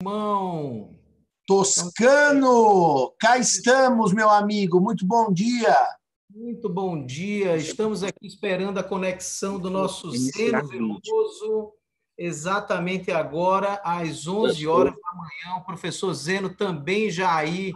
Simão. 0.00 0.96
Toscano, 1.44 3.12
cá 3.18 3.36
estamos, 3.36 4.12
meu 4.12 4.30
amigo. 4.30 4.80
Muito 4.80 5.04
bom 5.04 5.32
dia. 5.32 5.76
Muito 6.30 6.68
bom 6.68 7.04
dia. 7.04 7.56
Estamos 7.56 8.04
aqui 8.04 8.24
esperando 8.24 8.78
a 8.78 8.84
conexão 8.84 9.58
do 9.58 9.68
nosso 9.68 10.12
Zeno 10.12 10.68
Veloso. 10.68 11.72
Exatamente 12.16 13.10
agora, 13.10 13.80
às 13.82 14.28
11 14.28 14.68
horas 14.68 14.94
da 14.94 15.14
manhã. 15.14 15.58
O 15.58 15.64
professor 15.64 16.14
Zeno 16.14 16.54
também 16.54 17.10
já 17.10 17.34
aí, 17.34 17.72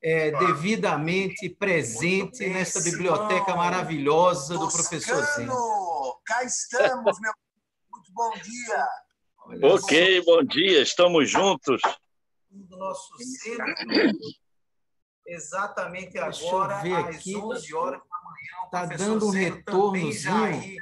é, 0.00 0.30
devidamente 0.30 1.48
presente 1.48 2.46
nessa 2.46 2.80
biblioteca 2.82 3.56
maravilhosa 3.56 4.56
do 4.56 4.70
professor 4.70 5.24
Zeno. 5.24 6.20
Cá 6.24 6.44
estamos, 6.44 7.20
meu 7.20 7.32
Muito 7.90 8.12
bom 8.12 8.30
dia. 8.30 9.03
Olha 9.46 9.74
ok, 9.74 10.22
só. 10.22 10.24
bom 10.24 10.42
dia. 10.42 10.82
Estamos 10.82 11.30
juntos 11.30 11.80
do 12.50 12.76
nosso 12.76 13.12
centro, 13.18 13.64
exatamente 15.26 16.16
agora, 16.18 16.80
ver 16.80 16.94
às 16.94 17.16
aqui, 17.16 17.36
11 17.36 17.74
horas 17.74 18.00
da 18.00 18.16
manhã. 18.22 18.64
Está 18.64 18.86
dando 19.04 19.26
um 19.26 19.30
retornozinho. 19.30 20.76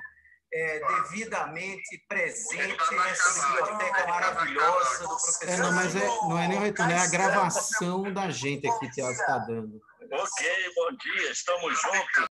É, 0.55 0.81
devidamente 0.81 2.05
presente 2.07 2.95
nessa 2.95 3.47
biblioteca 3.47 4.07
maravilhosa 4.07 5.03
do 5.03 5.09
professor. 5.09 5.49
É, 5.49 5.57
não, 5.57 5.73
mas 5.73 5.97
é, 5.97 6.07
não 6.07 6.39
é 6.39 6.49
nem 6.49 6.59
o 6.59 6.61
retorno, 6.61 6.93
é 6.93 6.99
a 6.99 7.09
gravação 7.09 8.13
da 8.13 8.29
gente 8.29 8.69
aqui, 8.69 8.91
Tiago, 8.91 9.13
está 9.13 9.39
dando. 9.39 9.81
Ok, 10.13 10.73
bom 10.77 10.95
dia, 10.95 11.31
estamos 11.31 11.81
juntos. 11.81 12.27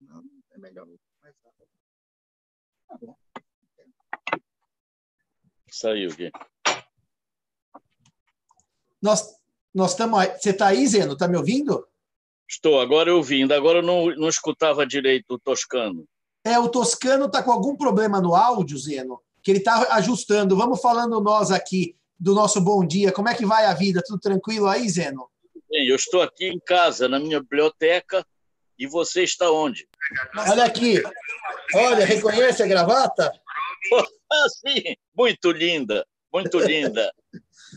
Não, 0.00 0.22
é 0.52 0.58
melhor. 0.58 0.86
Tá 1.42 1.50
bom. 1.58 1.66
Saiu 5.70 6.10
aqui. 6.10 6.30
Nós, 9.00 9.34
nós 9.74 9.92
estamos. 9.92 10.26
Você 10.38 10.50
está 10.50 10.68
aí, 10.68 10.86
Zeno? 10.86 11.14
Está 11.14 11.26
me 11.26 11.36
ouvindo? 11.36 11.86
Estou, 12.48 12.80
agora 12.80 13.14
ouvindo. 13.14 13.52
Agora 13.52 13.78
eu 13.78 13.82
não, 13.82 14.06
não 14.16 14.28
escutava 14.28 14.86
direito 14.86 15.34
o 15.34 15.38
Toscano. 15.38 16.04
É, 16.44 16.58
o 16.58 16.68
Toscano 16.68 17.26
está 17.26 17.42
com 17.42 17.52
algum 17.52 17.76
problema 17.76 18.20
no 18.20 18.34
áudio, 18.34 18.78
Zeno, 18.78 19.20
que 19.42 19.50
ele 19.50 19.58
está 19.58 19.94
ajustando. 19.94 20.56
Vamos 20.56 20.80
falando 20.80 21.20
nós 21.20 21.50
aqui 21.50 21.96
do 22.18 22.34
nosso 22.34 22.60
bom 22.60 22.84
dia. 22.84 23.12
Como 23.12 23.28
é 23.28 23.34
que 23.34 23.46
vai 23.46 23.66
a 23.66 23.74
vida? 23.74 24.02
Tudo 24.04 24.18
tranquilo 24.18 24.66
aí, 24.66 24.88
Zeno? 24.88 25.30
Bem, 25.70 25.86
eu 25.86 25.94
estou 25.94 26.20
aqui 26.20 26.46
em 26.46 26.58
casa, 26.58 27.08
na 27.08 27.20
minha 27.20 27.40
biblioteca, 27.40 28.26
e 28.80 28.86
você 28.86 29.22
está 29.22 29.52
onde? 29.52 29.86
Olha 30.34 30.64
aqui. 30.64 31.02
Olha, 31.74 32.06
reconhece 32.06 32.62
a 32.62 32.66
gravata? 32.66 33.30
Ah, 34.32 34.48
sim, 34.48 34.96
muito 35.14 35.52
linda, 35.52 36.06
muito 36.32 36.58
linda. 36.58 37.12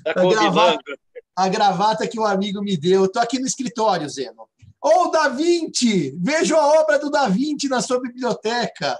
Tá 0.05 0.11
a, 0.21 0.25
gravata, 0.25 0.99
a 1.35 1.49
gravata 1.49 2.07
que 2.07 2.17
um 2.17 2.25
amigo 2.25 2.61
me 2.61 2.77
deu. 2.77 3.03
Estou 3.03 3.21
aqui 3.21 3.37
no 3.37 3.45
escritório, 3.45 4.09
Zeno. 4.09 4.49
Ô, 4.81 4.89
oh, 4.89 5.11
Da 5.11 5.27
Vinci! 5.27 6.15
Vejo 6.21 6.55
a 6.55 6.81
obra 6.81 6.97
do 6.97 7.11
Da 7.11 7.27
Vinci 7.27 7.67
na 7.67 7.81
sua 7.81 7.99
biblioteca. 7.99 8.97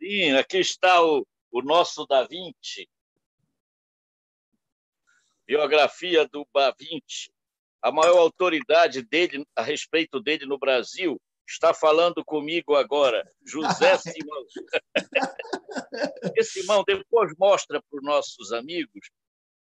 Sim, 0.00 0.32
aqui 0.34 0.58
está 0.58 1.02
o, 1.04 1.26
o 1.50 1.60
nosso 1.60 2.06
Da 2.06 2.24
Vinci. 2.24 2.88
Biografia 5.44 6.26
do 6.28 6.46
Da 6.54 6.72
Vinci. 6.78 7.32
A 7.82 7.90
maior 7.90 8.18
autoridade 8.18 9.02
dele 9.02 9.44
a 9.56 9.62
respeito 9.62 10.20
dele 10.20 10.46
no 10.46 10.56
Brasil 10.56 11.20
está 11.46 11.74
falando 11.74 12.24
comigo 12.24 12.74
agora, 12.74 13.28
José 13.44 13.98
Simão. 13.98 14.44
Esse 16.36 16.60
Simão, 16.60 16.84
depois 16.86 17.32
mostra 17.38 17.80
para 17.82 17.98
os 17.98 18.04
nossos 18.04 18.52
amigos 18.52 19.10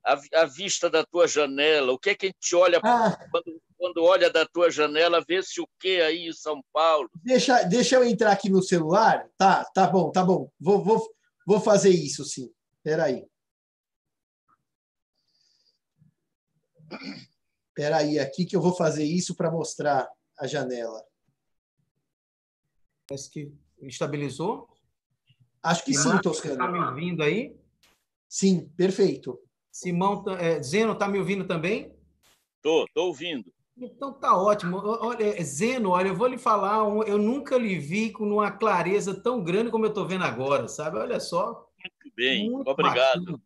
a, 0.05 0.21
a, 0.35 0.45
vista 0.45 0.91
da 0.91 1.05
tua 1.05 1.27
janela. 1.27 1.93
O 1.93 1.99
que 1.99 2.11
é 2.11 2.15
que 2.15 2.27
a 2.27 2.29
gente 2.29 2.55
olha 2.55 2.81
ah. 2.83 3.17
quando, 3.31 3.63
quando 3.77 4.05
olha 4.05 4.31
da 4.31 4.47
tua 4.47 4.71
janela, 4.71 5.25
vê 5.27 5.43
se 5.43 5.61
o 5.61 5.69
que 5.81 6.01
aí 6.01 6.29
em 6.29 6.33
São 6.33 6.63
Paulo. 6.73 7.09
Deixa, 7.23 7.63
deixa 7.65 7.97
eu 7.97 8.05
entrar 8.05 8.33
aqui 8.33 8.51
no 8.51 8.63
celular. 8.63 9.29
Tá, 9.37 9.65
tá 9.75 9.87
bom, 9.87 10.11
tá 10.11 10.23
bom. 10.23 10.51
Vou, 10.61 10.83
vou, 10.85 11.09
vou 11.47 11.61
fazer 11.61 11.91
isso, 11.91 12.25
sim. 12.25 12.53
Espera 12.79 13.05
aí. 13.05 13.27
Espera 17.69 17.97
aí, 17.97 18.19
aqui 18.19 18.45
que 18.45 18.55
eu 18.55 18.61
vou 18.61 18.77
fazer 18.77 19.05
isso 19.05 19.35
para 19.35 19.51
mostrar 19.51 20.09
a 20.39 20.47
janela. 20.47 21.03
Parece 23.07 23.31
que 23.31 23.53
estabilizou. 23.83 24.69
Acho 25.63 25.85
que 25.85 25.95
Simão, 25.95 26.17
sim, 26.17 26.23
Toscano. 26.23 26.55
Está 26.55 26.69
me 26.69 26.79
ouvindo 26.79 27.23
aí? 27.23 27.57
Sim, 28.29 28.69
perfeito. 28.77 29.39
Simão, 29.71 30.23
tá, 30.23 30.33
é, 30.41 30.63
Zeno, 30.63 30.93
está 30.93 31.09
me 31.09 31.19
ouvindo 31.19 31.47
também? 31.47 31.95
Estou, 32.57 32.85
estou 32.85 33.07
ouvindo. 33.09 33.53
Então 33.77 34.13
tá 34.13 34.37
ótimo. 34.37 34.77
Olha, 34.77 35.43
Zeno, 35.43 35.91
olha, 35.91 36.09
eu 36.09 36.15
vou 36.15 36.29
lhe 36.29 36.39
falar, 36.39 36.79
eu 37.07 37.19
nunca 37.19 37.59
lhe 37.59 37.79
vi 37.79 38.11
com 38.11 38.25
uma 38.25 38.51
clareza 38.51 39.15
tão 39.21 39.43
grande 39.43 39.71
como 39.71 39.85
eu 39.85 39.89
estou 39.89 40.07
vendo 40.07 40.25
agora, 40.25 40.69
sabe? 40.69 40.99
Olha 40.99 41.19
só. 41.19 41.69
Muito 41.79 42.15
bem, 42.17 42.51
Muito 42.51 42.71
obrigado. 42.71 43.21
Bacana. 43.21 43.43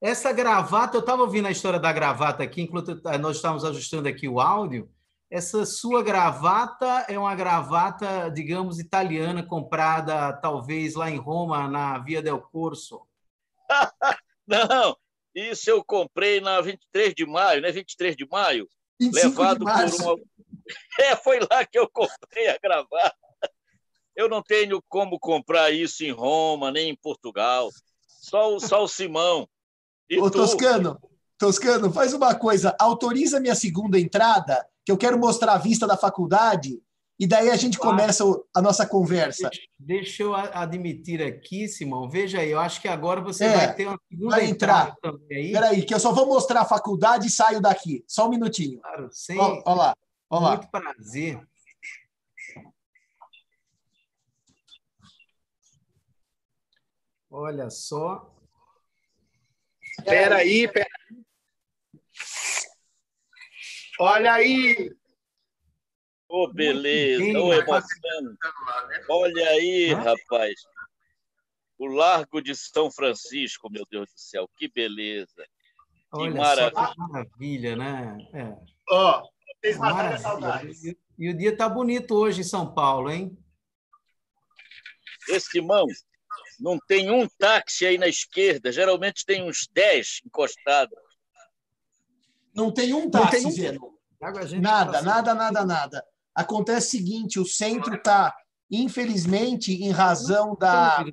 Essa 0.00 0.32
gravata, 0.32 0.96
eu 0.96 1.00
estava 1.00 1.22
ouvindo 1.22 1.48
a 1.48 1.50
história 1.50 1.80
da 1.80 1.92
gravata 1.92 2.42
aqui, 2.42 2.62
enquanto 2.62 3.00
nós 3.20 3.36
estávamos 3.36 3.64
ajustando 3.64 4.06
aqui 4.06 4.28
o 4.28 4.38
áudio 4.38 4.88
essa 5.34 5.66
sua 5.66 6.00
gravata 6.00 7.06
é 7.08 7.18
uma 7.18 7.34
gravata, 7.34 8.30
digamos, 8.30 8.78
italiana, 8.78 9.44
comprada 9.44 10.32
talvez 10.34 10.94
lá 10.94 11.10
em 11.10 11.16
Roma, 11.16 11.66
na 11.66 11.98
Via 11.98 12.22
del 12.22 12.40
Corso? 12.40 13.04
Não, 14.46 14.96
isso 15.34 15.68
eu 15.68 15.84
comprei 15.84 16.40
na 16.40 16.60
23 16.60 17.14
de 17.16 17.26
maio, 17.26 17.60
né? 17.62 17.72
23 17.72 18.14
de 18.14 18.24
maio, 18.28 18.68
levado 19.00 19.64
de 19.64 19.64
por 19.64 20.02
uma. 20.02 20.16
É, 20.98 21.14
foi 21.14 21.40
lá 21.40 21.66
que 21.66 21.78
eu 21.78 21.90
comprei 21.90 22.48
a 22.48 22.56
gravata. 22.56 23.14
Eu 24.16 24.30
não 24.30 24.42
tenho 24.42 24.82
como 24.88 25.18
comprar 25.18 25.70
isso 25.70 26.02
em 26.02 26.10
Roma, 26.10 26.70
nem 26.70 26.88
em 26.88 26.96
Portugal. 26.96 27.68
Só 28.06 28.54
o, 28.54 28.60
só 28.60 28.82
o 28.82 28.88
Simão. 28.88 29.46
E 30.08 30.18
Ô, 30.18 30.30
tu? 30.30 30.38
Toscano, 30.38 30.98
Toscano, 31.36 31.92
faz 31.92 32.14
uma 32.14 32.34
coisa, 32.34 32.74
autoriza 32.80 33.40
minha 33.40 33.54
segunda 33.54 34.00
entrada 34.00 34.66
que 34.84 34.92
eu 34.92 34.98
quero 34.98 35.18
mostrar 35.18 35.54
a 35.54 35.58
vista 35.58 35.86
da 35.86 35.96
faculdade 35.96 36.80
e 37.18 37.26
daí 37.26 37.48
a 37.48 37.56
gente 37.56 37.78
começa 37.78 38.24
a 38.54 38.60
nossa 38.60 38.84
conversa. 38.84 39.48
Deixa 39.78 40.24
eu 40.24 40.34
admitir 40.34 41.22
aqui, 41.22 41.68
Simão. 41.68 42.08
Veja 42.08 42.40
aí, 42.40 42.50
eu 42.50 42.58
acho 42.58 42.80
que 42.80 42.88
agora 42.88 43.20
você 43.20 43.44
é, 43.44 43.56
vai 43.56 43.74
ter 43.74 43.86
uma 43.86 44.00
segunda 44.08 44.36
vai 44.36 44.46
entrar. 44.46 44.96
também 44.96 45.38
aí. 45.38 45.46
Espera 45.46 45.68
aí, 45.68 45.82
que 45.84 45.94
eu 45.94 46.00
só 46.00 46.12
vou 46.12 46.26
mostrar 46.26 46.62
a 46.62 46.64
faculdade 46.64 47.28
e 47.28 47.30
saio 47.30 47.60
daqui. 47.60 48.04
Só 48.08 48.26
um 48.26 48.30
minutinho. 48.30 48.80
Claro, 48.80 49.08
sem... 49.12 49.38
Olha 49.38 49.62
lá, 49.64 49.96
olha 50.28 50.48
Muito 50.48 50.68
prazer. 50.70 51.40
Olha 57.30 57.70
só. 57.70 58.30
Espera 59.98 60.36
aí, 60.36 60.64
espera 60.64 60.88
Olha 63.98 64.34
aí! 64.34 64.90
Ô, 66.28 66.44
oh, 66.44 66.52
beleza, 66.52 67.38
ô, 67.38 67.46
oh, 67.46 67.54
emoção. 67.54 68.36
Olha 69.08 69.48
aí, 69.50 69.92
rapaz. 69.92 70.54
O 71.78 71.86
Largo 71.86 72.40
de 72.40 72.56
São 72.56 72.90
Francisco, 72.90 73.70
meu 73.70 73.84
Deus 73.90 74.12
do 74.12 74.18
céu, 74.18 74.48
que 74.56 74.68
beleza. 74.68 75.46
Olha 76.12 76.32
que 76.32 76.38
maravilha. 76.38 76.86
que 76.86 76.98
maravilha, 76.98 77.76
né? 77.76 78.28
É. 78.32 78.56
Ó, 78.90 79.20
oh, 79.22 79.28
vocês 79.60 79.76
mataram 79.76 80.18
saudades. 80.18 80.84
E, 80.84 80.98
e 81.18 81.28
o 81.28 81.36
dia 81.36 81.50
está 81.50 81.68
bonito 81.68 82.14
hoje 82.14 82.40
em 82.40 82.44
São 82.44 82.72
Paulo, 82.72 83.10
hein? 83.10 83.36
Esse 85.28 85.58
irmão, 85.58 85.86
não 86.60 86.78
tem 86.86 87.10
um 87.10 87.28
táxi 87.38 87.86
aí 87.86 87.98
na 87.98 88.08
esquerda, 88.08 88.72
geralmente 88.72 89.24
tem 89.24 89.42
uns 89.42 89.68
10 89.72 90.22
encostados. 90.26 90.98
Não 92.54 92.70
tem 92.70 92.94
um 92.94 93.10
táxi, 93.10 93.38
tem 93.38 93.46
um... 93.46 93.50
Zeno. 93.50 93.94
Nada, 94.60 95.02
nada, 95.02 95.34
nada, 95.34 95.64
nada. 95.64 96.04
Acontece 96.34 96.86
o 96.86 96.90
seguinte, 96.90 97.38
o 97.38 97.44
centro 97.44 97.94
está, 97.94 98.34
infelizmente, 98.70 99.72
em 99.72 99.90
razão 99.90 100.56
da... 100.58 101.04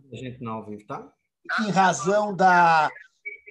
Tá? 0.88 1.12
Em 1.60 1.72
razão 1.72 2.36
da 2.36 2.90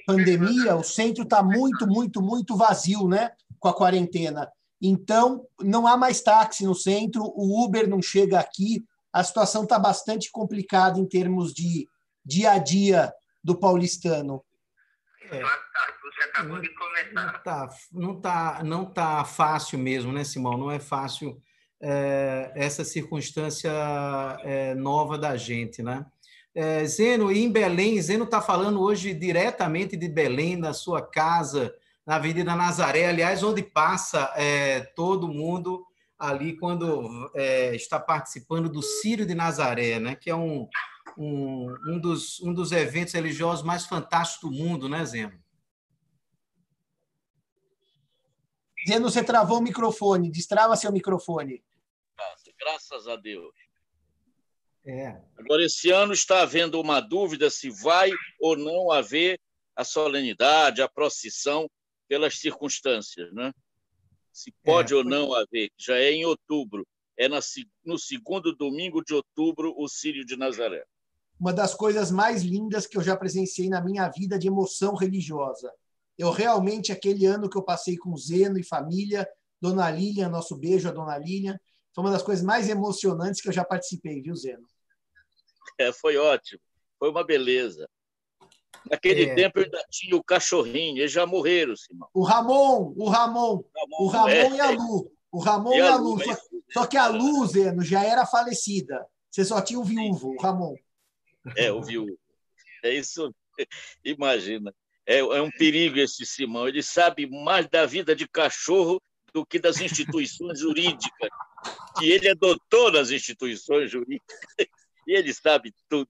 pandemia, 0.06 0.76
o 0.76 0.82
centro 0.82 1.24
está 1.24 1.42
muito, 1.42 1.86
muito, 1.86 2.22
muito 2.22 2.56
vazio, 2.56 3.06
né? 3.06 3.32
Com 3.58 3.68
a 3.68 3.74
quarentena. 3.74 4.50
Então, 4.80 5.46
não 5.60 5.86
há 5.86 5.96
mais 5.96 6.22
táxi 6.22 6.64
no 6.64 6.74
centro, 6.74 7.22
o 7.22 7.62
Uber 7.62 7.88
não 7.88 8.00
chega 8.00 8.40
aqui, 8.40 8.82
a 9.12 9.22
situação 9.22 9.64
está 9.64 9.78
bastante 9.78 10.30
complicada 10.30 10.98
em 10.98 11.06
termos 11.06 11.52
de 11.52 11.86
dia 12.24 12.52
a 12.52 12.58
dia 12.58 13.12
do 13.44 13.58
paulistano. 13.58 14.42
É 15.30 15.42
acabou 16.24 16.60
de 16.60 16.68
comentar. 16.74 17.26
Não 17.26 17.34
está 17.34 17.68
não 17.92 18.20
tá, 18.20 18.62
não 18.64 18.84
tá 18.84 19.24
fácil 19.24 19.78
mesmo, 19.78 20.12
né, 20.12 20.24
Simão? 20.24 20.56
Não 20.56 20.70
é 20.70 20.78
fácil 20.78 21.40
é, 21.80 22.52
essa 22.54 22.84
circunstância 22.84 23.70
é, 24.42 24.74
nova 24.74 25.16
da 25.16 25.36
gente, 25.36 25.82
né? 25.82 26.04
É, 26.54 26.84
Zeno, 26.84 27.30
em 27.30 27.50
Belém, 27.50 28.00
Zeno 28.02 28.24
está 28.24 28.40
falando 28.40 28.80
hoje 28.80 29.14
diretamente 29.14 29.96
de 29.96 30.08
Belém, 30.08 30.56
na 30.56 30.72
sua 30.72 31.00
casa, 31.00 31.72
na 32.04 32.16
Avenida 32.16 32.56
Nazaré, 32.56 33.06
aliás, 33.06 33.42
onde 33.42 33.62
passa 33.62 34.32
é, 34.36 34.80
todo 34.80 35.28
mundo 35.28 35.86
ali 36.18 36.56
quando 36.56 37.30
é, 37.34 37.74
está 37.74 37.98
participando 37.98 38.68
do 38.68 38.82
Círio 38.82 39.24
de 39.24 39.34
Nazaré, 39.34 40.00
né? 40.00 40.16
que 40.16 40.28
é 40.28 40.34
um, 40.34 40.68
um, 41.16 41.74
um, 41.86 41.98
dos, 41.98 42.40
um 42.40 42.52
dos 42.52 42.72
eventos 42.72 43.14
religiosos 43.14 43.64
mais 43.64 43.86
fantásticos 43.86 44.50
do 44.50 44.56
mundo, 44.56 44.88
né, 44.88 45.04
Zeno? 45.04 45.32
Zeno, 48.88 49.10
você 49.10 49.22
travou 49.22 49.58
o 49.58 49.62
microfone, 49.62 50.30
destrava 50.30 50.76
seu 50.76 50.92
microfone. 50.92 51.62
Graças 52.58 53.08
a 53.08 53.16
Deus. 53.16 53.54
É. 54.84 55.20
Agora, 55.38 55.64
esse 55.64 55.90
ano 55.90 56.12
está 56.12 56.42
havendo 56.42 56.80
uma 56.80 57.00
dúvida 57.00 57.50
se 57.50 57.70
vai 57.70 58.10
ou 58.40 58.56
não 58.56 58.90
haver 58.90 59.38
a 59.76 59.84
solenidade, 59.84 60.82
a 60.82 60.88
procissão, 60.88 61.68
pelas 62.10 62.38
circunstâncias, 62.38 63.32
né? 63.32 63.52
Se 64.32 64.52
pode 64.64 64.92
é, 64.92 64.96
ou 64.96 65.04
não 65.04 65.32
haver, 65.32 65.70
já 65.78 65.96
é 65.96 66.10
em 66.10 66.24
outubro, 66.24 66.84
é 67.16 67.28
no 67.28 67.98
segundo 67.98 68.54
domingo 68.56 69.02
de 69.04 69.14
outubro 69.14 69.72
o 69.76 69.88
Sírio 69.88 70.24
de 70.24 70.36
Nazaré. 70.36 70.84
Uma 71.38 71.52
das 71.52 71.72
coisas 71.72 72.10
mais 72.10 72.42
lindas 72.42 72.86
que 72.86 72.98
eu 72.98 73.02
já 73.02 73.16
presenciei 73.16 73.68
na 73.68 73.80
minha 73.80 74.08
vida 74.08 74.38
de 74.38 74.48
emoção 74.48 74.94
religiosa. 74.94 75.72
Eu 76.20 76.30
realmente, 76.30 76.92
aquele 76.92 77.24
ano 77.24 77.48
que 77.48 77.56
eu 77.56 77.62
passei 77.62 77.96
com 77.96 78.14
Zeno 78.14 78.58
e 78.58 78.62
família, 78.62 79.26
Dona 79.58 79.90
Lilian, 79.90 80.28
nosso 80.28 80.54
beijo 80.54 80.86
a 80.86 80.92
Dona 80.92 81.16
Lilian, 81.16 81.58
foi 81.94 82.04
uma 82.04 82.10
das 82.10 82.22
coisas 82.22 82.44
mais 82.44 82.68
emocionantes 82.68 83.40
que 83.40 83.48
eu 83.48 83.52
já 83.54 83.64
participei, 83.64 84.20
viu, 84.20 84.36
Zeno? 84.36 84.66
É, 85.78 85.90
foi 85.90 86.18
ótimo. 86.18 86.60
Foi 86.98 87.08
uma 87.08 87.24
beleza. 87.24 87.88
Naquele 88.90 89.30
é. 89.30 89.34
tempo 89.34 89.60
ainda 89.60 89.82
tinha 89.90 90.14
o 90.14 90.22
cachorrinho, 90.22 90.98
eles 90.98 91.10
já 91.10 91.24
morreram, 91.24 91.74
Simão. 91.74 92.10
O 92.12 92.22
Ramon, 92.22 92.92
o 92.98 93.08
Ramon, 93.08 93.64
Ramon 93.74 94.04
o 94.04 94.06
Ramon 94.08 94.28
é. 94.28 94.50
e 94.50 94.60
a 94.60 94.70
Lu. 94.72 95.10
O 95.32 95.38
Ramon 95.38 95.72
e, 95.72 95.78
e 95.78 95.80
a 95.80 95.96
Lu. 95.96 96.16
Lu. 96.16 96.22
Só, 96.22 96.36
só, 96.70 96.86
que 96.86 96.98
a 96.98 97.08
Lu, 97.08 97.46
Zeno, 97.46 97.82
já 97.82 98.04
era 98.04 98.26
falecida. 98.26 99.06
Você 99.30 99.42
só 99.42 99.62
tinha 99.62 99.80
o 99.80 99.84
viúvo, 99.84 100.34
o 100.34 100.42
Ramon. 100.42 100.74
É, 101.56 101.72
o 101.72 101.82
viúvo. 101.82 102.14
É 102.84 102.92
isso. 102.92 103.34
Imagina. 104.04 104.74
É, 105.10 105.18
é 105.18 105.42
um 105.42 105.50
perigo 105.50 105.98
esse 105.98 106.24
Simão. 106.24 106.68
Ele 106.68 106.84
sabe 106.84 107.26
mais 107.26 107.68
da 107.68 107.84
vida 107.84 108.14
de 108.14 108.28
cachorro 108.28 109.02
do 109.34 109.44
que 109.44 109.58
das 109.58 109.80
instituições 109.80 110.60
jurídicas. 110.60 111.28
Que 111.98 112.12
ele 112.12 112.28
é 112.28 112.34
doutor 112.34 112.92
nas 112.92 113.10
instituições 113.10 113.90
jurídicas. 113.90 114.38
E 115.06 115.14
ele 115.16 115.32
sabe 115.34 115.74
tudo. 115.88 116.08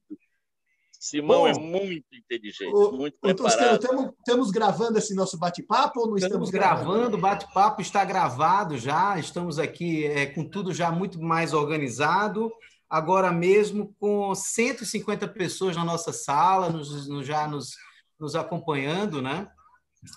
Simão 0.91 1.47
é 1.47 1.53
Bom, 1.55 1.59
é 1.59 1.63
muito 1.63 2.05
inteligente, 2.13 2.75
o, 2.75 2.93
muito 2.93 3.17
preparado. 3.19 3.81
Estamos, 3.81 4.11
estamos 4.19 4.51
gravando 4.51 4.99
esse 4.99 5.15
nosso 5.15 5.39
bate-papo 5.39 6.01
ou 6.01 6.09
não 6.09 6.17
estamos, 6.17 6.49
estamos 6.49 6.51
gravando? 6.51 7.17
O 7.17 7.21
bate-papo 7.21 7.81
está 7.81 8.05
gravado 8.05 8.77
já. 8.77 9.19
Estamos 9.19 9.59
aqui 9.59 10.05
é, 10.05 10.27
com 10.27 10.45
tudo 10.45 10.75
já 10.75 10.91
muito 10.91 11.19
mais 11.23 11.55
organizado. 11.55 12.53
Agora 12.91 13.33
mesmo 13.33 13.95
com 13.99 14.35
150 14.35 15.27
pessoas 15.29 15.75
na 15.77 15.85
nossa 15.85 16.13
sala, 16.13 16.69
nos, 16.69 17.09
nos 17.09 17.27
já 17.27 17.49
nos, 17.49 17.77
nos 18.21 18.37
acompanhando, 18.37 19.23
né? 19.23 19.51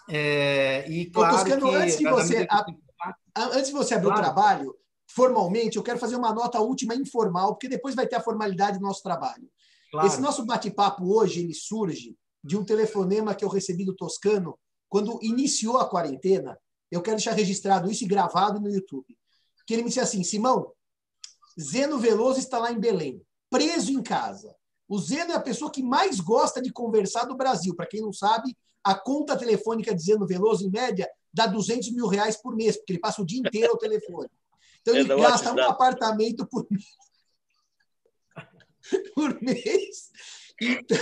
É, 0.10 0.86
e 0.90 1.10
claro 1.10 1.38
Toscano, 1.38 1.70
que, 1.70 1.76
antes 1.76 1.98
de 1.98 2.10
você, 2.10 2.48
a, 2.50 2.66
antes 3.36 3.68
de 3.68 3.74
você 3.74 3.94
abrir 3.96 4.08
claro. 4.08 4.22
o 4.22 4.24
trabalho, 4.24 4.76
formalmente, 5.08 5.78
eu 5.78 5.84
quero 5.84 6.00
fazer 6.00 6.16
uma 6.16 6.34
nota 6.34 6.60
última 6.60 6.96
informal, 6.96 7.54
porque 7.54 7.68
depois 7.68 7.96
vai 7.96 8.08
ter 8.08 8.16
a 8.16 8.22
formalidade 8.22 8.78
do 8.78 8.84
nosso 8.84 9.02
trabalho. 9.02 9.50
Claro. 9.92 10.08
Esse 10.08 10.22
nosso 10.22 10.46
bate-papo 10.46 11.06
hoje 11.06 11.42
ele 11.42 11.54
surge 11.54 12.18
de 12.44 12.58
um 12.58 12.66
telefonema 12.66 13.36
que 13.36 13.46
eu 13.46 13.50
recebi 13.50 13.86
do 13.86 13.96
Toscano 13.96 14.58
quando 14.90 15.20
iniciou 15.22 15.78
a 15.78 15.90
quarentena. 15.90 16.58
Eu 16.92 17.02
quero 17.02 17.18
deixar 17.18 17.34
registrado 17.34 17.90
isso 17.90 18.04
e 18.04 18.08
gravado 18.08 18.60
no 18.60 18.70
YouTube. 18.70 19.18
Que 19.66 19.74
ele 19.74 19.84
me 19.84 19.90
disse 19.90 20.00
assim: 20.00 20.24
Simão, 20.24 20.72
Zeno 21.60 21.98
Veloso 22.00 22.40
está 22.40 22.58
lá 22.58 22.72
em 22.72 22.80
Belém, 22.80 23.22
preso 23.50 23.92
em 23.92 24.02
casa. 24.02 24.56
O 24.88 25.00
Zeno 25.00 25.32
é 25.32 25.36
a 25.36 25.42
pessoa 25.42 25.72
que 25.72 25.82
mais 25.82 26.20
gosta 26.20 26.62
de 26.62 26.72
conversar 26.72 27.26
do 27.26 27.36
Brasil. 27.36 27.76
Para 27.76 27.88
quem 27.88 28.02
não 28.02 28.14
sabe, 28.14 28.56
a 28.84 28.94
conta 28.94 29.38
telefônica 29.38 29.96
de 29.96 30.04
Zeno 30.04 30.28
Veloso, 30.28 30.66
em 30.66 30.70
média, 30.70 31.10
dá 31.34 31.48
200 31.48 31.92
mil 31.92 32.08
reais 32.08 32.36
por 32.36 32.56
mês, 32.56 32.78
porque 32.78 32.94
ele 32.94 33.00
passa 33.00 33.22
o 33.22 33.26
dia 33.26 33.40
inteiro 33.40 33.72
ao 33.72 33.78
telefone. 33.78 34.30
Então, 34.82 34.96
ele 34.96 35.08
gasta 35.08 35.54
um 35.54 35.64
apartamento 35.64 36.46
por 36.46 36.68
mês. 36.70 36.86
por 39.16 39.42
mês. 39.42 40.12
Então, 40.62 40.98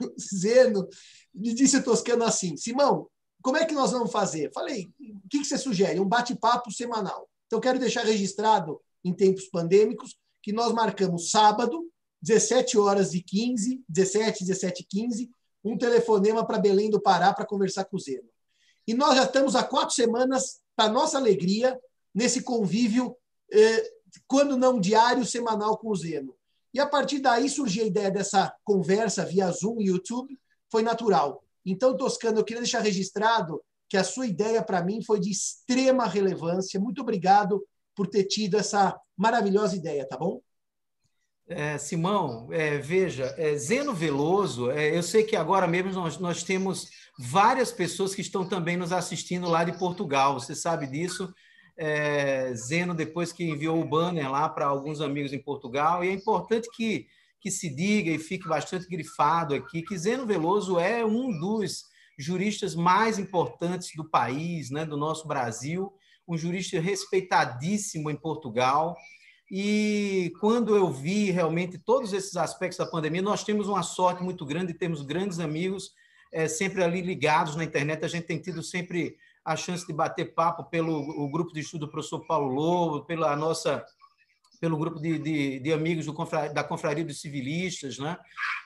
Zeno 0.18 0.88
me 1.34 1.54
disse 1.54 1.82
Toscano 1.82 2.24
assim: 2.24 2.56
Simão, 2.56 3.08
como 3.42 3.58
é 3.58 3.64
que 3.64 3.74
nós 3.74 3.92
vamos 3.92 4.10
fazer? 4.10 4.50
Falei: 4.52 4.90
o 4.98 5.28
que 5.28 5.44
você 5.44 5.58
sugere? 5.58 6.00
Um 6.00 6.08
bate-papo 6.08 6.72
semanal. 6.72 7.28
Então, 7.46 7.60
quero 7.60 7.78
deixar 7.78 8.04
registrado 8.04 8.80
em 9.04 9.14
tempos 9.14 9.48
pandêmicos 9.48 10.16
que 10.42 10.52
nós 10.52 10.72
marcamos 10.72 11.30
sábado, 11.30 11.89
17 12.22 12.78
horas 12.78 13.14
e 13.14 13.22
15, 13.22 13.82
17, 13.88 14.44
17 14.44 14.82
e 14.82 14.86
15, 14.86 15.30
um 15.64 15.76
telefonema 15.76 16.46
para 16.46 16.58
Belém 16.58 16.90
do 16.90 17.00
Pará 17.00 17.32
para 17.32 17.46
conversar 17.46 17.84
com 17.84 17.96
o 17.96 18.00
Zeno. 18.00 18.28
E 18.86 18.94
nós 18.94 19.16
já 19.16 19.24
estamos 19.24 19.54
há 19.54 19.62
quatro 19.62 19.94
semanas, 19.94 20.60
para 20.74 20.90
nossa 20.90 21.18
alegria, 21.18 21.78
nesse 22.14 22.42
convívio, 22.42 23.16
eh, 23.52 23.90
quando 24.26 24.56
não 24.56 24.80
diário, 24.80 25.24
semanal 25.24 25.76
com 25.76 25.90
o 25.90 25.96
Zeno. 25.96 26.34
E 26.72 26.80
a 26.80 26.86
partir 26.86 27.18
daí 27.20 27.48
surgiu 27.48 27.84
a 27.84 27.86
ideia 27.86 28.10
dessa 28.10 28.54
conversa 28.64 29.24
via 29.24 29.50
Zoom 29.50 29.80
e 29.80 29.86
YouTube, 29.86 30.38
foi 30.70 30.82
natural. 30.82 31.44
Então, 31.66 31.96
Toscano, 31.96 32.38
eu 32.38 32.44
queria 32.44 32.62
deixar 32.62 32.80
registrado 32.80 33.60
que 33.88 33.96
a 33.96 34.04
sua 34.04 34.26
ideia 34.26 34.62
para 34.62 34.82
mim 34.82 35.02
foi 35.02 35.18
de 35.18 35.30
extrema 35.30 36.06
relevância. 36.06 36.80
Muito 36.80 37.02
obrigado 37.02 37.64
por 37.94 38.06
ter 38.06 38.24
tido 38.24 38.56
essa 38.56 38.98
maravilhosa 39.16 39.76
ideia, 39.76 40.06
tá 40.06 40.16
bom? 40.16 40.40
É, 41.50 41.76
Simão, 41.78 42.48
é, 42.52 42.78
veja, 42.78 43.34
é, 43.36 43.56
Zeno 43.56 43.92
Veloso, 43.92 44.70
é, 44.70 44.96
eu 44.96 45.02
sei 45.02 45.24
que 45.24 45.34
agora 45.34 45.66
mesmo 45.66 45.90
nós, 45.90 46.16
nós 46.18 46.44
temos 46.44 46.88
várias 47.18 47.72
pessoas 47.72 48.14
que 48.14 48.20
estão 48.20 48.48
também 48.48 48.76
nos 48.76 48.92
assistindo 48.92 49.48
lá 49.48 49.64
de 49.64 49.76
Portugal, 49.76 50.38
você 50.38 50.54
sabe 50.54 50.86
disso 50.86 51.34
é, 51.76 52.54
Zeno 52.54 52.94
depois 52.94 53.32
que 53.32 53.42
enviou 53.42 53.80
o 53.80 53.88
banner 53.88 54.30
lá 54.30 54.48
para 54.48 54.66
alguns 54.66 55.00
amigos 55.00 55.32
em 55.32 55.42
Portugal, 55.42 56.04
e 56.04 56.10
é 56.10 56.12
importante 56.12 56.68
que, 56.72 57.06
que 57.40 57.50
se 57.50 57.74
diga 57.74 58.10
e 58.10 58.18
fique 58.18 58.46
bastante 58.46 58.86
grifado 58.86 59.54
aqui 59.54 59.82
que 59.82 59.96
Zeno 59.98 60.26
Veloso 60.26 60.78
é 60.78 61.04
um 61.04 61.36
dos 61.36 61.84
juristas 62.18 62.74
mais 62.74 63.18
importantes 63.18 63.90
do 63.96 64.08
país, 64.08 64.70
né, 64.70 64.84
do 64.84 64.96
nosso 64.96 65.26
Brasil, 65.26 65.90
um 66.28 66.36
jurista 66.36 66.78
respeitadíssimo 66.78 68.10
em 68.10 68.16
Portugal. 68.16 68.94
E 69.50 70.32
quando 70.38 70.76
eu 70.76 70.90
vi 70.90 71.30
realmente 71.30 71.76
todos 71.76 72.12
esses 72.12 72.36
aspectos 72.36 72.78
da 72.78 72.86
pandemia, 72.86 73.20
nós 73.20 73.42
temos 73.42 73.68
uma 73.68 73.82
sorte 73.82 74.22
muito 74.22 74.46
grande, 74.46 74.72
temos 74.72 75.02
grandes 75.02 75.40
amigos 75.40 75.92
é, 76.32 76.46
sempre 76.46 76.84
ali 76.84 77.00
ligados 77.00 77.56
na 77.56 77.64
internet. 77.64 78.04
A 78.04 78.08
gente 78.08 78.26
tem 78.26 78.38
tido 78.38 78.62
sempre 78.62 79.16
a 79.44 79.56
chance 79.56 79.84
de 79.84 79.92
bater 79.92 80.34
papo 80.34 80.64
pelo 80.64 80.96
o 80.98 81.28
grupo 81.28 81.52
de 81.52 81.60
estudo 81.60 81.86
do 81.86 81.90
professor 81.90 82.24
Paulo 82.26 82.54
Lobo, 82.54 83.04
pela 83.04 83.34
nossa 83.34 83.84
pelo 84.60 84.76
grupo 84.76 85.00
de, 85.00 85.18
de, 85.18 85.58
de 85.58 85.72
amigos 85.72 86.04
do, 86.04 86.14
da 86.52 86.62
Confraria 86.62 87.02
dos 87.02 87.22
Civilistas, 87.22 87.98
né? 87.98 88.18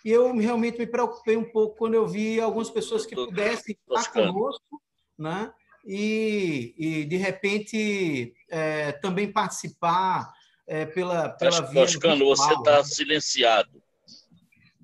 E 0.05 0.11
eu 0.11 0.37
realmente 0.37 0.77
me 0.77 0.89
preocupei 0.89 1.37
um 1.37 1.51
pouco 1.51 1.77
quando 1.77 1.95
eu 1.95 2.07
vi 2.07 2.41
algumas 2.41 2.69
pessoas 2.69 3.07
que 3.07 3.15
pudessem 3.15 3.79
estar 3.89 4.13
conosco, 4.13 4.83
né? 5.17 5.53
E, 5.87 6.75
e 6.77 7.05
de 7.05 7.17
repente 7.17 8.35
é, 8.51 8.91
também 8.93 9.31
participar 9.31 10.33
é, 10.67 10.87
pela 10.87 11.29
pela 11.31 11.51
Acho, 11.51 11.67
via 11.69 11.83
Toscano, 11.83 12.25
você 12.25 12.53
está 12.55 12.79
né? 12.79 12.85
silenciado. 12.85 13.83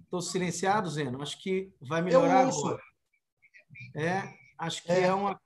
Estou 0.03 0.21
silenciado, 0.21 0.91
Zeno. 0.91 1.23
Acho 1.23 1.41
que 1.41 1.73
vai 1.81 2.03
melhorar 2.03 2.49
agora. 2.49 2.83
É, 3.95 4.23
acho 4.59 4.83
que 4.83 4.93
é, 4.93 5.05
é 5.05 5.15
uma 5.15 5.41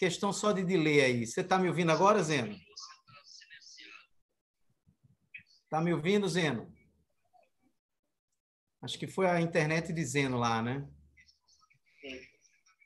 Questão 0.00 0.32
só 0.32 0.50
de 0.50 0.64
delay 0.64 1.02
aí. 1.02 1.26
Você 1.26 1.42
está 1.42 1.58
me 1.58 1.68
ouvindo 1.68 1.92
agora, 1.92 2.22
Zeno? 2.22 2.58
Está 5.64 5.78
me 5.78 5.92
ouvindo, 5.92 6.26
Zeno? 6.26 6.74
Acho 8.80 8.98
que 8.98 9.06
foi 9.06 9.26
a 9.26 9.42
internet 9.42 9.92
dizendo 9.92 10.38
lá, 10.38 10.62
né? 10.62 10.88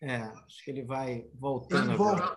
É, 0.03 0.17
acho 0.17 0.65
que 0.65 0.73
ele 0.73 0.83
vai 0.83 1.25
voltando 1.35 1.93
agora. 1.93 2.37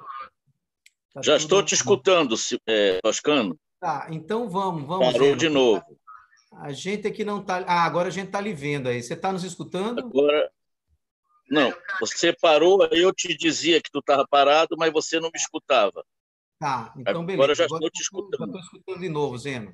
Tá 1.12 1.24
Já 1.24 1.36
estou 1.36 1.66
te 1.66 1.74
escutando, 1.74 2.36
é, 2.68 3.00
Toscano. 3.02 3.60
Tá, 3.80 4.08
então 4.10 4.50
vamos, 4.50 4.86
vamos. 4.88 5.12
Parou 5.12 5.36
de 5.36 5.50
novo. 5.50 5.84
A 6.54 6.72
gente 6.72 7.08
aqui 7.08 7.24
não 7.24 7.42
está. 7.42 7.64
Ah, 7.68 7.84
agora 7.86 8.08
a 8.08 8.12
gente 8.12 8.28
está 8.28 8.42
lhe 8.42 8.54
vendo 8.54 8.90
aí. 8.90 9.02
Você 9.02 9.14
está 9.14 9.32
nos 9.32 9.44
escutando? 9.44 10.00
Agora, 10.00 10.52
não, 11.50 11.74
você 12.00 12.34
parou, 12.34 12.86
eu 12.88 13.14
te 13.14 13.36
dizia 13.38 13.82
que 13.82 13.92
tu 13.92 14.00
estava 14.00 14.28
parado, 14.28 14.76
mas 14.78 14.92
você 14.92 15.20
não 15.20 15.30
me 15.34 15.40
escutava. 15.40 16.04
Tá, 16.60 16.94
então 16.98 17.26
beleza. 17.26 17.44
Agora 17.44 17.56
já 17.56 17.66
estou 17.66 17.90
te 17.90 18.02
escutando. 18.02 18.46
Estou 18.46 18.62
escutando 18.62 19.00
de 19.00 19.10
novo, 19.10 19.38
Zeno. 19.38 19.74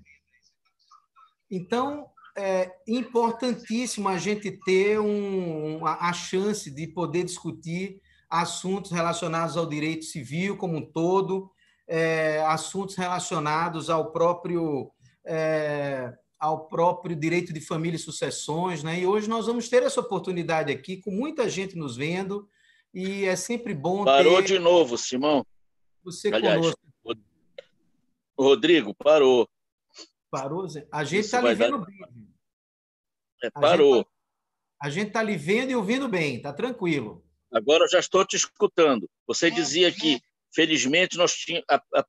Então, 1.50 2.08
é 2.36 2.76
importantíssimo 2.88 4.10
a 4.10 4.18
gente 4.18 4.52
ter 4.52 5.00
um, 5.00 5.86
a, 5.86 6.10
a 6.10 6.14
chance 6.14 6.70
de 6.70 6.88
poder 6.88 7.24
discutir 7.24 8.02
assuntos 8.30 8.92
relacionados 8.92 9.56
ao 9.56 9.68
direito 9.68 10.06
civil 10.06 10.58
como 10.58 10.78
um 10.78 10.86
todo, 10.92 11.52
é, 11.88 12.42
assuntos 12.46 12.96
relacionados 12.96 13.90
ao 13.90 14.12
próprio 14.12 14.92
é, 15.26 16.14
ao 16.40 16.68
próprio 16.68 17.16
direito 17.16 17.54
de 17.54 17.62
família 17.62 17.96
e 17.96 18.00
sucessões, 18.00 18.84
né? 18.84 19.00
E 19.00 19.08
hoje 19.08 19.30
nós 19.30 19.46
vamos 19.46 19.70
ter 19.70 19.82
essa 19.84 20.02
oportunidade 20.02 20.72
aqui 20.72 20.98
com 20.98 21.10
muita 21.10 21.50
gente 21.50 21.78
nos 21.78 21.96
vendo 21.96 22.50
e 22.94 23.24
é 23.24 23.36
sempre 23.36 23.74
bom 23.74 24.04
parou 24.04 24.38
ter... 24.38 24.48
de 24.48 24.60
novo, 24.60 24.98
Simão. 24.98 25.46
Você 26.04 26.28
Aliás, 26.28 26.60
conosco. 26.60 26.82
Rodrigo 28.38 28.94
parou. 28.94 29.48
Parou, 30.30 30.68
Zé? 30.68 30.86
A 30.92 31.04
gente 31.04 31.26
está 31.26 31.42
lhe 31.42 31.56
vendo 31.56 31.80
dar... 31.80 31.86
bem. 31.86 32.28
É, 33.44 33.50
parou. 33.50 34.06
A 34.82 34.90
gente 34.90 35.08
está 35.08 35.24
lhe 35.24 35.38
vendo 35.38 35.72
e 35.72 35.76
ouvindo 35.76 36.10
bem, 36.10 36.42
tá 36.42 36.52
tranquilo. 36.52 37.24
Agora 37.54 37.86
eu 37.86 37.90
já 37.90 38.00
estou 38.00 38.26
te 38.26 38.36
escutando. 38.36 39.10
Você 39.26 39.50
dizia 39.50 39.92
que 39.92 40.20
felizmente 40.54 41.18
nós 41.18 41.34
tínhamos, 41.34 41.66
a, 41.70 41.82
a, 41.96 42.06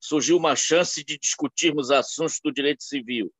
surgiu 0.00 0.36
uma 0.36 0.56
chance 0.56 1.04
de 1.04 1.18
discutirmos 1.18 1.90
assuntos 1.90 2.40
do 2.42 2.52
direito 2.52 2.82
civil. 2.82 3.32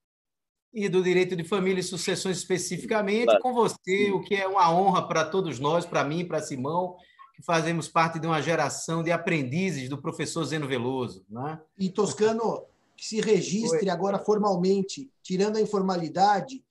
E 0.72 0.88
do 0.88 1.02
direito 1.02 1.34
de 1.34 1.44
família 1.44 1.80
e 1.80 1.84
sucessões 1.84 2.36
especificamente, 2.38 3.24
claro. 3.24 3.40
com 3.40 3.54
você, 3.54 4.10
o 4.10 4.20
que 4.20 4.34
é 4.34 4.46
uma 4.46 4.70
honra 4.72 5.08
para 5.08 5.24
todos 5.24 5.58
nós, 5.58 5.86
para 5.86 6.04
mim, 6.04 6.26
para 6.26 6.42
Simão, 6.42 6.96
que 7.34 7.42
fazemos 7.42 7.88
parte 7.88 8.18
de 8.18 8.26
uma 8.26 8.42
geração 8.42 9.02
de 9.02 9.10
aprendizes 9.10 9.88
do 9.88 9.96
professor 9.96 10.44
Zeno 10.44 10.68
Veloso. 10.68 11.24
Né? 11.28 11.58
E 11.78 11.88
Toscano, 11.88 12.66
que 12.96 13.06
se 13.06 13.20
registre 13.20 13.84
Oi. 13.84 13.90
agora 13.90 14.18
formalmente, 14.18 15.10
tirando 15.22 15.56
a 15.56 15.60
informalidade, 15.60 16.62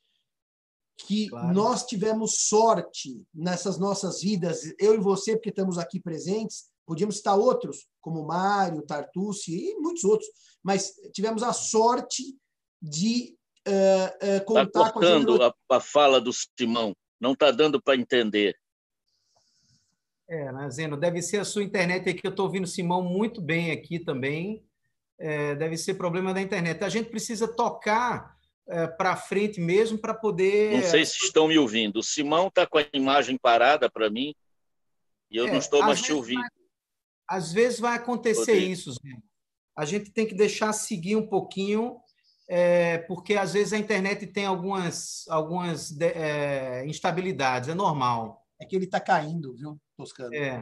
que 0.98 1.30
claro. 1.30 1.54
nós 1.54 1.86
tivemos 1.86 2.48
sorte 2.48 3.26
nessas 3.34 3.78
nossas 3.78 4.22
vidas, 4.22 4.74
eu 4.80 4.94
e 4.94 4.98
você, 4.98 5.36
porque 5.36 5.50
estamos 5.50 5.78
aqui 5.78 6.00
presentes, 6.00 6.70
Podíamos 6.88 7.18
citar 7.18 7.38
outros, 7.38 7.86
como 8.00 8.26
Mário, 8.26 8.82
Tartucci 8.82 9.72
e 9.72 9.76
muitos 9.76 10.06
outros, 10.06 10.30
mas 10.64 10.94
tivemos 11.14 11.44
a 11.44 11.52
sorte 11.52 12.24
de 12.82 13.36
uh, 13.68 14.38
uh, 14.38 14.46
contar 14.46 14.86
tá 14.86 14.92
cortando 14.94 15.38
com 15.38 15.44
a, 15.44 15.48
a, 15.48 15.78
a 15.78 15.80
fala 15.82 16.22
do 16.22 16.32
Simão, 16.32 16.96
não 17.20 17.34
está 17.34 17.52
dando 17.52 17.82
para 17.82 17.98
entender. 17.98 18.56
É, 20.30 20.52
né, 20.52 20.70
Zeno? 20.70 20.98
Deve 20.98 21.22
ser 21.22 21.40
a 21.40 21.46
sua 21.46 21.64
internet 21.64 22.10
aqui, 22.10 22.22
eu 22.24 22.32
estou 22.32 22.46
ouvindo 22.46 22.64
o 22.64 22.68
Simão 22.68 23.02
muito 23.02 23.42
bem 23.42 23.72
aqui 23.72 24.00
também. 24.00 24.64
É, 25.20 25.56
deve 25.56 25.78
ser 25.78 25.96
problema 25.96 26.34
da 26.34 26.42
internet. 26.42 26.84
A 26.84 26.90
gente 26.90 27.10
precisa 27.10 27.48
tocar 27.48 28.38
é, 28.68 28.88
para 28.88 29.16
frente 29.16 29.60
mesmo 29.60 29.98
para 29.98 30.14
poder. 30.14 30.74
Não 30.74 30.84
sei 30.84 31.06
se 31.06 31.26
estão 31.26 31.48
me 31.48 31.58
ouvindo. 31.58 32.00
O 32.00 32.04
Simão 32.04 32.48
está 32.48 32.66
com 32.66 32.78
a 32.78 32.86
imagem 32.94 33.38
parada 33.38 33.90
para 33.90 34.10
mim 34.10 34.36
e 35.32 35.38
eu 35.38 35.48
é, 35.48 35.52
não 35.52 35.60
estou 35.60 35.82
mais 35.82 36.02
te 36.02 36.12
ouvindo. 36.12 36.44
Às 37.28 37.52
vezes 37.52 37.80
vai 37.80 37.96
acontecer 37.96 38.52
Rodrigo. 38.54 38.72
isso, 38.72 38.92
Zé. 38.94 39.18
A 39.76 39.86
gente 39.86 40.12
tem 40.12 40.26
que 40.26 40.34
deixar 40.34 40.74
seguir 40.74 41.16
um 41.16 41.28
pouquinho, 41.28 41.98
é, 42.48 43.00
porque 43.00 43.36
às 43.36 43.54
vezes 43.54 43.74
a 43.74 43.78
internet 43.78 44.26
tem 44.26 44.46
algumas, 44.46 45.26
algumas 45.30 46.00
é, 46.00 46.86
instabilidades, 46.88 47.70
é 47.70 47.76
normal. 47.76 48.44
É 48.60 48.66
que 48.66 48.76
ele 48.76 48.86
está 48.86 49.00
caindo, 49.00 49.54
viu, 49.54 49.80
Toscano? 49.96 50.34
É. 50.34 50.62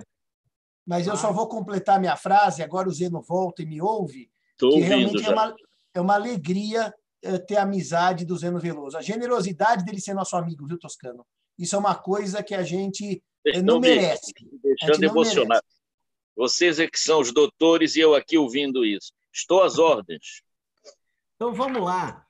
Mas 0.85 1.07
eu 1.07 1.15
só 1.15 1.31
vou 1.31 1.47
completar 1.47 1.99
minha 1.99 2.15
frase, 2.15 2.61
agora 2.61 2.89
o 2.89 2.93
Zeno 2.93 3.21
volta 3.21 3.61
e 3.61 3.65
me 3.65 3.81
ouve, 3.81 4.29
Tô 4.57 4.69
que 4.69 4.79
realmente 4.79 5.25
é 5.25 5.29
uma, 5.29 5.55
é 5.95 6.01
uma 6.01 6.13
alegria 6.15 6.93
é, 7.23 7.37
ter 7.37 7.57
a 7.57 7.63
amizade 7.63 8.25
do 8.25 8.37
Zeno 8.37 8.59
Veloso. 8.59 8.97
A 8.97 9.01
generosidade 9.01 9.83
dele 9.83 9.99
ser 9.99 10.13
nosso 10.13 10.35
amigo, 10.35 10.67
viu, 10.67 10.77
Toscano? 10.77 11.25
Isso 11.57 11.75
é 11.75 11.79
uma 11.79 11.95
coisa 11.95 12.43
que 12.43 12.53
a 12.53 12.63
gente 12.63 13.23
é, 13.45 13.61
não 13.61 13.79
merece. 13.79 14.33
Deixando 14.61 15.03
emocionado. 15.03 15.63
Vocês 16.35 16.79
é 16.79 16.87
que 16.87 16.99
são 16.99 17.19
os 17.21 17.31
doutores 17.31 17.95
e 17.95 18.01
eu 18.01 18.13
aqui 18.13 18.37
ouvindo 18.37 18.85
isso. 18.85 19.11
Estou 19.33 19.63
às 19.63 19.79
ordens. 19.79 20.41
Então 21.35 21.53
vamos 21.53 21.81
lá. 21.81 22.25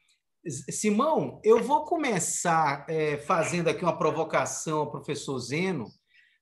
Simão, 0.69 1.41
eu 1.43 1.63
vou 1.63 1.85
começar 1.85 2.85
é, 2.88 3.17
fazendo 3.17 3.67
aqui 3.67 3.83
uma 3.83 3.97
provocação 3.97 4.79
ao 4.79 4.91
professor 4.91 5.39
Zeno, 5.39 5.88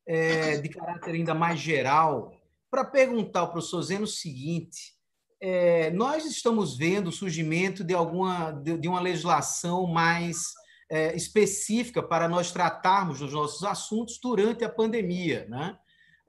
é, 0.05 0.57
de 0.57 0.67
caráter 0.67 1.15
ainda 1.15 1.33
mais 1.33 1.59
geral, 1.59 2.33
para 2.69 2.83
perguntar 2.83 3.41
ao 3.41 3.51
professor 3.51 3.81
Zeno 3.81 4.03
o 4.03 4.07
seguinte: 4.07 4.93
é, 5.39 5.89
nós 5.91 6.25
estamos 6.25 6.77
vendo 6.77 7.07
o 7.07 7.13
surgimento 7.13 7.83
de 7.83 7.93
alguma 7.93 8.51
de, 8.51 8.77
de 8.77 8.87
uma 8.89 8.99
legislação 8.99 9.87
mais 9.87 10.53
é, 10.89 11.15
específica 11.15 12.03
para 12.03 12.27
nós 12.27 12.51
tratarmos 12.51 13.19
dos 13.19 13.31
nossos 13.31 13.63
assuntos 13.63 14.19
durante 14.21 14.65
a 14.65 14.69
pandemia, 14.69 15.45
né? 15.49 15.77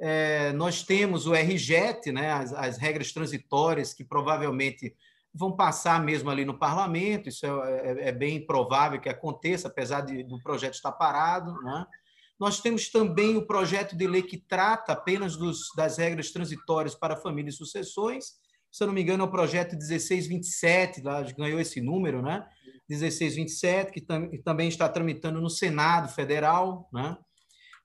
É, 0.00 0.52
nós 0.52 0.82
temos 0.82 1.26
o 1.26 1.32
RJET, 1.32 2.10
né, 2.12 2.32
as, 2.32 2.52
as, 2.52 2.78
regras 2.78 3.12
transitórias 3.12 3.94
que 3.94 4.04
provavelmente 4.04 4.94
vão 5.32 5.54
passar 5.56 6.02
mesmo 6.02 6.30
ali 6.30 6.44
no 6.44 6.58
parlamento, 6.58 7.28
isso 7.28 7.46
é, 7.46 7.50
é, 7.50 8.08
é 8.08 8.12
bem 8.12 8.44
provável 8.44 9.00
que 9.00 9.08
aconteça, 9.08 9.68
apesar 9.68 10.00
de, 10.02 10.22
do 10.22 10.40
projeto 10.42 10.74
estar 10.74 10.92
parado. 10.92 11.52
Né? 11.62 11.86
Nós 12.38 12.60
temos 12.60 12.90
também 12.90 13.36
o 13.36 13.46
projeto 13.46 13.96
de 13.96 14.06
lei 14.06 14.22
que 14.22 14.38
trata 14.38 14.92
apenas 14.92 15.36
dos, 15.36 15.68
das 15.76 15.98
regras 15.98 16.30
transitórias 16.30 16.94
para 16.94 17.16
família 17.16 17.50
e 17.50 17.52
sucessões, 17.52 18.42
se 18.74 18.82
eu 18.82 18.88
não 18.88 18.94
me 18.94 19.02
engano, 19.02 19.22
é 19.22 19.26
o 19.26 19.30
projeto 19.30 19.76
1627, 19.76 21.00
lá, 21.00 21.22
ganhou 21.38 21.60
esse 21.60 21.80
número, 21.80 22.20
né? 22.20 22.44
1627, 22.88 23.92
que, 23.92 24.00
tam, 24.00 24.28
que 24.28 24.38
também 24.38 24.66
está 24.66 24.88
tramitando 24.88 25.40
no 25.40 25.48
Senado 25.48 26.08
Federal, 26.12 26.88
né? 26.92 27.16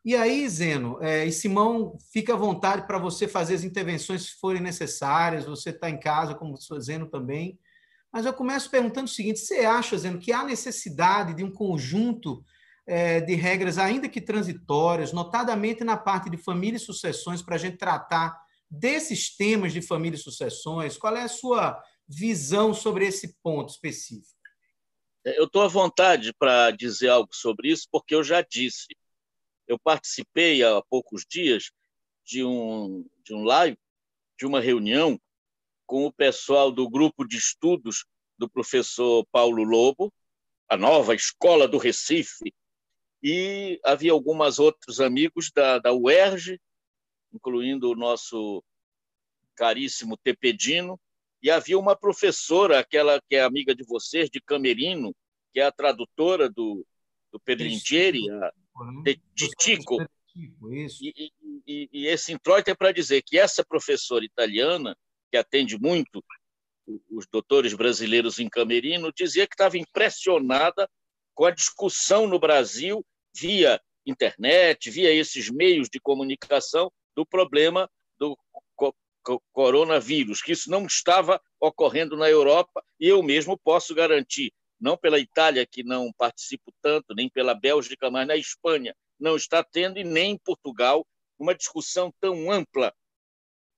E 0.04 0.16
aí, 0.16 0.48
Zeno, 0.48 0.98
é, 1.02 1.26
e 1.26 1.32
Simão, 1.32 1.98
fica 2.12 2.34
à 2.34 2.38
vontade 2.38 2.88
para 2.88 2.98
você 2.98 3.28
fazer 3.28 3.56
as 3.56 3.64
intervenções 3.64 4.24
se 4.24 4.40
forem 4.40 4.62
necessárias, 4.62 5.46
você 5.46 5.72
está 5.72 5.90
em 5.90 6.00
casa, 6.00 6.34
como 6.34 6.54
o 6.54 6.82
Zeno 6.82 7.08
também. 7.08 7.60
Mas 8.12 8.26
eu 8.26 8.34
começo 8.34 8.70
perguntando 8.70 9.06
o 9.06 9.14
seguinte: 9.14 9.40
você 9.40 9.66
acha, 9.66 9.98
Zeno, 9.98 10.20
que 10.20 10.32
há 10.32 10.44
necessidade 10.44 11.34
de 11.34 11.44
um 11.44 11.52
conjunto 11.52 12.44
é, 12.88 13.20
de 13.20 13.36
regras, 13.36 13.78
ainda 13.78 14.10
que 14.10 14.22
transitórias, 14.22 15.14
notadamente 15.14 15.84
na 15.84 15.98
parte 15.98 16.30
de 16.30 16.38
família 16.38 16.78
e 16.78 16.80
sucessões, 16.80 17.42
para 17.42 17.56
a 17.56 17.60
gente 17.60 17.78
tratar 17.78 18.36
desses 18.70 19.36
temas 19.36 19.74
de 19.74 19.82
família 19.82 20.18
e 20.18 20.22
sucessões? 20.22 20.98
Qual 20.98 21.16
é 21.16 21.24
a 21.24 21.28
sua 21.28 21.80
visão 22.08 22.74
sobre 22.74 23.06
esse 23.06 23.36
ponto 23.44 23.70
específico? 23.70 24.40
Eu 25.24 25.46
estou 25.46 25.62
à 25.62 25.68
vontade 25.68 26.34
para 26.34 26.72
dizer 26.72 27.10
algo 27.10 27.30
sobre 27.34 27.70
isso, 27.70 27.88
porque 27.92 28.16
eu 28.16 28.24
já 28.24 28.42
disse 28.42 28.88
eu 29.70 29.78
participei 29.78 30.64
há 30.64 30.82
poucos 30.90 31.24
dias 31.30 31.72
de 32.26 32.44
um, 32.44 33.08
de 33.24 33.36
um 33.36 33.44
live, 33.44 33.78
de 34.38 34.46
uma 34.46 34.60
reunião 34.60 35.22
com 35.86 36.06
o 36.06 36.12
pessoal 36.12 36.72
do 36.72 36.90
grupo 36.90 37.24
de 37.24 37.38
estudos 37.38 38.06
do 38.36 38.50
professor 38.50 39.26
Paulo 39.32 39.64
Lobo, 39.64 40.12
a 40.68 40.76
nova 40.76 41.14
escola 41.14 41.68
do 41.68 41.78
Recife, 41.78 42.52
e 43.22 43.80
havia 43.84 44.12
alguns 44.12 44.58
outros 44.58 45.00
amigos 45.00 45.52
da, 45.52 45.78
da 45.78 45.94
UERJ, 45.94 46.60
incluindo 47.32 47.92
o 47.92 47.96
nosso 47.96 48.64
caríssimo 49.56 50.18
Tepedino, 50.18 51.00
e 51.44 51.52
havia 51.52 51.78
uma 51.78 51.96
professora, 51.96 52.80
aquela 52.80 53.22
que 53.30 53.36
é 53.36 53.42
amiga 53.42 53.76
de 53.76 53.84
vocês, 53.84 54.30
de 54.30 54.42
Camerino, 54.42 55.14
que 55.54 55.60
é 55.60 55.64
a 55.64 55.72
tradutora 55.72 56.50
do, 56.50 56.86
do 57.32 57.40
Pedringieri, 57.40 58.30
a, 58.32 58.52
de, 59.04 59.22
de 59.36 59.50
Tico. 59.58 59.98
E, 60.36 61.32
e, 61.68 61.90
e, 61.92 62.08
esse 62.08 62.32
introito 62.32 62.70
é 62.70 62.76
para 62.76 62.92
dizer 62.92 63.22
que 63.22 63.38
essa 63.38 63.66
professora 63.66 64.24
italiana, 64.24 64.96
que 65.32 65.38
atende 65.38 65.78
muito 65.78 66.24
os 67.12 67.28
doutores 67.32 67.74
brasileiros 67.74 68.40
em 68.40 68.50
Camerino, 68.50 69.12
dizia 69.14 69.46
que 69.46 69.54
estava 69.54 69.78
impressionada 69.78 70.90
com 71.36 71.46
a 71.46 71.52
discussão 71.52 72.28
no 72.28 72.40
Brasil 72.40 73.06
via 73.36 73.80
internet, 74.06 74.90
via 74.90 75.14
esses 75.14 75.50
meios 75.50 75.88
de 75.90 76.00
comunicação 76.00 76.92
do 77.16 77.26
problema 77.26 77.90
do 78.18 78.38
coronavírus, 79.52 80.42
que 80.42 80.54
isso 80.54 80.72
não 80.72 80.86
estava 80.86 81.40
ocorrendo 81.60 82.18
na 82.18 82.30
Europa, 82.30 82.84
e 83.00 83.08
eu 83.08 83.22
mesmo 83.22 83.58
posso 83.58 83.94
garantir 83.94 84.52
não 84.80 84.98
pela 84.98 85.20
Itália, 85.20 85.66
que 85.66 85.84
não 85.84 86.12
participo 86.14 86.74
tanto, 86.82 87.14
nem 87.14 87.30
pela 87.30 87.54
Bélgica, 87.54 88.10
mas 88.10 88.28
na 88.28 88.36
Espanha 88.36 88.96
não 89.20 89.36
está 89.36 89.64
tendo, 89.64 90.00
e 90.00 90.04
nem 90.04 90.32
em 90.34 90.38
Portugal, 90.38 91.06
uma 91.38 91.54
discussão 91.54 92.14
tão 92.20 92.52
ampla. 92.52 92.94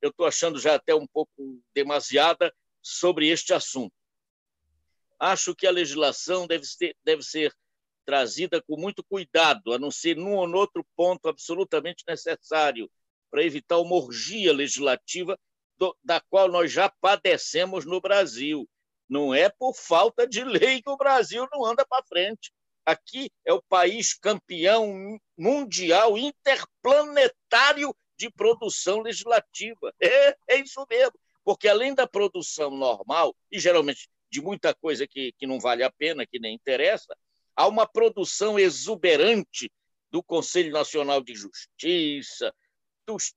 Eu 0.02 0.10
estou 0.10 0.26
achando 0.26 0.60
já 0.60 0.76
até 0.76 0.94
um 0.94 1.08
pouco 1.08 1.62
demasiada 1.74 2.54
sobre 2.82 3.28
este 3.28 3.54
assunto. 3.54 3.94
Acho 5.20 5.56
que 5.56 5.68
a 5.68 5.72
legislação 5.72 6.48
deve 6.48 6.66
ser, 6.66 6.96
deve 7.04 7.24
ser 7.24 7.54
trazida 8.06 8.62
com 8.62 8.80
muito 8.80 9.04
cuidado, 9.04 9.74
a 9.74 9.80
não 9.80 9.92
ser 9.92 10.16
num 10.16 10.36
ou 10.36 10.52
outro 10.56 10.86
ponto 10.96 11.30
absolutamente 11.30 12.04
necessário, 12.08 12.90
para 13.30 13.44
evitar 13.44 13.78
uma 13.78 13.96
orgia 13.96 14.52
legislativa 14.52 15.40
do, 15.78 15.96
da 16.04 16.20
qual 16.20 16.48
nós 16.50 16.72
já 16.72 16.90
padecemos 16.90 17.86
no 17.86 18.02
Brasil 18.02 18.68
Não 19.12 19.34
é 19.34 19.50
por 19.50 19.76
falta 19.76 20.26
de 20.26 20.42
lei 20.42 20.82
que 20.82 20.90
o 20.90 20.96
Brasil 20.96 21.46
não 21.52 21.66
anda 21.66 21.86
para 21.86 22.02
frente. 22.06 22.50
Aqui 22.86 23.30
é 23.44 23.52
o 23.52 23.62
país 23.62 24.14
campeão 24.14 25.20
mundial 25.38 26.18
interplanetário 26.18 27.94
de 28.18 28.32
produção 28.32 29.02
legislativa. 29.02 29.94
É, 30.00 30.38
é 30.48 30.56
isso 30.62 30.86
mesmo. 30.90 31.12
Porque 31.44 31.68
além 31.68 31.94
da 31.94 32.08
produção 32.08 32.72
normal, 32.72 33.36
e 33.52 33.60
geralmente 33.60 34.10
de 34.30 34.42
muita 34.42 34.74
coisa 34.74 35.06
que, 35.06 35.34
que 35.38 35.46
não 35.46 35.60
vale 35.60 35.84
a 35.84 35.92
pena, 35.92 36.26
que 36.26 36.40
nem 36.40 36.56
interessa, 36.56 37.14
há 37.54 37.68
uma 37.68 37.86
produção 37.86 38.58
exuberante 38.58 39.70
do 40.10 40.24
Conselho 40.24 40.72
Nacional 40.72 41.22
de 41.22 41.36
Justiça, 41.36 42.56
dos, 43.06 43.34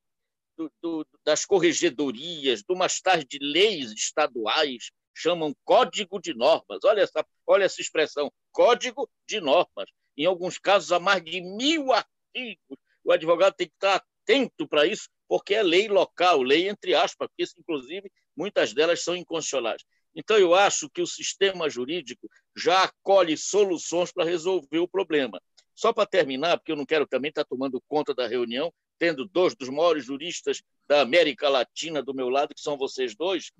do, 0.57 0.71
do, 0.81 1.07
das 1.25 1.45
corregedorias, 1.45 2.61
de 2.61 2.73
umas 2.73 3.00
tais 3.00 3.25
de 3.25 3.38
leis 3.40 3.90
estaduais, 3.90 4.93
chamam 5.14 5.54
código 5.64 6.21
de 6.21 6.35
normas. 6.35 6.80
Olha 6.85 7.02
essa, 7.02 7.25
olha 7.47 7.64
essa 7.64 7.80
expressão, 7.80 8.33
código 8.52 9.09
de 9.26 9.40
normas. 9.40 9.88
Em 10.16 10.26
alguns 10.26 10.59
casos, 10.59 10.92
há 10.92 10.99
mais 10.99 11.23
de 11.25 11.40
mil 11.40 11.92
artigos. 11.92 12.78
O 13.04 13.12
advogado 13.12 13.54
tem 13.54 13.68
que 13.68 13.75
estar 13.75 13.97
atento 14.25 14.66
para 14.66 14.87
isso, 14.87 15.09
porque 15.28 15.54
é 15.54 15.62
lei 15.62 15.88
local, 15.88 16.42
lei 16.42 16.68
entre 16.68 16.94
aspas, 16.94 17.28
porque, 17.28 17.44
inclusive, 17.59 18.11
muitas 18.37 18.73
delas 18.73 19.02
são 19.02 19.16
inconstitucionais. 19.16 19.83
Então, 20.14 20.38
eu 20.38 20.54
acho 20.54 20.88
que 20.88 21.02
o 21.02 21.06
sistema 21.06 21.68
jurídico 21.68 22.28
já 22.56 22.85
acolhe 22.85 23.37
soluções 23.37 24.12
para 24.12 24.25
resolver 24.25 24.78
o 24.78 24.88
problema. 24.88 25.40
Só 25.75 25.92
para 25.92 26.06
terminar, 26.06 26.56
porque 26.56 26.71
eu 26.71 26.76
não 26.76 26.87
quero 26.87 27.06
também 27.06 27.30
estar 27.30 27.44
tomando 27.44 27.83
conta 27.88 28.14
da 28.14 28.28
reunião, 28.28 28.73
tendo 28.97 29.25
dois 29.26 29.56
dos 29.56 29.68
maiores 29.68 30.04
juristas 30.04 30.62
da 30.87 31.00
América 31.00 31.49
Latina 31.49 32.00
do 32.00 32.14
meu 32.14 32.28
lado, 32.28 32.54
que 32.54 32.61
são 32.61 32.78
vocês 32.78 33.16
dois, 33.16 33.50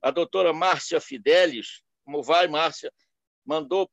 a 0.00 0.10
doutora 0.10 0.52
Márcia 0.52 1.00
Fidelis, 1.00 1.82
como 2.04 2.22
vai, 2.22 2.48
Márcia, 2.48 2.92
mandou 3.44 3.90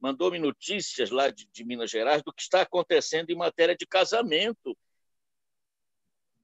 mandou-me 0.00 0.38
notícias 0.38 1.10
lá 1.10 1.30
de, 1.30 1.48
de 1.50 1.64
Minas 1.64 1.90
Gerais 1.90 2.22
do 2.22 2.30
que 2.30 2.42
está 2.42 2.60
acontecendo 2.60 3.30
em 3.30 3.34
matéria 3.34 3.74
de 3.74 3.86
casamento. 3.86 4.76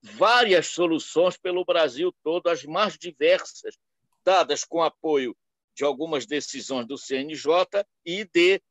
Várias 0.01 0.69
soluções 0.69 1.37
pelo 1.37 1.63
Brasil 1.63 2.11
todo, 2.23 2.49
as 2.49 2.65
mais 2.65 2.97
diversas, 2.97 3.77
dadas 4.25 4.65
com 4.65 4.83
apoio 4.83 5.37
de 5.75 5.85
algumas 5.85 6.25
decisões 6.25 6.87
do 6.87 6.97
CNJ 6.97 7.85
e 8.03 8.25
de, 8.25 8.63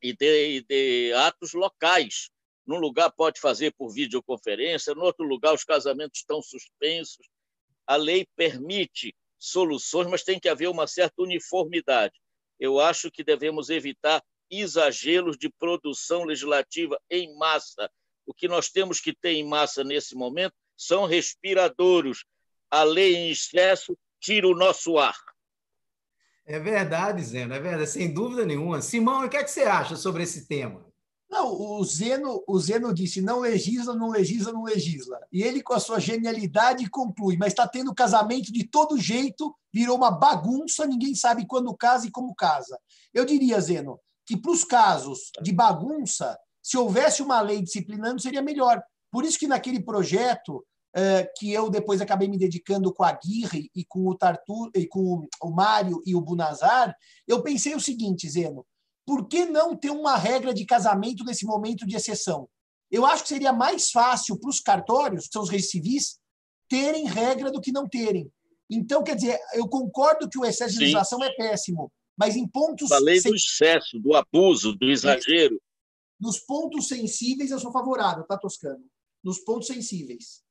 e 0.00 0.16
de, 0.16 0.56
e 0.56 0.62
de 0.62 1.12
atos 1.12 1.52
locais. 1.52 2.30
Num 2.66 2.78
lugar 2.78 3.12
pode 3.12 3.40
fazer 3.40 3.74
por 3.74 3.92
videoconferência, 3.92 4.94
no 4.94 5.02
outro 5.02 5.26
lugar 5.26 5.52
os 5.52 5.64
casamentos 5.64 6.20
estão 6.20 6.40
suspensos. 6.40 7.28
A 7.86 7.96
lei 7.96 8.26
permite 8.36 9.14
soluções, 9.42 10.06
mas 10.06 10.22
tem 10.22 10.38
que 10.38 10.48
haver 10.48 10.68
uma 10.68 10.86
certa 10.86 11.20
uniformidade. 11.20 12.14
Eu 12.60 12.78
acho 12.78 13.10
que 13.10 13.24
devemos 13.24 13.70
evitar 13.70 14.22
exageros 14.48 15.36
de 15.36 15.50
produção 15.50 16.22
legislativa 16.22 16.96
em 17.10 17.36
massa. 17.36 17.90
O 18.24 18.32
que 18.32 18.46
nós 18.46 18.68
temos 18.68 19.00
que 19.00 19.12
ter 19.12 19.32
em 19.32 19.44
massa 19.44 19.82
nesse 19.82 20.14
momento 20.14 20.54
são 20.76 21.06
respiradores. 21.06 22.24
A 22.70 22.84
lei 22.84 23.16
em 23.16 23.30
excesso 23.30 23.98
tira 24.20 24.46
o 24.46 24.54
nosso 24.54 24.96
ar. 24.96 25.16
É 26.46 26.60
verdade, 26.60 27.22
Zeno, 27.22 27.54
é 27.54 27.60
verdade, 27.60 27.90
sem 27.90 28.14
dúvida 28.14 28.46
nenhuma. 28.46 28.80
Simão, 28.80 29.24
o 29.24 29.28
que, 29.28 29.36
é 29.36 29.42
que 29.42 29.50
você 29.50 29.62
acha 29.62 29.96
sobre 29.96 30.22
esse 30.22 30.46
tema? 30.46 30.91
Não, 31.32 31.50
o 31.58 31.82
Zeno, 31.82 32.44
o 32.46 32.60
Zeno 32.60 32.92
disse: 32.92 33.22
não 33.22 33.40
legisla, 33.40 33.94
não 33.94 34.10
legisla, 34.10 34.52
não 34.52 34.64
legisla. 34.64 35.18
E 35.32 35.42
ele, 35.42 35.62
com 35.62 35.72
a 35.72 35.80
sua 35.80 35.98
genialidade, 35.98 36.90
conclui: 36.90 37.38
mas 37.38 37.54
está 37.54 37.66
tendo 37.66 37.94
casamento 37.94 38.52
de 38.52 38.64
todo 38.64 39.00
jeito, 39.00 39.54
virou 39.72 39.96
uma 39.96 40.10
bagunça, 40.10 40.86
ninguém 40.86 41.14
sabe 41.14 41.46
quando 41.46 41.74
casa 41.74 42.06
e 42.06 42.10
como 42.10 42.34
casa. 42.34 42.78
Eu 43.14 43.24
diria, 43.24 43.58
Zeno, 43.58 43.98
que 44.26 44.36
para 44.36 44.52
os 44.52 44.62
casos 44.62 45.30
de 45.42 45.52
bagunça, 45.52 46.38
se 46.62 46.76
houvesse 46.76 47.22
uma 47.22 47.40
lei 47.40 47.62
disciplinando, 47.62 48.20
seria 48.20 48.42
melhor. 48.42 48.82
Por 49.10 49.24
isso 49.24 49.38
que 49.38 49.48
naquele 49.48 49.82
projeto 49.82 50.62
que 51.38 51.50
eu 51.50 51.70
depois 51.70 52.02
acabei 52.02 52.28
me 52.28 52.36
dedicando 52.36 52.92
com 52.92 53.02
a 53.02 53.08
Aguirre 53.08 53.70
e 53.74 53.82
com 53.86 54.06
o 54.06 54.14
Tartu, 54.14 54.70
e 54.74 54.86
com 54.86 55.26
o 55.40 55.50
Mário 55.50 56.02
e 56.04 56.14
o 56.14 56.20
Bunazar, 56.20 56.94
eu 57.26 57.42
pensei 57.42 57.74
o 57.74 57.80
seguinte, 57.80 58.28
Zeno, 58.28 58.66
por 59.06 59.26
que 59.26 59.44
não 59.44 59.76
ter 59.76 59.90
uma 59.90 60.16
regra 60.16 60.54
de 60.54 60.64
casamento 60.64 61.24
nesse 61.24 61.44
momento 61.44 61.86
de 61.86 61.96
exceção? 61.96 62.48
Eu 62.90 63.06
acho 63.06 63.22
que 63.22 63.30
seria 63.30 63.52
mais 63.52 63.90
fácil 63.90 64.38
para 64.38 64.50
os 64.50 64.60
cartórios, 64.60 65.26
que 65.26 65.32
são 65.32 65.42
os 65.42 65.50
reis 65.50 65.70
civis, 65.70 66.18
terem 66.68 67.06
regra 67.06 67.50
do 67.50 67.60
que 67.60 67.72
não 67.72 67.88
terem. 67.88 68.30
Então, 68.70 69.02
quer 69.02 69.16
dizer, 69.16 69.38
eu 69.54 69.68
concordo 69.68 70.28
que 70.28 70.38
o 70.38 70.44
excesso 70.44 70.74
de 70.74 70.80
legislação 70.80 71.22
é 71.22 71.34
péssimo, 71.34 71.92
mas 72.16 72.36
em 72.36 72.46
pontos. 72.46 72.88
Falei 72.88 73.20
do 73.20 73.34
excesso, 73.34 73.98
do 73.98 74.14
abuso, 74.14 74.74
do 74.74 74.90
exagero. 74.90 75.60
Nos 76.20 76.38
pontos 76.38 76.88
sensíveis, 76.88 77.50
eu 77.50 77.58
sou 77.58 77.72
favorável, 77.72 78.24
tá, 78.24 78.38
Toscano? 78.38 78.84
Nos 79.22 79.40
pontos 79.40 79.66
sensíveis. 79.66 80.42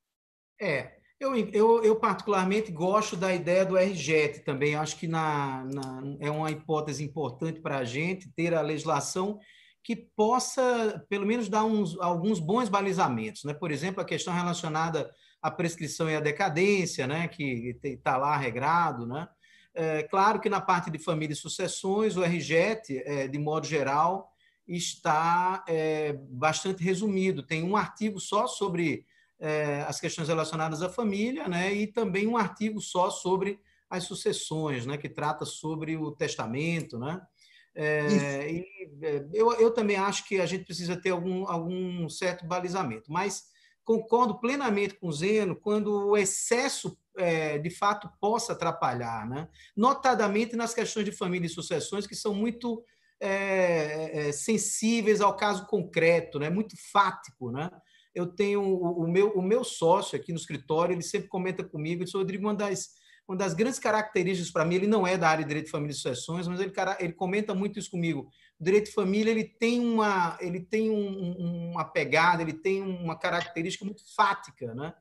É, 0.60 1.00
eu, 1.22 1.36
eu, 1.36 1.84
eu, 1.84 1.96
particularmente 1.96 2.72
gosto 2.72 3.16
da 3.16 3.32
ideia 3.32 3.64
do 3.64 3.76
RJET 3.76 4.40
também. 4.40 4.74
Acho 4.74 4.96
que 4.96 5.06
na, 5.06 5.64
na 5.64 6.16
é 6.18 6.28
uma 6.28 6.50
hipótese 6.50 7.04
importante 7.04 7.60
para 7.60 7.78
a 7.78 7.84
gente 7.84 8.28
ter 8.32 8.52
a 8.52 8.60
legislação 8.60 9.38
que 9.84 9.94
possa, 9.94 11.04
pelo 11.08 11.24
menos, 11.24 11.48
dar 11.48 11.64
uns, 11.64 11.96
alguns 12.00 12.40
bons 12.40 12.68
balizamentos. 12.68 13.44
Né? 13.44 13.54
Por 13.54 13.70
exemplo, 13.70 14.02
a 14.02 14.04
questão 14.04 14.34
relacionada 14.34 15.12
à 15.40 15.48
prescrição 15.48 16.10
e 16.10 16.16
à 16.16 16.20
decadência, 16.20 17.06
né? 17.06 17.28
que 17.28 17.78
está 17.84 18.16
lá 18.16 18.36
regrado. 18.36 19.06
Né? 19.06 19.28
É, 19.74 20.02
claro 20.02 20.40
que 20.40 20.50
na 20.50 20.60
parte 20.60 20.90
de 20.90 20.98
família 20.98 21.34
e 21.34 21.36
sucessões, 21.36 22.16
o 22.16 22.22
RJET, 22.22 22.98
é, 23.04 23.28
de 23.28 23.38
modo 23.38 23.66
geral, 23.66 24.32
está 24.66 25.64
é, 25.68 26.14
bastante 26.30 26.82
resumido. 26.82 27.44
Tem 27.44 27.62
um 27.62 27.76
artigo 27.76 28.18
só 28.18 28.48
sobre 28.48 29.06
é, 29.42 29.84
as 29.88 29.98
questões 29.98 30.28
relacionadas 30.28 30.82
à 30.82 30.88
família, 30.88 31.48
né? 31.48 31.74
E 31.74 31.88
também 31.88 32.28
um 32.28 32.36
artigo 32.36 32.80
só 32.80 33.10
sobre 33.10 33.58
as 33.90 34.04
sucessões, 34.04 34.86
né? 34.86 34.96
Que 34.96 35.08
trata 35.08 35.44
sobre 35.44 35.96
o 35.96 36.12
testamento, 36.12 36.96
né? 36.96 37.20
É, 37.74 38.52
e, 38.52 38.64
é, 39.02 39.26
eu, 39.32 39.52
eu 39.54 39.72
também 39.72 39.96
acho 39.96 40.28
que 40.28 40.40
a 40.40 40.46
gente 40.46 40.64
precisa 40.64 40.96
ter 40.96 41.10
algum, 41.10 41.48
algum 41.48 42.08
certo 42.08 42.46
balizamento, 42.46 43.10
mas 43.10 43.46
concordo 43.84 44.38
plenamente 44.38 44.94
com 44.94 45.08
o 45.08 45.12
Zeno 45.12 45.56
quando 45.56 46.10
o 46.10 46.16
excesso 46.16 46.96
é, 47.16 47.58
de 47.58 47.70
fato 47.70 48.08
possa 48.20 48.52
atrapalhar, 48.52 49.28
né? 49.28 49.48
notadamente 49.76 50.54
nas 50.54 50.72
questões 50.72 51.04
de 51.04 51.10
família 51.10 51.46
e 51.46 51.50
sucessões, 51.50 52.06
que 52.06 52.14
são 52.14 52.32
muito 52.32 52.84
é, 53.18 54.28
é, 54.28 54.32
sensíveis 54.32 55.20
ao 55.20 55.36
caso 55.36 55.66
concreto, 55.66 56.38
né? 56.38 56.48
muito 56.48 56.76
fático. 56.92 57.50
Né? 57.50 57.68
Eu 58.14 58.26
tenho 58.26 58.62
o, 58.62 59.04
o, 59.04 59.08
meu, 59.08 59.30
o 59.30 59.42
meu 59.42 59.64
sócio 59.64 60.16
aqui 60.16 60.32
no 60.32 60.38
escritório, 60.38 60.94
ele 60.94 61.02
sempre 61.02 61.28
comenta 61.28 61.64
comigo, 61.64 61.98
ele 61.98 62.04
disse, 62.04 62.16
Rodrigo, 62.16 62.44
uma 62.44 62.54
das, 62.54 62.90
uma 63.26 63.36
das 63.36 63.54
grandes 63.54 63.78
características 63.78 64.50
para 64.50 64.64
mim, 64.64 64.74
ele 64.74 64.86
não 64.86 65.06
é 65.06 65.16
da 65.16 65.28
área 65.28 65.44
de 65.44 65.48
direito 65.48 65.66
de 65.66 65.70
família 65.70 65.92
e 65.92 65.96
sucessões, 65.96 66.46
mas 66.46 66.60
ele, 66.60 66.72
ele 66.98 67.12
comenta 67.12 67.54
muito 67.54 67.78
isso 67.78 67.90
comigo. 67.90 68.28
O 68.60 68.64
direito 68.64 68.86
de 68.86 68.92
família 68.92 69.30
ele 69.30 69.44
tem 69.44 69.80
uma, 69.80 70.36
ele 70.40 70.60
tem 70.60 70.90
um, 70.90 71.70
uma 71.70 71.84
pegada, 71.84 72.42
ele 72.42 72.52
tem 72.52 72.82
uma 72.82 73.18
característica 73.18 73.84
muito 73.84 74.02
fática, 74.14 74.74
né? 74.74 74.92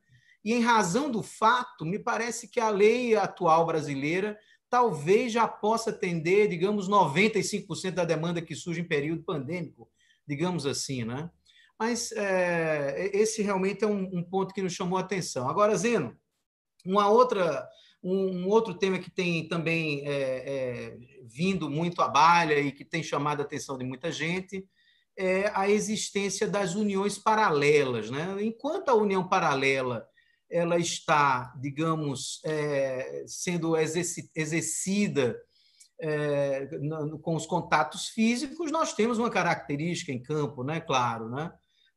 E 0.43 0.53
em 0.53 0.61
razão 0.61 1.11
do 1.11 1.21
fato, 1.21 1.85
me 1.85 1.99
parece 1.99 2.47
que 2.47 2.59
a 2.59 2.69
lei 2.69 3.15
atual 3.15 3.65
brasileira 3.65 4.37
talvez 4.69 5.33
já 5.33 5.47
possa 5.47 5.89
atender, 5.89 6.47
digamos, 6.47 6.89
95% 6.89 7.91
da 7.91 8.05
demanda 8.05 8.41
que 8.41 8.55
surge 8.55 8.81
em 8.81 8.87
período 8.87 9.23
pandêmico, 9.23 9.89
digamos 10.25 10.65
assim, 10.65 11.03
né? 11.03 11.29
Mas 11.81 12.11
é, 12.11 13.09
esse 13.11 13.41
realmente 13.41 13.83
é 13.83 13.87
um, 13.87 14.03
um, 14.13 14.21
ponto 14.21 14.53
que 14.53 14.61
nos 14.61 14.71
chamou 14.71 14.99
a 14.99 15.01
atenção. 15.01 15.49
Agora, 15.49 15.75
Zeno, 15.75 16.15
uma 16.85 17.09
outra, 17.09 17.67
um, 18.03 18.43
um 18.43 18.47
outro 18.47 18.75
tema 18.75 18.99
que 18.99 19.09
tem 19.09 19.47
também 19.47 20.07
é, 20.07 20.11
é, 20.13 20.97
vindo 21.23 21.71
muito 21.71 21.99
à 22.03 22.07
balha 22.07 22.59
e 22.59 22.71
que 22.71 22.85
tem 22.85 23.01
chamado 23.01 23.39
a 23.39 23.43
atenção 23.43 23.79
de 23.79 23.83
muita 23.83 24.11
gente 24.11 24.63
é 25.17 25.51
a 25.55 25.67
existência 25.67 26.47
das 26.47 26.75
uniões 26.75 27.17
paralelas. 27.17 28.11
Né? 28.11 28.27
Enquanto 28.41 28.89
a 28.89 28.93
união 28.93 29.27
paralela 29.27 30.07
ela 30.51 30.77
está, 30.77 31.51
digamos, 31.59 32.41
é, 32.45 33.23
sendo 33.25 33.75
exercida 33.75 35.35
é, 35.99 36.69
com 37.23 37.35
os 37.35 37.47
contatos 37.47 38.09
físicos, 38.09 38.71
nós 38.71 38.93
temos 38.93 39.17
uma 39.17 39.31
característica 39.31 40.11
em 40.11 40.21
campo, 40.21 40.63
né? 40.63 40.79
Claro, 40.79 41.27
né? 41.27 41.51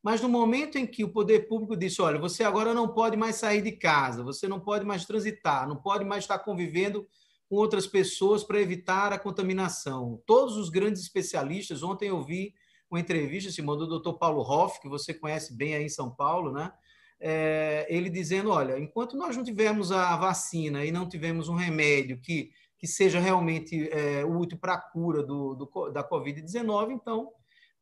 Mas 0.05 0.21
no 0.21 0.29
momento 0.29 0.77
em 0.77 0.87
que 0.87 1.03
o 1.03 1.09
poder 1.09 1.49
público 1.49 1.75
disse: 1.75 2.03
olha, 2.03 2.19
você 2.19 2.45
agora 2.45 2.75
não 2.75 2.93
pode 2.93 3.17
mais 3.17 3.37
sair 3.37 3.63
de 3.63 3.73
casa, 3.73 4.23
você 4.23 4.47
não 4.47 4.61
pode 4.61 4.85
mais 4.85 5.07
transitar, 5.07 5.67
não 5.67 5.77
pode 5.77 6.05
mais 6.05 6.25
estar 6.25 6.39
convivendo 6.41 7.09
com 7.49 7.57
outras 7.57 7.87
pessoas 7.87 8.45
para 8.45 8.61
evitar 8.61 9.15
a 9.15 9.19
contaminação. 9.19 10.23
Todos 10.27 10.59
os 10.59 10.69
grandes 10.69 11.01
especialistas, 11.01 11.83
ontem 11.83 12.11
eu 12.11 12.23
vi 12.23 12.53
uma 12.91 13.01
entrevista, 13.01 13.51
Simão, 13.51 13.79
do 13.79 13.99
Dr. 13.99 14.19
Paulo 14.19 14.43
Hoff, 14.43 14.79
que 14.79 14.91
você 14.91 15.15
conhece 15.15 15.57
bem 15.57 15.75
aí 15.75 15.85
em 15.85 15.89
São 15.89 16.15
Paulo, 16.15 16.53
né? 16.53 16.71
É, 17.19 17.87
ele 17.89 18.11
dizendo: 18.11 18.51
olha, 18.51 18.79
enquanto 18.79 19.17
nós 19.17 19.35
não 19.35 19.43
tivermos 19.43 19.91
a 19.91 20.15
vacina 20.17 20.85
e 20.85 20.93
não 20.93 21.09
tivermos 21.09 21.49
um 21.49 21.55
remédio 21.55 22.21
que, 22.21 22.51
que 22.77 22.87
seja 22.87 23.19
realmente 23.19 23.89
é, 23.89 24.23
útil 24.23 24.59
para 24.59 24.75
a 24.75 24.81
cura 24.81 25.23
do, 25.23 25.55
do 25.55 25.91
da 25.91 26.07
Covid-19, 26.07 26.93
então 26.93 27.33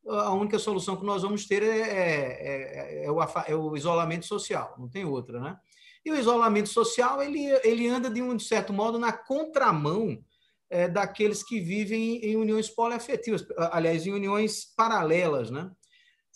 a 0.07 0.33
única 0.33 0.59
solução 0.59 0.95
que 0.95 1.05
nós 1.05 1.21
vamos 1.21 1.45
ter 1.45 1.63
é, 1.63 1.79
é, 1.79 3.05
é, 3.05 3.11
o, 3.11 3.21
é, 3.21 3.55
o, 3.55 3.75
isolamento 3.75 4.25
social, 4.25 4.75
não 4.77 4.89
tem 4.89 5.05
outra, 5.05 5.39
né? 5.39 5.57
E 6.05 6.11
o 6.11 6.15
isolamento 6.15 6.67
social 6.67 7.21
ele, 7.21 7.45
ele 7.63 7.87
anda 7.87 8.09
de 8.09 8.21
um 8.21 8.37
certo 8.37 8.73
modo 8.73 8.99
na 8.99 9.13
contramão 9.13 10.21
é, 10.69 10.87
daqueles 10.89 11.41
que 11.41 11.61
vivem 11.61 12.17
em 12.17 12.35
uniões 12.35 12.69
poliafetivas, 12.69 13.45
aliás, 13.71 14.05
em 14.05 14.11
uniões 14.11 14.65
paralelas, 14.75 15.49
né? 15.49 15.71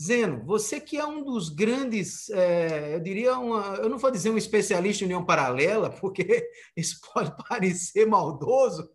Zeno, 0.01 0.45
você 0.45 0.79
que 0.79 0.95
é 0.95 1.05
um 1.05 1.23
dos 1.23 1.49
grandes, 1.49 2.29
é, 2.29 2.93
eu 2.93 2.99
diria, 2.99 3.37
uma, 3.37 3.77
eu 3.77 3.89
não 3.89 3.97
vou 3.97 4.11
dizer 4.11 4.29
um 4.29 4.37
especialista 4.37 5.03
em 5.03 5.07
união 5.07 5.25
paralela, 5.25 5.89
porque 5.89 6.47
isso 6.77 7.01
pode 7.13 7.33
parecer 7.49 8.05
maldoso, 8.05 8.87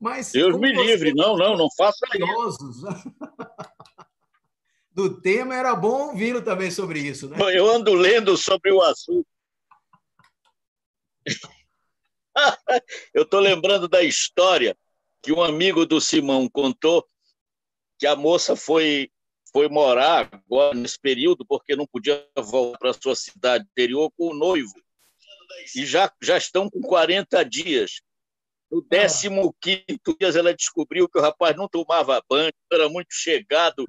mas. 0.00 0.32
Deus 0.32 0.58
me 0.58 0.72
livre, 0.72 1.12
não, 1.14 1.36
não, 1.36 1.56
não 1.56 1.68
faça 1.76 2.06
isso. 2.16 2.88
Do 4.94 5.20
tema, 5.20 5.54
era 5.54 5.74
bom 5.74 6.08
ouvi-lo 6.08 6.42
também 6.42 6.70
sobre 6.70 7.00
isso. 7.00 7.28
Né? 7.28 7.36
Eu 7.54 7.68
ando 7.68 7.94
lendo 7.94 8.36
sobre 8.36 8.70
o 8.72 8.82
assunto. 8.82 9.26
Eu 13.14 13.22
estou 13.22 13.40
lembrando 13.40 13.88
da 13.88 14.02
história 14.02 14.76
que 15.22 15.32
um 15.32 15.42
amigo 15.42 15.86
do 15.86 16.00
Simão 16.00 16.48
contou 16.48 17.08
que 17.98 18.06
a 18.06 18.16
moça 18.16 18.56
foi 18.56 19.10
foi 19.52 19.68
morar 19.68 20.30
agora 20.32 20.74
nesse 20.74 20.98
período 20.98 21.44
porque 21.46 21.76
não 21.76 21.86
podia 21.86 22.26
voltar 22.38 22.78
para 22.78 22.94
sua 22.94 23.14
cidade 23.14 23.66
interior 23.70 24.10
com 24.16 24.28
o 24.28 24.34
noivo 24.34 24.72
e 25.76 25.84
já 25.84 26.10
já 26.20 26.36
estão 26.36 26.68
com 26.70 26.80
40 26.80 27.44
dias. 27.44 28.00
No 28.70 28.82
15 28.82 29.28
quinto 29.60 30.16
dia 30.18 30.38
ela 30.38 30.54
descobriu 30.54 31.08
que 31.08 31.18
o 31.18 31.22
rapaz 31.22 31.54
não 31.54 31.68
tomava 31.68 32.22
banho, 32.28 32.50
era 32.72 32.88
muito 32.88 33.12
chegado 33.12 33.86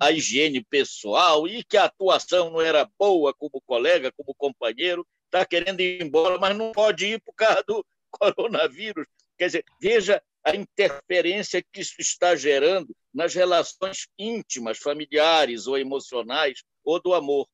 à 0.00 0.10
higiene 0.10 0.64
pessoal 0.64 1.46
e 1.46 1.62
que 1.62 1.76
a 1.76 1.84
atuação 1.84 2.50
não 2.50 2.60
era 2.60 2.88
boa 2.98 3.32
como 3.32 3.60
colega, 3.64 4.12
como 4.16 4.34
companheiro 4.34 5.06
está 5.26 5.44
querendo 5.44 5.80
ir 5.80 6.02
embora, 6.02 6.38
mas 6.38 6.56
não 6.56 6.72
pode 6.72 7.06
ir 7.06 7.20
por 7.20 7.34
causa 7.34 7.62
do 7.66 7.84
coronavírus. 8.10 9.06
Quer 9.38 9.46
dizer, 9.46 9.64
veja 9.80 10.22
a 10.44 10.54
interferência 10.54 11.62
que 11.62 11.80
isso 11.80 11.94
está 11.98 12.34
gerando 12.34 12.94
nas 13.12 13.34
relações 13.34 14.06
íntimas, 14.18 14.78
familiares 14.78 15.66
ou 15.66 15.76
emocionais, 15.76 16.62
ou 16.84 17.00
do 17.00 17.12
amor. 17.14 17.46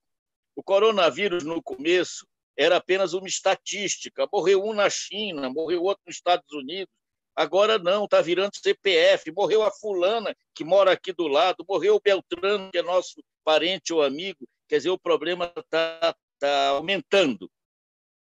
O 0.55 0.63
coronavírus, 0.63 1.43
no 1.43 1.63
começo, 1.63 2.27
era 2.57 2.77
apenas 2.77 3.15
uma 3.15 3.27
estatística. 3.27 4.29
Morreu 4.33 4.63
um 4.63 4.75
na 4.75 4.91
China, 4.91 5.49
morreu 5.51 5.83
outro 5.83 6.03
nos 6.07 6.17
Estados 6.17 6.53
Unidos. 6.53 6.93
Agora 7.35 7.79
não, 7.79 8.05
está 8.05 8.21
virando 8.21 8.57
CPF. 8.57 9.33
Morreu 9.33 9.63
a 9.63 9.71
fulana, 9.71 10.35
que 10.55 10.65
mora 10.65 10.93
aqui 10.93 11.13
do 11.13 11.27
lado, 11.27 11.65
morreu 11.69 11.97
o 11.97 12.01
Beltrano, 12.01 12.71
que 12.71 12.79
é 12.79 12.83
nosso 12.83 13.23
parente 13.45 13.93
ou 13.93 14.03
amigo. 14.03 14.47
Quer 14.69 14.79
dizer, 14.79 14.91
o 14.91 14.99
problema 14.99 15.53
está 15.57 16.15
tá 16.39 16.69
aumentando. 16.69 17.51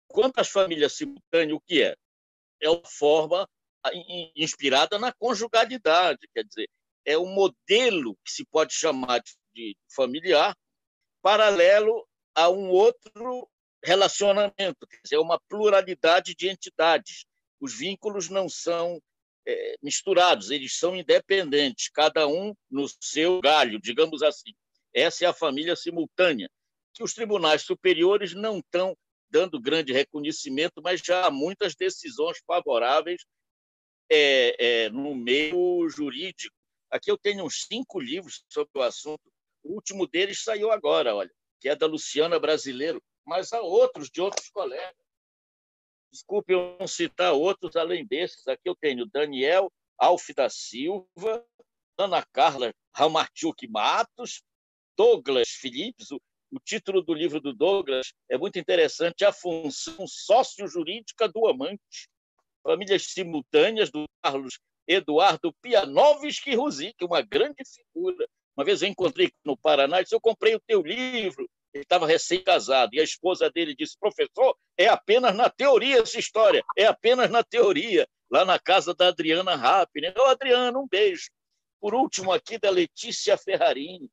Quanto 0.08 0.40
às 0.40 0.50
famílias 0.50 0.94
simultâneas, 0.94 1.58
o 1.58 1.62
que 1.62 1.82
é? 1.82 1.96
É 2.62 2.70
uma 2.70 2.86
forma 2.86 3.48
inspirada 4.36 5.00
na 5.00 5.12
conjugalidade, 5.12 6.28
quer 6.34 6.44
dizer, 6.44 6.70
é 7.04 7.18
um 7.18 7.34
modelo 7.34 8.16
que 8.24 8.32
se 8.32 8.46
pode 8.46 8.74
chamar 8.74 9.22
de 9.54 9.76
familiar 9.96 10.56
paralelo 11.22 12.08
a 12.36 12.50
um 12.50 12.70
outro 12.70 13.50
relacionamento, 13.84 14.88
quer 14.88 15.00
dizer, 15.04 15.18
uma 15.18 15.40
pluralidade 15.50 16.36
de 16.36 16.48
entidades. 16.50 17.26
Os 17.62 17.78
vínculos 17.78 18.28
não 18.28 18.50
são 18.50 19.00
é, 19.48 19.76
misturados, 19.82 20.50
eles 20.50 20.78
são 20.78 20.96
independentes, 20.96 21.90
cada 21.90 22.28
um 22.28 22.54
no 22.70 22.88
seu 23.00 23.40
galho, 23.40 23.80
digamos 23.80 24.24
assim. 24.24 24.52
Essa 24.94 25.26
é 25.26 25.28
a 25.28 25.34
família 25.34 25.76
simultânea, 25.76 26.50
que 26.94 27.04
os 27.04 27.14
tribunais 27.14 27.62
superiores 27.62 28.34
não 28.34 28.60
estão 28.60 28.98
dando 29.30 29.62
grande 29.62 29.94
reconhecimento, 29.94 30.82
mas 30.82 31.02
já 31.02 31.28
há 31.28 31.32
muitas 31.32 31.76
decisões 31.76 32.40
favoráveis 32.46 33.24
é, 34.12 34.56
é, 34.60 34.90
no 34.90 35.16
meio 35.16 35.88
jurídico. 35.88 36.54
Aqui 36.90 37.10
eu 37.10 37.18
tenho 37.18 37.46
uns 37.46 37.66
cinco 37.66 38.00
livros 38.00 38.44
sobre 38.50 38.72
o 38.76 38.82
assunto. 38.82 39.22
O 39.64 39.74
último 39.76 40.06
deles 40.06 40.44
saiu 40.44 40.72
agora, 40.72 41.16
olha, 41.16 41.32
que 41.62 41.70
é 41.70 41.76
da 41.76 41.86
Luciana 41.86 42.38
Brasileiro, 42.40 43.02
mas 43.26 43.54
há 43.54 43.62
outros 43.62 44.10
de 44.10 44.20
outros 44.20 44.50
colegas. 44.50 44.96
Desculpe 46.12 46.54
eu 46.54 46.78
não 46.80 46.88
citar 46.88 47.34
outros 47.34 47.76
além 47.76 48.06
desses. 48.06 48.48
Aqui 48.48 48.68
eu 48.68 48.76
tenho 48.76 49.06
Daniel 49.06 49.72
Alf 49.98 50.30
da 50.36 50.50
Silva, 50.50 51.46
Ana 51.98 52.26
Carla 52.32 52.74
Ramartiuk 52.94 53.68
Matos, 53.68 54.44
Douglas 54.98 55.50
Phillips, 55.50 56.12
o 56.12 56.22
o 56.52 56.60
título 56.60 57.02
do 57.02 57.14
livro 57.14 57.40
do 57.40 57.54
Douglas 57.54 58.14
é 58.30 58.38
muito 58.38 58.60
interessante, 58.60 59.24
A 59.24 59.32
Função 59.32 60.06
Sócio-Jurídica 60.06 61.30
do 61.30 61.48
Amante. 61.48 62.10
Famílias 62.62 63.06
Simultâneas, 63.14 63.90
do 63.90 64.04
Carlos 64.22 64.60
Eduardo 64.86 65.54
Pianovski 65.62 66.54
Ruzik, 66.54 67.06
uma 67.06 67.22
grande 67.22 67.64
figura. 67.66 68.28
Uma 68.56 68.66
vez 68.66 68.82
eu 68.82 68.90
encontrei 68.90 69.32
no 69.46 69.56
Paraná 69.56 70.00
e 70.02 70.04
disse, 70.04 70.14
eu 70.14 70.20
comprei 70.20 70.54
o 70.54 70.60
teu 70.60 70.82
livro. 70.82 71.50
Ele 71.74 71.84
estava 71.84 72.06
recém-casado 72.06 72.94
e 72.94 73.00
a 73.00 73.04
esposa 73.04 73.50
dele 73.50 73.76
disse, 73.76 73.98
professor, 73.98 74.58
é 74.78 74.88
apenas 74.88 75.34
na 75.34 75.50
teoria 75.50 76.00
essa 76.00 76.20
história, 76.20 76.64
é 76.78 76.86
apenas 76.86 77.30
na 77.30 77.44
teoria, 77.44 78.06
lá 78.30 78.44
na 78.44 78.60
casa 78.60 78.94
da 78.94 79.08
Adriana 79.08 79.56
Rappi. 79.56 80.02
Ô, 80.18 80.26
Adriana, 80.26 80.78
um 80.78 80.88
beijo. 80.88 81.30
Por 81.80 81.96
último, 81.96 82.32
aqui 82.32 82.58
da 82.60 82.70
Letícia 82.70 83.38
Ferrarini, 83.38 84.10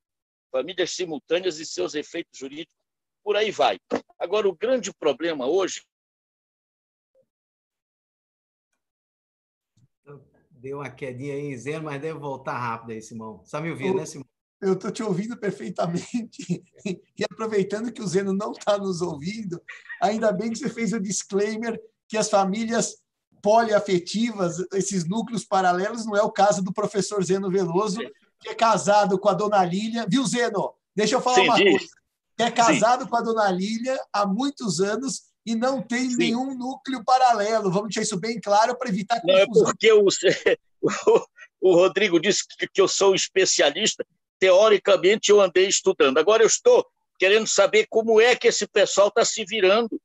famílias 0.51 0.93
simultâneas 0.93 1.59
e 1.59 1.67
seus 1.67 1.95
efeitos 1.95 2.39
jurídicos, 2.39 2.75
por 3.25 3.37
aí 3.37 3.51
vai. 3.51 3.79
Agora, 4.19 4.49
o 4.49 4.57
grande 4.57 4.93
problema 4.95 5.47
hoje. 5.47 5.83
Deu 10.51 10.79
uma 10.79 10.91
quedinha 10.91 11.35
aí 11.35 11.41
em 11.41 11.57
zero, 11.57 11.85
mas 11.85 12.01
deve 12.01 12.19
voltar 12.19 12.59
rápido 12.59 12.93
aí, 12.93 13.03
Simão. 13.03 13.45
Sabe 13.45 13.67
me 13.67 13.73
ouvir, 13.73 13.95
né, 13.95 14.07
Simão? 14.07 14.27
Eu 14.61 14.73
estou 14.73 14.91
te 14.91 15.03
ouvindo 15.03 15.37
perfeitamente. 15.37 16.65
E 17.19 17.25
aproveitando 17.25 17.93
que 17.93 18.01
o 18.01 18.07
Zeno 18.07 18.33
não 18.33 18.53
está 18.53 18.79
nos 18.79 19.03
ouvindo, 19.03 19.61
ainda 20.01 20.31
bem 20.33 20.51
que 20.51 20.59
você 20.59 20.71
fez 20.71 20.93
o 20.93 21.01
disclaimer 21.01 21.79
que 22.09 22.17
as 22.17 22.31
famílias 22.31 22.95
poliafetivas, 23.43 24.65
esses 24.73 25.05
núcleos 25.05 25.45
paralelos, 25.45 26.07
não 26.07 26.17
é 26.17 26.23
o 26.23 26.31
caso 26.31 26.63
do 26.63 26.73
professor 26.73 27.23
Zeno 27.25 27.51
Veloso, 27.51 28.01
que 28.41 28.49
é 28.49 28.55
casado 28.55 29.19
com 29.19 29.29
a 29.29 29.35
dona 29.35 29.65
Lília. 29.65 30.07
Viu, 30.09 30.25
Zeno? 30.25 30.75
Deixa 30.95 31.17
eu 31.17 31.21
falar 31.21 31.37
Sim, 31.37 31.49
uma 31.49 31.57
diz. 31.57 31.71
coisa. 31.71 31.93
Que 32.37 32.43
é 32.45 32.51
casado 32.51 33.05
Sim. 33.05 33.11
com 33.11 33.17
a 33.17 33.21
dona 33.21 33.51
Lília 33.51 33.99
há 34.13 34.27
muitos 34.27 34.81
anos 34.81 35.23
e 35.45 35.55
não 35.55 35.83
tem 35.83 36.11
Sim. 36.11 36.17
nenhum 36.17 36.55
núcleo 36.55 37.05
paralelo. 37.05 37.71
Vamos 37.71 37.89
deixar 37.89 38.03
isso 38.03 38.19
bem 38.19 38.41
claro 38.41 38.77
para 38.77 38.89
evitar 38.89 39.21
confusão. 39.21 39.47
Não, 39.47 39.61
é 39.61 39.65
porque 39.65 39.93
o, 39.93 40.05
o, 40.05 41.27
o 41.61 41.75
Rodrigo 41.75 42.21
disse 42.21 42.45
que, 42.47 42.69
que 42.69 42.81
eu 42.81 42.89
sou 42.89 43.15
especialista. 43.15 44.05
Teoricamente, 44.39 45.31
eu 45.31 45.41
andei 45.41 45.67
estudando. 45.67 46.19
Agora, 46.19 46.43
eu 46.43 46.47
estou 46.47 46.87
querendo 47.19 47.47
saber 47.47 47.87
como 47.89 48.21
é 48.21 48.37
que 48.37 48.49
esse 48.49 48.67
pessoal 48.67 49.09
está 49.09 49.25
se 49.25 49.45
virando, 49.45 50.01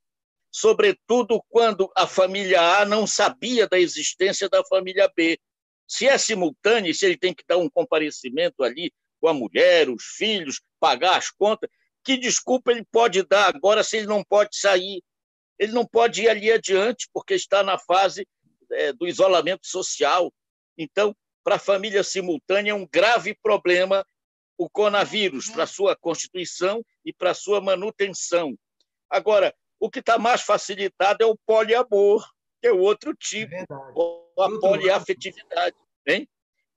sobretudo 0.52 1.44
quando 1.50 1.92
a 1.96 2.08
família 2.08 2.80
A 2.80 2.86
não 2.86 3.06
sabia 3.06 3.68
da 3.68 3.80
existência 3.80 4.50
da 4.50 4.64
família 4.66 5.12
B. 5.16 5.40
Se 5.88 6.08
é 6.08 6.18
simultâneo, 6.18 6.94
se 6.94 7.06
ele 7.06 7.18
tem 7.18 7.34
que 7.34 7.44
dar 7.48 7.58
um 7.58 7.70
comparecimento 7.70 8.64
ali 8.64 8.92
com 9.22 9.28
a 9.28 9.34
mulher, 9.34 9.90
os 9.90 10.04
filhos, 10.04 10.60
pagar 10.80 11.18
as 11.18 11.30
contas, 11.30 11.70
que 12.04 12.18
desculpa 12.18 12.72
ele 12.72 12.86
pode 12.92 13.24
dar 13.24 13.48
agora 13.48 13.84
se 13.84 13.98
ele 13.98 14.08
não 14.08 14.24
pode 14.24 14.58
sair? 14.58 15.02
Ele 15.58 15.72
não 15.72 15.86
pode 15.86 16.24
ir 16.24 16.30
ali 16.30 16.52
adiante 16.52 17.08
porque 17.14 17.34
está 17.36 17.64
na 17.64 17.78
fase 17.78 18.28
é, 18.72 18.92
do 18.92 19.08
isolamento 19.08 19.66
social. 19.66 20.34
Então, 20.78 21.16
para 21.44 21.56
a 21.56 21.60
família 21.60 22.04
simultânea 22.04 22.72
é 22.72 22.76
um 22.76 22.88
grave 22.92 23.38
problema 23.42 24.06
o 24.58 24.70
coronavírus 24.70 25.50
para 25.50 25.66
sua 25.66 25.96
constituição 25.96 26.84
e 27.06 27.12
para 27.12 27.34
sua 27.34 27.60
manutenção. 27.60 28.58
Agora, 29.10 29.54
o 29.80 29.90
que 29.90 30.00
está 30.00 30.18
mais 30.18 30.42
facilitado 30.42 31.24
é 31.24 31.26
o 31.26 31.38
poliamor, 31.46 32.26
que 32.62 32.68
é 32.68 32.72
o 32.72 32.80
outro 32.80 33.14
tipo, 33.14 33.54
é 33.54 33.66
a 34.40 34.50
poliafetividade. 34.60 35.76
Hein? 36.08 36.28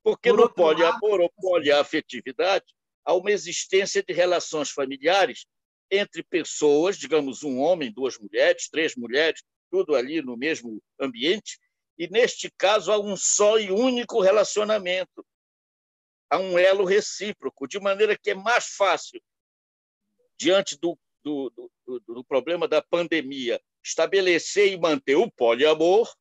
Porque 0.03 0.33
no 0.33 0.53
poliamor 0.53 1.21
ou 1.21 1.33
poliafetividade 1.37 2.65
há 3.05 3.15
uma 3.15 3.31
existência 3.31 4.03
de 4.03 4.12
relações 4.12 4.71
familiares 4.71 5.47
entre 5.91 6.23
pessoas, 6.23 6.99
digamos, 6.99 7.45
um 7.45 7.61
homem, 7.61 7.93
duas 7.93 8.19
mulheres, 8.19 8.69
três 8.69 8.97
mulheres, 8.97 9.43
tudo 9.71 9.95
ali 9.95 10.21
no 10.21 10.37
mesmo 10.37 10.83
ambiente, 11.01 11.59
e 11.99 12.09
neste 12.09 12.51
caso 12.59 12.93
há 12.93 12.99
um 12.99 13.17
só 13.17 13.59
e 13.59 13.71
único 13.71 14.21
relacionamento, 14.21 15.25
há 16.31 16.39
um 16.39 16.59
elo 16.59 16.85
recíproco, 16.85 17.67
de 17.67 17.79
maneira 17.79 18.17
que 18.17 18.31
é 18.31 18.35
mais 18.35 18.67
fácil, 18.67 19.21
diante 20.39 20.79
do, 20.79 20.99
do, 21.25 21.71
do, 21.87 22.01
do 22.01 22.25
problema 22.25 22.69
da 22.69 22.83
pandemia, 22.83 23.61
estabelecer 23.83 24.73
e 24.73 24.79
manter 24.79 25.17
o 25.17 25.31
poliamor 25.31 26.12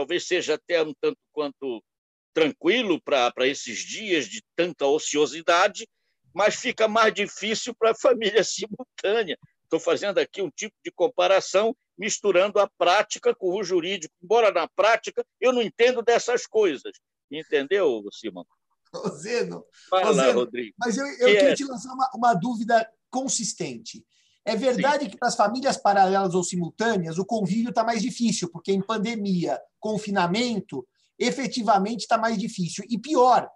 talvez 0.00 0.26
seja 0.26 0.54
até 0.54 0.82
um 0.82 0.94
tanto 0.94 1.18
quanto 1.30 1.84
tranquilo 2.32 2.98
para 3.02 3.46
esses 3.46 3.80
dias 3.80 4.26
de 4.26 4.42
tanta 4.56 4.86
ociosidade, 4.86 5.86
mas 6.32 6.56
fica 6.56 6.88
mais 6.88 7.12
difícil 7.12 7.74
para 7.74 7.90
a 7.90 7.94
família 7.94 8.42
simultânea. 8.44 9.38
Estou 9.64 9.78
fazendo 9.78 10.18
aqui 10.18 10.40
um 10.40 10.50
tipo 10.50 10.74
de 10.82 10.90
comparação, 10.90 11.76
misturando 11.98 12.58
a 12.58 12.68
prática 12.78 13.34
com 13.34 13.54
o 13.54 13.62
jurídico, 13.62 14.14
embora 14.22 14.50
na 14.50 14.66
prática 14.68 15.24
eu 15.38 15.52
não 15.52 15.60
entendo 15.60 16.02
dessas 16.02 16.46
coisas. 16.46 16.92
Entendeu, 17.30 18.02
Simão? 18.10 18.46
Zeno, 19.16 19.64
Fala, 19.88 20.12
Zeno, 20.12 20.40
Rodrigo. 20.40 20.74
Mas 20.78 20.96
eu, 20.96 21.06
eu 21.06 21.26
queria 21.26 21.50
é... 21.50 21.54
te 21.54 21.64
lançar 21.64 21.92
uma, 21.92 22.10
uma 22.14 22.34
dúvida 22.34 22.88
consistente. 23.10 24.04
É 24.44 24.56
verdade 24.56 25.04
Sim. 25.04 25.10
que 25.10 25.18
para 25.18 25.28
as 25.28 25.36
famílias 25.36 25.76
paralelas 25.76 26.34
ou 26.34 26.42
simultâneas 26.42 27.18
o 27.18 27.24
convívio 27.24 27.70
está 27.70 27.84
mais 27.84 28.00
difícil, 28.00 28.50
porque 28.50 28.72
em 28.72 28.80
pandemia, 28.80 29.60
confinamento, 29.78 30.86
efetivamente 31.18 32.00
está 32.00 32.16
mais 32.16 32.38
difícil. 32.38 32.84
E 32.88 32.98
pior, 32.98 33.48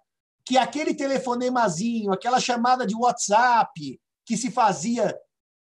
que 0.45 0.57
aquele 0.57 0.93
telefonemazinho, 0.93 2.13
aquela 2.13 2.39
chamada 2.39 2.85
de 2.85 2.95
WhatsApp 2.95 3.99
que 4.25 4.37
se 4.37 4.51
fazia 4.51 5.17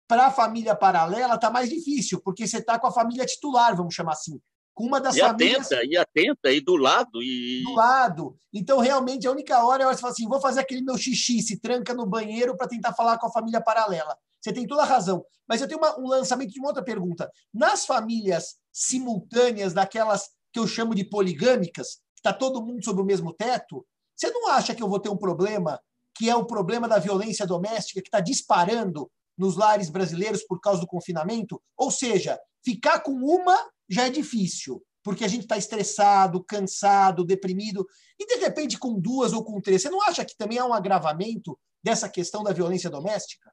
para 0.08 0.26
a 0.26 0.30
família 0.30 0.74
paralela 0.74 1.36
está 1.36 1.50
mais 1.50 1.70
difícil, 1.70 2.20
porque 2.20 2.46
você 2.46 2.58
está 2.58 2.78
com 2.78 2.88
a 2.88 2.92
família 2.92 3.24
titular, 3.24 3.76
vamos 3.76 3.94
chamar 3.94 4.12
assim. 4.12 4.40
Com 4.74 4.84
uma 4.84 5.00
das 5.00 5.16
e 5.16 5.20
famílias. 5.20 5.66
Atenta, 5.66 5.84
e 5.84 5.96
atenta, 5.96 6.52
e 6.52 6.60
do 6.60 6.76
lado. 6.76 7.22
E... 7.22 7.62
Do 7.64 7.74
lado. 7.74 8.36
Então, 8.52 8.78
realmente, 8.78 9.26
a 9.26 9.30
única 9.30 9.64
hora 9.64 9.84
é 9.84 9.86
você 9.86 10.00
fala 10.00 10.12
assim: 10.12 10.28
vou 10.28 10.40
fazer 10.40 10.60
aquele 10.60 10.82
meu 10.82 10.96
xixi, 10.96 11.42
se 11.42 11.58
tranca 11.58 11.92
no 11.94 12.06
banheiro 12.06 12.56
para 12.56 12.68
tentar 12.68 12.92
falar 12.94 13.18
com 13.18 13.26
a 13.26 13.32
família 13.32 13.60
paralela. 13.60 14.16
Você 14.40 14.52
tem 14.52 14.66
toda 14.66 14.82
a 14.82 14.86
razão. 14.86 15.24
Mas 15.46 15.60
eu 15.60 15.68
tenho 15.68 15.78
uma, 15.78 15.98
um 16.00 16.08
lançamento 16.08 16.50
de 16.50 16.58
uma 16.58 16.68
outra 16.68 16.82
pergunta. 16.82 17.30
Nas 17.52 17.84
famílias 17.84 18.56
simultâneas, 18.72 19.72
daquelas 19.72 20.30
que 20.52 20.58
eu 20.58 20.66
chamo 20.66 20.94
de 20.94 21.04
poligâmicas, 21.04 22.00
está 22.16 22.32
todo 22.32 22.64
mundo 22.64 22.84
sob 22.84 23.00
o 23.00 23.04
mesmo 23.04 23.32
teto, 23.32 23.86
você 24.14 24.30
não 24.30 24.48
acha 24.48 24.74
que 24.74 24.82
eu 24.82 24.88
vou 24.88 25.00
ter 25.00 25.08
um 25.08 25.16
problema 25.16 25.80
que 26.14 26.28
é 26.28 26.36
o 26.36 26.44
problema 26.44 26.86
da 26.86 26.98
violência 26.98 27.46
doméstica 27.46 28.00
que 28.02 28.08
está 28.08 28.20
disparando 28.20 29.10
nos 29.42 29.56
lares 29.56 29.90
brasileiros 29.90 30.42
por 30.44 30.60
causa 30.60 30.80
do 30.80 30.86
confinamento? 30.86 31.60
Ou 31.76 31.90
seja, 31.90 32.38
ficar 32.64 33.00
com 33.00 33.12
uma 33.12 33.70
já 33.88 34.06
é 34.06 34.10
difícil, 34.10 34.82
porque 35.02 35.24
a 35.24 35.28
gente 35.28 35.42
está 35.42 35.58
estressado, 35.58 36.42
cansado, 36.44 37.24
deprimido, 37.24 37.86
e 38.18 38.26
de 38.26 38.36
repente 38.36 38.78
com 38.78 38.98
duas 38.98 39.32
ou 39.32 39.44
com 39.44 39.60
três. 39.60 39.82
Você 39.82 39.90
não 39.90 40.00
acha 40.02 40.24
que 40.24 40.36
também 40.36 40.58
há 40.58 40.64
um 40.64 40.72
agravamento 40.72 41.58
dessa 41.82 42.08
questão 42.08 42.42
da 42.42 42.52
violência 42.52 42.88
doméstica? 42.88 43.52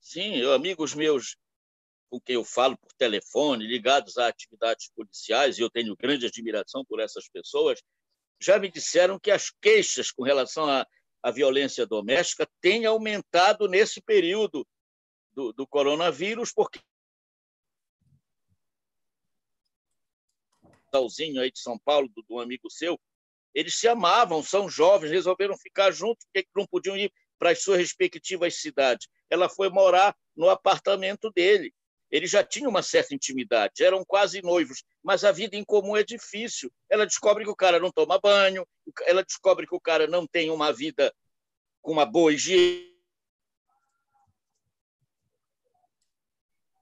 Sim, 0.00 0.36
eu, 0.36 0.52
amigos 0.52 0.94
meus 0.94 1.36
com 2.10 2.20
quem 2.20 2.36
eu 2.36 2.44
falo 2.44 2.76
por 2.78 2.90
telefone, 2.94 3.66
ligados 3.66 4.16
a 4.16 4.28
atividades 4.28 4.90
policiais, 4.94 5.58
e 5.58 5.60
eu 5.60 5.70
tenho 5.70 5.96
grande 5.96 6.26
admiração 6.26 6.84
por 6.84 7.00
essas 7.00 7.28
pessoas, 7.28 7.82
já 8.40 8.58
me 8.58 8.70
disseram 8.70 9.18
que 9.18 9.30
as 9.30 9.50
queixas 9.50 10.10
com 10.10 10.22
relação 10.22 10.64
à, 10.66 10.86
à 11.22 11.30
violência 11.30 11.86
doméstica 11.86 12.48
têm 12.60 12.86
aumentado 12.86 13.68
nesse 13.68 14.00
período 14.00 14.66
do, 15.38 15.52
do 15.52 15.66
coronavírus, 15.68 16.52
porque 16.52 16.80
Talzinho 20.90 21.40
aí 21.40 21.52
de 21.52 21.60
São 21.60 21.78
Paulo, 21.78 22.08
do, 22.08 22.22
do, 22.22 22.40
amigo 22.40 22.68
seu, 22.68 22.98
eles 23.54 23.78
se 23.78 23.86
amavam, 23.86 24.42
são 24.42 24.68
jovens, 24.68 25.12
resolveram 25.12 25.56
ficar 25.56 25.92
juntos 25.92 26.26
porque 26.26 26.48
não 26.56 26.66
podiam 26.66 26.96
ir 26.96 27.12
para 27.38 27.50
as 27.50 27.62
suas 27.62 27.78
respectivas 27.78 28.56
cidades. 28.56 29.06
Ela 29.30 29.48
foi 29.48 29.68
morar 29.68 30.16
no 30.34 30.48
apartamento 30.48 31.30
dele. 31.30 31.72
Ele 32.10 32.26
já 32.26 32.42
tinha 32.42 32.68
uma 32.68 32.82
certa 32.82 33.14
intimidade, 33.14 33.84
eram 33.84 34.04
quase 34.04 34.42
noivos, 34.42 34.82
mas 35.02 35.24
a 35.24 35.30
vida 35.30 35.54
em 35.54 35.64
comum 35.64 35.96
é 35.96 36.02
difícil. 36.02 36.72
Ela 36.90 37.06
descobre 37.06 37.44
que 37.44 37.50
o 37.50 37.56
cara 37.56 37.78
não 37.78 37.92
toma 37.92 38.18
banho, 38.18 38.66
ela 39.02 39.22
descobre 39.22 39.68
que 39.68 39.74
o 39.74 39.80
cara 39.80 40.06
não 40.08 40.26
tem 40.26 40.50
uma 40.50 40.72
vida 40.72 41.14
com 41.80 41.92
uma 41.92 42.06
boa 42.06 42.32
higiene. 42.32 42.87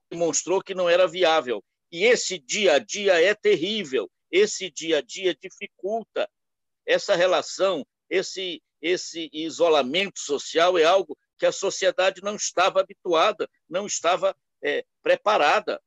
Demonstrou 0.09 0.61
que 0.61 0.73
não 0.75 0.89
era 0.89 1.07
viável. 1.07 1.63
E 1.91 2.05
esse 2.05 2.37
dia 2.37 2.73
a 2.73 2.79
dia 2.79 3.21
é 3.21 3.33
terrível. 3.33 4.09
Esse 4.31 4.69
dia 4.69 4.99
a 4.99 5.01
dia 5.01 5.35
dificulta 5.35 6.29
essa 6.85 7.15
relação, 7.15 7.85
esse 8.09 8.61
esse 8.81 9.29
isolamento 9.33 10.19
social 10.19 10.77
é 10.77 10.83
algo 10.83 11.17
que 11.37 11.45
a 11.45 11.51
sociedade 11.51 12.21
não 12.21 12.35
estava 12.35 12.79
habituada, 12.79 13.49
não 13.69 13.85
estava 13.85 14.35
é, 14.61 14.85
preparada. 15.01 15.81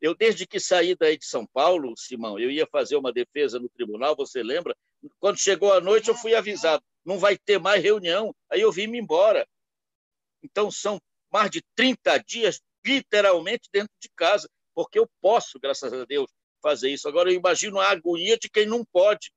Eu, 0.00 0.14
desde 0.14 0.46
que 0.46 0.60
saí 0.60 0.94
daí 0.94 1.16
de 1.16 1.24
São 1.24 1.46
Paulo, 1.46 1.96
Simão, 1.96 2.38
eu 2.38 2.50
ia 2.50 2.66
fazer 2.66 2.96
uma 2.96 3.12
defesa 3.12 3.58
no 3.58 3.68
tribunal, 3.68 4.14
você 4.14 4.42
lembra? 4.42 4.76
Quando 5.18 5.38
chegou 5.38 5.72
a 5.72 5.80
noite, 5.80 6.08
eu 6.08 6.14
fui 6.14 6.34
avisado: 6.34 6.84
não 7.04 7.18
vai 7.18 7.38
ter 7.38 7.58
mais 7.58 7.82
reunião. 7.82 8.34
Aí 8.50 8.60
eu 8.60 8.70
vim 8.70 8.86
me 8.86 8.98
embora. 8.98 9.46
Então, 10.42 10.70
são 10.70 11.00
mais 11.32 11.50
de 11.50 11.62
30 11.74 12.18
dias, 12.18 12.60
literalmente, 12.86 13.68
dentro 13.72 13.92
de 14.00 14.08
casa, 14.14 14.48
porque 14.74 14.98
eu 14.98 15.08
posso, 15.20 15.58
graças 15.58 15.92
a 15.92 16.04
Deus, 16.04 16.30
fazer 16.62 16.90
isso. 16.90 17.08
Agora, 17.08 17.30
eu 17.30 17.36
imagino 17.36 17.80
a 17.80 17.90
agonia 17.90 18.38
de 18.38 18.48
quem 18.48 18.66
não 18.66 18.84
pode. 18.84 19.32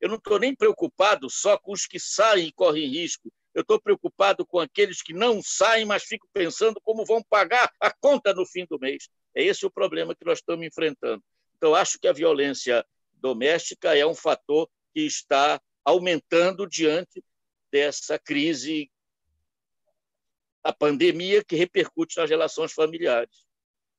Eu 0.00 0.08
não 0.08 0.16
estou 0.16 0.38
nem 0.38 0.54
preocupado 0.54 1.28
só 1.30 1.58
com 1.58 1.72
os 1.72 1.86
que 1.86 1.98
saem 1.98 2.48
e 2.48 2.52
correm 2.52 2.88
risco 2.88 3.30
eu 3.54 3.60
estou 3.60 3.80
preocupado 3.80 4.46
com 4.46 4.58
aqueles 4.58 5.02
que 5.02 5.12
não 5.12 5.42
saem, 5.42 5.84
mas 5.84 6.04
fico 6.04 6.26
pensando 6.32 6.80
como 6.82 7.04
vão 7.04 7.22
pagar 7.22 7.70
a 7.78 7.92
conta 7.92 8.32
no 8.32 8.46
fim 8.46 8.66
do 8.68 8.78
mês. 8.78 9.08
É 9.34 9.42
esse 9.42 9.66
o 9.66 9.70
problema 9.70 10.14
que 10.14 10.24
nós 10.24 10.38
estamos 10.38 10.66
enfrentando. 10.66 11.22
Então, 11.56 11.74
acho 11.74 11.98
que 11.98 12.08
a 12.08 12.12
violência 12.12 12.84
doméstica 13.12 13.96
é 13.96 14.06
um 14.06 14.14
fator 14.14 14.68
que 14.94 15.00
está 15.00 15.60
aumentando 15.84 16.66
diante 16.66 17.22
dessa 17.70 18.18
crise, 18.18 18.90
a 20.62 20.72
pandemia 20.72 21.44
que 21.44 21.56
repercute 21.56 22.18
nas 22.18 22.30
relações 22.30 22.72
familiares. 22.72 23.46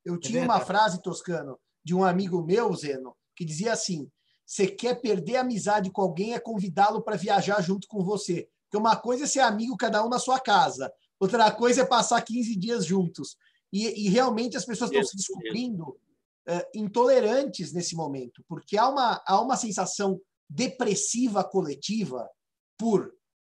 Eu 0.06 0.19
tinha 0.19 0.43
uma 0.43 0.60
frase, 0.60 1.02
Toscano, 1.02 1.60
de 1.84 1.93
um 1.95 2.04
amigo 2.04 2.41
meu, 2.43 2.73
Zeno, 2.73 3.15
que 3.36 3.45
dizia 3.45 3.73
assim: 3.73 4.10
você 4.45 4.67
quer 4.67 5.02
perder 5.02 5.38
amizade 5.38 5.91
com 5.91 6.02
alguém 6.02 6.34
é 6.34 6.39
convidá-lo 6.39 7.02
para 7.02 7.17
viajar 7.17 7.62
junto 7.62 7.88
com 7.88 8.04
você. 8.04 8.47
Porque 8.65 8.78
uma 8.78 8.95
coisa 8.95 9.23
é 9.23 9.28
ser 9.28 9.39
amigo 9.39 9.78
cada 9.78 10.06
um 10.06 10.10
na 10.10 10.19
sua 10.19 10.39
casa, 10.39 10.91
outra 11.19 11.52
coisa 11.52 11.82
é 11.82 11.86
passar 11.86 12.21
15 12.21 12.56
dias 12.58 12.86
juntos. 12.86 13.38
E, 13.71 14.06
e 14.06 14.10
realmente 14.10 14.56
as 14.56 14.65
pessoas 14.65 14.91
estão 14.91 15.04
se 15.04 15.17
descobrindo 15.17 15.89
uh, 15.89 16.63
intolerantes 16.76 17.73
nesse 17.73 17.95
momento, 17.95 18.43
porque 18.47 18.78
há 18.78 18.88
uma, 18.88 19.23
há 19.26 19.41
uma 19.41 19.58
sensação 19.58 20.19
depressiva 20.47 21.43
coletiva 21.43 22.30
por 22.78 23.12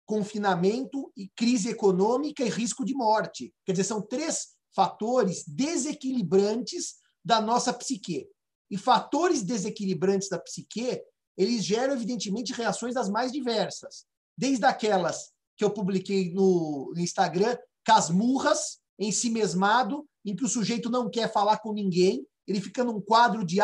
confinamento 0.06 1.12
e 1.16 1.30
crise 1.36 1.70
econômica 1.70 2.44
e 2.44 2.50
risco 2.50 2.86
de 2.86 2.94
morte. 2.94 3.54
Quer 3.66 3.74
dizer, 3.74 3.86
são 3.86 4.02
três 4.02 4.56
fatores 4.76 5.44
desequilibrantes 5.48 6.96
da 7.24 7.42
nossa 7.42 7.74
psique. 7.74 8.28
E 8.70 8.78
fatores 8.78 9.44
desequilibrantes 9.44 10.30
da 10.30 10.40
psique, 10.40 11.02
eles 11.38 11.64
geram, 11.64 11.94
evidentemente, 11.94 12.54
reações 12.54 12.94
das 12.94 13.10
mais 13.10 13.32
diversas 13.32 14.06
desde 14.38 14.66
aquelas 14.66 15.32
que 15.58 15.64
eu 15.64 15.72
publiquei 15.72 16.34
no 16.34 16.94
Instagram, 16.98 17.58
casmurras, 17.84 18.80
em 19.00 19.12
si 19.12 19.30
mesmado, 19.30 20.06
em 20.26 20.36
que 20.36 20.44
o 20.44 20.50
sujeito 20.50 20.90
não 20.90 21.10
quer 21.10 21.32
falar 21.32 21.60
com 21.60 21.72
ninguém, 21.72 22.26
ele 22.48 22.62
fica 22.62 22.84
num 22.84 23.02
quadro 23.02 23.46
de, 23.46 23.60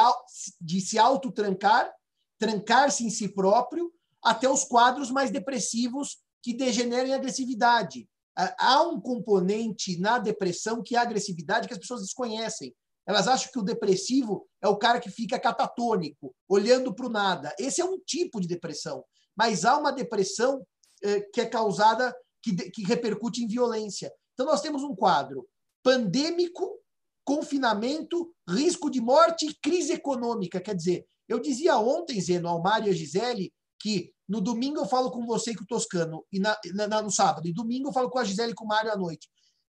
de 0.59 0.81
se 0.81 0.97
autotrancar, 0.97 1.91
trancar-se 2.39 3.05
em 3.05 3.09
si 3.09 3.29
próprio, 3.29 3.91
até 4.23 4.49
os 4.49 4.63
quadros 4.63 5.11
mais 5.11 5.31
depressivos 5.31 6.19
que 6.41 6.53
degeneram 6.53 7.09
em 7.09 7.13
agressividade. 7.13 8.07
Há 8.35 8.83
um 8.83 8.99
componente 8.99 9.99
na 9.99 10.17
depressão 10.17 10.81
que 10.81 10.95
é 10.95 10.99
a 10.99 11.03
agressividade 11.03 11.67
que 11.67 11.73
as 11.73 11.79
pessoas 11.79 12.01
desconhecem. 12.01 12.73
Elas 13.05 13.27
acham 13.27 13.51
que 13.51 13.59
o 13.59 13.63
depressivo 13.63 14.47
é 14.61 14.67
o 14.67 14.77
cara 14.77 14.99
que 14.99 15.09
fica 15.09 15.39
catatônico, 15.39 16.33
olhando 16.47 16.93
para 16.93 17.05
o 17.05 17.09
nada. 17.09 17.53
Esse 17.59 17.81
é 17.81 17.85
um 17.85 17.99
tipo 17.99 18.39
de 18.39 18.47
depressão 18.47 19.03
mas 19.35 19.65
há 19.65 19.77
uma 19.77 19.91
depressão 19.91 20.65
eh, 21.03 21.21
que 21.33 21.41
é 21.41 21.45
causada, 21.45 22.15
que, 22.41 22.53
que 22.69 22.83
repercute 22.83 23.43
em 23.43 23.47
violência. 23.47 24.11
Então, 24.33 24.45
nós 24.45 24.61
temos 24.61 24.83
um 24.83 24.95
quadro 24.95 25.47
pandêmico, 25.83 26.79
confinamento, 27.25 28.31
risco 28.47 28.89
de 28.89 29.01
morte 29.01 29.47
e 29.47 29.53
crise 29.55 29.93
econômica. 29.93 30.61
Quer 30.61 30.75
dizer, 30.75 31.07
eu 31.27 31.39
dizia 31.39 31.77
ontem, 31.77 32.21
Zeno, 32.21 32.49
ao 32.49 32.61
Mário 32.61 32.87
e 32.87 32.91
a 32.91 32.93
Gisele, 32.93 33.51
que 33.81 34.13
no 34.27 34.39
domingo 34.39 34.79
eu 34.79 34.85
falo 34.85 35.11
com 35.11 35.25
você 35.25 35.51
e 35.51 35.55
com 35.55 35.63
o 35.63 35.67
Toscano, 35.67 36.25
e 36.31 36.39
na, 36.39 36.57
na, 36.87 37.01
no 37.01 37.11
sábado, 37.11 37.47
e 37.47 37.53
domingo 37.53 37.89
eu 37.89 37.93
falo 37.93 38.09
com 38.09 38.19
a 38.19 38.23
Gisele 38.23 38.51
e 38.51 38.55
com 38.55 38.65
o 38.65 38.67
Mário 38.67 38.91
à 38.91 38.95
noite. 38.95 39.27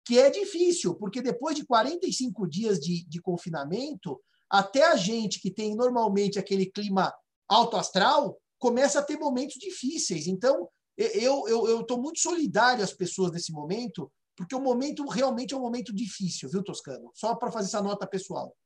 Que 0.05 0.19
é 0.19 0.31
difícil, 0.31 0.95
porque 0.95 1.21
depois 1.21 1.55
de 1.55 1.67
45 1.67 2.49
dias 2.49 2.81
de, 2.81 3.07
de 3.07 3.21
confinamento, 3.21 4.19
até 4.51 4.87
a 4.87 4.97
gente 4.97 5.41
que 5.41 5.51
tem 5.51 5.77
normalmente 5.77 6.39
aquele 6.39 6.67
clima 6.67 7.13
alto 7.49 7.77
astral, 7.77 8.39
começa 8.59 8.99
a 8.99 9.03
ter 9.03 9.19
momentos 9.19 9.57
difíceis. 9.57 10.27
Então, 10.27 10.69
eu 10.97 11.81
estou 11.81 12.01
muito 12.01 12.19
solidário 12.19 12.83
às 12.83 12.93
pessoas 12.93 13.31
nesse 13.31 13.53
momento, 13.53 14.11
porque 14.37 14.55
o 14.55 14.61
momento 14.61 15.07
realmente 15.07 15.55
é 15.55 15.57
um 15.57 15.61
momento 15.61 15.95
difícil, 15.95 16.49
viu, 16.49 16.63
Toscano? 16.63 17.11
Só 17.15 17.35
para 17.37 17.53
fazer 17.53 17.69
essa 17.69 17.83
nota 17.83 18.07
pessoal. 18.07 18.57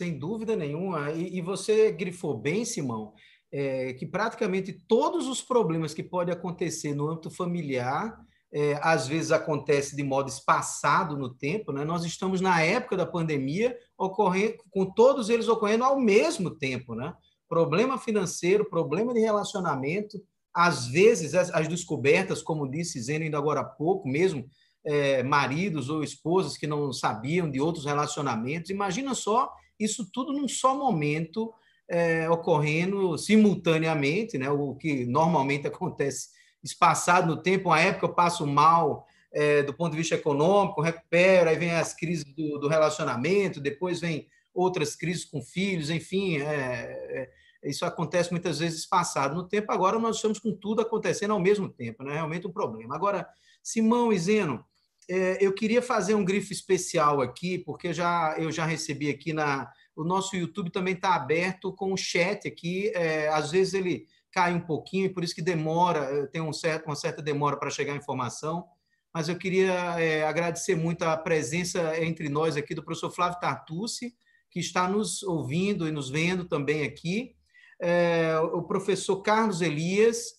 Sem 0.00 0.18
dúvida 0.18 0.54
nenhuma. 0.54 1.10
E, 1.12 1.38
e 1.38 1.42
você 1.42 1.90
grifou 1.90 2.36
bem, 2.36 2.64
Simão, 2.64 3.14
é, 3.52 3.92
que 3.94 4.06
praticamente 4.06 4.72
todos 4.72 5.26
os 5.28 5.40
problemas 5.40 5.94
que 5.94 6.02
podem 6.02 6.34
acontecer 6.34 6.94
no 6.94 7.08
âmbito 7.08 7.30
familiar, 7.30 8.18
é, 8.52 8.78
às 8.82 9.06
vezes 9.06 9.32
acontece 9.32 9.96
de 9.96 10.02
modo 10.02 10.28
espaçado 10.28 11.16
no 11.16 11.32
tempo, 11.32 11.72
né? 11.72 11.84
Nós 11.84 12.04
estamos 12.04 12.40
na 12.40 12.62
época 12.62 12.96
da 12.96 13.06
pandemia, 13.06 13.76
ocorrendo, 13.98 14.56
com 14.70 14.86
todos 14.86 15.28
eles 15.28 15.48
ocorrendo 15.48 15.84
ao 15.84 15.98
mesmo 15.98 16.50
tempo, 16.50 16.94
né? 16.94 17.14
Problema 17.48 17.98
financeiro, 17.98 18.68
problema 18.68 19.12
de 19.12 19.20
relacionamento, 19.20 20.18
às 20.54 20.86
vezes 20.86 21.34
as, 21.34 21.50
as 21.50 21.68
descobertas, 21.68 22.42
como 22.42 22.70
disse 22.70 23.00
Zeno 23.00 23.24
ainda 23.24 23.36
agora 23.36 23.60
há 23.60 23.64
pouco, 23.64 24.08
mesmo 24.08 24.48
é, 24.84 25.22
maridos 25.22 25.90
ou 25.90 26.02
esposas 26.02 26.56
que 26.56 26.66
não 26.66 26.92
sabiam 26.92 27.50
de 27.50 27.60
outros 27.60 27.84
relacionamentos. 27.84 28.70
Imagina 28.70 29.14
só 29.14 29.50
isso 29.78 30.08
tudo 30.12 30.32
num 30.32 30.48
só 30.48 30.74
momento 30.74 31.52
é, 31.88 32.28
ocorrendo 32.28 33.16
simultaneamente, 33.16 34.36
né? 34.38 34.50
o 34.50 34.74
que 34.74 35.06
normalmente 35.06 35.66
acontece 35.66 36.28
espaçado 36.62 37.26
no 37.26 37.42
tempo. 37.42 37.68
Uma 37.68 37.80
época 37.80 38.06
eu 38.06 38.14
passo 38.14 38.46
mal 38.46 39.06
é, 39.32 39.62
do 39.62 39.74
ponto 39.74 39.92
de 39.92 39.98
vista 39.98 40.14
econômico, 40.14 40.80
recupero, 40.80 41.50
aí 41.50 41.56
vem 41.56 41.70
as 41.72 41.94
crises 41.94 42.24
do, 42.24 42.58
do 42.58 42.68
relacionamento, 42.68 43.60
depois 43.60 44.00
vem 44.00 44.26
outras 44.54 44.96
crises 44.96 45.24
com 45.24 45.42
filhos, 45.42 45.90
enfim, 45.90 46.38
é, 46.38 46.44
é, 46.44 47.30
isso 47.62 47.84
acontece 47.84 48.30
muitas 48.30 48.58
vezes 48.58 48.80
espaçado 48.80 49.34
no 49.34 49.46
tempo. 49.46 49.70
Agora 49.70 49.98
nós 49.98 50.16
estamos 50.16 50.38
com 50.38 50.52
tudo 50.52 50.80
acontecendo 50.80 51.32
ao 51.32 51.40
mesmo 51.40 51.68
tempo, 51.68 52.02
né? 52.02 52.14
realmente 52.14 52.46
um 52.46 52.52
problema. 52.52 52.94
Agora, 52.94 53.28
Simão 53.62 54.12
e 54.12 54.18
Zeno, 54.18 54.64
é, 55.08 55.38
eu 55.44 55.52
queria 55.52 55.82
fazer 55.82 56.14
um 56.14 56.24
grifo 56.24 56.52
especial 56.52 57.20
aqui, 57.20 57.58
porque 57.58 57.92
já, 57.92 58.34
eu 58.38 58.50
já 58.50 58.64
recebi 58.64 59.10
aqui 59.10 59.32
na. 59.32 59.70
O 59.96 60.04
nosso 60.04 60.36
YouTube 60.36 60.70
também 60.70 60.94
está 60.94 61.14
aberto 61.14 61.72
com 61.72 61.92
o 61.92 61.96
chat 61.96 62.46
aqui. 62.46 62.92
É, 62.94 63.28
às 63.28 63.50
vezes 63.50 63.74
ele 63.74 64.06
cai 64.30 64.52
um 64.52 64.60
pouquinho, 64.60 65.12
por 65.14 65.24
isso 65.24 65.34
que 65.34 65.40
demora, 65.40 66.26
tem 66.26 66.42
um 66.42 66.52
certo, 66.52 66.84
uma 66.84 66.94
certa 66.94 67.22
demora 67.22 67.56
para 67.56 67.70
chegar 67.70 67.94
a 67.94 67.96
informação. 67.96 68.68
Mas 69.14 69.30
eu 69.30 69.38
queria 69.38 69.98
é, 69.98 70.24
agradecer 70.24 70.76
muito 70.76 71.02
a 71.02 71.16
presença 71.16 71.98
entre 71.98 72.28
nós 72.28 72.54
aqui 72.54 72.74
do 72.74 72.82
professor 72.82 73.10
Flávio 73.10 73.40
Tartucci, 73.40 74.14
que 74.50 74.60
está 74.60 74.86
nos 74.86 75.22
ouvindo 75.22 75.88
e 75.88 75.90
nos 75.90 76.10
vendo 76.10 76.44
também 76.44 76.82
aqui. 76.82 77.34
É, 77.80 78.38
o 78.52 78.62
professor 78.62 79.22
Carlos 79.22 79.62
Elias, 79.62 80.34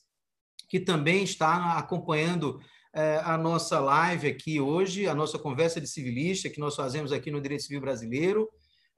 que 0.70 0.80
também 0.80 1.24
está 1.24 1.78
acompanhando 1.78 2.62
é, 2.94 3.20
a 3.24 3.38
nossa 3.38 3.80
live 3.80 4.28
aqui 4.28 4.60
hoje, 4.60 5.08
a 5.08 5.16
nossa 5.16 5.40
conversa 5.40 5.82
de 5.82 5.88
civilista 5.88 6.50
que 6.50 6.60
nós 6.60 6.76
fazemos 6.76 7.12
aqui 7.12 7.32
no 7.32 7.42
Direito 7.42 7.64
Civil 7.64 7.82
Brasileiro. 7.82 8.48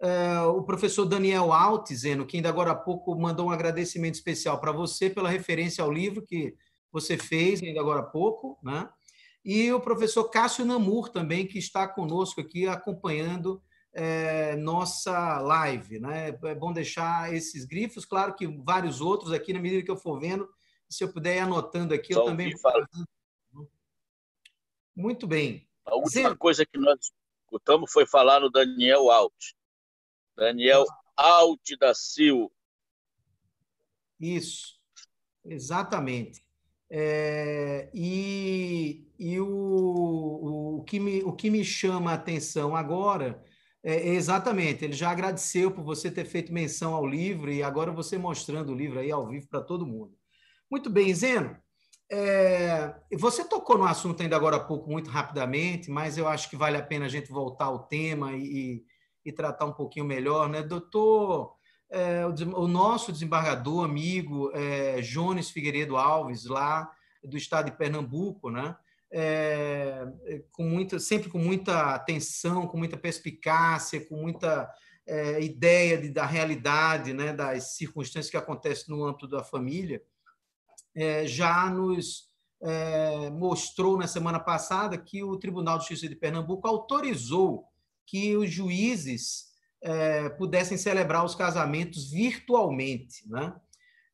É, 0.01 0.39
o 0.41 0.63
professor 0.63 1.05
Daniel 1.05 1.51
Altizeno, 1.51 2.25
que 2.25 2.37
ainda 2.37 2.49
agora 2.49 2.71
há 2.71 2.75
pouco 2.75 3.13
mandou 3.19 3.47
um 3.47 3.51
agradecimento 3.51 4.15
especial 4.15 4.59
para 4.59 4.71
você 4.71 5.09
pela 5.09 5.29
referência 5.29 5.83
ao 5.83 5.91
livro 5.91 6.25
que 6.25 6.55
você 6.91 7.17
fez 7.17 7.61
ainda 7.61 7.79
agora 7.81 7.99
há 7.99 8.03
pouco, 8.03 8.57
né? 8.63 8.89
E 9.43 9.71
o 9.71 9.79
professor 9.79 10.25
Cássio 10.25 10.65
Namur 10.65 11.09
também, 11.09 11.47
que 11.47 11.57
está 11.57 11.87
conosco 11.87 12.41
aqui 12.41 12.67
acompanhando 12.67 13.61
é, 13.93 14.55
nossa 14.55 15.39
live. 15.39 15.99
Né? 15.99 16.37
É 16.43 16.55
bom 16.55 16.73
deixar 16.73 17.33
esses 17.33 17.65
grifos, 17.65 18.05
claro 18.05 18.35
que 18.35 18.47
vários 18.47 19.01
outros 19.01 19.31
aqui, 19.31 19.53
na 19.53 19.59
medida 19.59 19.83
que 19.83 19.91
eu 19.91 19.97
for 19.97 20.19
vendo, 20.19 20.47
se 20.89 21.03
eu 21.03 21.11
puder 21.11 21.37
ir 21.37 21.39
anotando 21.39 21.93
aqui, 21.93 22.13
Só 22.13 22.21
eu 22.21 22.25
também. 22.25 22.57
Fala. 22.57 22.87
Muito 24.95 25.25
bem. 25.25 25.67
A 25.85 25.95
última 25.95 26.29
Zé... 26.29 26.35
coisa 26.35 26.65
que 26.65 26.77
nós 26.77 27.11
escutamos 27.43 27.91
foi 27.91 28.05
falar 28.05 28.39
no 28.39 28.49
Daniel 28.49 29.09
Alt. 29.09 29.53
Daniel 30.39 30.85
Alt 31.15 31.77
da 31.79 31.93
Silva. 31.93 32.51
Isso, 34.19 34.79
exatamente. 35.45 36.43
É, 36.89 37.89
e 37.93 39.09
e 39.19 39.37
o, 39.37 40.77
o, 40.79 40.83
que 40.85 40.97
me, 40.97 41.21
o 41.23 41.33
que 41.33 41.49
me 41.49 41.63
chama 41.63 42.11
a 42.11 42.13
atenção 42.13 42.73
agora 42.73 43.43
é, 43.83 44.09
exatamente, 44.09 44.85
ele 44.85 44.93
já 44.93 45.09
agradeceu 45.11 45.71
por 45.71 45.83
você 45.83 46.09
ter 46.09 46.25
feito 46.25 46.53
menção 46.53 46.93
ao 46.93 47.05
livro 47.05 47.51
e 47.51 47.61
agora 47.61 47.91
você 47.91 48.17
mostrando 48.17 48.71
o 48.71 48.75
livro 48.75 48.99
aí 48.99 49.11
ao 49.11 49.27
vivo 49.27 49.47
para 49.49 49.61
todo 49.61 49.85
mundo. 49.85 50.13
Muito 50.71 50.89
bem, 50.89 51.13
Zeno. 51.13 51.57
É, 52.09 52.95
você 53.17 53.43
tocou 53.43 53.77
no 53.77 53.85
assunto 53.85 54.21
ainda 54.21 54.35
agora 54.35 54.55
há 54.55 54.59
pouco, 54.59 54.89
muito 54.89 55.09
rapidamente, 55.09 55.91
mas 55.91 56.17
eu 56.17 56.27
acho 56.27 56.49
que 56.49 56.55
vale 56.55 56.77
a 56.77 56.81
pena 56.81 57.05
a 57.05 57.09
gente 57.09 57.29
voltar 57.29 57.65
ao 57.65 57.87
tema 57.87 58.33
e, 58.33 58.83
e 59.29 59.33
tratar 59.33 59.65
um 59.65 59.73
pouquinho 59.73 60.05
melhor, 60.05 60.49
né? 60.49 60.61
Doutor, 60.61 61.55
é, 61.89 62.25
o, 62.25 62.61
o, 62.61 62.67
nosso 62.67 63.11
desembargador, 63.11 63.85
amigo, 63.85 64.51
é, 64.53 65.01
Jones 65.01 65.49
Figueiredo 65.49 65.97
Alves, 65.97 66.45
lá 66.45 66.91
do 67.23 67.37
estado 67.37 67.65
de 67.65 67.77
Pernambuco, 67.77 68.49
né? 68.49 68.75
É, 69.11 70.05
com 70.51 70.63
muita, 70.63 70.99
sempre 70.99 71.29
com 71.29 71.39
muita 71.39 71.95
atenção, 71.95 72.67
com 72.67 72.77
muita 72.77 72.95
perspicácia, 72.95 74.05
com 74.05 74.15
muita 74.15 74.71
é, 75.07 75.41
ideia 75.41 75.97
de, 75.97 76.09
da 76.09 76.25
realidade, 76.25 77.11
né, 77.11 77.33
das 77.33 77.75
circunstâncias 77.75 78.29
que 78.29 78.37
acontecem 78.37 78.95
no 78.95 79.03
âmbito 79.03 79.27
da 79.27 79.43
família 79.43 79.99
é, 80.95 81.25
já 81.25 81.69
nos 81.69 82.29
é, 82.61 83.29
mostrou 83.29 83.97
na 83.97 84.07
semana 84.07 84.39
passada 84.39 84.97
que 84.97 85.23
o 85.23 85.37
Tribunal 85.37 85.77
de 85.77 85.87
Justiça 85.87 86.09
de 86.09 86.15
Pernambuco 86.15 86.67
autorizou 86.67 87.65
que 88.09 88.35
os 88.35 88.49
juízes 88.51 89.49
é, 89.81 90.29
pudessem 90.29 90.77
celebrar 90.77 91.23
os 91.23 91.35
casamentos 91.35 92.09
virtualmente. 92.09 93.29
Né? 93.29 93.55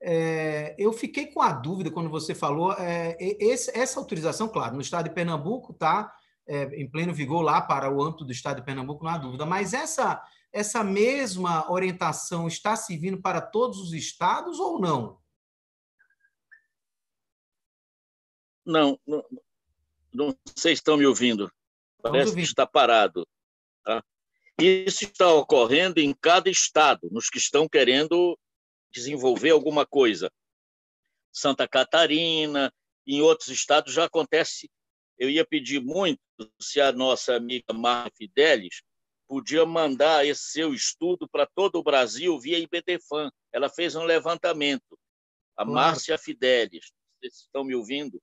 É, 0.01 0.75
eu 0.77 0.91
fiquei 0.91 1.27
com 1.27 1.41
a 1.41 1.53
dúvida 1.53 1.89
quando 1.89 2.09
você 2.09 2.35
falou, 2.35 2.73
é, 2.73 3.15
esse, 3.19 3.71
essa 3.77 3.99
autorização, 3.99 4.49
claro, 4.49 4.75
no 4.75 4.81
estado 4.81 5.07
de 5.07 5.15
Pernambuco 5.15 5.71
está 5.71 6.13
é, 6.45 6.63
em 6.79 6.89
pleno 6.89 7.13
vigor 7.13 7.41
lá 7.41 7.61
para 7.61 7.89
o 7.89 8.03
âmbito 8.03 8.25
do 8.25 8.31
estado 8.33 8.57
de 8.57 8.65
Pernambuco, 8.65 9.03
não 9.03 9.11
há 9.11 9.17
dúvida, 9.17 9.45
mas 9.45 9.73
essa, 9.73 10.21
essa 10.51 10.83
mesma 10.83 11.71
orientação 11.71 12.47
está 12.47 12.75
servindo 12.75 13.21
para 13.21 13.39
todos 13.39 13.79
os 13.79 13.93
estados 13.93 14.59
ou 14.59 14.79
não? 14.79 15.19
Não, 18.65 18.99
não, 19.07 19.23
não 20.13 20.35
sei 20.55 20.75
se 20.75 20.79
estão 20.79 20.97
me 20.97 21.05
ouvindo. 21.05 21.51
Parece 22.01 22.35
que 22.35 22.41
está 22.41 22.67
parado. 22.67 23.27
Isso 24.59 25.03
está 25.03 25.33
ocorrendo 25.33 25.99
em 25.99 26.13
cada 26.13 26.49
estado, 26.49 27.09
nos 27.11 27.29
que 27.29 27.37
estão 27.37 27.67
querendo 27.67 28.37
desenvolver 28.91 29.49
alguma 29.49 29.85
coisa. 29.85 30.31
Santa 31.31 31.67
Catarina, 31.67 32.73
em 33.05 33.21
outros 33.21 33.49
estados 33.49 33.93
já 33.93 34.05
acontece. 34.05 34.71
Eu 35.17 35.29
ia 35.29 35.45
pedir 35.45 35.81
muito 35.81 36.19
se 36.61 36.79
a 36.79 36.91
nossa 36.91 37.35
amiga 37.35 37.73
Marta 37.73 38.11
Fidelis 38.17 38.81
podia 39.27 39.65
mandar 39.65 40.25
esse 40.25 40.51
seu 40.51 40.73
estudo 40.73 41.27
para 41.27 41.45
todo 41.45 41.77
o 41.77 41.83
Brasil 41.83 42.39
via 42.39 42.59
IBDFAN. 42.59 43.31
Ela 43.51 43.69
fez 43.69 43.95
um 43.95 44.03
levantamento. 44.03 44.97
A 45.57 45.65
Márcia 45.65 46.17
Fidelis, 46.17 46.91
vocês 47.19 47.41
estão 47.41 47.63
me 47.63 47.75
ouvindo? 47.75 48.21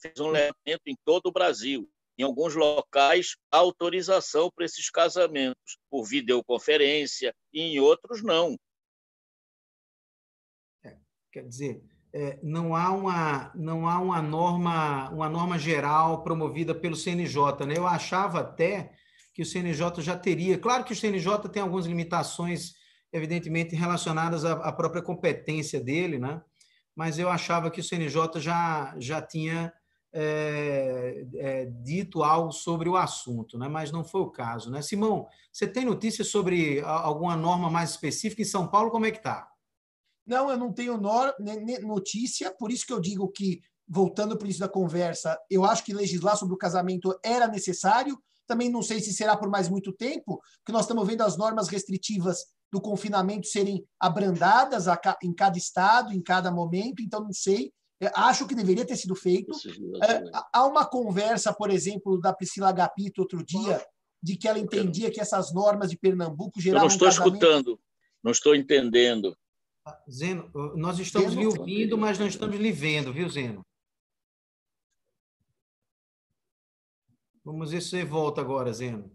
fez 0.00 0.18
um 0.20 0.28
levantamento 0.28 0.82
em 0.86 0.96
todo 1.04 1.26
o 1.26 1.32
Brasil. 1.32 1.90
Em 2.18 2.22
alguns 2.22 2.54
locais, 2.54 3.36
autorização 3.50 4.50
para 4.50 4.64
esses 4.64 4.88
casamentos, 4.90 5.78
por 5.90 6.04
videoconferência, 6.04 7.34
e 7.52 7.60
em 7.60 7.78
outros, 7.78 8.22
não. 8.22 8.56
É, 10.84 10.96
quer 11.30 11.46
dizer, 11.46 11.82
é, 12.18 12.38
não 12.42 12.74
há 12.74 12.90
uma 12.90 13.52
não 13.54 13.86
há 13.86 13.98
uma 14.00 14.22
norma 14.22 15.10
uma 15.10 15.28
norma 15.28 15.58
geral 15.58 16.22
promovida 16.22 16.74
pelo 16.74 16.96
CNJ, 16.96 17.66
né? 17.66 17.74
Eu 17.76 17.86
achava 17.86 18.40
até 18.40 18.94
que 19.34 19.42
o 19.42 19.46
CNJ 19.46 20.00
já 20.00 20.16
teria. 20.16 20.56
Claro 20.56 20.82
que 20.82 20.94
o 20.94 20.96
CNJ 20.96 21.46
tem 21.52 21.60
algumas 21.60 21.84
limitações, 21.84 22.72
evidentemente 23.12 23.76
relacionadas 23.76 24.46
à, 24.46 24.52
à 24.52 24.72
própria 24.72 25.02
competência 25.02 25.78
dele, 25.78 26.18
né? 26.18 26.40
Mas 26.94 27.18
eu 27.18 27.28
achava 27.28 27.70
que 27.70 27.80
o 27.80 27.84
CNJ 27.84 28.40
já 28.40 28.96
já 28.98 29.20
tinha 29.20 29.70
é, 30.18 31.26
é, 31.34 31.66
dito 31.66 32.22
algo 32.22 32.50
sobre 32.50 32.88
o 32.88 32.96
assunto, 32.96 33.58
né? 33.58 33.68
mas 33.68 33.92
não 33.92 34.02
foi 34.02 34.22
o 34.22 34.30
caso. 34.30 34.70
Né? 34.70 34.80
Simão, 34.80 35.28
você 35.52 35.66
tem 35.66 35.84
notícias 35.84 36.28
sobre 36.28 36.80
alguma 36.80 37.36
norma 37.36 37.68
mais 37.68 37.90
específica 37.90 38.40
em 38.40 38.46
São 38.46 38.66
Paulo? 38.66 38.90
Como 38.90 39.04
é 39.04 39.10
que 39.10 39.18
está? 39.18 39.46
Não, 40.26 40.50
eu 40.50 40.56
não 40.56 40.72
tenho 40.72 40.98
notícia, 41.82 42.50
por 42.50 42.72
isso 42.72 42.86
que 42.86 42.94
eu 42.94 42.98
digo 42.98 43.28
que, 43.28 43.60
voltando 43.86 44.38
para 44.38 44.44
o 44.44 44.46
início 44.46 44.60
da 44.60 44.68
conversa, 44.68 45.38
eu 45.50 45.66
acho 45.66 45.84
que 45.84 45.92
legislar 45.92 46.36
sobre 46.38 46.54
o 46.54 46.58
casamento 46.58 47.14
era 47.22 47.46
necessário. 47.46 48.18
Também 48.46 48.70
não 48.70 48.80
sei 48.80 49.00
se 49.00 49.12
será 49.12 49.36
por 49.36 49.50
mais 49.50 49.68
muito 49.68 49.92
tempo, 49.92 50.40
porque 50.58 50.72
nós 50.72 50.82
estamos 50.82 51.06
vendo 51.06 51.20
as 51.20 51.36
normas 51.36 51.68
restritivas 51.68 52.38
do 52.72 52.80
confinamento 52.80 53.46
serem 53.46 53.84
abrandadas 54.00 54.86
em 55.22 55.34
cada 55.34 55.58
estado, 55.58 56.12
em 56.12 56.22
cada 56.22 56.50
momento, 56.50 57.02
então 57.02 57.22
não 57.22 57.34
sei. 57.34 57.70
Acho 58.14 58.46
que 58.46 58.54
deveria 58.54 58.84
ter 58.84 58.96
sido 58.96 59.14
feito. 59.14 59.52
É, 60.02 60.22
há 60.52 60.66
uma 60.66 60.84
conversa, 60.84 61.52
por 61.52 61.70
exemplo, 61.70 62.20
da 62.20 62.32
Priscila 62.32 62.68
Agapito 62.68 63.22
outro 63.22 63.44
dia, 63.44 63.84
de 64.22 64.36
que 64.36 64.46
ela 64.46 64.58
entendia 64.58 65.10
que 65.10 65.20
essas 65.20 65.52
normas 65.54 65.90
de 65.90 65.96
Pernambuco 65.96 66.60
geravam. 66.60 66.86
Eu 66.86 66.88
não 66.88 66.94
estou 66.94 67.08
um 67.08 67.10
casamento... 67.10 67.34
escutando, 67.34 67.80
não 68.22 68.32
estou 68.32 68.54
entendendo. 68.54 69.36
Ah, 69.86 70.02
Zeno, 70.10 70.50
nós 70.74 70.98
estamos 70.98 71.30
Zeno, 71.30 71.40
lhe 71.40 71.46
ouvindo, 71.46 71.96
mas 71.96 72.18
não 72.18 72.26
estamos 72.26 72.56
lhe 72.56 72.72
vendo, 72.72 73.12
viu, 73.12 73.28
Zeno? 73.28 73.64
Vamos 77.44 77.70
ver 77.70 77.80
se 77.80 77.90
você 77.90 78.04
volta 78.04 78.40
agora, 78.40 78.72
Zeno. 78.72 79.10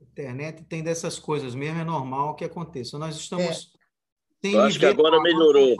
Internet 0.00 0.64
tem 0.64 0.82
dessas 0.82 1.18
coisas 1.18 1.54
mesmo, 1.54 1.80
é 1.80 1.84
normal 1.84 2.36
que 2.36 2.44
aconteça. 2.44 2.98
Nós 2.98 3.16
estamos. 3.16 3.72
É. 3.73 3.73
Eu 4.52 4.62
acho 4.62 4.78
que 4.78 4.86
agora 4.86 5.20
melhorou. 5.20 5.74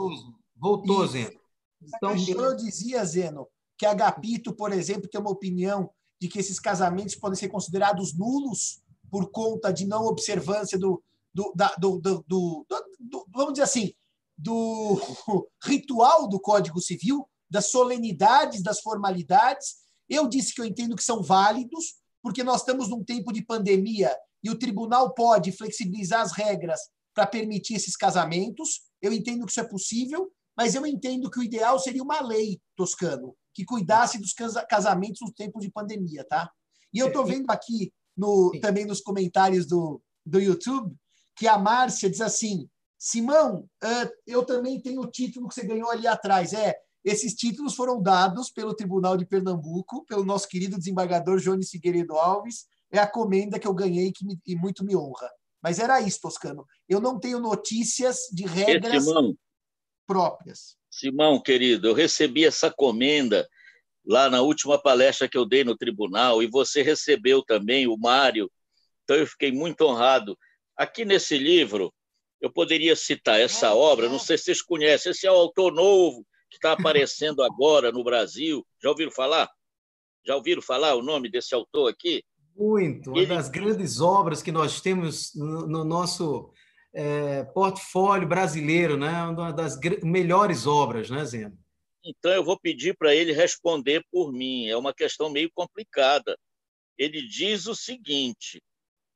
Voltou, 0.55 1.05
Zeno. 1.07 1.39
Então, 1.81 2.15
eu 2.15 2.55
dizia, 2.55 3.05
Zeno, 3.05 3.47
que 3.77 3.85
Agapito, 3.85 4.53
por 4.53 4.71
exemplo, 4.71 5.07
tem 5.07 5.21
uma 5.21 5.29
opinião 5.29 5.89
de 6.19 6.27
que 6.27 6.39
esses 6.39 6.59
casamentos 6.59 7.15
podem 7.15 7.37
ser 7.37 7.49
considerados 7.49 8.17
nulos 8.17 8.81
por 9.11 9.29
conta 9.29 9.71
de 9.71 9.85
não 9.85 10.05
observância 10.05 10.79
do, 10.79 11.03
do, 11.33 11.53
da, 11.55 11.75
do, 11.75 11.99
do, 11.99 12.25
do, 12.27 12.65
do 12.99 13.25
vamos 13.33 13.53
dizer 13.53 13.63
assim, 13.63 13.93
do 14.37 14.99
ritual 15.63 16.27
do 16.27 16.39
Código 16.39 16.81
Civil, 16.81 17.27
das 17.49 17.69
solenidades, 17.69 18.63
das 18.63 18.81
formalidades. 18.81 19.75
Eu 20.09 20.27
disse 20.27 20.53
que 20.53 20.61
eu 20.61 20.65
entendo 20.65 20.95
que 20.95 21.03
são 21.03 21.21
válidos, 21.21 21.95
porque 22.23 22.43
nós 22.43 22.61
estamos 22.61 22.89
num 22.89 23.03
tempo 23.03 23.31
de 23.31 23.43
pandemia 23.43 24.15
e 24.43 24.49
o 24.49 24.57
tribunal 24.57 25.13
pode 25.13 25.51
flexibilizar 25.51 26.21
as 26.21 26.31
regras 26.31 26.79
para 27.15 27.25
permitir 27.25 27.75
esses 27.75 27.95
casamentos. 27.95 28.81
Eu 29.01 29.11
entendo 29.11 29.45
que 29.45 29.51
isso 29.51 29.61
é 29.61 29.67
possível, 29.67 30.29
mas 30.55 30.75
eu 30.75 30.85
entendo 30.85 31.31
que 31.31 31.39
o 31.39 31.43
ideal 31.43 31.79
seria 31.79 32.03
uma 32.03 32.21
lei, 32.21 32.59
Toscano, 32.75 33.35
que 33.53 33.65
cuidasse 33.65 34.19
dos 34.19 34.33
casamentos 34.69 35.21
no 35.21 35.33
tempo 35.33 35.59
de 35.59 35.71
pandemia, 35.71 36.23
tá? 36.29 36.51
E 36.93 36.99
eu 36.99 37.07
estou 37.07 37.25
vendo 37.25 37.49
aqui 37.49 37.91
no, 38.15 38.51
também 38.61 38.85
nos 38.85 39.01
comentários 39.01 39.65
do, 39.65 40.01
do 40.25 40.39
YouTube 40.39 40.95
que 41.35 41.47
a 41.47 41.57
Márcia 41.57 42.09
diz 42.09 42.21
assim: 42.21 42.69
Simão, 42.97 43.67
eu 44.25 44.45
também 44.45 44.81
tenho 44.81 45.01
o 45.01 45.09
título 45.09 45.47
que 45.47 45.55
você 45.55 45.65
ganhou 45.65 45.89
ali 45.91 46.07
atrás. 46.07 46.53
É, 46.53 46.75
esses 47.03 47.33
títulos 47.33 47.75
foram 47.75 48.01
dados 48.01 48.49
pelo 48.49 48.73
Tribunal 48.73 49.17
de 49.17 49.25
Pernambuco, 49.25 50.05
pelo 50.05 50.23
nosso 50.23 50.47
querido 50.47 50.77
desembargador 50.77 51.39
Jones 51.39 51.69
Figueiredo 51.69 52.15
Alves. 52.15 52.65
É 52.91 52.99
a 52.99 53.07
comenda 53.07 53.59
que 53.59 53.67
eu 53.67 53.73
ganhei 53.73 54.11
que 54.11 54.25
me, 54.25 54.39
e 54.45 54.55
muito 54.55 54.83
me 54.83 54.95
honra. 54.95 55.29
Mas 55.65 55.79
era 55.79 55.99
isso, 55.99 56.21
Toscano. 56.21 56.63
Eu 56.87 57.01
não 57.01 57.19
tenho 57.19 57.39
notícias 57.39 58.29
de 58.31 58.45
regras 58.45 59.03
Simão, 59.03 59.35
próprias. 60.05 60.77
Simão, 60.91 61.41
querido, 61.41 61.87
eu 61.87 61.93
recebi 61.95 62.45
essa 62.45 62.69
comenda 62.69 63.49
lá 64.05 64.29
na 64.29 64.43
última 64.43 64.79
palestra 64.79 65.27
que 65.27 65.35
eu 65.35 65.43
dei 65.43 65.63
no 65.63 65.75
tribunal 65.75 66.43
e 66.43 66.47
você 66.47 66.83
recebeu 66.83 67.41
também, 67.43 67.87
o 67.87 67.97
Mário. 67.97 68.47
Então 69.03 69.17
eu 69.17 69.25
fiquei 69.25 69.51
muito 69.51 69.81
honrado. 69.81 70.37
Aqui 70.77 71.03
nesse 71.03 71.35
livro, 71.35 71.91
eu 72.39 72.53
poderia 72.53 72.95
citar 72.95 73.39
essa 73.39 73.73
obra, 73.73 74.07
não 74.07 74.19
sei 74.19 74.37
se 74.37 74.43
vocês 74.43 74.61
conhecem, 74.61 75.13
esse 75.13 75.25
é 75.25 75.31
o 75.31 75.35
autor 75.35 75.73
novo, 75.73 76.23
que 76.47 76.57
está 76.57 76.73
aparecendo 76.73 77.41
agora 77.41 77.91
no 77.91 78.03
Brasil. 78.03 78.63
Já 78.83 78.89
ouviram 78.89 79.11
falar? 79.11 79.49
Já 80.23 80.35
ouviram 80.35 80.61
falar 80.61 80.93
o 80.93 81.01
nome 81.01 81.27
desse 81.27 81.55
autor 81.55 81.89
aqui? 81.89 82.23
Muito. 82.55 83.11
Uma 83.11 83.25
das 83.25 83.49
grandes 83.49 83.99
obras 83.99 84.41
que 84.41 84.51
nós 84.51 84.79
temos 84.79 85.35
no, 85.35 85.67
no 85.67 85.83
nosso 85.83 86.53
é, 86.93 87.43
portfólio 87.43 88.27
brasileiro, 88.27 88.97
né? 88.97 89.23
uma 89.23 89.51
das 89.51 89.77
melhores 90.01 90.65
obras, 90.65 91.09
né, 91.09 91.25
Zeno? 91.25 91.57
Então, 92.03 92.31
eu 92.31 92.43
vou 92.43 92.57
pedir 92.59 92.95
para 92.95 93.13
ele 93.13 93.33
responder 93.33 94.05
por 94.11 94.31
mim. 94.31 94.67
É 94.67 94.77
uma 94.77 94.93
questão 94.93 95.29
meio 95.29 95.51
complicada. 95.53 96.37
Ele 96.97 97.27
diz 97.27 97.65
o 97.65 97.75
seguinte: 97.75 98.61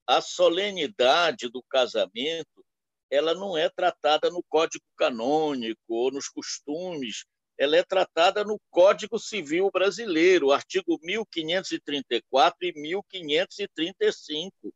a 0.07 0.21
solenidade 0.21 1.49
do 1.49 1.63
casamento 1.69 2.65
ela 3.11 3.33
não 3.33 3.57
é 3.57 3.69
tratada 3.69 4.29
no 4.29 4.43
Código 4.43 4.85
Canônico 4.95 5.81
ou 5.87 6.11
nos 6.11 6.27
costumes, 6.27 7.25
ela 7.59 7.75
é 7.75 7.83
tratada 7.83 8.45
no 8.45 8.57
Código 8.71 9.19
Civil 9.19 9.69
Brasileiro, 9.69 10.53
artigo 10.53 10.97
1534 11.03 12.57
e 12.61 12.71
1535. 12.71 14.73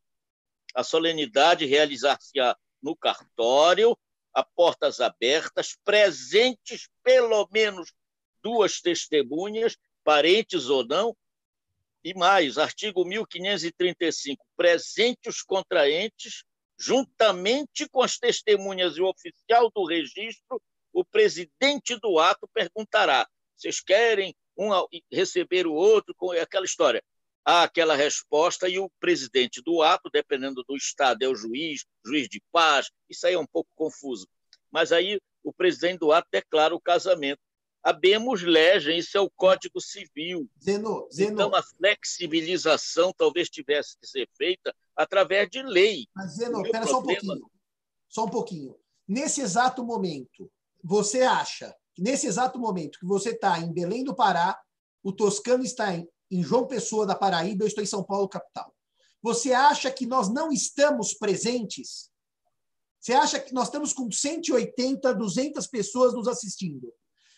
A 0.75 0.83
solenidade 0.83 1.65
realizar-se-á 1.65 2.57
no 2.81 2.93
cartório, 2.93 3.97
a 4.33 4.43
portas 4.43 4.99
abertas, 4.99 5.77
presentes 5.85 6.89
pelo 7.01 7.47
menos 7.49 7.93
duas 8.41 8.81
testemunhas, 8.81 9.77
parentes 10.03 10.67
ou 10.67 10.85
não, 10.85 11.15
e 12.03 12.13
mais, 12.13 12.57
artigo 12.57 13.05
1535, 13.05 14.45
presentes 14.57 15.37
os 15.37 15.41
contraentes 15.41 16.43
juntamente 16.77 17.87
com 17.87 18.01
as 18.01 18.17
testemunhas 18.17 18.97
e 18.97 19.01
o 19.01 19.07
oficial 19.07 19.71
do 19.73 19.85
registro, 19.85 20.61
o 20.93 21.03
presidente 21.03 21.97
do 21.99 22.19
ato 22.19 22.47
perguntará: 22.53 23.27
vocês 23.55 23.81
querem 23.81 24.35
um 24.57 24.69
receber 25.11 25.65
o 25.67 25.73
outro 25.73 26.13
com 26.15 26.31
aquela 26.31 26.65
história? 26.65 27.03
Há 27.45 27.63
aquela 27.63 27.95
resposta 27.95 28.69
e 28.69 28.79
o 28.79 28.89
presidente 28.99 29.61
do 29.61 29.81
ato, 29.81 30.09
dependendo 30.09 30.63
do 30.63 30.77
estado, 30.77 31.23
é 31.23 31.27
o 31.27 31.35
juiz, 31.35 31.83
juiz 32.05 32.29
de 32.29 32.41
paz. 32.51 32.89
Isso 33.09 33.27
aí 33.27 33.33
é 33.33 33.39
um 33.39 33.45
pouco 33.45 33.69
confuso. 33.75 34.27
Mas 34.71 34.93
aí 34.93 35.19
o 35.43 35.51
presidente 35.51 35.99
do 35.99 36.13
ato 36.13 36.29
declara 36.31 36.73
o 36.73 36.79
casamento 36.79 37.41
habemos 37.83 38.41
legem, 38.41 38.97
isso 38.97 39.17
é 39.17 39.19
o 39.19 39.29
Código 39.29 39.81
Civil. 39.81 40.49
Zeno, 40.63 41.07
Zeno. 41.11 41.33
Então, 41.33 41.53
a 41.53 41.61
flexibilização 41.61 43.13
talvez 43.15 43.49
tivesse 43.49 43.97
que 43.99 44.07
ser 44.07 44.27
feita 44.37 44.73
através 44.95 45.49
de 45.49 45.61
lei. 45.61 46.07
Mas, 46.15 46.37
Zeno, 46.37 46.61
espera 46.61 46.87
só 46.87 46.99
um 46.99 47.03
pouquinho. 47.03 47.51
Só 48.07 48.25
um 48.25 48.29
pouquinho. 48.29 48.79
Nesse 49.05 49.41
exato 49.41 49.83
momento, 49.83 50.49
você 50.83 51.21
acha, 51.21 51.73
nesse 51.97 52.27
exato 52.27 52.59
momento 52.59 52.99
que 52.99 53.05
você 53.05 53.29
está 53.29 53.57
em 53.59 53.71
Belém 53.71 54.03
do 54.03 54.13
Pará, 54.13 54.59
o 55.01 55.13
Toscano 55.13 55.63
está 55.63 55.95
em, 55.95 56.07
em 56.29 56.43
João 56.43 56.67
Pessoa 56.67 57.05
da 57.05 57.15
Paraíba, 57.15 57.63
eu 57.63 57.67
estou 57.67 57.83
em 57.83 57.87
São 57.87 58.03
Paulo, 58.03 58.27
capital. 58.27 58.73
Você 59.21 59.53
acha 59.53 59.89
que 59.89 60.05
nós 60.05 60.27
não 60.27 60.51
estamos 60.51 61.13
presentes? 61.13 62.11
Você 62.99 63.13
acha 63.13 63.39
que 63.39 63.53
nós 63.53 63.67
estamos 63.67 63.93
com 63.93 64.11
180, 64.11 65.13
200 65.13 65.67
pessoas 65.67 66.13
nos 66.13 66.27
assistindo? 66.27 66.93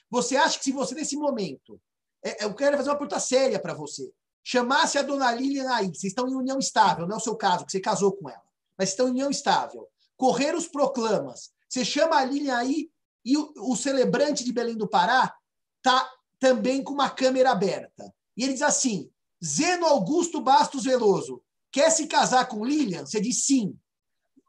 Você 0.09 0.35
acha 0.35 0.57
que 0.57 0.65
se 0.65 0.71
você, 0.71 0.95
nesse 0.95 1.15
momento, 1.15 1.79
é, 2.23 2.43
eu 2.43 2.55
quero 2.55 2.77
fazer 2.77 2.89
uma 2.89 2.97
pergunta 2.97 3.19
séria 3.19 3.59
para 3.59 3.73
você, 3.73 4.11
chamasse 4.43 4.97
a 4.97 5.03
dona 5.03 5.31
Lilian 5.31 5.69
aí, 5.71 5.87
vocês 5.87 6.05
estão 6.05 6.27
em 6.27 6.35
união 6.35 6.57
estável, 6.57 7.07
não 7.07 7.15
é 7.15 7.17
o 7.17 7.21
seu 7.21 7.35
caso, 7.35 7.65
que 7.65 7.71
você 7.71 7.79
casou 7.79 8.15
com 8.15 8.29
ela, 8.29 8.43
mas 8.77 8.89
estão 8.89 9.07
em 9.07 9.11
união 9.11 9.29
estável, 9.29 9.87
correr 10.15 10.55
os 10.55 10.67
proclamas, 10.67 11.51
você 11.67 11.83
chama 11.83 12.17
a 12.17 12.25
Lilian 12.25 12.55
aí 12.55 12.89
e 13.25 13.35
o, 13.37 13.51
o 13.57 13.75
celebrante 13.75 14.43
de 14.43 14.53
Belém 14.53 14.77
do 14.77 14.87
Pará 14.87 15.35
está 15.77 16.09
também 16.39 16.83
com 16.83 16.93
uma 16.93 17.09
câmera 17.09 17.51
aberta. 17.51 18.13
E 18.37 18.43
ele 18.43 18.53
diz 18.53 18.61
assim: 18.61 19.09
Zeno 19.43 19.85
Augusto 19.87 20.39
Bastos 20.39 20.83
Veloso, 20.83 21.41
quer 21.71 21.89
se 21.89 22.07
casar 22.07 22.47
com 22.47 22.63
Lilian? 22.63 23.05
Você 23.05 23.19
diz 23.19 23.45
sim. 23.45 23.75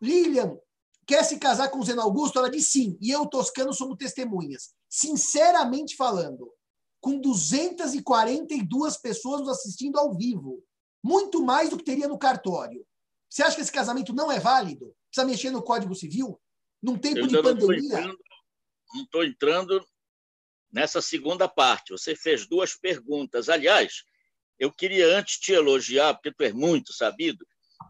Lilian, 0.01 0.57
quer 1.07 1.24
se 1.24 1.39
casar 1.39 1.70
com 1.70 1.83
Zeno 1.83 2.03
Augusto? 2.03 2.39
Ela 2.39 2.51
diz 2.51 2.68
sim. 2.68 2.99
E 3.01 3.11
eu, 3.11 3.27
Toscano, 3.27 3.72
somos 3.72 3.97
testemunhas 3.97 4.77
sinceramente 4.89 5.97
falando, 5.97 6.51
com 7.01 7.20
242 7.20 8.97
pessoas 8.97 9.41
nos 9.41 9.51
assistindo 9.51 9.99
ao 9.99 10.14
vivo, 10.14 10.62
muito 11.03 11.45
mais 11.45 11.70
do 11.70 11.77
que 11.77 11.85
teria 11.85 12.09
no 12.09 12.18
cartório. 12.18 12.85
Você 13.29 13.43
acha 13.43 13.57
que 13.57 13.62
esse 13.62 13.72
casamento 13.72 14.14
não 14.14 14.33
é 14.33 14.41
válido? 14.41 14.95
Precisa 15.11 15.27
mexer 15.27 15.51
no 15.51 15.62
Código 15.62 15.95
Civil? 15.95 16.41
Num 16.83 16.97
tempo 16.97 17.18
Eu 17.18 17.27
de 17.27 17.43
pandemia? 17.43 18.11
Estou 18.95 19.24
entrando 19.24 19.87
nessa 20.72 21.03
segunda 21.03 21.49
parte. 21.49 21.93
Você 21.93 22.14
fez 22.14 22.47
duas 22.47 22.74
perguntas. 22.74 23.49
Aliás, 23.49 24.05
eu 24.59 24.72
queria 24.72 25.07
antes 25.16 25.39
te 25.39 25.53
elogiar, 25.53 26.14
porque 26.14 26.32
tu 26.32 26.43
és 26.43 26.53
muito 26.53 26.93
sabido. 26.93 27.47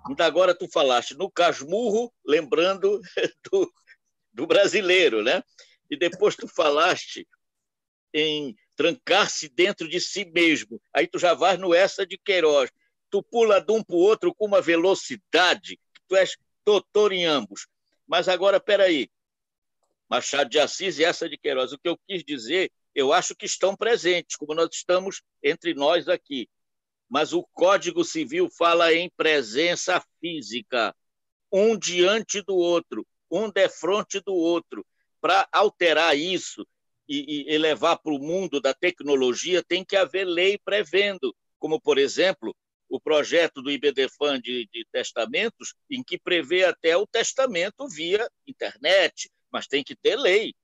Ainda 0.09 0.24
agora 0.24 0.55
tu 0.55 0.68
falaste 0.68 1.14
no 1.14 1.30
casmurro, 1.30 2.12
lembrando 2.24 3.01
do, 3.51 3.72
do 4.32 4.47
brasileiro, 4.47 5.22
né? 5.22 5.42
e 5.90 5.97
depois 5.97 6.36
tu 6.36 6.49
falaste 6.49 7.26
em 8.12 8.57
trancar-se 8.74 9.49
dentro 9.49 9.88
de 9.88 10.01
si 10.01 10.24
mesmo. 10.24 10.80
Aí 10.92 11.07
tu 11.07 11.18
já 11.18 11.34
vais 11.34 11.59
no 11.59 11.74
essa 11.74 12.07
de 12.07 12.18
Queiroz. 12.18 12.70
Tu 13.11 13.22
pula 13.22 13.61
de 13.61 13.72
um 13.72 13.82
para 13.82 13.97
o 13.97 14.01
outro 14.01 14.34
com 14.34 14.47
uma 14.47 14.61
velocidade, 14.61 15.78
tu 16.09 16.16
és 16.16 16.36
doutor 16.64 17.12
em 17.12 17.24
ambos. 17.24 17.68
Mas 18.07 18.28
agora, 18.28 18.61
peraí, 18.61 19.09
Machado 20.09 20.49
de 20.49 20.59
Assis 20.59 20.99
e 20.99 21.05
essa 21.05 21.29
de 21.29 21.37
Queiroz, 21.37 21.73
o 21.73 21.79
que 21.79 21.89
eu 21.89 21.99
quis 22.07 22.25
dizer, 22.25 22.71
eu 22.95 23.13
acho 23.13 23.35
que 23.35 23.47
estão 23.47 23.77
presentes, 23.77 24.37
como 24.37 24.55
nós 24.55 24.69
estamos 24.73 25.23
entre 25.43 25.75
nós 25.75 26.09
aqui. 26.09 26.49
Mas 27.09 27.33
o 27.33 27.45
Código 27.53 28.05
Civil 28.05 28.49
fala 28.57 28.93
em 28.95 29.11
presença 29.17 30.03
física, 30.21 30.95
um 31.53 31.79
diante 31.79 32.43
do 32.43 32.57
outro, 32.57 33.07
um 33.31 33.51
defronte 33.51 34.21
do 34.21 34.35
outro 34.35 34.85
para 35.21 35.49
alterar 35.53 36.17
isso 36.17 36.67
e, 37.09 37.53
e 37.53 37.59
levar 37.59 37.97
para 37.99 38.13
o 38.13 38.19
mundo 38.19 38.61
da 38.61 38.75
tecnologia, 38.75 39.63
tem 39.63 39.85
que 39.85 39.97
haver 39.97 40.25
lei 40.25 40.59
prevendo, 40.59 41.35
como, 41.59 41.81
por 41.81 41.99
exemplo, 41.99 42.55
o 42.89 43.01
projeto 43.01 43.63
do 43.63 43.71
IBDFAN 43.71 44.41
de, 44.41 44.69
de 44.73 44.87
testamentos, 44.93 45.75
em 45.91 46.03
que 46.03 46.19
prevê 46.19 46.65
até 46.65 46.97
o 46.97 47.07
testamento 47.07 47.89
via 47.89 48.29
internet, 48.47 49.31
mas 49.57 49.67
tem 49.67 49.83
que 49.83 49.97
ter 49.97 50.17
lei. 50.17 50.55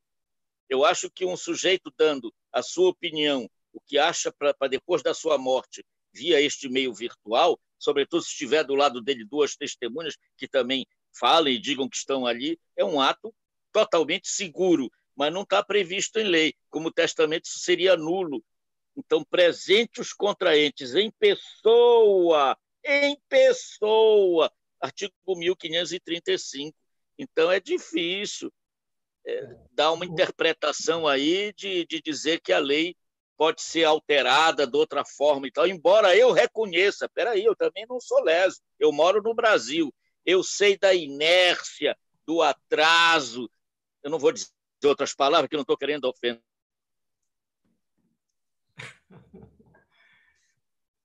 Eu 0.68 0.84
acho 0.84 1.10
que 1.10 1.24
um 1.24 1.34
sujeito 1.34 1.90
dando 1.96 2.30
a 2.52 2.62
sua 2.62 2.90
opinião, 2.90 3.48
o 3.72 3.80
que 3.80 3.96
acha 3.96 4.30
para 4.30 4.68
depois 4.68 5.02
da 5.02 5.14
sua 5.14 5.38
morte, 5.38 5.82
via 6.12 6.38
este 6.42 6.68
meio 6.68 6.92
virtual, 6.92 7.58
sobretudo 7.78 8.22
se 8.22 8.28
estiver 8.28 8.62
do 8.64 8.74
lado 8.74 9.00
dele 9.00 9.24
duas 9.24 9.56
testemunhas 9.56 10.18
que 10.36 10.46
também 10.46 10.86
falem 11.18 11.54
e 11.54 11.58
digam 11.58 11.88
que 11.88 11.96
estão 11.96 12.26
ali, 12.26 12.60
é 12.76 12.84
um 12.84 13.00
ato 13.00 13.34
totalmente 13.72 14.28
seguro, 14.28 14.92
mas 15.16 15.32
não 15.32 15.40
está 15.40 15.64
previsto 15.64 16.18
em 16.18 16.24
lei. 16.24 16.54
Como 16.68 16.92
testamento, 16.92 17.46
isso 17.46 17.60
seria 17.60 17.96
nulo. 17.96 18.44
Então, 18.94 19.24
presente 19.24 20.02
os 20.02 20.12
contraentes 20.12 20.94
em 20.94 21.10
pessoa, 21.12 22.58
em 22.84 23.18
pessoa, 23.26 24.52
artigo 24.78 25.14
1535. 25.26 26.76
Então, 27.18 27.50
é 27.50 27.58
difícil 27.58 28.52
é, 29.26 29.56
dar 29.72 29.92
uma 29.92 30.04
interpretação 30.04 31.06
aí 31.06 31.52
de, 31.54 31.86
de 31.86 32.00
dizer 32.00 32.40
que 32.40 32.52
a 32.52 32.58
lei 32.58 32.96
pode 33.36 33.62
ser 33.62 33.84
alterada 33.84 34.66
de 34.66 34.76
outra 34.76 35.04
forma 35.04 35.46
e 35.46 35.52
tal, 35.52 35.66
embora 35.66 36.16
eu 36.16 36.32
reconheça, 36.32 37.08
peraí, 37.08 37.44
eu 37.44 37.56
também 37.56 37.84
não 37.88 37.98
sou 38.00 38.22
leso, 38.22 38.60
eu 38.78 38.92
moro 38.92 39.22
no 39.22 39.34
Brasil, 39.34 39.92
eu 40.24 40.42
sei 40.44 40.78
da 40.78 40.94
inércia, 40.94 41.96
do 42.26 42.40
atraso, 42.40 43.50
eu 44.02 44.10
não 44.10 44.18
vou 44.18 44.32
dizer 44.32 44.48
outras 44.84 45.14
palavras 45.14 45.48
que 45.48 45.54
eu 45.54 45.58
não 45.58 45.62
estou 45.62 45.76
querendo 45.76 46.04
ofender. 46.04 46.42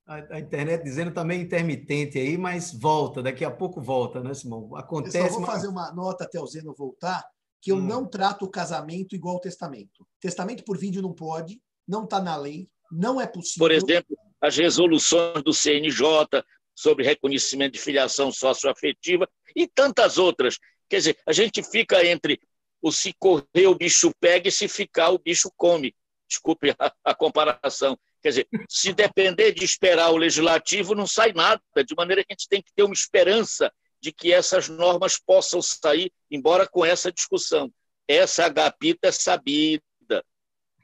A, 0.06 0.40
internet 0.40 0.82
dizendo 0.82 1.12
também 1.12 1.42
intermitente 1.42 2.18
aí, 2.18 2.38
mas 2.38 2.72
volta, 2.72 3.22
daqui 3.22 3.44
a 3.44 3.50
pouco 3.50 3.78
volta, 3.78 4.22
né, 4.22 4.32
Simão? 4.32 4.74
Acontece. 4.74 5.18
Eu 5.18 5.28
só 5.28 5.34
vou 5.34 5.44
fazer 5.44 5.68
uma 5.68 5.92
nota 5.92 6.24
até 6.24 6.40
o 6.40 6.46
Zeno 6.46 6.74
voltar, 6.74 7.22
que 7.60 7.72
eu 7.72 7.76
hum. 7.76 7.86
não 7.86 8.06
trato 8.06 8.44
o 8.44 8.50
casamento 8.50 9.14
igual 9.14 9.36
ao 9.36 9.40
testamento. 9.40 10.06
Testamento 10.20 10.64
por 10.64 10.78
vídeo 10.78 11.02
não 11.02 11.12
pode, 11.12 11.60
não 11.86 12.04
está 12.04 12.20
na 12.20 12.36
lei, 12.36 12.68
não 12.90 13.20
é 13.20 13.26
possível. 13.26 13.60
Por 13.60 13.72
exemplo, 13.72 14.16
as 14.40 14.56
resoluções 14.56 15.42
do 15.42 15.52
CNJ 15.52 16.42
sobre 16.74 17.04
reconhecimento 17.04 17.72
de 17.72 17.80
filiação 17.80 18.30
socioafetiva 18.30 19.28
e 19.54 19.66
tantas 19.66 20.16
outras. 20.16 20.58
Quer 20.88 20.98
dizer, 20.98 21.18
a 21.26 21.32
gente 21.32 21.62
fica 21.62 22.06
entre 22.06 22.40
o 22.80 22.92
se 22.92 23.12
correr 23.18 23.66
o 23.66 23.74
bicho 23.74 24.12
pega 24.20 24.48
e 24.48 24.52
se 24.52 24.68
ficar 24.68 25.10
o 25.10 25.18
bicho 25.18 25.50
come. 25.56 25.94
Desculpe 26.28 26.70
a, 26.78 26.92
a 27.04 27.14
comparação. 27.14 27.98
Quer 28.22 28.28
dizer, 28.28 28.48
se 28.68 28.92
depender 28.92 29.52
de 29.52 29.64
esperar 29.64 30.10
o 30.10 30.16
legislativo, 30.16 30.94
não 30.94 31.06
sai 31.06 31.32
nada, 31.32 31.60
de 31.84 31.94
maneira 31.96 32.24
que 32.24 32.32
a 32.32 32.34
gente 32.34 32.48
tem 32.48 32.62
que 32.62 32.72
ter 32.74 32.84
uma 32.84 32.94
esperança 32.94 33.72
de 34.00 34.12
que 34.12 34.32
essas 34.32 34.68
normas 34.68 35.18
possam 35.18 35.60
sair, 35.60 36.12
embora 36.30 36.66
com 36.66 36.84
essa 36.84 37.10
discussão. 37.12 37.72
Essa 38.06 38.46
agapita 38.46 39.08
é 39.08 39.12
sabida. 39.12 39.82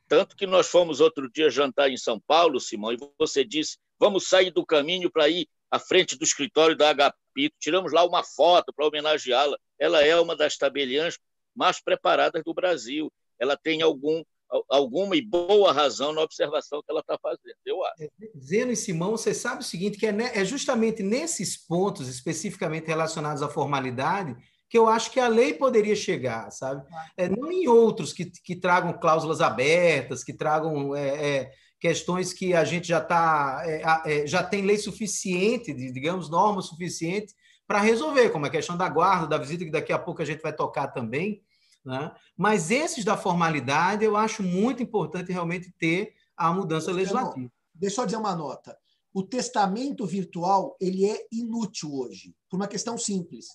Tanto 0.08 0.36
que 0.36 0.46
nós 0.46 0.68
fomos 0.68 1.00
outro 1.00 1.30
dia 1.30 1.48
jantar 1.48 1.90
em 1.90 1.96
São 1.96 2.20
Paulo, 2.20 2.60
Simão, 2.60 2.92
e 2.92 2.98
você 3.18 3.44
disse: 3.44 3.78
vamos 3.98 4.28
sair 4.28 4.50
do 4.50 4.64
caminho 4.64 5.10
para 5.10 5.28
ir 5.28 5.48
à 5.70 5.78
frente 5.78 6.16
do 6.16 6.24
escritório 6.24 6.76
da 6.76 6.90
Agapito. 6.90 7.56
Tiramos 7.58 7.92
lá 7.92 8.04
uma 8.04 8.22
foto 8.22 8.72
para 8.72 8.86
homenageá-la. 8.86 9.58
Ela 9.78 10.04
é 10.04 10.18
uma 10.20 10.36
das 10.36 10.56
tabeliãs 10.56 11.18
mais 11.54 11.80
preparadas 11.80 12.42
do 12.44 12.52
Brasil. 12.52 13.12
Ela 13.38 13.56
tem 13.56 13.82
algum 13.82 14.22
alguma 14.68 15.16
e 15.16 15.22
boa 15.22 15.72
razão 15.72 16.12
na 16.12 16.22
observação 16.22 16.82
que 16.82 16.90
ela 16.90 17.00
está 17.00 17.18
fazendo, 17.20 17.56
eu 17.64 17.84
acho. 17.84 18.02
É, 18.02 18.08
Zeno 18.38 18.72
e 18.72 18.76
Simão, 18.76 19.12
você 19.12 19.34
sabe 19.34 19.62
o 19.62 19.64
seguinte, 19.64 19.98
que 19.98 20.06
é, 20.06 20.12
é 20.12 20.44
justamente 20.44 21.02
nesses 21.02 21.56
pontos 21.56 22.08
especificamente 22.08 22.86
relacionados 22.86 23.42
à 23.42 23.48
formalidade 23.48 24.36
que 24.74 24.78
eu 24.78 24.88
acho 24.88 25.12
que 25.12 25.20
a 25.20 25.28
lei 25.28 25.54
poderia 25.54 25.94
chegar, 25.94 26.50
sabe? 26.50 26.84
É, 27.16 27.28
não 27.28 27.52
em 27.52 27.68
outros 27.68 28.12
que, 28.12 28.24
que 28.24 28.56
tragam 28.56 28.92
cláusulas 28.92 29.40
abertas, 29.40 30.24
que 30.24 30.32
tragam 30.32 30.96
é, 30.96 31.08
é, 31.08 31.50
questões 31.78 32.32
que 32.32 32.54
a 32.54 32.64
gente 32.64 32.88
já 32.88 33.00
tá, 33.00 33.62
é, 33.64 33.82
é, 34.06 34.26
já 34.26 34.42
tem 34.42 34.62
lei 34.62 34.76
suficiente, 34.76 35.72
digamos, 35.92 36.28
norma 36.28 36.60
suficiente 36.60 37.32
para 37.68 37.78
resolver, 37.78 38.30
como 38.30 38.46
a 38.46 38.50
questão 38.50 38.76
da 38.76 38.88
guarda, 38.88 39.28
da 39.28 39.38
visita, 39.38 39.64
que 39.64 39.70
daqui 39.70 39.92
a 39.92 39.98
pouco 39.98 40.20
a 40.20 40.24
gente 40.24 40.42
vai 40.42 40.52
tocar 40.52 40.88
também. 40.88 41.40
Né? 41.84 42.14
Mas 42.36 42.70
esses 42.70 43.04
da 43.04 43.16
formalidade, 43.16 44.04
eu 44.04 44.16
acho 44.16 44.42
muito 44.42 44.82
importante 44.82 45.30
realmente 45.30 45.70
ter 45.78 46.14
a 46.36 46.52
mudança 46.52 46.90
legislativa. 46.90 47.50
Deixa 47.74 48.00
eu 48.00 48.06
dizer 48.06 48.16
uma 48.16 48.34
nota. 48.34 48.76
O 49.12 49.22
testamento 49.22 50.06
virtual 50.06 50.76
ele 50.80 51.04
é 51.04 51.26
inútil 51.30 51.94
hoje, 51.94 52.34
por 52.48 52.56
uma 52.56 52.66
questão 52.66 52.96
simples. 52.96 53.46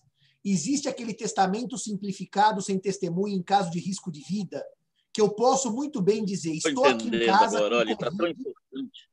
Existe 0.46 0.88
aquele 0.88 1.14
testamento 1.14 1.78
simplificado 1.78 2.62
sem 2.62 2.80
testemunha 2.80 3.36
em 3.36 3.44
caso 3.44 3.70
de 3.70 3.80
risco 3.80 4.12
de 4.12 4.22
vida, 4.22 4.64
que 5.12 5.20
eu 5.20 5.30
posso 5.30 5.72
muito 5.72 6.02
bem 6.02 6.24
dizer, 6.24 6.54
estou 6.54 6.86
aqui 6.86 7.08
em 7.08 7.26
casa 7.26 7.58
agora, 7.58 7.78
olha, 7.78 7.98
tá 7.98 8.10
tão 8.10 8.28
importante. 8.28 9.10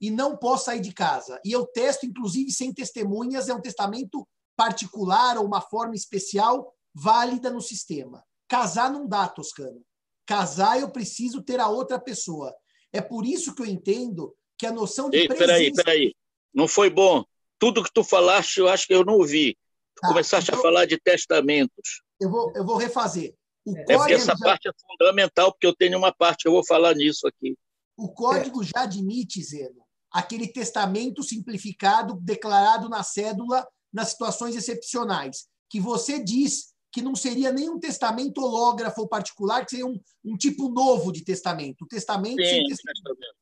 e 0.00 0.10
não 0.10 0.36
posso 0.36 0.66
sair 0.66 0.80
de 0.80 0.92
casa. 0.92 1.40
E 1.44 1.52
eu 1.52 1.64
testo, 1.64 2.04
inclusive, 2.04 2.50
sem 2.50 2.74
testemunhas, 2.74 3.48
é 3.48 3.54
um 3.54 3.60
testamento 3.60 4.26
particular 4.56 5.38
ou 5.38 5.46
uma 5.46 5.60
forma 5.60 5.94
especial 5.94 6.74
válida 6.94 7.50
no 7.50 7.60
sistema. 7.60 8.24
Casar 8.48 8.90
não 8.90 9.06
dá, 9.06 9.28
Toscano. 9.28 9.82
Casar 10.26 10.80
eu 10.80 10.90
preciso 10.90 11.42
ter 11.42 11.58
a 11.60 11.68
outra 11.68 11.98
pessoa. 11.98 12.54
É 12.92 13.00
por 13.00 13.26
isso 13.26 13.54
que 13.54 13.62
eu 13.62 13.66
entendo 13.66 14.34
que 14.56 14.66
a 14.66 14.72
noção 14.72 15.10
de 15.10 15.18
Ei, 15.18 15.26
presença... 15.26 15.46
Peraí, 15.46 15.72
peraí. 15.72 16.14
Não 16.54 16.68
foi 16.68 16.88
bom. 16.88 17.24
Tudo 17.58 17.82
que 17.82 17.92
tu 17.92 18.04
falaste, 18.04 18.58
eu 18.58 18.68
acho 18.68 18.86
que 18.86 18.94
eu 18.94 19.04
não 19.04 19.14
ouvi. 19.14 19.56
Tu 19.96 20.00
tá, 20.00 20.08
começaste 20.08 20.50
então... 20.50 20.60
a 20.60 20.62
falar 20.62 20.86
de 20.86 20.98
testamentos. 20.98 22.02
Eu 22.20 22.30
vou, 22.30 22.52
eu 22.54 22.64
vou 22.64 22.76
refazer. 22.76 23.34
O 23.66 23.76
é 23.76 23.96
porque 23.96 24.12
essa 24.12 24.36
já... 24.36 24.44
parte 24.44 24.68
é 24.68 24.72
fundamental, 24.88 25.50
porque 25.50 25.66
eu 25.66 25.74
tenho 25.74 25.98
uma 25.98 26.12
parte 26.12 26.42
que 26.42 26.48
eu 26.48 26.52
vou 26.52 26.64
falar 26.64 26.94
nisso 26.94 27.26
aqui. 27.26 27.56
O 27.96 28.12
código 28.12 28.62
é. 28.62 28.66
já 28.66 28.82
admite, 28.82 29.42
Zeno, 29.42 29.84
aquele 30.12 30.48
testamento 30.48 31.22
simplificado 31.22 32.14
declarado 32.20 32.88
na 32.88 33.02
cédula 33.02 33.66
nas 33.92 34.08
situações 34.08 34.54
excepcionais, 34.56 35.46
que 35.70 35.80
você 35.80 36.22
diz 36.22 36.73
que 36.94 37.02
não 37.02 37.16
seria 37.16 37.50
nem 37.50 37.68
um 37.68 37.80
testamento 37.80 38.40
hológrafo 38.40 39.08
particular, 39.08 39.64
que 39.64 39.72
seria 39.72 39.86
um, 39.86 40.00
um 40.24 40.36
tipo 40.36 40.68
novo 40.68 41.10
de 41.10 41.24
testamento. 41.24 41.82
O 41.82 41.88
testamento 41.88 42.40
Sim, 42.40 42.48
sem 42.48 42.68
testamento. 42.68 43.34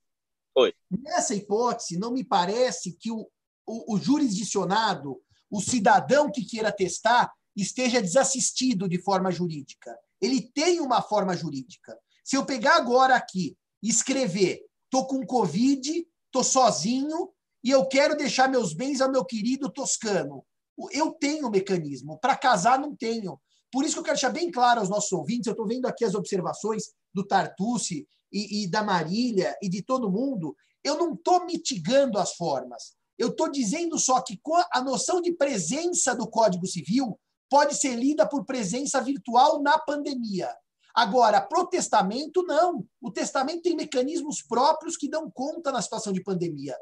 Foi. 0.54 0.72
Nessa 0.90 1.34
hipótese, 1.34 1.98
não 1.98 2.12
me 2.12 2.24
parece 2.24 2.96
que 2.98 3.10
o, 3.10 3.28
o, 3.66 3.94
o 3.94 3.98
jurisdicionado, 3.98 5.20
o 5.50 5.60
cidadão 5.60 6.32
que 6.32 6.46
queira 6.46 6.72
testar, 6.72 7.30
esteja 7.54 8.00
desassistido 8.00 8.88
de 8.88 8.98
forma 8.98 9.30
jurídica. 9.30 9.94
Ele 10.18 10.40
tem 10.40 10.80
uma 10.80 11.02
forma 11.02 11.36
jurídica. 11.36 11.94
Se 12.24 12.38
eu 12.38 12.46
pegar 12.46 12.76
agora 12.76 13.14
aqui 13.14 13.54
e 13.82 13.90
escrever, 13.90 14.62
estou 14.86 15.06
com 15.06 15.26
Covid, 15.26 16.06
estou 16.24 16.42
sozinho 16.42 17.28
e 17.62 17.70
eu 17.70 17.86
quero 17.86 18.16
deixar 18.16 18.48
meus 18.48 18.72
bens 18.72 19.02
ao 19.02 19.12
meu 19.12 19.26
querido 19.26 19.70
Toscano. 19.70 20.42
Eu 20.90 21.12
tenho 21.12 21.50
mecanismo, 21.50 22.18
para 22.18 22.36
casar 22.36 22.78
não 22.78 22.94
tenho. 22.94 23.38
Por 23.70 23.84
isso 23.84 23.94
que 23.94 24.00
eu 24.00 24.04
quero 24.04 24.16
deixar 24.16 24.30
bem 24.30 24.50
claro 24.50 24.80
aos 24.80 24.88
nossos 24.88 25.12
ouvintes, 25.12 25.46
eu 25.46 25.52
estou 25.52 25.66
vendo 25.66 25.86
aqui 25.86 26.04
as 26.04 26.14
observações 26.14 26.84
do 27.14 27.26
Tartucci 27.26 28.06
e, 28.32 28.64
e 28.64 28.70
da 28.70 28.82
Marília 28.82 29.56
e 29.62 29.68
de 29.68 29.82
todo 29.82 30.10
mundo, 30.10 30.56
eu 30.82 30.96
não 30.96 31.14
estou 31.14 31.44
mitigando 31.44 32.18
as 32.18 32.34
formas. 32.34 32.94
Eu 33.18 33.28
estou 33.28 33.50
dizendo 33.50 33.98
só 33.98 34.20
que 34.20 34.40
a 34.72 34.82
noção 34.82 35.20
de 35.20 35.32
presença 35.32 36.14
do 36.14 36.28
Código 36.28 36.66
Civil 36.66 37.18
pode 37.48 37.74
ser 37.74 37.94
lida 37.94 38.26
por 38.26 38.44
presença 38.44 39.00
virtual 39.00 39.62
na 39.62 39.78
pandemia. 39.78 40.48
Agora, 40.94 41.40
pro 41.40 41.66
testamento, 41.66 42.42
não. 42.42 42.86
O 43.00 43.10
testamento 43.10 43.62
tem 43.62 43.76
mecanismos 43.76 44.42
próprios 44.42 44.96
que 44.96 45.08
dão 45.08 45.30
conta 45.30 45.70
na 45.70 45.80
situação 45.80 46.12
de 46.12 46.22
pandemia. 46.22 46.76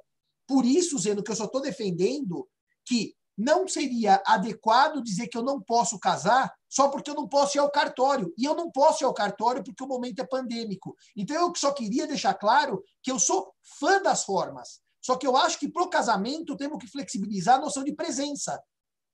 Por 0.47 0.65
isso, 0.65 0.99
Zeno, 0.99 1.23
que 1.23 1.31
eu 1.31 1.37
só 1.37 1.45
estou 1.45 1.61
defendendo 1.61 2.49
que 2.85 3.15
não 3.37 3.67
seria 3.67 4.23
adequado 4.27 5.03
dizer 5.03 5.29
que 5.29 5.37
eu 5.37 5.43
não 5.43 5.61
posso 5.61 5.99
casar 5.99 6.53
só 6.69 6.89
porque 6.89 7.11
eu 7.11 7.15
não 7.15 7.29
posso 7.29 7.57
ir 7.57 7.61
ao 7.61 7.71
cartório. 7.71 8.33
E 8.39 8.45
eu 8.45 8.55
não 8.55 8.71
posso 8.71 9.03
ir 9.03 9.07
ao 9.07 9.15
cartório 9.15 9.63
porque 9.65 9.83
o 9.83 9.89
momento 9.89 10.21
é 10.21 10.27
pandêmico. 10.27 10.95
Então, 11.17 11.37
eu 11.37 11.53
só 11.57 11.73
queria 11.73 12.07
deixar 12.07 12.35
claro 12.35 12.83
que 13.03 13.11
eu 13.11 13.19
sou 13.19 13.53
fã 13.79 14.01
das 14.01 14.25
formas. 14.25 14.81
Só 15.03 15.17
que 15.17 15.27
eu 15.27 15.37
acho 15.37 15.59
que 15.59 15.69
para 15.69 15.83
o 15.83 15.91
casamento 15.91 16.57
temos 16.57 16.79
que 16.79 16.87
flexibilizar 16.87 17.57
a 17.57 17.61
noção 17.61 17.83
de 17.83 17.95
presença. 17.95 18.63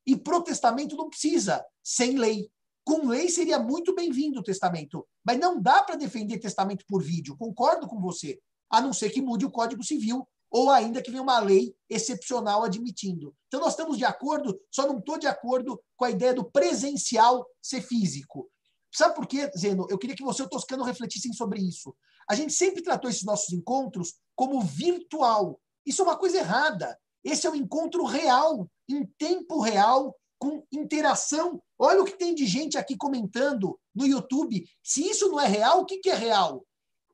E 0.06 0.16
para 0.16 0.36
o 0.36 0.42
testamento 0.42 0.96
não 0.96 1.08
precisa, 1.08 1.64
sem 1.82 2.18
lei. 2.18 2.50
Com 2.84 3.08
lei 3.08 3.28
seria 3.28 3.58
muito 3.58 3.94
bem-vindo 3.94 4.40
o 4.40 4.42
testamento. 4.42 5.06
Mas 5.24 5.38
não 5.38 5.60
dá 5.60 5.82
para 5.82 5.96
defender 5.96 6.38
testamento 6.38 6.84
por 6.86 7.02
vídeo, 7.02 7.36
concordo 7.36 7.88
com 7.88 8.00
você. 8.00 8.38
A 8.70 8.80
não 8.80 8.92
ser 8.92 9.10
que 9.10 9.22
mude 9.22 9.46
o 9.46 9.50
Código 9.50 9.82
Civil 9.82 10.26
ou 10.56 10.70
ainda 10.70 11.02
que 11.02 11.10
venha 11.10 11.22
uma 11.22 11.38
lei 11.38 11.76
excepcional 11.86 12.64
admitindo. 12.64 13.36
Então, 13.46 13.60
nós 13.60 13.74
estamos 13.74 13.98
de 13.98 14.06
acordo, 14.06 14.58
só 14.70 14.86
não 14.86 15.00
estou 15.00 15.18
de 15.18 15.26
acordo 15.26 15.78
com 15.94 16.06
a 16.06 16.10
ideia 16.10 16.32
do 16.32 16.50
presencial 16.50 17.46
ser 17.60 17.82
físico. 17.82 18.50
Sabe 18.90 19.14
por 19.14 19.26
quê, 19.26 19.50
Zeno? 19.54 19.86
Eu 19.90 19.98
queria 19.98 20.16
que 20.16 20.24
você 20.24 20.40
e 20.40 20.46
o 20.46 20.48
Toscano 20.48 20.82
refletissem 20.82 21.34
sobre 21.34 21.60
isso. 21.60 21.94
A 22.26 22.34
gente 22.34 22.54
sempre 22.54 22.82
tratou 22.82 23.10
esses 23.10 23.22
nossos 23.22 23.52
encontros 23.52 24.14
como 24.34 24.62
virtual. 24.62 25.60
Isso 25.84 26.00
é 26.00 26.04
uma 26.06 26.16
coisa 26.16 26.38
errada. 26.38 26.98
Esse 27.22 27.46
é 27.46 27.50
o 27.50 27.54
encontro 27.54 28.06
real, 28.06 28.66
em 28.88 29.04
tempo 29.18 29.60
real, 29.60 30.16
com 30.38 30.64
interação. 30.72 31.62
Olha 31.78 32.00
o 32.00 32.06
que 32.06 32.16
tem 32.16 32.34
de 32.34 32.46
gente 32.46 32.78
aqui 32.78 32.96
comentando 32.96 33.78
no 33.94 34.06
YouTube. 34.06 34.66
Se 34.82 35.06
isso 35.06 35.28
não 35.28 35.38
é 35.38 35.46
real, 35.46 35.82
o 35.82 35.84
que, 35.84 35.98
que 35.98 36.08
é 36.08 36.14
real? 36.14 36.64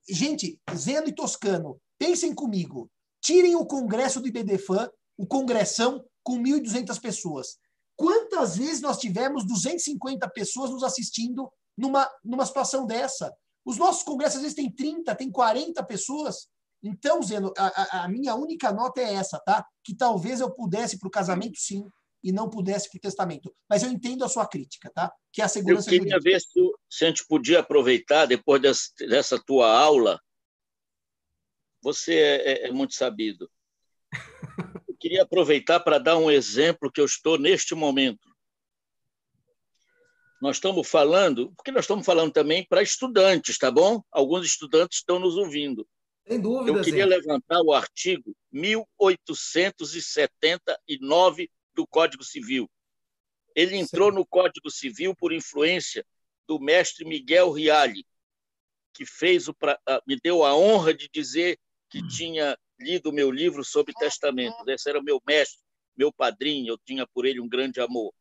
Gente, 0.09 0.61
Zeno 0.77 1.09
e 1.09 1.13
Toscano, 1.13 1.81
pensem 1.99 2.33
comigo. 2.33 2.89
Tirem 3.23 3.55
o 3.55 3.65
congresso 3.65 4.21
do 4.21 4.29
IBDFAN, 4.29 4.91
o 5.17 5.27
congressão, 5.27 6.05
com 6.23 6.39
1.200 6.43 7.01
pessoas. 7.01 7.59
Quantas 7.97 8.57
vezes 8.57 8.81
nós 8.81 8.99
tivemos 8.99 9.47
250 9.47 10.29
pessoas 10.31 10.71
nos 10.71 10.83
assistindo 10.83 11.51
numa, 11.77 12.11
numa 12.25 12.45
situação 12.45 12.87
dessa? 12.87 13.33
Os 13.65 13.77
nossos 13.77 14.03
congressos 14.03 14.37
às 14.37 14.43
vezes 14.43 14.57
têm 14.57 14.71
30, 14.71 15.15
tem 15.15 15.31
40 15.31 15.83
pessoas. 15.85 16.49
Então, 16.83 17.23
Zeno, 17.23 17.53
a, 17.57 18.05
a 18.05 18.09
minha 18.09 18.35
única 18.35 18.73
nota 18.73 19.01
é 19.01 19.15
essa, 19.15 19.39
tá? 19.39 19.65
Que 19.85 19.95
talvez 19.95 20.41
eu 20.41 20.51
pudesse 20.51 20.99
para 20.99 21.07
o 21.07 21.11
casamento, 21.11 21.57
sim, 21.57 21.87
e 22.25 22.33
não 22.33 22.51
pudesse 22.51 22.91
para 22.91 22.99
o 22.99 23.01
testamento. 23.01 23.55
Mas 23.69 23.83
eu 23.83 23.91
entendo 23.91 24.25
a 24.25 24.29
sua 24.29 24.47
crítica, 24.47 24.91
tá? 24.93 25.13
Que 25.33 25.43
é 25.43 25.45
a 25.45 25.49
segurança 25.49 25.89
Eu 25.89 26.01
queria 26.01 26.19
jurídica. 26.19 26.31
ver 26.31 26.41
se, 26.41 26.73
se 26.91 27.05
a 27.05 27.09
gente 27.09 27.27
podia 27.27 27.61
aproveitar, 27.61 28.27
depois 28.27 28.61
dessa, 28.61 28.89
dessa 29.09 29.43
tua 29.45 29.73
aula, 29.73 30.21
você 31.83 32.15
é, 32.15 32.53
é, 32.53 32.69
é 32.69 32.73
muito 32.73 32.95
sabido. 32.95 33.51
Eu 34.89 34.97
queria 34.99 35.23
aproveitar 35.23 35.81
para 35.81 35.99
dar 35.99 36.17
um 36.17 36.31
exemplo 36.31 36.91
que 36.91 37.01
eu 37.01 37.05
estou 37.05 37.39
neste 37.39 37.75
momento. 37.75 38.33
Nós 40.41 40.57
estamos 40.57 40.89
falando, 40.89 41.53
porque 41.57 41.71
nós 41.71 41.85
estamos 41.85 42.05
falando 42.05 42.33
também 42.33 42.67
para 42.67 42.83
estudantes, 42.83 43.59
tá 43.59 43.71
bom? 43.71 44.03
Alguns 44.11 44.47
estudantes 44.47 44.99
estão 44.99 45.19
nos 45.19 45.37
ouvindo. 45.37 45.87
Sem 46.27 46.41
dúvida. 46.41 46.79
Eu 46.79 46.83
queria 46.83 47.07
levantar 47.07 47.61
o 47.63 47.73
artigo 47.73 48.35
1879 48.51 51.51
do 51.75 51.87
Código 51.87 52.25
Civil. 52.25 52.71
Ele 53.55 53.77
entrou 53.77 54.11
Sim. 54.11 54.17
no 54.17 54.27
Código 54.27 54.71
Civil 54.71 55.15
por 55.15 55.33
influência 55.33 56.05
do 56.47 56.59
mestre 56.59 57.05
Miguel 57.05 57.53
Rialli, 57.53 58.05
que 58.93 59.07
fez 59.07 59.49
o 59.49 59.55
pra... 59.55 59.79
Me 60.07 60.17
deu 60.23 60.45
a 60.45 60.57
honra 60.57 60.95
de 60.95 61.09
dizer 61.13 61.59
que 61.93 62.03
tinha 62.09 62.59
lido 62.81 63.11
o 63.11 63.13
meu 63.13 63.31
livro 63.31 63.63
sobre 63.63 63.93
testamento. 63.93 64.67
Esse 64.67 64.89
era 64.89 64.99
o 64.99 65.03
meu 65.03 65.21
mestre, 65.27 65.63
meu 65.95 66.11
padrinho, 66.11 66.73
eu 66.73 66.79
tinha 66.79 67.07
por 67.07 67.27
ele 67.27 67.39
um 67.39 67.49
grande 67.49 67.83
amor. 67.83 68.15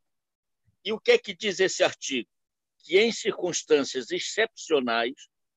E 0.84 0.92
o 0.92 1.00
que 1.00 1.12
é 1.12 1.18
que 1.18 1.34
diz 1.34 1.58
esse 1.62 1.82
artigo? 1.82 2.28
Que 2.80 3.00
em 3.00 3.14
circunstâncias 3.14 4.12
excepcionais, 4.12 5.14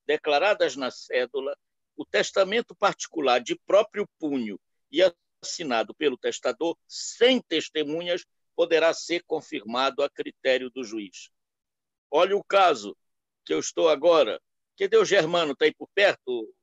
declaradas 0.06 0.76
na 0.76 0.92
cédula, 0.92 1.58
o 1.96 2.04
testamento 2.04 2.72
particular 2.76 3.40
de 3.40 3.58
próprio 3.66 4.08
punho 4.18 4.60
e 4.92 5.02
assinado 5.42 5.92
pelo 5.92 6.16
testador, 6.16 6.78
sem 6.86 7.42
testemunhas, 7.42 8.24
poderá 8.54 8.94
ser 8.94 9.24
confirmado 9.24 10.04
a 10.04 10.08
critério 10.08 10.70
do 10.70 10.84
juiz. 10.84 11.30
Olha 12.08 12.36
o 12.36 12.44
caso 12.44 12.96
que 13.44 13.52
eu 13.52 13.58
estou 13.58 13.88
agora. 13.88 14.40
Cadê 14.78 14.96
o 14.96 15.04
Germano? 15.04 15.52
Está 15.52 15.64
aí 15.64 15.74
por 15.74 15.88
perto? 15.92 16.54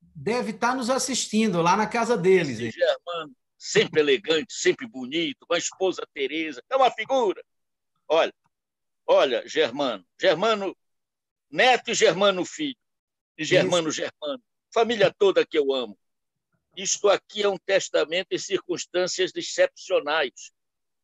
Deve 0.00 0.50
estar 0.50 0.70
tá 0.70 0.74
nos 0.74 0.90
assistindo 0.90 1.62
lá 1.62 1.76
na 1.76 1.86
casa 1.86 2.16
deles. 2.16 2.58
Esse 2.60 2.78
Germano, 2.78 3.34
sempre 3.56 4.00
elegante, 4.00 4.52
sempre 4.52 4.86
bonito, 4.86 5.46
com 5.46 5.54
a 5.54 5.58
esposa 5.58 6.06
Tereza, 6.12 6.62
é 6.68 6.76
uma 6.76 6.90
figura. 6.90 7.42
Olha, 8.08 8.34
olha, 9.06 9.46
Germano, 9.46 10.04
Germano 10.20 10.76
neto 11.50 11.90
e 11.90 11.94
Germano 11.94 12.44
filho, 12.44 12.76
e 13.36 13.44
Germano 13.44 13.88
Isso. 13.88 13.96
Germano 13.96 14.42
família 14.72 15.12
toda 15.16 15.46
que 15.46 15.58
eu 15.58 15.72
amo. 15.72 15.98
Isto 16.76 17.08
aqui 17.08 17.42
é 17.42 17.48
um 17.48 17.58
testamento 17.58 18.28
em 18.30 18.38
circunstâncias 18.38 19.32
excepcionais. 19.34 20.52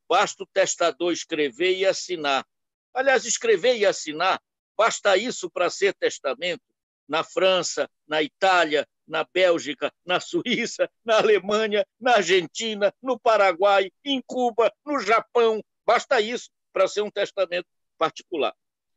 Basta 0.09 0.45
o 0.45 0.47
testador 0.47 1.13
escrever 1.13 1.77
e 1.77 1.85
assinar. 1.85 2.47
Aliás, 2.95 3.25
escrever 3.25 3.77
e 3.77 3.85
assinar, 3.85 4.41
basta 4.77 5.17
isso 5.17 5.51
para 5.51 5.69
ser 5.69 5.93
testamento. 5.95 6.63
Na 7.09 7.23
França, 7.23 7.89
na 8.07 8.23
Itália, 8.23 8.87
na 9.07 9.25
Bélgica, 9.25 9.93
na 10.05 10.19
Suíça, 10.21 10.91
na 11.05 11.19
Alemanha, 11.19 11.87
na 12.01 12.17
Argentina, 12.17 12.93
no 13.01 13.19
Paraguai, 13.19 13.91
em 14.05 14.21
Cuba, 14.27 14.73
no 14.85 14.99
Japão. 14.99 15.63
Basta 15.85 16.21
isso 16.21 16.51
para 16.73 16.89
ser 16.89 17.03
um 17.03 17.11
testamento 17.11 17.67
particular. 17.97 18.55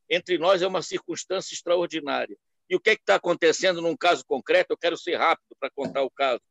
Entre 0.09 0.37
nós 0.37 0.61
é 0.61 0.67
uma 0.67 0.81
circunstância 0.81 1.53
extraordinária. 1.53 2.35
E 2.69 2.75
o 2.75 2.79
que 2.79 2.91
é 2.91 2.93
está 2.93 3.15
acontecendo 3.15 3.81
num 3.81 3.95
caso 3.95 4.25
concreto? 4.25 4.73
Eu 4.73 4.77
quero 4.77 4.97
ser 4.97 5.15
rápido 5.15 5.55
para 5.59 5.69
contar 5.71 6.03
o 6.03 6.11
caso. 6.11 6.41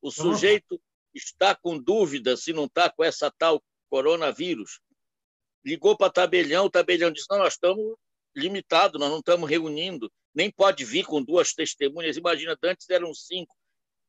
O 0.00 0.10
sujeito 0.10 0.80
está 1.14 1.54
com 1.54 1.78
dúvida 1.78 2.36
se 2.36 2.52
não 2.52 2.66
está 2.66 2.90
com 2.90 3.02
essa 3.02 3.30
tal 3.30 3.62
coronavírus. 3.88 4.80
Ligou 5.64 5.96
para 5.96 6.12
tabelião, 6.12 6.66
o 6.66 6.70
tabelião 6.70 7.10
disse: 7.10 7.26
não, 7.30 7.38
nós 7.38 7.54
estamos 7.54 7.96
limitados, 8.36 9.00
nós 9.00 9.10
não 9.10 9.18
estamos 9.18 9.48
reunindo, 9.48 10.12
nem 10.34 10.50
pode 10.50 10.84
vir 10.84 11.04
com 11.06 11.22
duas 11.22 11.52
testemunhas. 11.52 12.16
Imagina, 12.16 12.56
antes 12.62 12.88
eram 12.90 13.12
cinco. 13.14 13.56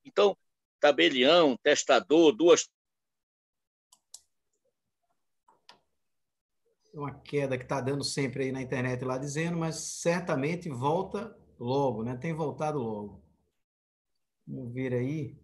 Então, 0.06 0.38
tabelião, 0.80 1.58
testador, 1.64 2.34
duas 2.34 2.68
uma 6.98 7.14
queda 7.14 7.58
que 7.58 7.64
está 7.64 7.80
dando 7.80 8.04
sempre 8.04 8.46
aí 8.46 8.52
na 8.52 8.62
internet 8.62 9.06
lá 9.06 9.18
dizendo, 9.18 9.58
mas 9.58 9.76
certamente 9.76 10.68
volta 10.68 11.36
logo, 11.60 12.04
né? 12.04 12.18
Tem 12.18 12.34
voltado 12.34 12.80
logo. 12.80 13.24
Vamos 14.48 14.74
ver 14.74 14.94
aí. 14.94 15.38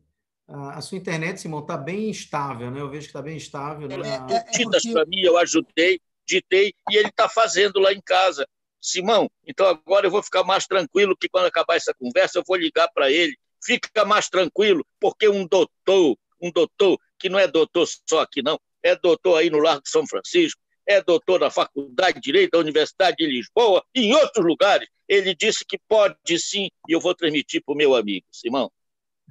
A 0.47 0.81
sua 0.81 0.97
internet, 0.97 1.39
Simão, 1.39 1.59
está 1.59 1.77
bem 1.77 2.09
instável, 2.09 2.69
né? 2.69 2.81
Eu 2.81 2.89
vejo 2.89 3.03
que 3.03 3.09
está 3.09 3.21
bem 3.21 3.37
instável. 3.37 3.87
Né? 3.87 3.95
É, 3.95 4.33
é, 4.33 4.35
é 4.37 4.63
porque... 4.63 4.91
para 4.91 5.05
mim, 5.05 5.21
eu 5.21 5.37
ajudei, 5.37 6.01
ditei, 6.27 6.73
e 6.89 6.97
ele 6.97 7.09
está 7.09 7.29
fazendo 7.29 7.79
lá 7.79 7.93
em 7.93 8.01
casa. 8.01 8.47
Simão, 8.83 9.31
então 9.47 9.65
agora 9.65 10.05
eu 10.05 10.11
vou 10.11 10.21
ficar 10.21 10.43
mais 10.43 10.67
tranquilo 10.67 11.15
que 11.15 11.29
quando 11.29 11.45
acabar 11.45 11.77
essa 11.77 11.93
conversa 11.93 12.39
eu 12.39 12.43
vou 12.45 12.57
ligar 12.57 12.89
para 12.93 13.09
ele. 13.09 13.37
Fica 13.63 14.03
mais 14.03 14.27
tranquilo, 14.27 14.85
porque 14.99 15.29
um 15.29 15.47
doutor, 15.47 16.17
um 16.41 16.51
doutor 16.51 16.99
que 17.17 17.29
não 17.29 17.39
é 17.39 17.47
doutor 17.47 17.87
só 18.07 18.19
aqui 18.19 18.41
não, 18.43 18.59
é 18.83 18.93
doutor 18.93 19.37
aí 19.37 19.49
no 19.49 19.59
Largo 19.59 19.83
de 19.83 19.89
São 19.89 20.05
Francisco, 20.05 20.61
é 20.85 21.01
doutor 21.01 21.39
da 21.39 21.49
Faculdade 21.49 22.15
de 22.15 22.21
Direito 22.21 22.51
da 22.51 22.59
Universidade 22.59 23.15
de 23.17 23.25
Lisboa 23.25 23.81
e 23.95 24.07
em 24.07 24.13
outros 24.13 24.45
lugares. 24.45 24.89
Ele 25.07 25.33
disse 25.33 25.63
que 25.65 25.79
pode 25.87 26.37
sim, 26.37 26.67
e 26.87 26.91
eu 26.91 26.99
vou 26.99 27.15
transmitir 27.15 27.63
para 27.65 27.73
o 27.73 27.77
meu 27.77 27.95
amigo. 27.95 28.25
Simão. 28.29 28.69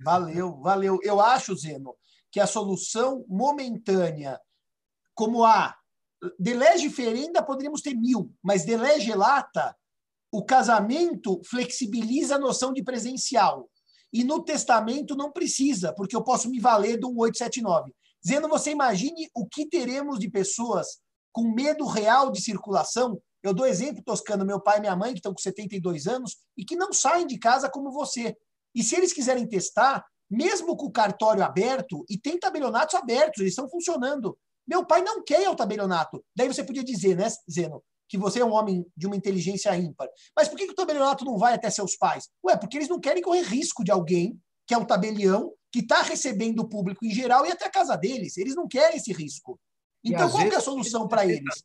Valeu, 0.03 0.57
valeu. 0.63 0.99
Eu 1.03 1.21
acho, 1.21 1.55
Zeno, 1.55 1.95
que 2.31 2.41
a 2.41 2.47
solução 2.47 3.23
momentânea, 3.29 4.41
como 5.15 5.45
a 5.45 5.77
de 6.39 6.55
lege 6.55 6.89
ferenda, 6.91 7.43
poderíamos 7.43 7.83
ter 7.83 7.95
mil, 7.95 8.33
mas 8.43 8.65
de 8.65 8.77
lege 8.77 9.13
lata, 9.15 9.77
o 10.31 10.45
casamento 10.45 11.41
flexibiliza 11.45 12.37
a 12.37 12.39
noção 12.39 12.73
de 12.73 12.83
presencial. 12.83 13.69
E 14.13 14.25
no 14.25 14.43
testamento 14.43 15.17
não 15.17 15.33
precisa, 15.33 15.93
porque 15.95 16.15
eu 16.15 16.23
posso 16.23 16.51
me 16.51 16.61
valer 16.61 16.99
do 16.99 17.09
1879. 17.09 17.93
Zeno, 18.27 18.49
você 18.49 18.71
imagine 18.71 19.29
o 19.35 19.47
que 19.47 19.67
teremos 19.67 20.19
de 20.19 20.31
pessoas 20.31 21.01
com 21.33 21.51
medo 21.53 21.87
real 21.87 22.31
de 22.31 22.41
circulação. 22.41 23.21
Eu 23.43 23.53
dou 23.53 23.67
exemplo, 23.67 24.03
Toscano, 24.05 24.45
meu 24.45 24.61
pai 24.61 24.79
e 24.79 24.81
minha 24.81 24.95
mãe, 24.95 25.13
que 25.13 25.19
estão 25.19 25.33
com 25.33 25.41
72 25.41 26.07
anos 26.07 26.37
e 26.57 26.65
que 26.65 26.77
não 26.77 26.93
saem 26.93 27.27
de 27.27 27.39
casa 27.39 27.69
como 27.69 27.91
você. 27.91 28.37
E 28.75 28.83
se 28.83 28.95
eles 28.95 29.13
quiserem 29.13 29.49
testar, 29.49 30.05
mesmo 30.31 30.77
com 30.77 30.87
o 30.87 30.93
cartório 30.93 31.43
aberto, 31.43 32.05
e 32.09 32.17
tem 32.17 32.39
tabelionatos 32.39 32.95
abertos, 32.95 33.41
eles 33.41 33.53
estão 33.53 33.69
funcionando. 33.69 34.39
Meu 34.67 34.85
pai 34.85 35.03
não 35.03 35.23
quer 35.23 35.49
o 35.49 35.57
tabelionato. 35.57 36.25
Daí 36.35 36.49
você 36.49 36.63
podia 36.65 36.85
dizer, 36.85 37.17
né, 37.17 37.29
Zeno, 37.51 37.83
que 38.09 38.19
você 38.19 38.41
é 38.41 38.45
um 38.45 38.53
homem 38.53 38.87
de 38.97 39.07
uma 39.07 39.17
inteligência 39.17 39.75
ímpar. 39.77 40.09
Mas 40.37 40.49
por 40.49 40.57
que, 40.57 40.67
que 40.67 40.73
o 40.73 40.77
tabelionato 40.77 41.25
não 41.25 41.39
vai 41.39 41.55
até 41.55 41.71
seus 41.71 41.97
pais? 41.97 42.29
Ué, 42.45 42.57
porque 42.57 42.77
eles 42.77 42.89
não 42.89 43.01
querem 43.01 43.23
correr 43.23 43.43
risco 43.43 43.83
de 43.83 43.91
alguém 43.91 44.39
que 44.67 44.75
é 44.75 44.79
um 44.79 44.85
tabelião, 44.85 45.53
que 45.73 45.81
está 45.81 46.03
recebendo 46.03 46.61
o 46.61 46.69
público 46.69 47.05
em 47.05 47.11
geral 47.11 47.47
e 47.47 47.51
até 47.51 47.67
a 47.67 47.71
casa 47.71 47.97
deles. 47.97 48.37
Eles 48.37 48.55
não 48.55 48.69
querem 48.69 48.97
esse 48.97 49.13
risco. 49.13 49.59
Então, 50.05 50.31
qual 50.31 50.43
é 50.43 50.55
a 50.55 50.61
solução 50.61 51.09
para 51.09 51.25
eles? 51.25 51.65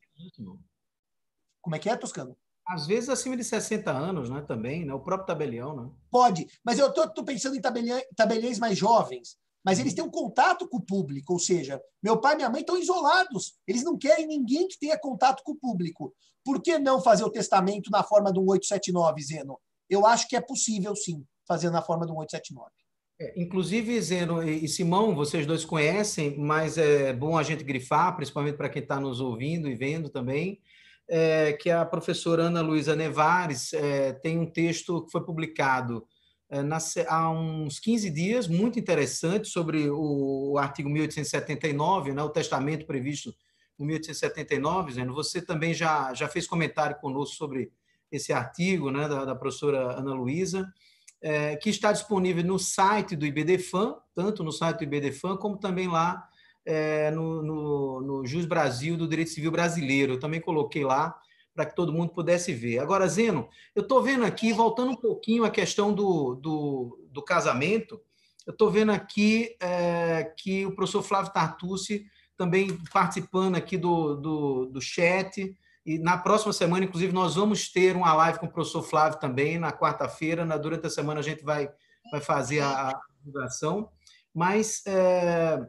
Como 1.62 1.76
é 1.76 1.80
que 1.80 1.90
é, 1.90 1.98
Toscano? 1.98 2.38
Às 2.66 2.86
vezes 2.86 3.10
acima 3.10 3.36
de 3.36 3.44
60 3.44 3.92
anos, 3.92 4.30
né? 4.30 4.42
Também, 4.42 4.86
né? 4.86 4.94
O 4.94 5.00
próprio 5.00 5.28
tabelião, 5.28 5.76
né? 5.76 5.90
Pode, 6.12 6.48
mas 6.64 6.78
eu 6.78 6.88
estou 6.88 7.24
pensando 7.24 7.56
em 7.56 7.62
tabeliões 8.16 8.60
mais 8.60 8.78
jovens. 8.78 9.38
Mas 9.68 9.80
eles 9.80 9.94
têm 9.94 10.02
um 10.02 10.10
contato 10.10 10.66
com 10.66 10.78
o 10.78 10.82
público, 10.82 11.34
ou 11.34 11.40
seja, 11.40 11.82
meu 12.02 12.16
pai 12.22 12.36
e 12.36 12.38
minha 12.38 12.50
mãe 12.50 12.62
estão 12.62 12.78
isolados. 12.78 13.54
Eles 13.68 13.84
não 13.84 13.98
querem 13.98 14.26
ninguém 14.26 14.66
que 14.66 14.80
tenha 14.80 14.98
contato 14.98 15.44
com 15.44 15.52
o 15.52 15.58
público. 15.58 16.16
Por 16.42 16.62
que 16.62 16.80
não 16.80 17.02
fazer 17.02 17.26
o 17.26 17.30
testamento 17.30 17.92
na 17.92 18.02
forma 18.02 18.30
um 18.30 18.48
879, 18.48 19.22
Zeno? 19.22 19.60
Eu 19.90 20.08
acho 20.08 20.26
que 20.30 20.38
é 20.38 20.40
possível, 20.40 20.96
sim, 20.96 21.22
fazer 21.46 21.70
na 21.70 21.82
forma 21.82 22.06
um 22.06 22.16
879. 22.16 22.72
É, 23.20 23.34
inclusive, 23.36 24.02
Zeno 24.02 24.42
e 24.42 24.70
Simão, 24.70 25.14
vocês 25.14 25.46
dois 25.46 25.66
conhecem, 25.66 26.38
mas 26.38 26.78
é 26.78 27.12
bom 27.12 27.38
a 27.38 27.44
gente 27.44 27.66
grifar, 27.66 28.16
principalmente 28.16 28.56
para 28.56 28.70
quem 28.70 28.82
está 28.82 29.02
nos 29.02 29.20
ouvindo 29.20 29.68
e 29.68 29.76
vendo 29.76 30.08
também, 30.08 30.62
é, 31.10 31.52
que 31.52 31.70
a 31.70 31.86
professora 31.86 32.44
Ana 32.44 32.62
Luísa 32.62 32.96
Nevares 32.96 33.74
é, 33.74 34.14
tem 34.14 34.40
um 34.40 34.50
texto 34.50 35.04
que 35.04 35.12
foi 35.12 35.26
publicado 35.26 36.08
há 37.08 37.30
uns 37.30 37.80
15 37.80 38.10
dias, 38.10 38.48
muito 38.48 38.80
interessante, 38.80 39.48
sobre 39.48 39.90
o, 39.90 40.58
artigo 40.58 40.90
1879, 40.90 42.14
né, 42.14 42.24
o 42.24 42.30
testamento 42.30 42.86
previsto 42.86 43.34
no 43.78 43.86
1879. 43.86 44.94
Zeno, 44.94 45.14
você 45.14 45.42
também 45.42 45.74
já, 45.74 46.14
já 46.14 46.28
fez 46.28 46.48
comentário 46.48 46.98
conosco 47.00 47.36
sobre 47.36 47.72
esse 48.12 48.32
artigo 48.32 48.90
né, 48.90 49.08
da, 49.08 49.26
da 49.26 49.36
professora 49.36 50.00
Ana 50.00 50.14
Luísa, 50.14 50.72
é, 51.22 51.56
que 51.58 51.70
está 51.70 51.92
disponível 51.92 52.44
no 52.44 52.58
site 52.58 53.16
do 53.16 53.26
IBDFAN, 53.26 53.96
tanto 54.16 54.44
no 54.44 54.52
site 54.52 54.78
do 54.78 54.84
IBDFAN, 54.96 55.36
como 55.36 55.58
também 55.58 55.88
lá 55.88 56.28
é, 56.66 57.12
no, 57.12 57.42
no, 57.42 58.02
no 58.02 58.26
Jus 58.26 58.46
Brasil 58.46 58.96
do 58.96 59.08
Direito 59.08 59.32
Civil 59.32 59.52
Brasileiro. 59.52 60.14
Eu 60.14 60.20
também 60.20 60.40
coloquei 60.40 60.84
lá 60.84 61.20
para 61.58 61.66
que 61.66 61.76
todo 61.76 61.92
mundo 61.92 62.14
pudesse 62.14 62.54
ver. 62.54 62.78
Agora, 62.78 63.08
Zeno, 63.08 63.50
eu 63.76 63.82
estou 63.82 64.04
vendo 64.04 64.24
aqui, 64.24 64.54
voltando 64.54 64.92
um 64.92 64.96
pouquinho 64.96 65.44
à 65.44 65.50
questão 65.50 65.92
do, 65.92 66.36
do, 66.36 67.08
do 67.12 67.24
casamento, 67.24 68.00
eu 68.46 68.52
estou 68.52 68.70
vendo 68.70 68.92
aqui 68.92 69.56
é, 69.60 70.32
que 70.38 70.68
o 70.68 70.76
professor 70.76 71.02
Flávio 71.02 71.34
Tartucci 71.34 72.06
também 72.38 72.78
participando 72.94 73.56
aqui 73.56 73.76
do, 73.76 74.16
do, 74.18 74.66
do 74.68 74.80
chat, 74.80 75.58
e 75.84 75.98
na 75.98 76.16
próxima 76.16 76.54
semana, 76.54 76.86
inclusive, 76.86 77.12
nós 77.12 77.34
vamos 77.34 77.72
ter 77.72 77.96
uma 77.96 78.14
live 78.14 78.38
com 78.38 78.46
o 78.46 78.52
professor 78.52 78.84
Flávio 78.84 79.20
também, 79.20 79.58
na 79.58 79.72
quarta-feira. 79.72 80.46
Durante 80.60 80.86
a 80.86 80.92
semana 80.92 81.22
a 81.22 81.24
gente 81.24 81.44
vai, 81.44 81.72
vai 82.12 82.22
fazer 82.22 82.60
a, 82.60 82.94
divulgação. 83.20 83.90
Mas 84.32 84.86
é, 84.86 85.60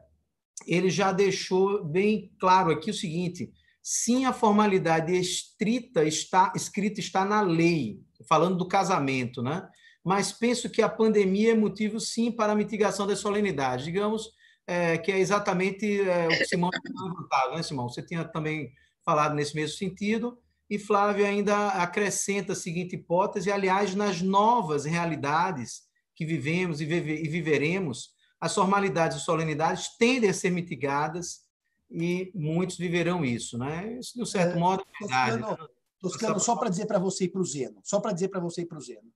ele 0.67 0.91
já 0.91 1.13
deixou 1.13 1.83
bem 1.83 2.31
claro 2.39 2.71
aqui 2.71 2.91
o 2.91 2.95
seguinte: 2.95 3.51
sim, 3.91 4.27
a 4.27 4.35
formalidade 4.35 5.17
estrita 5.17 6.05
está 6.05 6.53
escrita 6.55 7.01
está 7.01 7.25
na 7.25 7.41
lei, 7.41 8.03
falando 8.29 8.59
do 8.59 8.69
casamento, 8.69 9.43
né? 9.43 9.67
Mas 10.05 10.31
penso 10.31 10.69
que 10.69 10.83
a 10.83 10.91
pandemia 10.91 11.53
é 11.53 11.55
motivo 11.55 11.99
sim 11.99 12.31
para 12.31 12.53
a 12.53 12.55
mitigação 12.55 13.07
da 13.07 13.17
solenidade. 13.17 13.85
Digamos 13.85 14.29
é, 14.67 14.99
que 14.99 15.11
é 15.11 15.19
exatamente 15.19 16.03
é, 16.03 16.27
o 16.27 16.29
que 16.29 16.45
Simão 16.45 16.69
tinha 16.69 17.03
levantado, 17.03 17.57
né, 17.57 17.63
Simão? 17.63 17.89
Você 17.89 18.03
tinha 18.03 18.27
também 18.27 18.71
falado 19.03 19.35
nesse 19.35 19.55
mesmo 19.55 19.79
sentido. 19.79 20.39
E 20.69 20.79
Flávio 20.79 21.25
ainda 21.25 21.69
acrescenta 21.69 22.53
a 22.53 22.57
seguinte 22.57 22.95
hipótese: 22.95 23.51
aliás, 23.51 23.95
nas 23.95 24.21
novas 24.21 24.85
realidades 24.85 25.85
que 26.15 26.27
vivemos 26.27 26.83
e, 26.83 26.85
vive, 26.85 27.25
e 27.25 27.27
viveremos, 27.27 28.11
as 28.39 28.55
formalidades 28.55 29.17
e 29.17 29.25
solenidades 29.25 29.97
tendem 29.97 30.29
a 30.29 30.35
ser 30.35 30.51
mitigadas 30.51 31.48
e 31.91 32.31
muitos 32.35 32.77
viverão 32.77 33.25
isso, 33.25 33.57
né? 33.57 33.99
Isso, 33.99 34.15
de 34.15 34.23
um 34.23 34.27
certo 34.27 34.57
é, 34.57 34.59
modo, 34.59 34.83
é 34.83 34.99
verdade. 35.01 35.39
Toscano, 35.39 35.63
né? 35.63 35.69
Toscano 36.01 36.41
só 36.41 36.57
para 36.57 36.71
dizer 36.71 36.87
para 36.87 36.99
você 36.99 37.25
e 37.25 37.29
para 37.29 37.41
o 37.41 37.45
Zeno, 37.45 37.81
só 37.83 38.01
para 38.01 38.13
dizer 38.13 38.29
para 38.29 38.41
você 38.41 38.63
e 38.63 38.67
para 38.67 38.79
o 38.79 38.81
Zeno. 38.81 39.13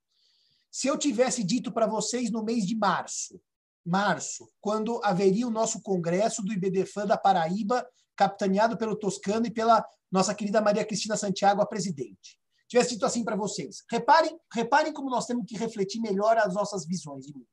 Se 0.71 0.89
eu 0.89 0.97
tivesse 0.97 1.45
dito 1.45 1.71
para 1.71 1.87
vocês 1.87 2.31
no 2.31 2.43
mês 2.43 2.67
de 2.67 2.75
março, 2.75 3.41
março, 3.85 4.51
quando 4.61 5.01
haveria 5.05 5.47
o 5.47 5.51
nosso 5.51 5.83
congresso 5.83 6.43
do 6.43 6.53
IBDFAN 6.53 7.07
da 7.07 7.19
Paraíba, 7.19 7.87
capitaneado 8.17 8.77
pelo 8.77 8.97
Toscano 8.97 9.47
e 9.47 9.51
pela 9.51 9.85
nossa 10.11 10.35
querida 10.35 10.61
Maria 10.61 10.85
Cristina 10.85 11.17
Santiago, 11.17 11.61
a 11.61 11.67
presidente. 11.67 12.39
Tivesse 12.69 12.91
dito 12.91 13.05
assim 13.05 13.23
para 13.23 13.37
vocês. 13.37 13.83
Reparem, 13.91 14.39
reparem 14.53 14.93
como 14.93 15.11
nós 15.11 15.27
temos 15.27 15.45
que 15.47 15.57
refletir 15.57 16.01
melhor 16.01 16.39
as 16.39 16.55
nossas 16.55 16.87
visões 16.87 17.27
de 17.27 17.35
mundo. 17.35 17.47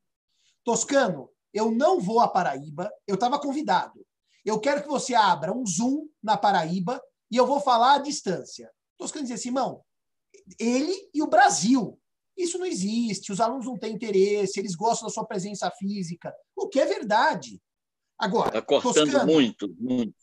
Toscano, 0.64 1.28
eu 1.52 1.70
não 1.70 2.00
vou 2.00 2.20
à 2.20 2.28
Paraíba, 2.28 2.90
eu 3.06 3.16
estava 3.16 3.38
convidado. 3.38 4.00
Eu 4.44 4.60
quero 4.60 4.82
que 4.82 4.88
você 4.88 5.14
abra 5.14 5.52
um 5.52 5.66
Zoom 5.66 6.08
na 6.22 6.36
Paraíba 6.36 7.00
e 7.30 7.36
eu 7.36 7.46
vou 7.46 7.60
falar 7.60 7.94
à 7.94 7.98
distância. 7.98 8.70
Toscano 8.98 9.24
dizia, 9.24 9.36
Simão, 9.36 9.82
ele 10.58 10.94
e 11.14 11.22
o 11.22 11.26
Brasil. 11.26 11.98
Isso 12.36 12.58
não 12.58 12.66
existe, 12.66 13.32
os 13.32 13.40
alunos 13.40 13.66
não 13.66 13.78
têm 13.78 13.94
interesse, 13.94 14.58
eles 14.58 14.74
gostam 14.74 15.08
da 15.08 15.12
sua 15.12 15.26
presença 15.26 15.70
física, 15.72 16.34
o 16.56 16.68
que 16.68 16.80
é 16.80 16.86
verdade. 16.86 17.60
Agora, 18.18 18.48
está 18.48 18.62
cortando 18.62 18.94
Toscano, 18.94 19.32
muito, 19.32 19.74
muito. 19.78 20.14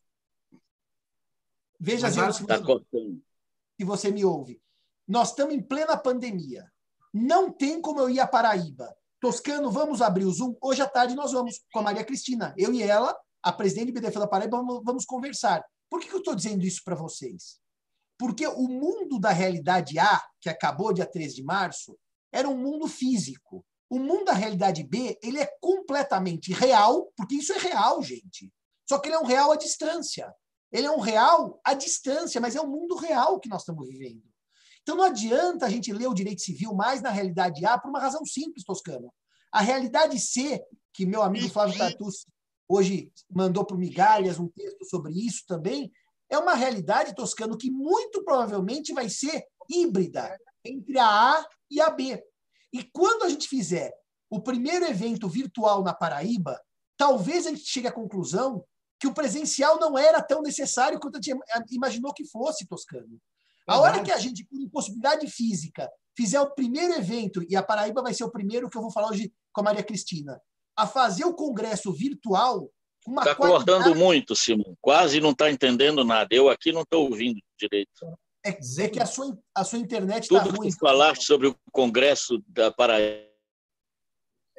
Veja, 1.79 2.09
Zé, 2.09 2.31
se, 2.31 2.45
tá 2.45 2.57
se 2.57 3.83
você 3.83 4.11
me 4.11 4.25
ouve. 4.25 4.61
Nós 5.07 5.29
estamos 5.29 5.53
em 5.53 5.61
plena 5.61 5.95
pandemia. 5.95 6.71
Não 7.13 7.51
tem 7.51 7.81
como 7.81 7.99
eu 7.99 8.09
ir 8.09 8.19
à 8.19 8.27
Paraíba. 8.27 8.95
Toscano, 9.19 9.71
vamos 9.71 10.01
abrir 10.01 10.25
o 10.25 10.31
Zoom? 10.31 10.55
Hoje 10.61 10.81
à 10.81 10.87
tarde 10.87 11.15
nós 11.15 11.31
vamos 11.31 11.63
com 11.71 11.79
a 11.79 11.83
Maria 11.83 12.03
Cristina. 12.03 12.53
Eu 12.57 12.73
e 12.73 12.83
ela, 12.83 13.17
a 13.47 13.51
presidente 13.53 13.93
do 13.93 13.93
BDF 13.93 14.19
da 14.19 14.27
Paraíba, 14.27 14.57
vamos, 14.57 14.81
vamos 14.83 15.05
conversar. 15.05 15.63
Por 15.89 16.01
que, 16.01 16.09
que 16.09 16.13
eu 16.13 16.19
estou 16.19 16.35
dizendo 16.35 16.65
isso 16.65 16.81
para 16.83 16.95
vocês? 16.95 17.61
Porque 18.19 18.45
o 18.45 18.67
mundo 18.67 19.17
da 19.19 19.31
realidade 19.31 19.97
A, 19.97 20.21
que 20.41 20.49
acabou 20.49 20.91
dia 20.91 21.05
3 21.05 21.33
de 21.33 21.43
março, 21.43 21.97
era 22.29 22.49
um 22.49 22.57
mundo 22.57 22.87
físico. 22.87 23.65
O 23.89 23.99
mundo 23.99 24.25
da 24.25 24.33
realidade 24.33 24.83
B, 24.83 25.17
ele 25.23 25.39
é 25.39 25.47
completamente 25.61 26.51
real, 26.51 27.09
porque 27.15 27.35
isso 27.35 27.53
é 27.53 27.57
real, 27.57 28.03
gente. 28.03 28.51
Só 28.87 28.99
que 28.99 29.07
ele 29.07 29.15
é 29.15 29.19
um 29.19 29.25
real 29.25 29.53
à 29.53 29.55
distância. 29.55 30.33
Ele 30.69 30.87
é 30.87 30.91
um 30.91 30.99
real 30.99 31.57
à 31.63 31.73
distância, 31.73 32.41
mas 32.41 32.53
é 32.53 32.61
um 32.61 32.69
mundo 32.69 32.97
real 32.97 33.39
que 33.39 33.47
nós 33.47 33.61
estamos 33.61 33.87
vivendo. 33.87 34.23
Então 34.81 34.97
não 34.97 35.05
adianta 35.05 35.65
a 35.65 35.69
gente 35.69 35.93
ler 35.93 36.07
o 36.07 36.13
direito 36.13 36.41
civil 36.41 36.73
mais 36.73 37.01
na 37.01 37.11
realidade 37.11 37.65
A 37.65 37.77
por 37.77 37.87
uma 37.87 37.99
razão 37.99 38.25
simples, 38.25 38.65
Toscano. 38.65 39.13
A 39.53 39.61
realidade 39.61 40.19
C, 40.19 40.61
que 40.93 41.05
meu 41.05 41.21
amigo 41.21 41.47
Flávio 41.49 41.77
Tartus 41.77 42.25
hoje 42.67 43.11
mandou 43.29 43.65
para 43.65 43.75
o 43.75 43.79
Migalhas 43.79 44.39
um 44.39 44.47
texto 44.47 44.85
sobre 44.85 45.13
isso 45.13 45.43
também, 45.47 45.91
é 46.29 46.37
uma 46.37 46.53
realidade, 46.53 47.15
Toscano, 47.15 47.57
que 47.57 47.71
muito 47.71 48.23
provavelmente 48.23 48.93
vai 48.93 49.09
ser 49.09 49.45
híbrida 49.69 50.37
entre 50.63 50.99
a 50.99 51.07
A 51.07 51.45
e 51.71 51.79
a 51.79 51.89
B. 51.89 52.21
E 52.73 52.83
quando 52.83 53.23
a 53.23 53.29
gente 53.29 53.47
fizer 53.47 53.93
o 54.29 54.41
primeiro 54.41 54.85
evento 54.85 55.29
virtual 55.29 55.83
na 55.83 55.93
Paraíba, 55.93 56.59
talvez 56.97 57.47
a 57.47 57.49
gente 57.51 57.65
chegue 57.65 57.87
à 57.87 57.91
conclusão 57.91 58.63
que 58.99 59.07
o 59.07 59.13
presencial 59.13 59.79
não 59.79 59.97
era 59.97 60.21
tão 60.21 60.41
necessário 60.41 60.99
quanto 60.99 61.17
a 61.17 61.21
gente 61.21 61.39
imaginou 61.71 62.13
que 62.13 62.25
fosse, 62.25 62.67
Toscano. 62.67 63.19
A 63.67 63.79
hora 63.79 64.01
que 64.01 64.11
a 64.11 64.17
gente, 64.17 64.45
por 64.45 64.59
impossibilidade 64.59 65.27
física, 65.29 65.89
fizer 66.15 66.41
o 66.41 66.49
primeiro 66.51 66.93
evento, 66.93 67.43
e 67.47 67.55
a 67.55 67.61
Paraíba 67.61 68.01
vai 68.01 68.13
ser 68.13 68.23
o 68.23 68.31
primeiro 68.31 68.69
que 68.69 68.77
eu 68.77 68.81
vou 68.81 68.91
falar 68.91 69.09
hoje 69.09 69.31
com 69.53 69.61
a 69.61 69.63
Maria 69.65 69.83
Cristina, 69.83 70.41
a 70.77 70.85
fazer 70.85 71.25
o 71.25 71.33
congresso 71.33 71.91
virtual. 71.91 72.71
Está 73.07 73.33
qualidade... 73.33 73.65
cortando 73.65 73.95
muito, 73.95 74.35
Simão. 74.35 74.77
Quase 74.79 75.19
não 75.19 75.31
está 75.31 75.49
entendendo 75.49 76.03
nada. 76.03 76.27
Eu 76.31 76.49
aqui 76.49 76.71
não 76.71 76.81
estou 76.81 77.09
ouvindo 77.09 77.41
direito. 77.59 78.05
É, 78.45 78.49
é, 78.49 78.89
que 78.89 78.99
a 78.99 79.05
sua, 79.05 79.37
a 79.55 79.63
sua 79.63 79.79
internet 79.79 80.23
está 80.23 80.39
ruim. 80.39 80.53
Tudo 80.53 80.61
que 80.61 80.79
falaste 80.79 81.23
sobre 81.23 81.47
o 81.47 81.55
congresso 81.71 82.41
da 82.47 82.71
Paraíba. 82.71 83.25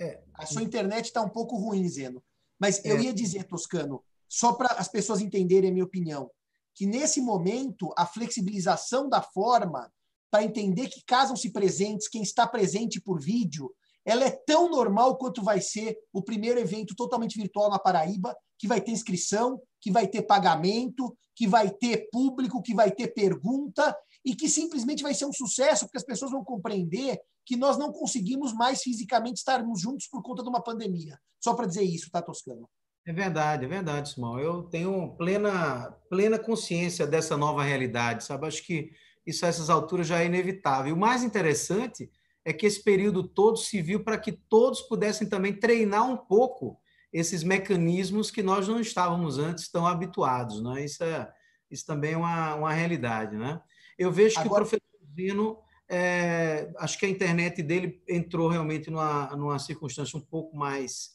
É, 0.01 0.21
a 0.35 0.47
sua 0.47 0.62
internet 0.62 1.07
está 1.07 1.23
um 1.23 1.29
pouco 1.29 1.57
ruim, 1.57 1.89
Zeno. 1.89 2.23
Mas 2.59 2.85
eu 2.85 2.97
é. 2.97 3.03
ia 3.03 3.12
dizer, 3.12 3.45
Toscano, 3.45 4.03
só 4.29 4.53
para 4.53 4.75
as 4.75 4.89
pessoas 4.89 5.21
entenderem 5.21 5.71
a 5.71 5.73
minha 5.73 5.85
opinião, 5.85 6.31
que 6.75 6.87
nesse 6.87 7.21
momento 7.21 7.93
a 7.97 8.07
flexibilização 8.07 9.09
da 9.09 9.23
forma 9.23 9.91
para 10.31 10.45
entender 10.45 10.89
que 10.89 11.03
casam-se 11.05 11.51
presentes, 11.51 12.09
quem 12.09 12.23
está 12.23 12.47
presente 12.47 13.01
por 13.01 13.21
vídeo, 13.21 13.73
ela 14.09 14.25
é 14.25 14.31
tão 14.31 14.71
normal 14.71 15.19
quanto 15.19 15.45
vai 15.45 15.61
ser 15.61 15.95
o 16.11 16.23
primeiro 16.23 16.59
evento 16.59 16.95
totalmente 16.97 17.39
virtual 17.39 17.69
na 17.69 17.79
Paraíba, 17.79 18.35
que 18.59 18.67
vai 18.67 18.81
ter 18.81 18.91
inscrição, 18.91 19.61
que 19.83 19.91
vai 19.91 20.09
ter 20.09 20.23
pagamento, 20.23 21.15
que 21.37 21.47
vai 21.47 21.71
ter 21.71 22.09
público, 22.11 22.63
que 22.63 22.75
vai 22.75 22.91
ter 22.91 23.09
pergunta 23.09 23.95
e 24.25 24.35
que 24.35 24.49
simplesmente 24.49 25.03
vai 25.03 25.13
ser 25.13 25.27
um 25.27 25.33
sucesso, 25.33 25.85
porque 25.85 25.99
as 25.99 26.05
pessoas 26.05 26.31
vão 26.31 26.43
compreender 26.43 27.21
que 27.45 27.55
nós 27.55 27.77
não 27.77 27.93
conseguimos 27.93 28.55
mais 28.55 28.81
fisicamente 28.83 29.37
estarmos 29.37 29.83
juntos 29.83 30.09
por 30.09 30.23
conta 30.23 30.43
de 30.43 30.49
uma 30.49 30.63
pandemia. 30.63 31.19
Só 31.39 31.53
para 31.53 31.67
dizer 31.67 31.83
isso, 31.83 32.11
tá, 32.11 32.23
Toscano? 32.23 32.67
É 33.07 33.13
verdade, 33.13 33.67
é 33.67 33.69
verdade, 33.69 34.11
Simão. 34.11 34.41
Eu 34.41 34.63
tenho 34.65 35.15
plena, 35.17 35.95
plena 36.09 36.39
consciência 36.39 37.07
dessa 37.07 37.37
nova 37.37 37.63
realidade, 37.63 38.25
sabe? 38.25 38.47
Acho 38.47 38.65
que 38.65 38.91
isso 39.27 39.45
a 39.45 39.49
essas 39.49 39.69
alturas 39.69 40.07
já 40.07 40.23
é 40.23 40.27
inevitável. 40.27 40.89
E 40.89 40.93
o 40.93 40.97
mais 40.97 41.23
interessante 41.23 42.11
é 42.49 42.53
que 42.55 42.64
esse 42.64 42.82
período 42.82 43.22
todo 43.22 43.59
se 43.59 43.82
viu 43.82 44.03
para 44.03 44.16
que 44.16 44.32
todos 44.32 44.80
pudessem 44.80 45.28
também 45.28 45.53
treinar 45.53 46.11
um 46.11 46.16
pouco 46.16 46.80
esses 47.12 47.42
mecanismos 47.42 48.30
que 48.30 48.42
nós 48.42 48.66
não 48.66 48.80
estávamos 48.80 49.38
antes 49.38 49.70
tão 49.70 49.86
habituados, 49.86 50.62
né? 50.62 50.82
Isso, 50.82 51.05
é, 51.05 51.30
isso 51.70 51.84
também 51.84 52.14
é 52.14 52.16
uma, 52.16 52.55
uma 52.55 52.72
realidade, 52.72 53.36
né? 53.36 53.61
Eu 53.99 54.11
vejo 54.11 54.36
que 54.36 54.40
Agora... 54.40 54.64
o 54.64 54.66
professor 54.66 54.99
Zino, 55.14 55.59
é, 55.90 56.72
acho 56.78 56.99
que 56.99 57.05
a 57.05 57.11
internet 57.11 57.62
dele 57.62 58.03
entrou 58.09 58.49
realmente 58.49 58.90
numa, 58.90 59.36
numa 59.36 59.59
circunstância 59.59 60.18
um 60.18 60.22
pouco 60.22 60.57
mais 60.57 61.11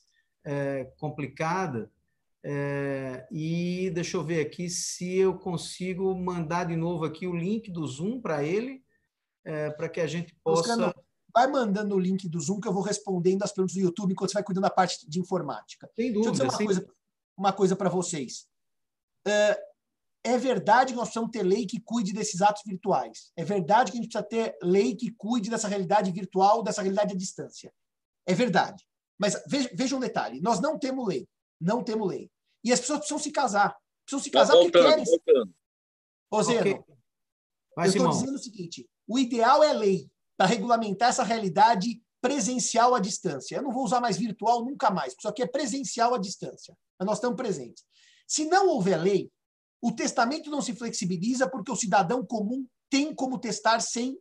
é, 0.45 0.85
complicada. 0.99 1.91
É, 2.43 3.25
e 3.31 3.89
deixa 3.91 4.17
eu 4.17 4.23
ver 4.23 4.45
aqui 4.45 4.69
se 4.69 5.17
eu 5.17 5.33
consigo 5.39 6.13
mandar 6.13 6.65
de 6.65 6.75
novo 6.75 7.05
aqui 7.05 7.25
o 7.25 7.35
link 7.35 7.71
do 7.71 7.87
Zoom 7.87 8.21
para 8.21 8.43
ele, 8.43 8.83
é, 9.43 9.71
para 9.71 9.89
que 9.89 9.99
a 9.99 10.05
gente 10.05 10.35
possa. 10.43 10.75
Buscando, 10.75 11.02
vai 11.33 11.47
mandando 11.47 11.95
o 11.95 11.99
link 11.99 12.29
do 12.29 12.39
Zoom 12.39 12.59
que 12.59 12.67
eu 12.67 12.73
vou 12.73 12.83
respondendo 12.83 13.43
as 13.43 13.51
perguntas 13.51 13.73
do 13.75 13.81
YouTube 13.81 14.11
enquanto 14.11 14.29
você 14.29 14.35
vai 14.35 14.43
cuidando 14.43 14.63
da 14.63 14.69
parte 14.69 15.09
de 15.09 15.19
informática. 15.19 15.89
Sem 15.95 16.13
dúvida. 16.13 16.31
Deixa 16.31 16.43
eu 16.43 16.47
dizer 16.47 16.63
uma 16.63 16.65
coisa, 16.65 16.93
uma 17.37 17.53
coisa 17.53 17.75
para 17.75 17.89
vocês. 17.89 18.47
É, 19.25 19.59
é 20.25 20.37
verdade 20.37 20.93
que 20.93 20.97
nós 20.97 21.07
precisamos 21.07 21.31
ter 21.31 21.43
lei 21.43 21.65
que 21.65 21.81
cuide 21.81 22.13
desses 22.13 22.41
atos 22.41 22.61
virtuais. 22.65 23.31
É 23.35 23.43
verdade 23.43 23.91
que 23.91 23.97
a 23.97 24.01
gente 24.01 24.11
precisa 24.11 24.29
ter 24.29 24.55
lei 24.61 24.95
que 24.95 25.11
cuide 25.11 25.49
dessa 25.49 25.67
realidade 25.67 26.11
virtual, 26.11 26.61
dessa 26.61 26.81
realidade 26.81 27.13
à 27.13 27.17
distância. 27.17 27.73
É 28.27 28.33
verdade. 28.33 28.87
Mas 29.19 29.41
veja, 29.47 29.69
veja 29.73 29.95
um 29.95 29.99
detalhe: 29.99 30.39
nós 30.39 30.61
não 30.61 30.77
temos 30.77 31.07
lei. 31.07 31.27
Não 31.59 31.83
temos 31.83 32.07
lei. 32.07 32.29
E 32.63 32.71
as 32.71 32.79
pessoas 32.79 32.99
precisam 32.99 33.19
se 33.19 33.31
casar. 33.31 33.75
Precisam 34.05 34.23
se 34.23 34.31
tá 34.31 34.39
casar 34.39 34.53
porque 34.57 34.71
querem. 34.71 35.05
Ô, 36.29 36.43
Zeno, 36.43 36.59
okay. 36.59 36.83
eu 37.77 37.85
estou 37.85 38.09
dizendo 38.09 38.35
o 38.35 38.39
seguinte: 38.39 38.89
o 39.07 39.17
ideal 39.17 39.63
é 39.63 39.73
lei 39.73 40.12
para 40.43 40.49
regulamentar 40.49 41.07
essa 41.07 41.23
realidade 41.23 42.03
presencial 42.21 42.93
à 42.93 42.99
distância. 42.99 43.55
Eu 43.55 43.61
não 43.61 43.71
vou 43.71 43.85
usar 43.85 44.01
mais 44.01 44.17
virtual 44.17 44.65
nunca 44.65 44.91
mais, 44.91 45.13
porque 45.13 45.21
isso 45.21 45.29
aqui 45.29 45.41
é 45.41 45.47
presencial 45.47 46.13
à 46.13 46.17
distância. 46.17 46.77
Mas 46.99 47.05
nós 47.05 47.17
estamos 47.17 47.37
presentes. 47.37 47.85
Se 48.27 48.43
não 48.43 48.67
houver 48.67 48.97
lei, 48.97 49.31
o 49.81 49.93
testamento 49.93 50.49
não 50.49 50.61
se 50.61 50.75
flexibiliza 50.75 51.49
porque 51.49 51.71
o 51.71 51.77
cidadão 51.77 52.25
comum 52.25 52.67
tem 52.89 53.15
como 53.15 53.39
testar 53.39 53.79
sem, 53.79 54.17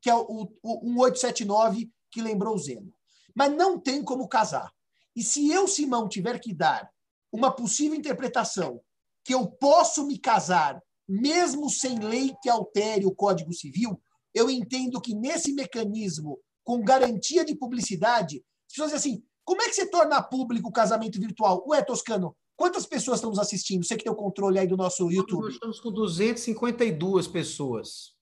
que 0.00 0.08
é 0.08 0.14
o, 0.14 0.48
o 0.62 0.84
1879 0.84 1.90
que 2.08 2.22
lembrou 2.22 2.54
o 2.54 2.58
Zeno. 2.58 2.94
Mas 3.34 3.52
não 3.52 3.76
tem 3.76 4.04
como 4.04 4.28
casar. 4.28 4.72
E 5.16 5.24
se 5.24 5.50
eu, 5.50 5.66
Simão, 5.66 6.08
tiver 6.08 6.38
que 6.38 6.54
dar 6.54 6.88
uma 7.32 7.50
possível 7.50 7.98
interpretação 7.98 8.80
que 9.24 9.34
eu 9.34 9.48
posso 9.48 10.06
me 10.06 10.20
casar 10.20 10.80
mesmo 11.08 11.68
sem 11.68 11.98
lei 11.98 12.32
que 12.40 12.48
altere 12.48 13.04
o 13.06 13.14
Código 13.14 13.52
Civil, 13.52 14.00
eu 14.34 14.50
entendo 14.50 15.00
que 15.00 15.14
nesse 15.14 15.52
mecanismo, 15.52 16.38
com 16.64 16.82
garantia 16.82 17.44
de 17.44 17.54
publicidade, 17.54 18.38
as 18.66 18.74
pessoas 18.74 18.92
dizem 18.92 19.12
assim, 19.12 19.24
como 19.44 19.62
é 19.62 19.66
que 19.66 19.74
você 19.74 19.86
torna 19.86 20.22
público 20.22 20.68
o 20.68 20.72
casamento 20.72 21.20
virtual? 21.20 21.64
Ué, 21.68 21.82
Toscano, 21.82 22.34
quantas 22.56 22.86
pessoas 22.86 23.18
estão 23.18 23.30
nos 23.30 23.38
assistindo? 23.38 23.84
Você 23.84 23.96
que 23.96 24.04
tem 24.04 24.12
o 24.12 24.16
controle 24.16 24.58
aí 24.58 24.66
do 24.66 24.76
nosso 24.76 25.10
YouTube. 25.10 25.44
Nós 25.44 25.54
estamos 25.54 25.80
com 25.80 25.92
252 25.92 27.28
pessoas. 27.28 28.14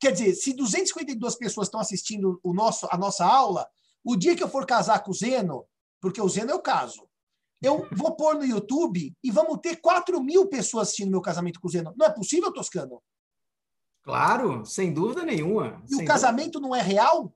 Quer 0.00 0.12
dizer, 0.12 0.34
se 0.34 0.54
252 0.54 1.36
pessoas 1.36 1.66
estão 1.66 1.80
assistindo 1.80 2.40
o 2.42 2.54
nosso, 2.54 2.88
a 2.90 2.96
nossa 2.96 3.24
aula, 3.24 3.66
o 4.04 4.16
dia 4.16 4.34
que 4.34 4.42
eu 4.42 4.48
for 4.48 4.66
casar 4.66 5.02
com 5.02 5.10
o 5.10 5.14
Zeno, 5.14 5.66
porque 6.00 6.20
o 6.20 6.28
Zeno 6.28 6.52
é 6.52 6.54
o 6.54 6.62
caso, 6.62 7.08
eu 7.62 7.88
vou 7.92 8.14
pôr 8.14 8.36
no 8.36 8.44
YouTube 8.44 9.12
e 9.22 9.30
vamos 9.30 9.58
ter 9.60 9.76
4 9.76 10.22
mil 10.22 10.46
pessoas 10.48 10.88
assistindo 10.88 11.10
meu 11.10 11.20
casamento 11.20 11.60
com 11.60 11.66
o 11.66 11.70
Zeno. 11.70 11.94
Não 11.96 12.06
é 12.06 12.10
possível, 12.10 12.52
Toscano? 12.52 13.02
Claro, 14.04 14.64
sem 14.66 14.92
dúvida 14.92 15.24
nenhuma. 15.24 15.82
E 15.88 15.96
o 15.96 16.04
casamento 16.04 16.60
dúvida. 16.60 16.68
não 16.68 16.76
é 16.76 16.82
real? 16.82 17.34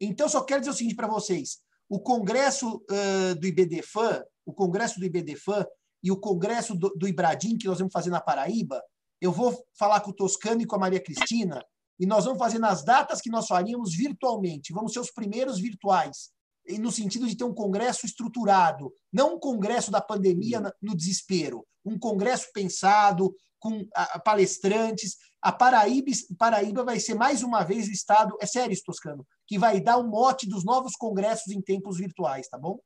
Então, 0.00 0.28
só 0.28 0.42
quero 0.42 0.60
dizer 0.60 0.70
o 0.70 0.74
seguinte 0.74 0.94
para 0.94 1.08
vocês. 1.08 1.58
O 1.88 1.98
congresso 1.98 2.76
uh, 2.76 3.34
do 3.34 3.46
IBDFAN, 3.46 4.22
o 4.44 4.52
congresso 4.52 5.00
do 5.00 5.06
IBDFAN 5.06 5.66
e 6.02 6.12
o 6.12 6.16
congresso 6.16 6.74
do, 6.74 6.90
do 6.90 7.08
Ibradim, 7.08 7.56
que 7.56 7.66
nós 7.66 7.78
vamos 7.78 7.92
fazer 7.92 8.10
na 8.10 8.20
Paraíba, 8.20 8.82
eu 9.20 9.32
vou 9.32 9.64
falar 9.78 10.00
com 10.00 10.10
o 10.10 10.14
Toscano 10.14 10.62
e 10.62 10.66
com 10.66 10.76
a 10.76 10.78
Maria 10.78 11.02
Cristina, 11.02 11.62
e 11.98 12.06
nós 12.06 12.24
vamos 12.24 12.38
fazer 12.38 12.58
nas 12.58 12.82
datas 12.82 13.20
que 13.20 13.30
nós 13.30 13.46
faríamos 13.46 13.94
virtualmente. 13.94 14.72
Vamos 14.72 14.92
ser 14.92 15.00
os 15.00 15.10
primeiros 15.10 15.58
virtuais 15.58 16.30
no 16.78 16.92
sentido 16.92 17.26
de 17.26 17.36
ter 17.36 17.44
um 17.44 17.54
congresso 17.54 18.06
estruturado, 18.06 18.92
não 19.12 19.34
um 19.34 19.38
congresso 19.38 19.90
da 19.90 20.00
pandemia 20.00 20.60
no 20.80 20.94
desespero, 20.94 21.66
um 21.84 21.98
congresso 21.98 22.48
pensado, 22.52 23.34
com 23.60 23.86
palestrantes. 24.24 25.16
A 25.40 25.52
Paraíba, 25.52 26.10
Paraíba 26.38 26.84
vai 26.84 26.98
ser 26.98 27.14
mais 27.14 27.42
uma 27.42 27.62
vez 27.62 27.86
o 27.86 27.92
Estado, 27.92 28.36
é 28.40 28.46
sério, 28.46 28.76
Toscano, 28.84 29.26
que 29.46 29.58
vai 29.58 29.80
dar 29.80 29.98
o 29.98 30.08
mote 30.08 30.48
dos 30.48 30.64
novos 30.64 30.96
congressos 30.96 31.52
em 31.52 31.60
tempos 31.60 31.98
virtuais, 31.98 32.48
tá 32.48 32.58
bom? 32.58 32.80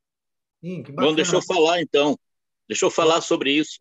Sim, 0.63 0.83
bom, 0.83 1.15
deixa 1.15 1.37
eu 1.37 1.43
falar 1.43 1.81
então. 1.81 2.19
Deixa 2.69 2.85
eu 2.85 2.91
falar 2.91 3.21
sobre 3.21 3.53
isso. 3.53 3.81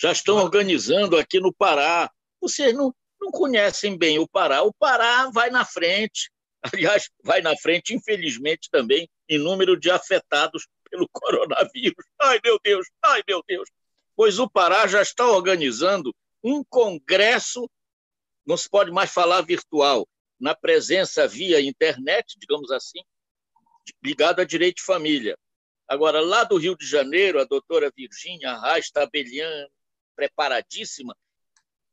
Já 0.00 0.12
estão 0.12 0.36
organizando 0.36 1.16
aqui 1.16 1.40
no 1.40 1.52
Pará. 1.52 2.10
Vocês 2.40 2.74
não, 2.74 2.94
não 3.20 3.30
conhecem 3.30 3.98
bem 3.98 4.18
o 4.18 4.28
Pará. 4.28 4.62
O 4.62 4.72
Pará 4.72 5.28
vai 5.30 5.50
na 5.50 5.64
frente. 5.64 6.30
Aliás, 6.62 7.10
vai 7.22 7.40
na 7.40 7.56
frente, 7.56 7.94
infelizmente, 7.94 8.68
também 8.70 9.08
em 9.28 9.38
número 9.38 9.78
de 9.78 9.90
afetados 9.90 10.66
pelo 10.90 11.08
coronavírus. 11.12 12.04
Ai, 12.20 12.40
meu 12.42 12.58
Deus, 12.62 12.86
ai, 13.04 13.22
meu 13.26 13.42
Deus. 13.46 13.68
Pois 14.18 14.40
o 14.40 14.50
Pará 14.50 14.84
já 14.88 15.00
está 15.00 15.30
organizando 15.30 16.12
um 16.42 16.64
congresso, 16.64 17.70
não 18.44 18.56
se 18.56 18.68
pode 18.68 18.90
mais 18.90 19.12
falar 19.12 19.42
virtual, 19.42 20.08
na 20.40 20.56
presença 20.56 21.28
via 21.28 21.60
internet, 21.60 22.36
digamos 22.36 22.72
assim, 22.72 22.98
ligado 24.02 24.40
a 24.40 24.44
direito 24.44 24.78
de 24.78 24.82
família. 24.82 25.38
Agora, 25.86 26.20
lá 26.20 26.42
do 26.42 26.56
Rio 26.56 26.76
de 26.76 26.84
Janeiro, 26.84 27.40
a 27.40 27.44
doutora 27.44 27.92
Virgínia 27.96 28.58
Reis 28.60 28.90
Tabelian, 28.90 29.68
preparadíssima, 30.16 31.16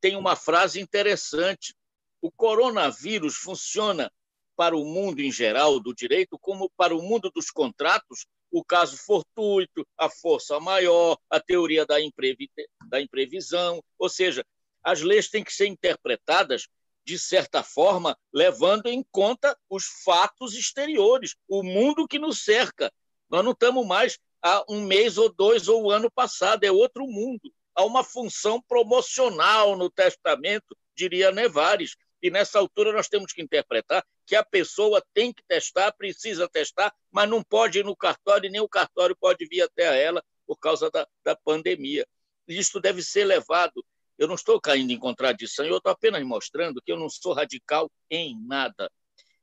tem 0.01 0.15
uma 0.15 0.35
frase 0.35 0.81
interessante. 0.81 1.75
O 2.19 2.31
coronavírus 2.31 3.35
funciona 3.35 4.11
para 4.55 4.75
o 4.75 4.83
mundo 4.83 5.19
em 5.19 5.31
geral 5.31 5.79
do 5.79 5.93
direito, 5.93 6.39
como 6.39 6.71
para 6.75 6.95
o 6.95 7.03
mundo 7.03 7.29
dos 7.29 7.51
contratos, 7.51 8.25
o 8.51 8.63
caso 8.63 8.97
fortuito, 8.97 9.85
a 9.97 10.09
força 10.09 10.59
maior, 10.59 11.17
a 11.29 11.39
teoria 11.39 11.85
da, 11.85 11.99
imprevi 12.01 12.49
da 12.87 13.01
imprevisão. 13.01 13.83
Ou 13.97 14.09
seja, 14.09 14.45
as 14.83 15.01
leis 15.01 15.29
têm 15.29 15.43
que 15.43 15.53
ser 15.53 15.67
interpretadas 15.67 16.67
de 17.05 17.19
certa 17.19 17.61
forma, 17.61 18.17
levando 18.33 18.87
em 18.87 19.05
conta 19.11 19.55
os 19.69 19.85
fatos 20.03 20.55
exteriores, 20.55 21.35
o 21.47 21.61
mundo 21.61 22.07
que 22.07 22.17
nos 22.17 22.43
cerca. 22.43 22.91
Nós 23.29 23.43
não 23.43 23.51
estamos 23.51 23.85
mais 23.85 24.17
há 24.41 24.63
um 24.67 24.81
mês 24.81 25.17
ou 25.17 25.31
dois 25.31 25.67
ou 25.67 25.83
o 25.83 25.91
ano 25.91 26.09
passado, 26.09 26.63
é 26.63 26.71
outro 26.71 27.05
mundo. 27.05 27.53
Há 27.75 27.85
uma 27.85 28.03
função 28.03 28.61
promocional 28.61 29.75
no 29.75 29.89
testamento, 29.89 30.75
diria 30.95 31.31
Nevares. 31.31 31.95
E 32.21 32.31
nessa 32.31 32.57
altura 32.57 32.91
nós 32.91 33.07
temos 33.07 33.31
que 33.33 33.41
interpretar 33.41 34.03
que 34.25 34.35
a 34.35 34.43
pessoa 34.43 35.03
tem 35.13 35.31
que 35.31 35.43
testar, 35.47 35.91
precisa 35.91 36.47
testar, 36.49 36.93
mas 37.11 37.29
não 37.29 37.43
pode 37.43 37.79
ir 37.79 37.85
no 37.85 37.95
cartório 37.95 38.47
e 38.47 38.51
nem 38.51 38.61
o 38.61 38.69
cartório 38.69 39.15
pode 39.15 39.45
vir 39.45 39.61
até 39.61 40.03
ela 40.03 40.23
por 40.45 40.57
causa 40.57 40.89
da, 40.89 41.07
da 41.23 41.35
pandemia. 41.35 42.07
Isso 42.47 42.79
deve 42.79 43.01
ser 43.01 43.25
levado. 43.25 43.83
Eu 44.17 44.27
não 44.27 44.35
estou 44.35 44.59
caindo 44.61 44.91
em 44.91 44.99
contradição, 44.99 45.65
eu 45.65 45.77
estou 45.77 45.91
apenas 45.91 46.23
mostrando 46.23 46.81
que 46.81 46.91
eu 46.91 46.97
não 46.97 47.09
sou 47.09 47.33
radical 47.33 47.91
em 48.09 48.39
nada. 48.45 48.89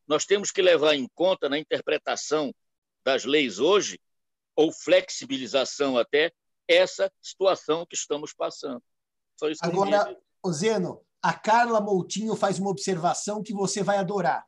Nós 0.06 0.24
temos 0.24 0.50
que 0.50 0.62
levar 0.62 0.94
em 0.94 1.08
conta 1.14 1.48
na 1.48 1.58
interpretação 1.58 2.54
das 3.04 3.24
leis 3.24 3.58
hoje, 3.58 4.00
ou 4.54 4.72
flexibilização 4.72 5.98
até, 5.98 6.32
essa 6.68 7.10
situação 7.20 7.84
que 7.86 7.94
estamos 7.94 8.32
passando. 8.32 8.82
Agora, 9.60 10.16
Zeno, 10.50 11.04
a 11.22 11.32
Carla 11.32 11.80
Moutinho 11.80 12.36
faz 12.36 12.58
uma 12.58 12.70
observação 12.70 13.42
que 13.42 13.52
você 13.52 13.82
vai 13.82 13.98
adorar. 13.98 14.46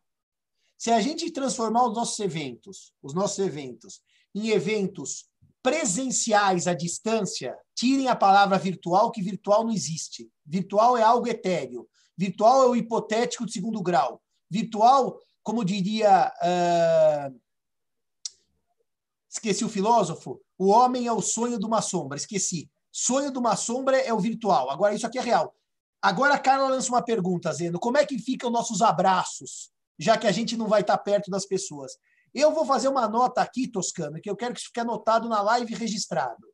Se 0.77 0.91
a 0.91 1.01
gente 1.01 1.31
transformar 1.31 1.87
os 1.87 1.95
nossos 1.95 2.19
eventos, 2.19 2.93
os 3.03 3.15
nossos 3.15 3.39
eventos, 3.39 4.03
em 4.35 4.51
eventos 4.51 5.27
presenciais 5.63 6.67
à 6.67 6.75
distância, 6.75 7.57
tirem 7.75 8.09
a 8.09 8.17
palavra 8.17 8.59
virtual, 8.59 9.11
que 9.11 9.23
virtual 9.23 9.65
não 9.65 9.73
existe. 9.73 10.31
Virtual 10.45 10.97
é 10.97 11.03
algo 11.03 11.27
etéreo. 11.27 11.89
Virtual 12.17 12.65
é 12.65 12.67
o 12.67 12.77
hipotético 12.77 13.47
de 13.47 13.53
segundo 13.53 13.83
grau. 13.83 14.23
Virtual, 14.51 15.19
como 15.43 15.65
diria. 15.65 16.33
Uh... 16.43 17.41
Esqueci 19.29 19.65
o 19.65 19.69
filósofo. 19.69 20.41
O 20.59 20.69
homem 20.69 21.07
é 21.07 21.13
o 21.13 21.23
sonho 21.23 21.59
de 21.59 21.67
uma 21.67 21.83
sombra. 21.83 22.19
Esqueci. 22.19 22.71
Sonho 22.93 23.33
de 23.33 23.39
uma 23.39 23.57
sombra 23.57 23.99
é 23.99 24.13
o 24.13 24.21
virtual. 24.21 24.71
Agora, 24.71 24.95
isso 24.95 25.07
aqui 25.07 25.19
é 25.19 25.23
real. 25.23 25.55
Agora 26.01 26.35
a 26.35 26.39
Carla 26.39 26.69
lança 26.69 26.91
uma 26.91 27.03
pergunta, 27.03 27.53
Zeno. 27.53 27.81
Como 27.81 27.97
é 27.97 28.07
que 28.07 28.19
ficam 28.19 28.51
nossos 28.51 28.83
abraços? 28.83 29.73
Já 29.99 30.17
que 30.17 30.27
a 30.27 30.33
gente 30.33 30.57
não 30.57 30.67
vai 30.67 30.81
estar 30.81 30.99
perto 30.99 31.31
das 31.31 31.47
pessoas. 31.47 31.93
Eu 32.35 32.53
vou 32.53 32.67
fazer 32.67 32.89
uma 32.89 33.09
nota 33.09 33.41
aqui, 33.41 33.69
Toscano, 33.69 34.21
que 34.21 34.29
eu 34.29 34.37
quero 34.37 34.55
que 34.55 34.61
isso 34.61 34.69
fique 34.69 34.81
anotado 34.81 35.29
na 35.29 35.41
live 35.41 35.75
registrado. 35.75 36.47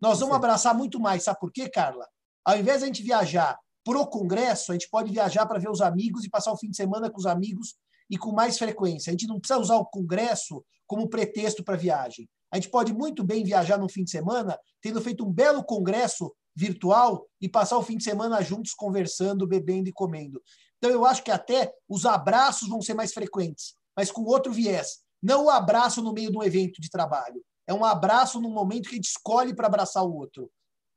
Nós 0.00 0.20
vamos 0.20 0.34
abraçar 0.34 0.74
muito 0.74 0.98
mais. 0.98 1.24
Sabe 1.24 1.38
por 1.38 1.52
quê, 1.52 1.68
Carla? 1.68 2.06
Ao 2.44 2.56
invés 2.56 2.78
de 2.78 2.84
a 2.84 2.86
gente 2.86 3.02
viajar 3.02 3.58
para 3.84 3.98
o 3.98 4.06
Congresso, 4.06 4.72
a 4.72 4.74
gente 4.74 4.88
pode 4.90 5.12
viajar 5.12 5.46
para 5.46 5.58
ver 5.58 5.70
os 5.70 5.80
amigos 5.80 6.24
e 6.24 6.30
passar 6.30 6.52
o 6.52 6.56
fim 6.56 6.70
de 6.70 6.76
semana 6.76 7.10
com 7.10 7.18
os 7.18 7.26
amigos 7.26 7.76
e 8.10 8.18
com 8.18 8.32
mais 8.32 8.58
frequência. 8.58 9.10
A 9.10 9.12
gente 9.12 9.26
não 9.26 9.38
precisa 9.38 9.60
usar 9.60 9.76
o 9.76 9.86
Congresso 9.86 10.64
como 10.86 11.08
pretexto 11.08 11.62
para 11.62 11.76
viagem. 11.76 12.28
A 12.50 12.56
gente 12.56 12.70
pode 12.70 12.92
muito 12.92 13.22
bem 13.22 13.44
viajar 13.44 13.78
no 13.78 13.88
fim 13.88 14.04
de 14.04 14.10
semana, 14.10 14.58
tendo 14.80 15.00
feito 15.00 15.24
um 15.24 15.30
belo 15.30 15.62
congresso 15.62 16.34
virtual 16.56 17.26
e 17.40 17.48
passar 17.48 17.76
o 17.76 17.82
fim 17.82 17.96
de 17.96 18.04
semana 18.04 18.42
juntos 18.42 18.72
conversando, 18.72 19.46
bebendo 19.46 19.88
e 19.88 19.92
comendo. 19.92 20.42
Então, 20.78 20.90
eu 20.90 21.04
acho 21.04 21.22
que 21.22 21.30
até 21.30 21.72
os 21.88 22.06
abraços 22.06 22.68
vão 22.68 22.80
ser 22.80 22.94
mais 22.94 23.12
frequentes, 23.12 23.74
mas 23.96 24.10
com 24.10 24.22
outro 24.22 24.52
viés. 24.52 25.00
Não 25.22 25.46
o 25.46 25.50
abraço 25.50 26.02
no 26.02 26.12
meio 26.12 26.30
de 26.30 26.38
um 26.38 26.42
evento 26.42 26.80
de 26.80 26.88
trabalho. 26.88 27.42
É 27.66 27.74
um 27.74 27.84
abraço 27.84 28.40
no 28.40 28.48
momento 28.48 28.88
que 28.88 28.94
a 28.94 28.96
gente 28.96 29.08
escolhe 29.08 29.54
para 29.54 29.66
abraçar 29.66 30.04
o 30.04 30.14
outro. 30.14 30.50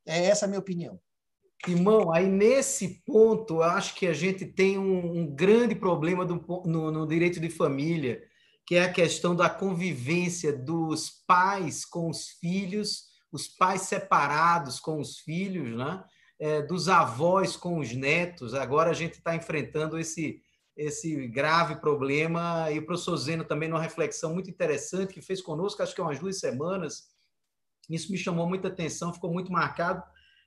É 0.06 0.26
essa 0.26 0.46
a 0.46 0.48
minha 0.48 0.60
opinião. 0.60 1.00
Irmão, 1.68 2.12
aí 2.12 2.28
nesse 2.28 3.04
ponto, 3.06 3.56
eu 3.56 3.64
acho 3.64 3.94
que 3.96 4.08
a 4.08 4.14
gente 4.14 4.46
tem 4.46 4.80
um, 4.80 5.20
um 5.20 5.28
grande 5.28 5.76
problema 5.76 6.26
do, 6.26 6.36
no, 6.66 6.92
no 6.92 7.08
direito 7.08 7.40
de 7.40 7.50
família, 7.50 8.24
que 8.66 8.76
é 8.76 8.84
a 8.84 8.92
questão 8.92 9.36
da 9.36 9.50
convivência 9.50 10.52
dos 10.52 11.10
pais 11.28 11.86
com 11.86 12.10
os 12.10 12.30
filhos, 12.30 13.12
os 13.32 13.48
pais 13.48 13.82
separados 13.82 14.80
com 14.80 15.00
os 15.00 15.20
filhos, 15.20 15.78
né? 15.78 16.04
É, 16.42 16.60
dos 16.60 16.90
avós 16.90 17.56
com 17.56 17.78
os 17.78 17.94
netos. 17.94 18.56
Agora 18.56 18.90
a 18.90 18.94
gente 18.94 19.14
está 19.14 19.36
enfrentando 19.36 20.00
esse 20.00 20.42
esse 20.76 21.28
grave 21.28 21.76
problema. 21.76 22.72
E 22.72 22.80
o 22.80 22.86
professor 22.86 23.16
Zeno 23.18 23.44
também, 23.44 23.70
numa 23.70 23.82
reflexão 23.82 24.34
muito 24.34 24.50
interessante 24.50 25.14
que 25.14 25.22
fez 25.22 25.42
conosco, 25.42 25.84
acho 25.84 25.94
que 25.94 26.02
há 26.02 26.04
umas 26.04 26.18
duas 26.18 26.40
semanas, 26.40 27.10
isso 27.90 28.12
me 28.12 28.18
chamou 28.18 28.48
muita 28.48 28.70
atenção, 28.70 29.14
ficou 29.14 29.32
muito 29.32 29.52
marcado, 29.52 30.02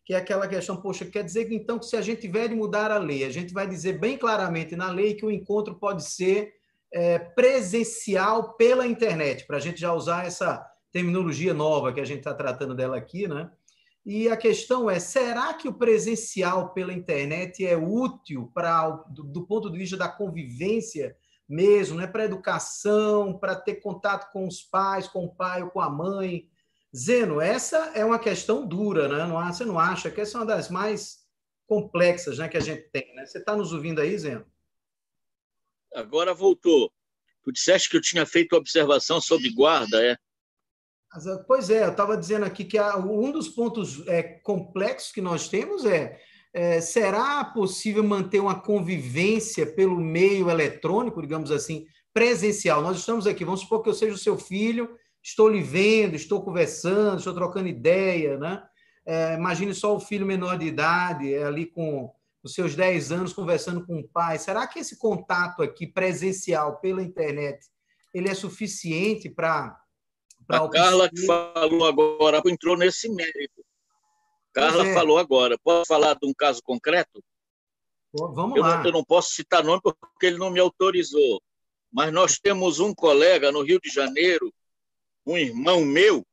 que 0.05 0.15
é 0.15 0.17
aquela 0.17 0.49
questão, 0.49 0.81
poxa, 0.81 1.05
quer 1.05 1.23
dizer 1.23 1.45
que 1.45 1.55
então 1.55 1.79
que 1.79 1.87
se 1.87 1.97
a 1.97 2.01
gente 2.01 2.23
tiver 2.23 2.49
de 2.49 2.55
mudar 2.55 2.91
a 2.91 2.99
lei, 2.99 3.23
a 3.25 3.31
gente 3.31 3.53
vai 3.53 3.67
dizer 3.67 3.99
bem 3.99 4.17
claramente 4.17 4.75
na 4.75 4.91
lei 4.91 5.15
que 5.15 5.25
o 5.25 5.31
encontro 5.31 5.75
pode 5.75 6.05
ser 6.05 6.55
é, 6.93 7.19
presencial 7.19 8.55
pela 8.55 8.87
internet, 8.87 9.47
para 9.47 9.59
a 9.59 9.61
gente 9.61 9.81
já 9.81 9.93
usar 9.93 10.27
essa 10.27 10.65
terminologia 10.91 11.53
nova 11.53 11.93
que 11.93 12.01
a 12.01 12.05
gente 12.05 12.19
está 12.19 12.35
tratando 12.35 12.75
dela 12.75 12.97
aqui, 12.97 13.29
né? 13.29 13.51
E 14.05 14.29
a 14.29 14.37
questão 14.37 14.91
é: 14.91 15.01
será 15.01 15.55
que 15.55 15.69
o 15.69 15.75
presencial 15.75 16.75
pela 16.75 16.93
internet 16.93 17.65
é 17.65 17.77
útil 17.77 18.51
para 18.53 18.91
do, 18.91 19.25
do 19.25 19.47
ponto 19.47 19.71
de 19.71 19.79
vista 19.79 19.97
da 19.97 20.09
convivência 20.09 21.17
mesmo, 21.49 21.99
né? 21.99 22.07
para 22.07 22.25
educação, 22.25 23.39
para 23.39 23.55
ter 23.57 23.77
contato 23.77 24.31
com 24.33 24.47
os 24.47 24.63
pais, 24.63 25.09
com 25.09 25.25
o 25.25 25.35
pai 25.35 25.63
ou 25.63 25.71
com 25.71 25.81
a 25.81 25.89
mãe? 25.89 26.49
Zeno, 26.95 27.41
essa 27.41 27.93
é 27.95 28.05
uma 28.05 28.19
questão 28.19 28.67
dura, 28.67 29.09
né? 29.09 29.27
Não, 29.27 29.45
você 29.53 29.65
não 29.65 29.79
acha 29.79 30.11
que 30.11 30.21
essa 30.21 30.39
é 30.39 30.41
uma 30.41 30.47
das 30.47 30.71
mais 30.71 31.25
complexas 31.67 32.39
né, 32.39 32.49
que 32.49 32.57
a 32.57 32.61
gente 32.61 32.83
tem? 32.91 33.15
Né? 33.17 33.27
Você 33.27 33.39
está 33.39 33.57
nos 33.57 33.73
ouvindo 33.73 34.01
aí, 34.01 34.17
Zeno? 34.17 34.47
Agora 35.93 36.33
voltou. 36.33 36.93
Tu 37.43 37.53
disseste 37.53 37.91
que 37.91 37.97
eu 37.97 38.01
tinha 38.01 38.25
feito 38.25 38.55
observação 38.55 39.21
sobre 39.21 39.51
guarda, 39.51 40.05
é? 40.05 40.17
Pois 41.47 41.71
é, 41.71 41.85
eu 41.85 41.91
estava 41.91 42.17
dizendo 42.17 42.45
aqui 42.45 42.65
que 42.65 42.81
um 42.81 43.31
dos 43.31 43.49
pontos 43.49 44.07
é, 44.09 44.23
complexos 44.23 45.13
que 45.13 45.21
nós 45.21 45.49
temos 45.49 45.85
é, 45.85 46.19
é, 46.53 46.81
será 46.81 47.45
possível 47.45 48.03
manter 48.03 48.41
uma 48.41 48.61
convivência 48.61 49.67
pelo 49.67 49.97
meio 49.97 50.51
eletrônico, 50.51 51.21
digamos 51.21 51.51
assim, 51.51 51.87
presencial? 52.13 52.83
Nós 52.83 52.99
estamos 52.99 53.27
aqui, 53.27 53.45
vamos 53.45 53.61
supor 53.61 53.83
que 53.83 53.89
eu 53.89 53.95
seja 53.95 54.15
o 54.15 54.19
seu 54.19 54.37
filho, 54.37 54.97
estou 55.23 55.49
lhe 55.49 55.63
vendo, 55.63 56.17
estou 56.17 56.43
conversando, 56.43 57.19
estou 57.19 57.35
trocando 57.35 57.69
ideia, 57.69 58.39
né? 58.39 58.63
É, 59.07 59.35
imagine 59.35 59.75
só 59.75 59.95
o 59.95 60.01
filho 60.01 60.27
menor 60.27 60.59
de 60.59 60.67
idade, 60.67 61.33
é, 61.33 61.45
ali 61.45 61.67
com 61.67 62.11
os 62.43 62.55
seus 62.55 62.75
10 62.75 63.13
anos, 63.13 63.33
conversando 63.33 63.87
com 63.87 64.01
o 64.01 64.09
pai. 64.09 64.39
Será 64.39 64.67
que 64.67 64.79
esse 64.79 64.99
contato 64.99 65.63
aqui 65.63 65.87
presencial 65.87 66.81
pela 66.81 67.03
internet 67.03 67.67
ele 68.15 68.29
é 68.29 68.35
suficiente 68.35 69.29
para 69.29 69.77
a 70.49 70.69
Carla 70.69 71.09
que 71.09 71.27
falou 71.27 71.87
agora 71.87 72.43
entrou 72.47 72.77
nesse 72.77 73.09
mérito. 73.09 73.65
Carla 74.53 74.87
é. 74.87 74.95
falou 74.95 75.19
agora. 75.19 75.59
Posso 75.59 75.87
falar 75.87 76.15
de 76.15 76.27
um 76.27 76.33
caso 76.33 76.63
concreto? 76.63 77.23
vamos 78.13 78.57
eu 78.57 78.63
lá. 78.63 78.79
Não, 78.79 78.87
eu 78.87 78.93
não 78.93 79.05
posso 79.05 79.33
citar 79.33 79.65
nome 79.65 79.81
porque 79.83 80.27
ele 80.27 80.39
não 80.39 80.51
me 80.51 80.61
autorizou. 80.61 81.43
Mas 81.93 82.13
nós 82.13 82.39
temos 82.39 82.79
um 82.81 82.95
colega 82.95 83.51
no 83.53 83.63
Rio 83.63 83.81
de 83.81 83.89
Janeiro, 83.89 84.53
um 85.27 85.37
irmão 85.37 85.85
meu. 85.85 86.25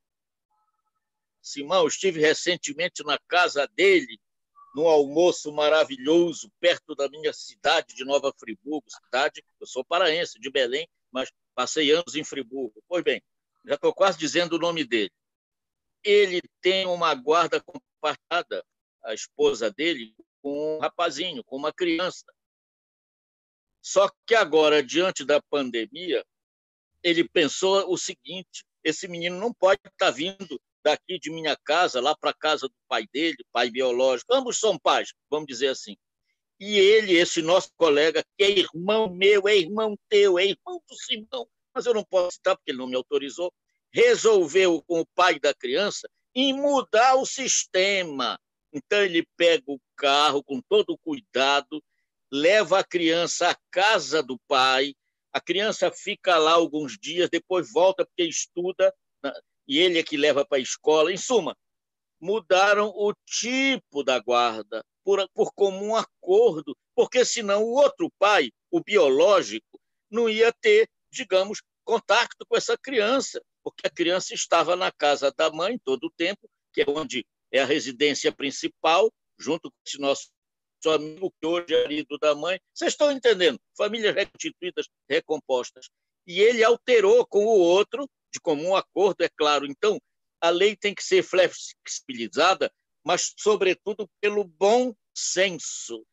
Simão, 1.41 1.87
estive 1.87 2.19
recentemente 2.19 3.03
na 3.03 3.17
casa 3.27 3.67
dele, 3.75 4.19
num 4.75 4.87
almoço 4.87 5.51
maravilhoso, 5.51 6.51
perto 6.59 6.95
da 6.95 7.09
minha 7.09 7.33
cidade 7.33 7.95
de 7.95 8.05
Nova 8.05 8.31
Friburgo, 8.39 8.85
cidade, 8.87 9.43
eu 9.59 9.67
sou 9.67 9.83
paraense, 9.83 10.39
de 10.39 10.49
Belém, 10.51 10.87
mas 11.11 11.31
passei 11.55 11.91
anos 11.91 12.15
em 12.15 12.23
Friburgo. 12.23 12.81
Pois 12.87 13.03
bem, 13.03 13.21
já 13.65 13.75
estou 13.75 13.93
quase 13.93 14.17
dizendo 14.17 14.53
o 14.55 14.59
nome 14.59 14.83
dele. 14.83 15.11
Ele 16.03 16.41
tem 16.61 16.87
uma 16.87 17.13
guarda 17.13 17.61
compartilhada, 17.61 18.65
a 19.03 19.13
esposa 19.13 19.71
dele, 19.71 20.15
com 20.41 20.77
um 20.77 20.79
rapazinho, 20.79 21.43
com 21.43 21.55
uma 21.55 21.71
criança. 21.71 22.25
Só 23.81 24.09
que 24.25 24.35
agora, 24.35 24.83
diante 24.83 25.25
da 25.25 25.41
pandemia, 25.41 26.25
ele 27.03 27.27
pensou 27.27 27.91
o 27.91 27.97
seguinte: 27.97 28.63
esse 28.83 29.07
menino 29.07 29.39
não 29.39 29.53
pode 29.53 29.81
estar 29.85 30.11
vindo 30.11 30.59
daqui 30.83 31.19
de 31.19 31.31
minha 31.31 31.55
casa 31.63 32.01
lá 32.01 32.15
para 32.15 32.31
a 32.31 32.35
casa 32.35 32.67
do 32.67 32.75
pai 32.87 33.07
dele, 33.13 33.37
pai 33.51 33.69
biológico. 33.69 34.33
Ambos 34.33 34.59
são 34.59 34.77
pais, 34.77 35.13
vamos 35.29 35.47
dizer 35.47 35.67
assim. 35.67 35.95
E 36.59 36.77
ele, 36.77 37.13
esse 37.13 37.41
nosso 37.41 37.71
colega, 37.75 38.23
que 38.37 38.43
é 38.43 38.49
irmão 38.51 39.11
meu, 39.11 39.47
é 39.47 39.57
irmão 39.57 39.97
teu, 40.07 40.37
é 40.37 40.45
irmão 40.45 40.79
do 40.87 40.95
Simão, 40.95 41.47
mas 41.73 41.85
eu 41.85 41.93
não 41.93 42.03
posso 42.03 42.35
citar 42.35 42.55
porque 42.55 42.71
ele 42.71 42.77
não 42.77 42.87
me 42.87 42.95
autorizou, 42.95 43.53
resolveu 43.91 44.81
com 44.87 45.01
o 45.01 45.07
pai 45.15 45.39
da 45.39 45.53
criança 45.53 46.09
em 46.33 46.53
mudar 46.53 47.15
o 47.15 47.25
sistema. 47.25 48.39
Então 48.73 49.01
ele 49.01 49.27
pega 49.35 49.65
o 49.67 49.79
carro 49.95 50.43
com 50.43 50.61
todo 50.61 50.97
cuidado, 50.97 51.83
leva 52.31 52.79
a 52.79 52.83
criança 52.83 53.49
à 53.49 53.55
casa 53.69 54.23
do 54.23 54.39
pai, 54.47 54.93
a 55.33 55.41
criança 55.41 55.91
fica 55.91 56.37
lá 56.37 56.53
alguns 56.53 56.97
dias, 56.97 57.29
depois 57.29 57.71
volta 57.71 58.05
porque 58.05 58.23
estuda 58.23 58.93
né, 59.23 59.31
e 59.67 59.79
ele 59.79 59.99
é 59.99 60.03
que 60.03 60.17
leva 60.17 60.45
para 60.45 60.57
a 60.57 60.61
escola. 60.61 61.11
Em 61.11 61.17
suma, 61.17 61.55
mudaram 62.19 62.89
o 62.95 63.13
tipo 63.25 64.03
da 64.03 64.19
guarda 64.19 64.85
por, 65.03 65.27
por 65.33 65.51
comum 65.53 65.95
acordo, 65.95 66.77
porque 66.95 67.25
senão 67.25 67.63
o 67.63 67.73
outro 67.73 68.09
pai, 68.19 68.51
o 68.69 68.81
biológico, 68.81 69.79
não 70.09 70.29
ia 70.29 70.53
ter 70.61 70.89
digamos, 71.11 71.61
contato 71.83 72.45
com 72.47 72.55
essa 72.55 72.77
criança, 72.77 73.41
porque 73.63 73.87
a 73.87 73.89
criança 73.89 74.33
estava 74.33 74.75
na 74.75 74.91
casa 74.91 75.31
da 75.31 75.51
mãe 75.51 75.77
todo 75.83 76.05
o 76.05 76.11
tempo, 76.11 76.49
que 76.73 76.81
é 76.81 76.85
onde 76.87 77.25
é 77.51 77.59
a 77.59 77.65
residência 77.65 78.31
principal, 78.31 79.11
junto 79.37 79.69
com 79.69 79.77
esse 79.85 79.99
nosso 79.99 80.29
amigo 80.87 81.31
que 81.39 81.45
hoje 81.45 81.73
é 81.73 81.83
marido 81.83 82.17
da 82.17 82.33
mãe. 82.33 82.59
Vocês 82.73 82.93
estão 82.93 83.11
entendendo? 83.11 83.59
Famílias 83.77 84.15
reconstituídas, 84.15 84.87
recompostas. 85.09 85.89
E 86.25 86.39
ele 86.39 86.63
alterou 86.63 87.25
com 87.27 87.45
o 87.45 87.59
outro, 87.59 88.09
de 88.33 88.39
comum 88.39 88.75
acordo, 88.75 89.21
é 89.23 89.29
claro. 89.29 89.65
Então, 89.65 89.99
a 90.39 90.49
lei 90.49 90.75
tem 90.75 90.95
que 90.95 91.03
ser 91.03 91.23
flexibilizada, 91.23 92.71
mas, 93.03 93.33
sobretudo, 93.37 94.09
pelo 94.19 94.43
bom 94.43 94.93
senso. 95.13 96.05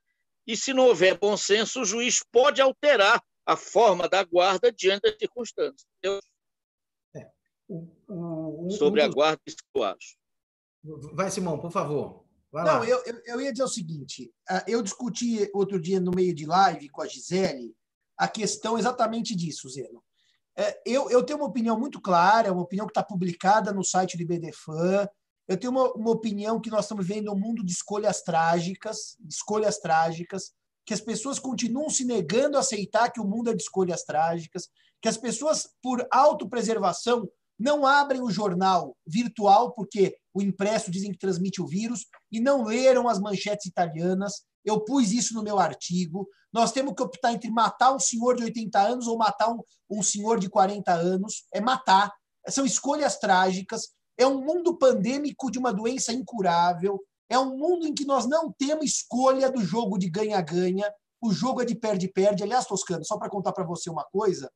E 0.46 0.56
se 0.56 0.72
não 0.72 0.86
houver 0.86 1.16
bom 1.16 1.36
senso, 1.36 1.82
o 1.82 1.84
juiz 1.84 2.22
pode 2.32 2.60
alterar 2.60 3.22
a 3.48 3.56
forma 3.56 4.06
da 4.06 4.22
guarda 4.22 4.70
diante 4.70 5.02
das 5.02 5.16
circunstâncias. 5.18 5.86
É. 7.16 7.30
O, 7.66 7.88
o, 8.06 8.70
Sobre 8.72 9.00
a 9.00 9.08
guarda, 9.08 9.40
isso 9.46 9.56
eu 9.74 9.82
acho. 9.82 10.18
Vai, 11.14 11.30
Simão, 11.30 11.58
por 11.58 11.72
favor. 11.72 12.26
Vai 12.52 12.64
Não, 12.64 12.84
eu, 12.84 13.02
eu, 13.06 13.22
eu, 13.24 13.40
ia 13.40 13.50
dizer 13.50 13.64
o 13.64 13.68
seguinte: 13.68 14.30
ah, 14.48 14.62
eu 14.68 14.82
discuti 14.82 15.50
outro 15.54 15.80
dia 15.80 15.98
no 15.98 16.10
meio 16.10 16.34
de 16.34 16.44
live 16.44 16.90
com 16.90 17.00
a 17.00 17.06
Gisele 17.06 17.74
a 18.18 18.28
questão 18.28 18.78
exatamente 18.78 19.34
disso, 19.34 19.68
Zeno. 19.70 20.04
É, 20.54 20.82
eu, 20.84 21.08
eu 21.08 21.22
tenho 21.22 21.38
uma 21.38 21.48
opinião 21.48 21.78
muito 21.78 22.00
clara, 22.00 22.52
uma 22.52 22.62
opinião 22.62 22.86
que 22.86 22.90
está 22.90 23.02
publicada 23.02 23.72
no 23.72 23.84
site 23.84 24.16
do 24.16 24.22
IBDFAN. 24.24 25.08
Eu 25.46 25.56
tenho 25.56 25.70
uma, 25.70 25.90
uma 25.94 26.10
opinião 26.10 26.60
que 26.60 26.68
nós 26.68 26.84
estamos 26.84 27.06
vendo 27.06 27.32
um 27.32 27.38
mundo 27.38 27.64
de 27.64 27.72
escolhas 27.72 28.20
trágicas, 28.22 29.16
escolhas 29.26 29.78
trágicas 29.78 30.52
que 30.88 30.94
as 30.94 31.02
pessoas 31.02 31.38
continuam 31.38 31.90
se 31.90 32.02
negando 32.02 32.56
a 32.56 32.60
aceitar 32.60 33.12
que 33.12 33.20
o 33.20 33.24
mundo 33.24 33.50
é 33.50 33.54
de 33.54 33.62
escolhas 33.62 34.04
trágicas, 34.04 34.70
que 35.02 35.08
as 35.08 35.18
pessoas, 35.18 35.68
por 35.82 36.08
autopreservação, 36.10 37.28
não 37.58 37.84
abrem 37.84 38.22
o 38.22 38.30
jornal 38.30 38.96
virtual, 39.06 39.74
porque 39.74 40.16
o 40.32 40.40
impresso 40.40 40.90
dizem 40.90 41.12
que 41.12 41.18
transmite 41.18 41.60
o 41.60 41.66
vírus, 41.66 42.06
e 42.32 42.40
não 42.40 42.64
leram 42.64 43.06
as 43.06 43.20
manchetes 43.20 43.66
italianas. 43.66 44.44
Eu 44.64 44.80
pus 44.80 45.12
isso 45.12 45.34
no 45.34 45.42
meu 45.42 45.58
artigo. 45.58 46.26
Nós 46.50 46.72
temos 46.72 46.94
que 46.94 47.02
optar 47.02 47.34
entre 47.34 47.50
matar 47.50 47.94
um 47.94 48.00
senhor 48.00 48.34
de 48.36 48.44
80 48.44 48.80
anos 48.80 49.06
ou 49.06 49.18
matar 49.18 49.50
um, 49.50 49.60
um 49.90 50.02
senhor 50.02 50.40
de 50.40 50.48
40 50.48 50.90
anos. 50.90 51.44
É 51.52 51.60
matar. 51.60 52.10
São 52.48 52.64
escolhas 52.64 53.18
trágicas. 53.18 53.90
É 54.16 54.26
um 54.26 54.42
mundo 54.42 54.78
pandêmico 54.78 55.50
de 55.50 55.58
uma 55.58 55.70
doença 55.70 56.14
incurável. 56.14 56.98
É 57.28 57.38
um 57.38 57.56
mundo 57.56 57.86
em 57.86 57.94
que 57.94 58.04
nós 58.04 58.26
não 58.26 58.52
temos 58.52 58.84
escolha 58.84 59.50
do 59.50 59.60
jogo 59.60 59.98
de 59.98 60.08
ganha-ganha. 60.08 60.90
O 61.20 61.32
jogo 61.32 61.60
é 61.60 61.64
de 61.64 61.74
perde-perde. 61.74 62.42
Aliás, 62.42 62.66
Toscano, 62.66 63.04
só 63.04 63.18
para 63.18 63.28
contar 63.28 63.52
para 63.52 63.64
você 63.64 63.90
uma 63.90 64.04
coisa, 64.04 64.50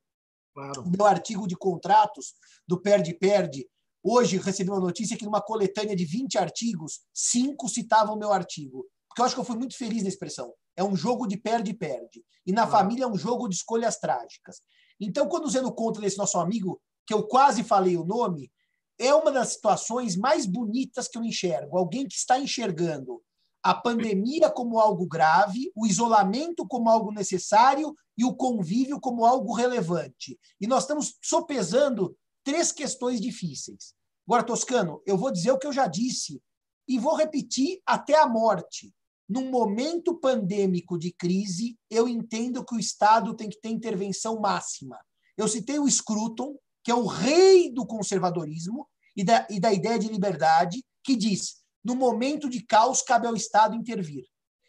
claro. 0.53 0.81
o 0.81 0.89
meu 0.89 1.05
artigo 1.05 1.47
de 1.47 1.55
contratos 1.55 2.33
do 2.67 2.81
perde-perde, 2.81 3.67
hoje 4.03 4.37
recebi 4.37 4.69
uma 4.69 4.79
notícia 4.79 5.17
que 5.17 5.25
numa 5.25 5.41
coletânea 5.41 5.95
de 5.95 6.05
20 6.05 6.37
artigos, 6.37 7.01
cinco 7.13 7.69
citavam 7.69 8.15
o 8.15 8.19
meu 8.19 8.31
artigo. 8.31 8.85
Porque 9.07 9.21
eu 9.21 9.25
acho 9.25 9.35
que 9.35 9.41
eu 9.41 9.45
fui 9.45 9.55
muito 9.55 9.77
feliz 9.77 10.01
na 10.01 10.09
expressão. 10.09 10.51
É 10.75 10.83
um 10.83 10.95
jogo 10.95 11.27
de 11.27 11.37
perde-perde. 11.37 12.23
E 12.45 12.51
na 12.51 12.65
família 12.65 13.03
é 13.03 13.07
um 13.07 13.17
jogo 13.17 13.47
de 13.47 13.55
escolhas 13.55 13.97
trágicas. 13.99 14.61
Então, 14.99 15.27
quando 15.27 15.45
usando 15.45 15.71
conta 15.71 16.01
desse 16.01 16.17
nosso 16.17 16.39
amigo, 16.39 16.81
que 17.05 17.13
eu 17.13 17.27
quase 17.27 17.63
falei 17.63 17.95
o 17.95 18.03
nome, 18.03 18.51
é 18.99 19.13
uma 19.13 19.31
das 19.31 19.53
situações 19.53 20.15
mais 20.15 20.45
bonitas 20.45 21.07
que 21.07 21.17
eu 21.17 21.23
enxergo. 21.23 21.77
Alguém 21.77 22.07
que 22.07 22.15
está 22.15 22.39
enxergando 22.39 23.21
a 23.63 23.73
pandemia 23.73 24.49
como 24.49 24.77
algo 24.77 25.07
grave, 25.07 25.71
o 25.73 25.87
isolamento 25.87 26.67
como 26.67 26.89
algo 26.89 27.11
necessário 27.11 27.95
e 28.17 28.25
o 28.25 28.35
convívio 28.35 28.99
como 28.99 29.25
algo 29.25 29.53
relevante. 29.53 30.37
E 30.59 30.67
nós 30.67 30.83
estamos 30.83 31.17
sopesando 31.23 32.15
três 32.43 32.71
questões 32.71 33.21
difíceis. 33.21 33.93
Agora, 34.27 34.43
Toscano, 34.43 35.01
eu 35.05 35.17
vou 35.17 35.31
dizer 35.31 35.51
o 35.51 35.57
que 35.57 35.65
eu 35.65 35.73
já 35.73 35.87
disse 35.87 36.41
e 36.87 36.99
vou 36.99 37.15
repetir 37.15 37.81
até 37.85 38.15
a 38.15 38.27
morte. 38.27 38.93
num 39.27 39.49
momento 39.49 40.19
pandêmico 40.19 40.99
de 40.99 41.11
crise, 41.11 41.77
eu 41.89 42.09
entendo 42.09 42.63
que 42.63 42.75
o 42.75 42.79
Estado 42.79 43.33
tem 43.33 43.49
que 43.49 43.59
ter 43.59 43.69
intervenção 43.69 44.39
máxima. 44.39 44.99
Eu 45.37 45.47
citei 45.47 45.79
o 45.79 45.89
Scruton, 45.89 46.55
que 46.83 46.91
é 46.91 46.95
o 46.95 47.05
rei 47.05 47.71
do 47.71 47.85
conservadorismo 47.85 48.87
e 49.15 49.23
da, 49.23 49.47
e 49.49 49.59
da 49.59 49.71
ideia 49.71 49.97
de 49.97 50.07
liberdade, 50.07 50.83
que 51.03 51.15
diz: 51.15 51.63
no 51.83 51.95
momento 51.95 52.49
de 52.49 52.65
caos, 52.65 53.01
cabe 53.01 53.27
ao 53.27 53.35
Estado 53.35 53.75
intervir. 53.75 54.25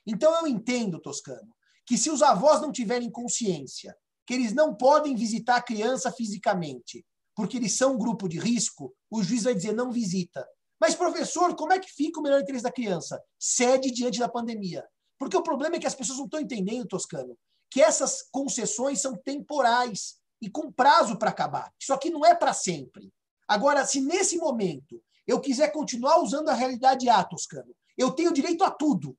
Então 0.06 0.34
eu 0.34 0.46
entendo, 0.46 1.00
Toscano, 1.00 1.54
que 1.86 1.96
se 1.96 2.10
os 2.10 2.22
avós 2.22 2.60
não 2.60 2.72
tiverem 2.72 3.10
consciência 3.10 3.94
que 4.26 4.34
eles 4.34 4.52
não 4.52 4.74
podem 4.74 5.14
visitar 5.14 5.56
a 5.56 5.62
criança 5.62 6.10
fisicamente, 6.10 7.04
porque 7.34 7.56
eles 7.56 7.76
são 7.76 7.94
um 7.94 7.98
grupo 7.98 8.28
de 8.28 8.38
risco, 8.38 8.94
o 9.10 9.22
juiz 9.22 9.42
vai 9.42 9.54
dizer 9.54 9.72
não 9.72 9.92
visita. 9.92 10.46
Mas, 10.80 10.94
professor, 10.94 11.54
como 11.54 11.72
é 11.72 11.78
que 11.78 11.92
fica 11.92 12.20
o 12.20 12.22
melhor 12.22 12.40
interesse 12.40 12.64
da 12.64 12.72
criança? 12.72 13.22
Cede 13.38 13.90
diante 13.90 14.18
da 14.18 14.28
pandemia. 14.28 14.84
Porque 15.18 15.36
o 15.36 15.42
problema 15.42 15.76
é 15.76 15.78
que 15.78 15.86
as 15.86 15.94
pessoas 15.94 16.18
não 16.18 16.24
estão 16.24 16.40
entendendo, 16.40 16.86
Toscano, 16.86 17.36
que 17.70 17.80
essas 17.80 18.22
concessões 18.30 19.00
são 19.00 19.16
temporais 19.16 20.16
e 20.40 20.50
com 20.50 20.70
prazo 20.70 21.18
para 21.18 21.30
acabar. 21.30 21.72
Isso 21.80 21.92
aqui 21.92 22.10
não 22.10 22.24
é 22.24 22.34
para 22.34 22.52
sempre. 22.52 23.12
Agora, 23.46 23.84
se 23.84 24.00
nesse 24.00 24.36
momento 24.36 25.02
eu 25.26 25.40
quiser 25.40 25.68
continuar 25.72 26.20
usando 26.20 26.48
a 26.48 26.54
realidade 26.54 27.08
A, 27.08 27.22
Toscano, 27.24 27.74
eu 27.96 28.10
tenho 28.10 28.32
direito 28.32 28.64
a 28.64 28.70
tudo. 28.70 29.16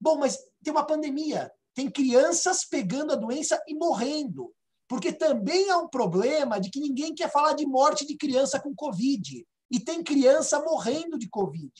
Bom, 0.00 0.18
mas 0.18 0.38
tem 0.62 0.72
uma 0.72 0.86
pandemia, 0.86 1.50
tem 1.74 1.90
crianças 1.90 2.64
pegando 2.64 3.12
a 3.12 3.16
doença 3.16 3.62
e 3.66 3.74
morrendo. 3.74 4.52
Porque 4.88 5.12
também 5.12 5.68
há 5.70 5.78
um 5.78 5.88
problema 5.88 6.60
de 6.60 6.70
que 6.70 6.78
ninguém 6.78 7.14
quer 7.14 7.30
falar 7.30 7.54
de 7.54 7.66
morte 7.66 8.06
de 8.06 8.16
criança 8.16 8.60
com 8.60 8.74
Covid. 8.74 9.44
E 9.70 9.80
tem 9.80 10.02
criança 10.02 10.60
morrendo 10.60 11.18
de 11.18 11.28
Covid. 11.28 11.72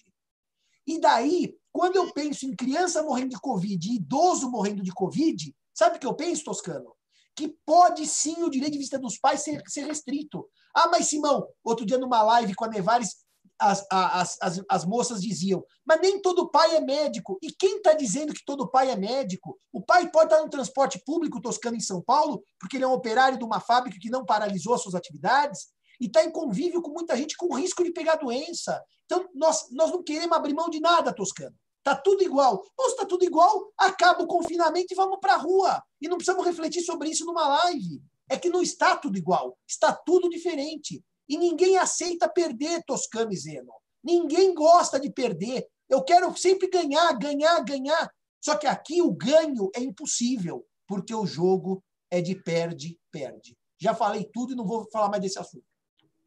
E 0.87 1.01
daí, 1.01 1.57
quando 1.73 1.97
eu 1.97 2.12
penso 2.12 2.47
em 2.47 2.57
criança 2.57 3.03
morrendo 3.03 3.31
de 3.31 3.41
Covid 3.41 3.89
e 3.89 3.97
idoso 3.97 4.51
morrendo 4.51 4.83
de 4.83 4.93
Covid, 4.93 5.55
sabe 5.73 5.97
o 5.97 6.01
que 6.01 6.07
eu 6.07 6.14
penso, 6.14 6.45
Toscano? 6.45 6.95
Que 7.37 7.55
pode 7.66 8.07
sim 8.07 8.43
o 8.43 8.51
direito 8.51 8.72
de 8.72 8.78
visita 8.78 8.99
dos 8.99 9.18
pais 9.18 9.43
ser, 9.43 9.62
ser 9.68 9.87
restrito. 9.87 10.49
Ah, 10.74 10.89
mas 10.89 11.07
Simão, 11.07 11.47
outro 11.62 11.84
dia 11.84 11.99
numa 11.99 12.22
live 12.22 12.55
com 12.55 12.64
a 12.64 12.68
Nevares, 12.68 13.26
as, 13.59 13.87
as, 13.91 14.37
as, 14.41 14.61
as 14.68 14.84
moças 14.84 15.20
diziam, 15.22 15.64
mas 15.84 16.01
nem 16.01 16.20
todo 16.20 16.51
pai 16.51 16.76
é 16.76 16.80
médico. 16.80 17.39
E 17.43 17.53
quem 17.53 17.76
está 17.78 17.95
dizendo 17.95 18.34
que 18.34 18.45
todo 18.45 18.68
pai 18.70 18.91
é 18.91 18.97
médico? 18.97 19.59
O 19.72 19.80
pai 19.80 20.11
pode 20.11 20.32
estar 20.32 20.43
no 20.43 20.51
transporte 20.51 21.03
público 21.05 21.41
toscano 21.41 21.76
em 21.76 21.80
São 21.80 22.03
Paulo, 22.03 22.43
porque 22.61 22.76
ele 22.76 22.84
é 22.84 22.89
um 22.89 22.93
operário 22.93 23.39
de 23.39 23.45
uma 23.45 23.61
fábrica 23.61 23.99
que 24.01 24.11
não 24.11 24.24
paralisou 24.24 24.74
as 24.74 24.82
suas 24.82 24.95
atividades, 24.95 25.68
e 26.01 26.07
está 26.07 26.22
em 26.24 26.30
convívio 26.30 26.82
com 26.82 26.91
muita 26.91 27.16
gente 27.16 27.37
com 27.37 27.55
risco 27.55 27.82
de 27.82 27.93
pegar 27.93 28.16
doença. 28.16 28.82
Então, 29.07 29.26
nós, 29.34 29.66
nós 29.70 29.91
não 29.91 30.03
queremos 30.03 30.37
abrir 30.37 30.53
mão 30.53 30.68
de 30.68 30.80
nada, 30.80 31.12
Toscano. 31.12 31.57
Está 31.87 31.95
tudo 31.95 32.24
igual. 32.24 32.64
Ou 32.76 32.87
está 32.89 33.07
tudo 33.07 33.24
igual, 33.24 33.72
acaba 33.78 34.24
o 34.24 34.26
confinamento 34.26 34.93
e 34.93 34.97
vamos 34.97 35.20
para 35.20 35.34
a 35.34 35.39
rua. 35.39 35.80
E 36.01 36.09
não 36.09 36.16
precisamos 36.16 36.45
refletir 36.45 36.82
sobre 36.82 37.11
isso 37.11 37.24
numa 37.24 37.47
live. 37.47 38.03
É 38.28 38.37
que 38.37 38.49
não 38.49 38.61
está 38.61 38.97
tudo 38.97 39.16
igual, 39.16 39.57
está 39.68 39.93
tudo 39.93 40.28
diferente. 40.28 41.01
E 41.28 41.39
ninguém 41.39 41.78
aceita 41.78 42.28
perder, 42.28 42.82
Toscano 42.84 43.32
e 43.32 43.37
Zeno. 43.37 43.72
Ninguém 44.03 44.53
gosta 44.53 44.99
de 44.99 45.12
perder. 45.12 45.64
Eu 45.89 46.03
quero 46.03 46.37
sempre 46.37 46.68
ganhar, 46.68 47.12
ganhar, 47.12 47.61
ganhar. 47.61 48.11
Só 48.45 48.57
que 48.57 48.66
aqui 48.66 49.01
o 49.01 49.12
ganho 49.12 49.70
é 49.72 49.80
impossível, 49.80 50.66
porque 50.89 51.14
o 51.14 51.24
jogo 51.24 51.84
é 52.11 52.20
de 52.20 52.34
perde, 52.34 52.99
perde. 53.12 53.57
Já 53.80 53.95
falei 53.95 54.28
tudo 54.32 54.55
e 54.55 54.57
não 54.57 54.66
vou 54.66 54.89
falar 54.91 55.09
mais 55.09 55.22
desse 55.22 55.39
assunto. 55.39 55.64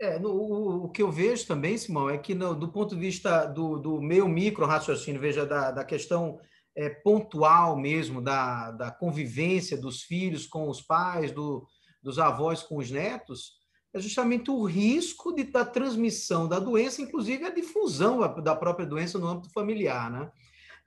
É, 0.02 0.18
no, 0.18 0.30
o, 0.30 0.86
o, 0.86 0.90
que 0.90 1.02
eu 1.02 1.12
vejo 1.12 1.46
também, 1.46 1.78
Simão, 1.78 2.10
é 2.10 2.18
que 2.18 2.34
no, 2.34 2.56
do 2.56 2.72
ponto 2.72 2.96
de 2.96 3.02
vista 3.02 3.46
do, 3.46 3.78
do 3.78 4.02
meu 4.02 4.30
micro 4.30 4.66
raciocínio, 4.66 5.20
veja, 5.20 5.46
da, 5.46 5.72
da 5.72 5.84
questão 5.84 6.40
é, 6.76 6.90
pontual 6.90 7.78
mesmo, 7.78 8.22
da, 8.22 8.72
da 8.72 8.92
convivência 8.92 9.76
dos 9.76 10.04
filhos 10.04 10.48
com 10.48 10.70
os 10.70 10.82
pais, 10.82 11.34
do, 11.34 11.68
dos 12.02 12.18
avós 12.18 12.64
com 12.64 12.78
os 12.78 12.90
netos, 12.90 13.60
é 13.94 14.00
justamente 14.00 14.50
o 14.50 14.64
risco 14.64 15.34
de, 15.34 15.44
da 15.44 15.66
transmissão 15.66 16.48
da 16.48 16.60
doença, 16.60 17.02
inclusive 17.02 17.44
a 17.44 17.54
difusão 17.54 18.20
da 18.42 18.56
própria 18.56 18.86
doença 18.86 19.20
no 19.20 19.28
âmbito 19.28 19.52
familiar, 19.52 20.10
né? 20.10 20.32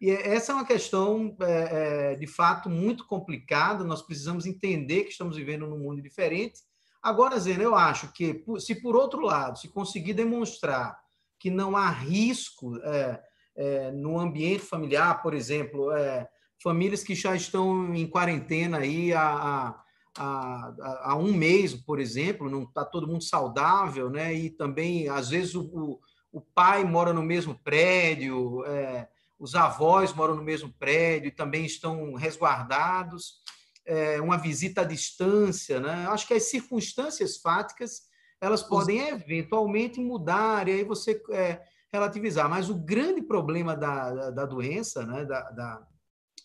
E 0.00 0.10
é, 0.10 0.34
essa 0.34 0.52
é 0.52 0.54
uma 0.54 0.66
questão, 0.66 1.36
é, 1.42 2.12
é, 2.12 2.16
de 2.16 2.26
fato, 2.26 2.70
muito 2.70 3.06
complicada. 3.06 3.84
Nós 3.84 4.00
precisamos 4.00 4.46
entender 4.46 5.04
que 5.04 5.10
estamos 5.10 5.36
vivendo 5.36 5.66
num 5.66 5.78
mundo 5.78 6.00
diferente 6.00 6.60
Agora, 7.02 7.38
Zena, 7.40 7.64
eu 7.64 7.74
acho 7.74 8.12
que, 8.12 8.44
se 8.60 8.76
por 8.80 8.94
outro 8.94 9.20
lado, 9.20 9.58
se 9.58 9.68
conseguir 9.68 10.14
demonstrar 10.14 10.96
que 11.38 11.50
não 11.50 11.76
há 11.76 11.90
risco 11.90 12.76
é, 12.84 13.20
é, 13.56 13.90
no 13.90 14.20
ambiente 14.20 14.62
familiar, 14.62 15.20
por 15.20 15.34
exemplo, 15.34 15.90
é, 15.90 16.28
famílias 16.62 17.02
que 17.02 17.16
já 17.16 17.34
estão 17.34 17.92
em 17.92 18.06
quarentena 18.06 18.78
aí 18.78 19.12
há, 19.12 19.74
há, 20.16 20.74
há 21.02 21.16
um 21.16 21.32
mês, 21.32 21.74
por 21.74 21.98
exemplo, 21.98 22.48
não 22.48 22.62
está 22.62 22.84
todo 22.84 23.08
mundo 23.08 23.24
saudável, 23.24 24.08
né? 24.08 24.32
E 24.32 24.48
também, 24.48 25.08
às 25.08 25.30
vezes, 25.30 25.56
o, 25.56 25.98
o 26.30 26.40
pai 26.40 26.84
mora 26.84 27.12
no 27.12 27.22
mesmo 27.22 27.58
prédio, 27.64 28.64
é, 28.64 29.08
os 29.36 29.56
avós 29.56 30.14
moram 30.14 30.36
no 30.36 30.42
mesmo 30.44 30.72
prédio 30.78 31.26
e 31.26 31.32
também 31.32 31.66
estão 31.66 32.14
resguardados 32.14 33.42
é, 33.84 34.20
uma 34.20 34.36
visita 34.36 34.82
à 34.82 34.84
distância, 34.84 35.80
né? 35.80 36.06
Acho 36.08 36.26
que 36.26 36.34
as 36.34 36.44
circunstâncias 36.44 37.36
fáticas 37.38 38.02
elas 38.42 38.60
podem 38.60 38.98
eventualmente 39.08 40.00
mudar 40.00 40.66
e 40.66 40.72
aí 40.72 40.84
você 40.84 41.22
é, 41.30 41.62
relativizar. 41.92 42.50
Mas 42.50 42.68
o 42.68 42.74
grande 42.74 43.22
problema 43.22 43.76
da, 43.76 44.12
da, 44.12 44.30
da 44.30 44.46
doença, 44.46 45.06
né? 45.06 45.24
da, 45.24 45.42
da 45.50 45.86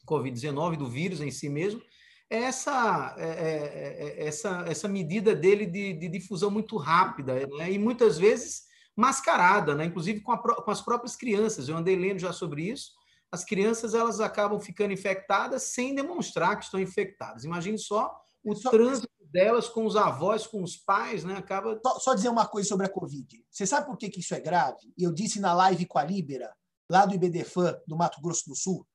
Covid-19, 0.08 0.78
do 0.78 0.88
vírus 0.88 1.22
em 1.22 1.32
si 1.32 1.50
mesmo, 1.50 1.82
é 2.30 2.44
essa, 2.44 3.16
é, 3.18 3.28
é, 3.28 4.24
é, 4.24 4.28
essa, 4.28 4.64
essa 4.68 4.88
medida 4.88 5.34
dele 5.34 5.66
de, 5.66 5.94
de 5.94 6.08
difusão 6.08 6.52
muito 6.52 6.78
rápida 6.78 7.48
né? 7.58 7.72
e 7.72 7.80
muitas 7.80 8.20
vezes 8.20 8.68
mascarada, 8.96 9.74
né? 9.74 9.86
inclusive 9.86 10.20
com, 10.20 10.34
a, 10.34 10.38
com 10.38 10.70
as 10.70 10.82
próprias 10.82 11.16
crianças. 11.16 11.68
Eu 11.68 11.78
andei 11.78 11.96
lendo 11.96 12.20
já 12.20 12.32
sobre 12.32 12.62
isso 12.70 12.92
as 13.32 13.44
crianças 13.44 13.94
elas 13.94 14.20
acabam 14.20 14.60
ficando 14.60 14.94
infectadas 14.94 15.64
sem 15.64 15.94
demonstrar 15.94 16.58
que 16.58 16.66
estão 16.66 16.80
infectadas. 16.80 17.44
Imagine 17.44 17.78
só 17.78 18.16
o 18.44 18.56
só, 18.56 18.70
trânsito 18.70 19.10
delas 19.32 19.68
com 19.68 19.86
os 19.86 19.96
avós, 19.96 20.48
com 20.48 20.64
os 20.64 20.78
pais, 20.78 21.24
né? 21.24 21.36
Acaba. 21.36 21.80
Só, 21.86 22.00
só, 22.00 22.14
dizer 22.14 22.30
uma 22.30 22.48
coisa 22.48 22.70
sobre 22.70 22.86
a 22.86 22.90
Covid. 22.90 23.46
Você 23.50 23.66
sabe 23.66 23.86
por 23.86 23.98
que, 23.98 24.10
que 24.10 24.22
isso 24.22 24.34
é 24.34 24.40
grave? 24.40 24.94
Eu 24.98 25.12
disse 25.12 25.40
na 25.40 25.54
live 25.54 25.86
com 25.86 26.00
a 26.00 26.04
Libera, 26.04 26.54
lá 26.90 27.06
do 27.06 27.14
IBDFAN, 27.14 27.78
do 27.86 27.98
Mato 27.98 28.22
Grosso 28.22 28.48
do 28.48 28.56
Sul, 28.56 28.88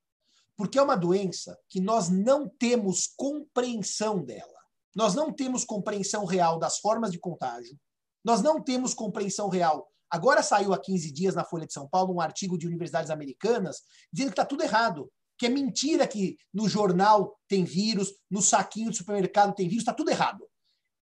porque 0.57 0.79
é 0.79 0.83
uma 0.83 0.97
doença 0.97 1.59
que 1.69 1.81
nós 1.81 2.09
não 2.09 2.49
temos 2.49 3.07
compreensão 3.17 4.25
dela. 4.25 4.51
Nós 4.95 5.15
não 5.15 5.33
temos 5.33 5.65
compreensão 5.65 6.25
real 6.25 6.59
das 6.59 6.79
formas 6.79 7.11
de 7.11 7.19
contágio. 7.19 7.79
Nós 8.25 8.43
não 8.43 8.63
temos 8.63 8.95
compreensão 8.95 9.49
real 9.49 9.92
Agora 10.13 10.43
saiu 10.43 10.75
há 10.75 10.79
15 10.79 11.11
dias 11.11 11.35
na 11.35 11.43
Folha 11.43 11.67
de 11.67 11.73
São 11.73 11.89
Paulo 11.89 12.13
um 12.15 12.21
artigo 12.21 12.59
de 12.59 12.67
universidades 12.67 13.11
americanas 13.11 13.81
dizendo 14.13 14.29
que 14.29 14.33
está 14.35 14.45
tudo 14.45 14.63
errado, 14.63 15.11
que 15.39 15.47
é 15.47 15.49
mentira 15.49 16.07
que 16.07 16.37
no 16.53 16.69
jornal 16.69 17.35
tem 17.49 17.65
vírus, 17.65 18.13
no 18.31 18.43
saquinho 18.43 18.91
do 18.91 18.97
supermercado 18.97 19.55
tem 19.55 19.67
vírus, 19.67 19.81
está 19.81 19.95
tudo 19.95 20.11
errado. 20.11 20.47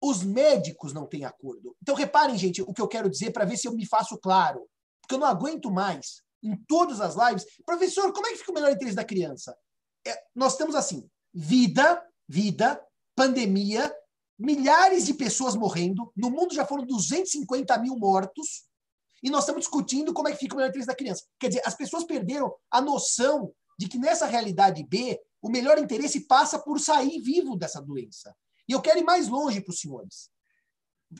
Os 0.02 0.24
médicos 0.24 0.94
não 0.94 1.06
têm 1.06 1.26
acordo. 1.26 1.76
Então, 1.82 1.94
reparem, 1.94 2.38
gente, 2.38 2.62
o 2.62 2.74
que 2.74 2.82
eu 2.82 2.88
quero 2.88 3.10
dizer 3.10 3.32
para 3.32 3.44
ver 3.44 3.58
se 3.58 3.68
eu 3.68 3.74
me 3.74 3.86
faço 3.86 4.18
claro. 4.18 4.66
Porque 5.02 5.16
eu 5.16 5.20
não 5.20 5.28
aguento 5.28 5.70
mais, 5.70 6.24
em 6.42 6.56
todas 6.66 7.02
as 7.02 7.16
lives, 7.16 7.46
professor, 7.66 8.14
como 8.14 8.28
é 8.28 8.32
que 8.32 8.38
fica 8.38 8.52
o 8.52 8.56
melhor 8.56 8.72
interesse 8.72 8.96
da 8.96 9.04
criança? 9.04 9.58
É, 10.08 10.18
nós 10.34 10.56
temos 10.56 10.74
assim: 10.74 11.10
vida, 11.34 12.02
vida, 12.30 12.82
pandemia, 13.14 13.94
milhares 14.40 15.06
de 15.06 15.14
pessoas 15.14 15.54
morrendo. 15.54 16.14
No 16.16 16.30
mundo 16.30 16.56
já 16.56 16.66
foram 16.66 16.86
250 16.86 17.78
mil 17.80 17.98
mortos 17.98 18.64
e 19.26 19.30
nós 19.32 19.42
estamos 19.42 19.62
discutindo 19.62 20.14
como 20.14 20.28
é 20.28 20.32
que 20.32 20.38
fica 20.38 20.54
o 20.54 20.58
melhor 20.58 20.70
interesse 20.70 20.88
da 20.88 20.96
criança. 20.96 21.26
Quer 21.40 21.48
dizer, 21.48 21.64
as 21.66 21.74
pessoas 21.74 22.04
perderam 22.04 22.54
a 22.70 22.80
noção 22.80 23.52
de 23.78 23.90
que 23.90 23.98
nessa 23.98 24.28
realidade 24.28 24.84
B, 24.84 25.20
o 25.42 25.50
melhor 25.50 25.80
interesse 25.80 26.28
passa 26.28 26.60
por 26.60 26.80
sair 26.80 27.20
vivo 27.22 27.58
dessa 27.58 27.82
doença. 27.82 28.36
E 28.70 28.72
eu 28.72 28.82
quero 28.84 29.00
ir 29.00 29.04
mais 29.04 29.28
longe 29.28 29.62
para 29.62 29.72
os 29.72 29.80
senhores. 29.80 30.30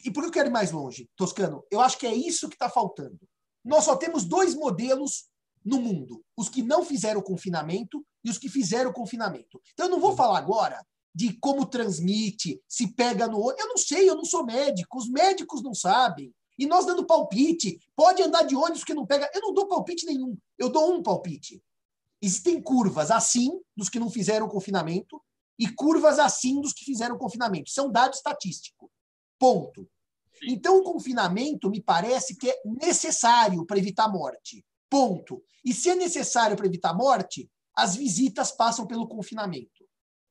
E 0.04 0.12
por 0.12 0.22
que 0.22 0.28
eu 0.28 0.32
quero 0.34 0.50
ir 0.50 0.52
mais 0.52 0.72
longe, 0.72 1.10
Toscano? 1.16 1.66
Eu 1.72 1.82
acho 1.82 1.98
que 1.98 2.06
é 2.06 2.14
isso 2.14 2.48
que 2.48 2.54
está 2.54 2.70
faltando. 2.70 3.20
Nós 3.64 3.84
só 3.86 3.96
temos 3.96 4.24
dois 4.24 4.54
modelos 4.54 5.26
no 5.64 5.82
mundo: 5.82 6.24
os 6.38 6.48
que 6.48 6.62
não 6.62 6.86
fizeram 6.86 7.22
o 7.22 7.24
confinamento 7.24 8.06
e 8.24 8.30
os 8.30 8.38
que 8.38 8.50
fizeram 8.50 8.92
o 8.92 8.94
confinamento. 8.94 9.60
Então, 9.74 9.88
eu 9.88 9.92
não 9.92 10.00
vou 10.00 10.16
falar 10.16 10.38
agora 10.38 10.80
de 11.14 11.34
como 11.40 11.66
transmite, 11.66 12.62
se 12.70 12.94
pega 12.94 13.28
no 13.28 13.42
olho. 13.42 13.58
Eu 13.58 13.70
não 13.70 13.78
sei, 13.78 14.08
eu 14.08 14.16
não 14.16 14.26
sou 14.26 14.46
médico, 14.46 15.00
os 15.00 15.10
médicos 15.10 15.64
não 15.64 15.74
sabem. 15.74 16.32
E 16.58 16.66
nós 16.66 16.86
dando 16.86 17.06
palpite, 17.06 17.80
pode 17.96 18.22
andar 18.22 18.44
de 18.44 18.56
ônibus 18.56 18.84
que 18.84 18.94
não 18.94 19.06
pega. 19.06 19.30
Eu 19.34 19.42
não 19.42 19.54
dou 19.54 19.68
palpite 19.68 20.06
nenhum, 20.06 20.38
eu 20.58 20.70
dou 20.70 20.94
um 20.94 21.04
palpite. 21.04 21.62
Existem 22.22 22.62
curvas 22.62 23.12
assim 23.12 23.62
dos 23.76 23.90
que 23.90 24.00
não 24.00 24.10
fizeram 24.10 24.48
confinamento 24.48 25.22
e 25.60 25.68
curvas 25.70 26.18
assim 26.20 26.60
dos 26.62 26.74
que 26.74 26.86
fizeram 26.86 27.18
confinamento. 27.18 27.70
Isso 27.70 27.80
é 27.80 27.84
um 27.84 27.92
dado 27.92 28.14
estatístico. 28.14 28.92
Ponto. 29.38 29.88
Então, 30.44 30.78
o 30.78 30.84
confinamento 30.84 31.70
me 31.70 31.82
parece 31.82 32.36
que 32.36 32.50
é 32.50 32.62
necessário 32.66 33.66
para 33.66 33.78
evitar 33.78 34.08
morte. 34.08 34.66
Ponto. 34.90 35.44
E 35.64 35.74
se 35.74 35.90
é 35.90 35.96
necessário 35.96 36.56
para 36.58 36.66
evitar 36.66 36.94
morte, 36.94 37.50
as 37.76 37.96
visitas 37.96 38.52
passam 38.52 38.86
pelo 38.86 39.08
confinamento. 39.08 39.86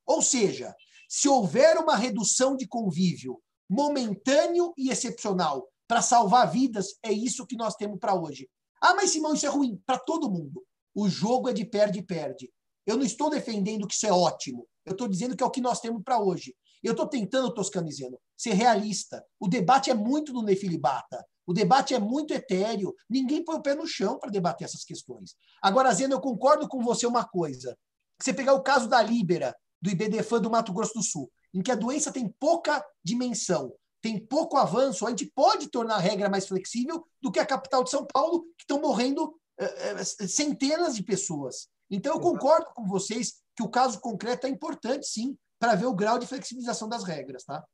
Ou 0.05 0.21
seja, 0.21 0.75
se 1.07 1.27
houver 1.27 1.77
uma 1.77 1.95
redução 1.95 2.55
de 2.55 2.67
convívio 2.67 3.41
momentâneo 3.69 4.73
e 4.77 4.89
excepcional 4.89 5.67
para 5.87 6.01
salvar 6.01 6.51
vidas, 6.51 6.97
é 7.03 7.11
isso 7.11 7.45
que 7.45 7.55
nós 7.55 7.75
temos 7.75 7.99
para 7.99 8.15
hoje. 8.15 8.49
Ah, 8.81 8.95
mas 8.95 9.11
Simão, 9.11 9.33
isso 9.33 9.45
é 9.45 9.49
ruim 9.49 9.81
para 9.85 9.97
todo 9.97 10.29
mundo. 10.29 10.63
O 10.93 11.09
jogo 11.09 11.49
é 11.49 11.53
de 11.53 11.65
perde-perde. 11.65 12.51
Eu 12.85 12.97
não 12.97 13.05
estou 13.05 13.29
defendendo 13.29 13.87
que 13.87 13.95
isso 13.95 14.05
é 14.05 14.11
ótimo. 14.11 14.67
Eu 14.85 14.91
estou 14.91 15.07
dizendo 15.07 15.35
que 15.35 15.43
é 15.43 15.45
o 15.45 15.51
que 15.51 15.61
nós 15.61 15.79
temos 15.79 16.03
para 16.03 16.19
hoje. 16.19 16.55
Eu 16.83 16.91
estou 16.91 17.07
tentando, 17.07 17.53
Toscano 17.53 17.89
ser 18.37 18.53
realista. 18.53 19.25
O 19.39 19.47
debate 19.47 19.89
é 19.89 19.93
muito 19.93 20.31
do 20.31 20.43
nefilibata. 20.43 21.25
O 21.47 21.53
debate 21.53 21.93
é 21.93 21.99
muito 21.99 22.33
etéreo. 22.33 22.93
Ninguém 23.09 23.43
põe 23.43 23.55
o 23.55 23.61
pé 23.61 23.73
no 23.73 23.87
chão 23.87 24.19
para 24.19 24.29
debater 24.29 24.65
essas 24.65 24.83
questões. 24.83 25.35
Agora, 25.61 25.93
Zeno, 25.93 26.13
eu 26.13 26.21
concordo 26.21 26.67
com 26.67 26.83
você 26.83 27.07
uma 27.07 27.27
coisa. 27.27 27.75
Você 28.21 28.33
pegar 28.33 28.53
o 28.53 28.63
caso 28.63 28.87
da 28.87 29.01
Líbera, 29.01 29.55
do 29.81 29.89
IBDFAN 29.89 30.41
do 30.41 30.49
Mato 30.49 30.73
Grosso 30.73 30.93
do 30.93 31.03
Sul, 31.03 31.31
em 31.53 31.61
que 31.61 31.71
a 31.71 31.75
doença 31.75 32.11
tem 32.11 32.33
pouca 32.39 32.83
dimensão, 33.03 33.73
tem 34.05 34.19
pouco 34.19 34.55
avanço, 34.55 35.03
a 35.03 35.09
gente 35.09 35.25
pode 35.25 35.67
tornar 35.67 35.95
a 35.95 35.99
regra 35.99 36.29
mais 36.29 36.47
flexível 36.47 37.07
do 37.19 37.31
que 37.31 37.39
a 37.39 37.45
capital 37.45 37.83
de 37.83 37.89
São 37.89 38.05
Paulo, 38.05 38.43
que 38.55 38.61
estão 38.61 38.79
morrendo 38.79 39.35
é, 39.57 40.03
centenas 40.03 40.95
de 40.95 41.01
pessoas. 41.01 41.69
Então, 41.89 42.13
eu 42.13 42.19
concordo 42.19 42.67
com 42.75 42.85
vocês 42.85 43.41
que 43.55 43.63
o 43.63 43.67
caso 43.67 43.99
concreto 43.99 44.45
é 44.45 44.49
importante, 44.51 45.07
sim, 45.07 45.35
para 45.57 45.73
ver 45.73 45.87
o 45.87 45.95
grau 45.95 46.19
de 46.19 46.27
flexibilização 46.27 46.87
das 46.87 47.03
regras, 47.03 47.45
tá? 47.45 47.65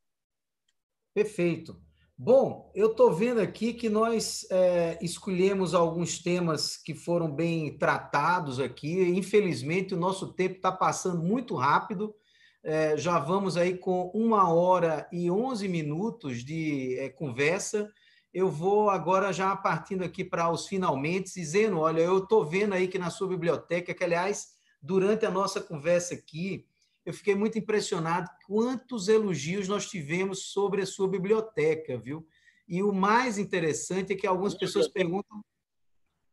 Perfeito. 1.13 1.81
Bom, 2.17 2.71
eu 2.73 2.91
estou 2.91 3.13
vendo 3.13 3.41
aqui 3.41 3.73
que 3.73 3.89
nós 3.89 4.45
é, 4.49 4.97
escolhemos 5.01 5.73
alguns 5.73 6.19
temas 6.19 6.77
que 6.77 6.95
foram 6.95 7.29
bem 7.29 7.77
tratados 7.77 8.57
aqui. 8.57 9.01
Infelizmente, 9.09 9.93
o 9.93 9.99
nosso 9.99 10.31
tempo 10.31 10.55
está 10.55 10.71
passando 10.71 11.21
muito 11.21 11.55
rápido. 11.55 12.15
É, 12.63 12.95
já 12.95 13.17
vamos 13.17 13.57
aí 13.57 13.75
com 13.77 14.11
uma 14.13 14.53
hora 14.53 15.07
e 15.11 15.31
onze 15.31 15.67
minutos 15.67 16.43
de 16.43 16.97
é, 16.99 17.09
conversa. 17.09 17.91
Eu 18.33 18.49
vou 18.49 18.89
agora 18.89 19.33
já 19.33 19.55
partindo 19.55 20.03
aqui 20.03 20.23
para 20.23 20.49
os 20.49 20.67
finalmente, 20.67 21.33
dizendo, 21.33 21.79
olha, 21.79 22.01
eu 22.01 22.19
estou 22.19 22.45
vendo 22.45 22.73
aí 22.73 22.87
que 22.87 22.99
na 22.99 23.09
sua 23.09 23.27
biblioteca, 23.27 23.93
que 23.93 24.03
aliás, 24.03 24.49
durante 24.81 25.25
a 25.25 25.31
nossa 25.31 25.59
conversa 25.59 26.13
aqui, 26.13 26.65
eu 27.03 27.13
fiquei 27.13 27.33
muito 27.33 27.57
impressionado 27.57 28.29
quantos 28.45 29.07
elogios 29.07 29.67
nós 29.67 29.89
tivemos 29.89 30.51
sobre 30.51 30.83
a 30.83 30.85
sua 30.85 31.07
biblioteca, 31.07 31.97
viu? 31.97 32.25
E 32.67 32.83
o 32.83 32.93
mais 32.93 33.37
interessante 33.37 34.13
é 34.13 34.15
que 34.15 34.27
algumas 34.27 34.53
pessoas 34.53 34.87
perguntam 34.87 35.43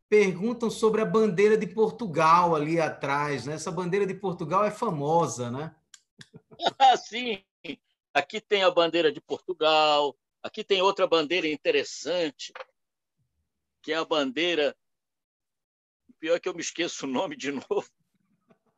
perguntam 0.09 0.71
sobre 0.71 1.03
a 1.03 1.05
bandeira 1.05 1.57
de 1.57 1.67
Portugal 1.67 2.55
ali 2.55 2.81
atrás, 2.81 3.45
né? 3.45 3.55
Essa 3.55 3.71
bandeira 3.71 4.07
de 4.07 4.15
Portugal 4.15 4.65
é 4.65 4.71
famosa, 4.71 5.51
né? 5.51 5.75
Sim. 7.09 7.45
Aqui 8.12 8.40
tem 8.40 8.62
a 8.62 8.70
bandeira 8.70 9.12
de 9.12 9.20
Portugal, 9.20 10.16
aqui 10.43 10.65
tem 10.65 10.82
outra 10.82 11.07
bandeira 11.07 11.47
interessante, 11.47 12.53
que 13.82 13.93
é 13.93 13.97
a 13.97 14.05
bandeira. 14.05 14.77
Pior 16.19 16.35
é 16.35 16.40
que 16.40 16.49
eu 16.49 16.55
me 16.55 16.61
esqueço 16.61 17.07
o 17.07 17.09
nome 17.09 17.36
de 17.36 17.53
novo 17.53 17.89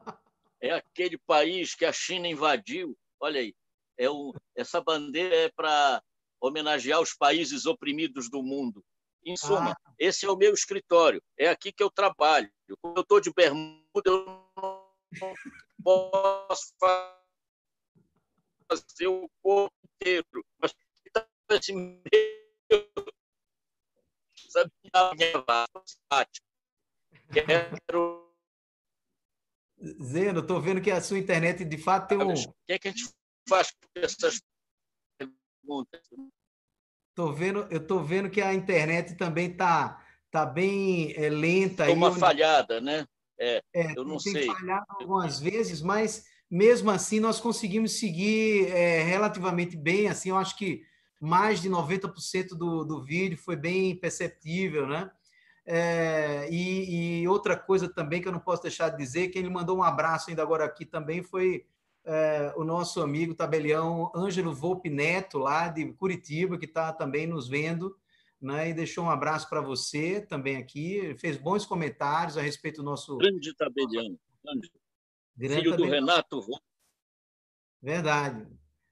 é 0.61 0.73
aquele 0.73 1.17
país 1.17 1.75
que 1.75 1.87
a 1.87 1.93
China 1.93 2.29
invadiu. 2.29 2.99
Olha 3.19 3.41
aí, 3.41 3.55
é 3.97 4.11
o, 4.11 4.35
essa 4.55 4.81
bandeira 4.81 5.35
é 5.35 5.49
para 5.49 6.03
homenagear 6.41 7.01
os 7.01 7.15
países 7.15 7.67
oprimidos 7.67 8.31
do 8.31 8.43
mundo. 8.43 8.85
Em 9.25 9.37
suma, 9.37 9.73
ah. 9.73 9.93
esse 9.99 10.25
é 10.25 10.31
o 10.31 10.37
meu 10.37 10.55
escritório, 10.55 11.23
é 11.39 11.49
aqui 11.49 11.71
que 11.71 11.83
eu 11.83 11.91
trabalho. 11.91 12.51
Quando 12.81 12.99
eu 12.99 13.03
estou 13.03 13.21
de 13.21 13.33
bermuda, 13.33 13.83
eu 14.07 14.25
não 14.65 15.35
posso 15.83 16.73
fazer 16.79 17.20
o 19.07 19.29
corpo 19.43 19.75
inteiro. 19.85 20.45
Mas 20.61 20.75
esse 21.51 21.73
meu, 21.73 22.01
Quero 27.33 28.31
Zeno, 30.03 30.41
estou 30.41 30.61
vendo 30.61 30.81
que 30.81 30.91
a 30.91 31.01
sua 31.01 31.19
internet 31.19 31.65
de 31.65 31.79
fato 31.79 32.09
tem 32.09 32.19
um. 32.19 32.33
O 32.33 32.55
que 32.67 32.73
é 32.73 32.79
que 32.79 32.89
a 32.89 32.91
gente 32.91 33.09
faz 33.49 33.71
com 33.71 33.89
essas 33.97 34.43
perguntas? 35.19 36.01
Tô 37.15 37.33
vendo, 37.33 37.67
eu 37.71 37.79
estou 37.79 38.05
vendo 38.05 38.31
que 38.31 38.43
a 38.43 38.53
internet 38.53 39.17
também 39.17 39.51
está 39.51 40.05
tá 40.31 40.45
bem 40.45 41.15
é, 41.17 41.31
lenta. 41.31 41.91
Uma 41.91 42.13
falhada, 42.13 42.81
né? 42.81 43.07
É, 43.39 43.63
é, 43.75 43.93
eu 43.97 44.05
não 44.05 44.19
sei. 44.19 44.35
Tem 44.35 44.47
falhado 44.47 44.85
algumas 44.89 45.41
vezes, 45.41 45.81
mas 45.81 46.27
mesmo 46.51 46.91
assim 46.91 47.21
nós 47.21 47.41
conseguimos 47.41 47.99
seguir 47.99 48.69
é, 48.69 49.03
relativamente 49.03 49.77
bem. 49.77 50.09
Assim, 50.09 50.31
eu 50.31 50.37
acho 50.37 50.57
que 50.57 50.83
mais 51.21 51.61
de 51.61 51.71
90% 51.71 52.49
do, 52.57 52.85
do 52.85 53.03
vídeo 53.03 53.39
foi 53.39 53.55
bem 53.55 53.95
perceptível, 53.95 54.87
né? 54.87 55.11
É, 55.65 56.49
e, 56.51 57.21
e, 57.21 57.29
outra 57.29 57.57
coisa 57.57 57.89
também 57.89 58.21
que 58.21 58.27
eu 58.27 58.33
não 58.33 58.41
posso 58.41 58.63
deixar 58.63 58.89
de 58.89 58.97
dizer, 58.97 59.29
quem 59.29 59.41
ele 59.41 59.51
mandou 59.51 59.77
um 59.77 59.83
abraço 59.83 60.31
ainda 60.31 60.43
agora 60.43 60.65
aqui 60.65 60.85
também 60.85 61.23
foi 61.23 61.65
é, 62.05 62.53
o 62.57 62.65
nosso 62.65 63.01
amigo 63.01 63.35
tabelião 63.35 64.11
Ângelo 64.17 64.53
Volpe 64.53 64.89
Neto, 64.89 65.39
lá 65.39 65.69
de 65.69 65.93
Curitiba, 65.93 66.59
que 66.59 66.65
está 66.65 66.93
também 66.93 67.27
nos 67.27 67.47
vendo, 67.47 67.95
né, 68.41 68.71
e 68.71 68.75
deixou 68.75 69.05
um 69.05 69.11
abraço 69.11 69.49
para 69.49 69.61
você 69.61 70.21
também 70.21 70.57
aqui, 70.57 71.15
fez 71.19 71.37
bons 71.37 71.67
comentários 71.67 72.39
a 72.39 72.43
respeito 72.43 72.79
do 72.79 72.85
nosso... 72.85 73.19
Grande 73.19 73.55
tabelião, 73.55 74.19
grande. 74.43 74.73
Filho 75.37 75.77
do 75.77 75.85
Renato. 75.85 76.41
Verdade, 77.83 78.47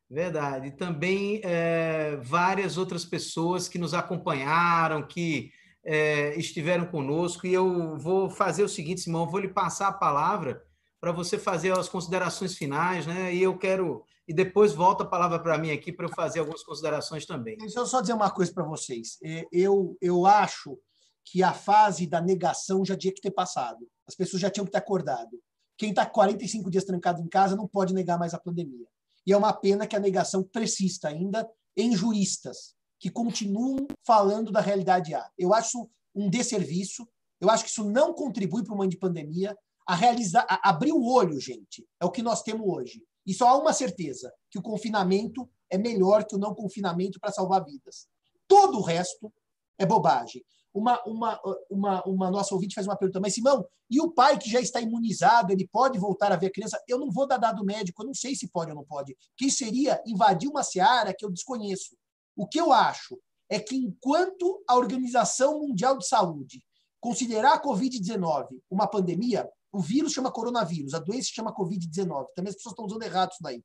verdade. 0.09 0.69
E 0.69 0.70
também 0.73 1.40
é, 1.44 2.16
várias 2.16 2.78
outras 2.78 3.05
pessoas 3.05 3.69
que 3.69 3.78
nos 3.78 3.93
acompanharam, 3.93 5.06
que 5.06 5.52
é, 5.85 6.39
estiveram 6.39 6.86
conosco. 6.86 7.47
E 7.47 7.52
eu 7.52 7.98
vou 7.98 8.31
fazer 8.31 8.62
o 8.62 8.69
seguinte, 8.69 9.02
Simão, 9.02 9.28
vou 9.28 9.40
lhe 9.40 9.48
passar 9.48 9.89
a 9.89 9.93
palavra 9.93 10.62
para 11.01 11.12
você 11.12 11.39
fazer 11.39 11.73
as 11.73 11.89
considerações 11.89 12.56
finais, 12.56 13.06
né? 13.06 13.35
E 13.35 13.43
eu 13.43 13.56
quero. 13.56 14.05
E 14.27 14.35
depois 14.35 14.74
volta 14.74 15.05
a 15.05 15.06
palavra 15.06 15.39
para 15.39 15.56
mim 15.56 15.70
aqui 15.70 15.90
para 15.90 16.06
eu 16.06 16.10
fazer 16.15 16.40
algumas 16.40 16.62
considerações 16.62 17.24
também. 17.24 17.56
Deixa 17.56 17.78
eu 17.78 17.86
só 17.86 18.01
dizer 18.01 18.12
uma 18.12 18.31
coisa 18.31 18.52
para 18.52 18.65
vocês. 18.65 19.16
É, 19.23 19.47
eu, 19.51 19.97
eu 20.02 20.27
acho 20.27 20.78
que 21.24 21.43
a 21.43 21.52
fase 21.52 22.06
da 22.06 22.20
negação 22.20 22.85
já 22.85 22.97
tinha 22.97 23.12
que 23.12 23.20
ter 23.20 23.31
passado. 23.31 23.89
As 24.06 24.15
pessoas 24.15 24.43
já 24.43 24.51
tinham 24.51 24.66
que 24.66 24.73
ter 24.73 24.78
acordado. 24.78 25.31
Quem 25.78 25.90
está 25.90 26.05
45 26.05 26.70
dias 26.70 26.84
trancado 26.84 27.22
em 27.22 27.28
casa 27.28 27.55
não 27.55 27.68
pode 27.68 27.94
negar 27.94 28.18
mais 28.18 28.34
a 28.34 28.38
pandemia. 28.38 28.86
E 29.24 29.32
é 29.32 29.36
uma 29.36 29.52
pena 29.52 29.86
que 29.86 29.94
a 29.94 30.00
negação 30.00 30.42
persista 30.42 31.09
ainda 31.09 31.48
em 31.76 31.94
juristas 31.94 32.74
que 32.98 33.09
continuam 33.09 33.86
falando 34.05 34.50
da 34.50 34.60
realidade 34.60 35.14
A. 35.14 35.30
Eu 35.38 35.55
acho 35.55 35.88
um 36.12 36.28
desserviço, 36.28 37.09
eu 37.40 37.48
acho 37.48 37.62
que 37.62 37.70
isso 37.70 37.84
não 37.84 38.12
contribui 38.12 38.64
para 38.64 38.74
uma 38.74 38.88
de 38.88 38.98
pandemia. 38.98 39.56
A 39.86 39.94
realizar, 39.94 40.44
a 40.50 40.68
abrir 40.68 40.92
o 40.92 41.02
olho, 41.02 41.40
gente, 41.40 41.86
é 41.98 42.05
o 42.05 42.10
que 42.10 42.22
nós 42.22 42.42
temos 42.42 42.66
hoje. 42.66 43.02
E 43.24 43.32
só 43.32 43.48
há 43.48 43.56
uma 43.56 43.72
certeza, 43.72 44.30
que 44.50 44.59
o 44.59 44.62
confinamento 44.62 45.48
é 45.70 45.78
melhor 45.78 46.26
que 46.26 46.34
o 46.34 46.38
não 46.38 46.55
confinamento 46.55 47.18
para 47.18 47.32
salvar 47.32 47.64
vidas. 47.64 48.06
Todo 48.46 48.78
o 48.78 48.82
resto 48.82 49.32
é 49.78 49.86
bobagem. 49.86 50.44
Uma, 50.78 51.02
uma, 51.05 51.40
uma, 51.68 52.02
uma 52.05 52.30
nossa 52.30 52.55
ouvinte 52.55 52.74
faz 52.74 52.86
uma 52.86 52.96
pergunta, 52.96 53.18
mas 53.18 53.34
Simão, 53.34 53.66
e 53.90 54.00
o 54.00 54.12
pai 54.12 54.38
que 54.38 54.48
já 54.48 54.60
está 54.60 54.80
imunizado, 54.80 55.52
ele 55.52 55.66
pode 55.66 55.98
voltar 55.98 56.30
a 56.30 56.36
ver 56.36 56.46
a 56.46 56.52
criança? 56.52 56.80
Eu 56.86 57.00
não 57.00 57.10
vou 57.10 57.26
dar 57.26 57.36
dado 57.36 57.64
médico, 57.64 58.02
eu 58.02 58.06
não 58.06 58.14
sei 58.14 58.36
se 58.36 58.48
pode 58.48 58.70
ou 58.70 58.76
não 58.76 58.84
pode. 58.84 59.16
Que 59.36 59.50
seria 59.50 60.00
invadir 60.06 60.48
uma 60.48 60.62
seara 60.62 61.12
que 61.12 61.24
eu 61.24 61.32
desconheço. 61.32 61.96
O 62.36 62.46
que 62.46 62.60
eu 62.60 62.72
acho 62.72 63.18
é 63.50 63.59
que 63.59 63.74
enquanto 63.74 64.62
a 64.68 64.76
Organização 64.76 65.59
Mundial 65.59 65.98
de 65.98 66.06
Saúde 66.06 66.62
considerar 67.00 67.55
a 67.55 67.62
Covid-19 67.62 68.46
uma 68.70 68.86
pandemia, 68.86 69.48
o 69.72 69.80
vírus 69.80 70.12
chama 70.12 70.30
coronavírus, 70.30 70.94
a 70.94 71.00
doença 71.00 71.30
chama 71.32 71.52
Covid-19. 71.52 72.26
Também 72.36 72.50
as 72.50 72.56
pessoas 72.56 72.72
estão 72.72 72.84
usando 72.84 73.02
errado 73.02 73.32
isso 73.32 73.42
daí. 73.42 73.64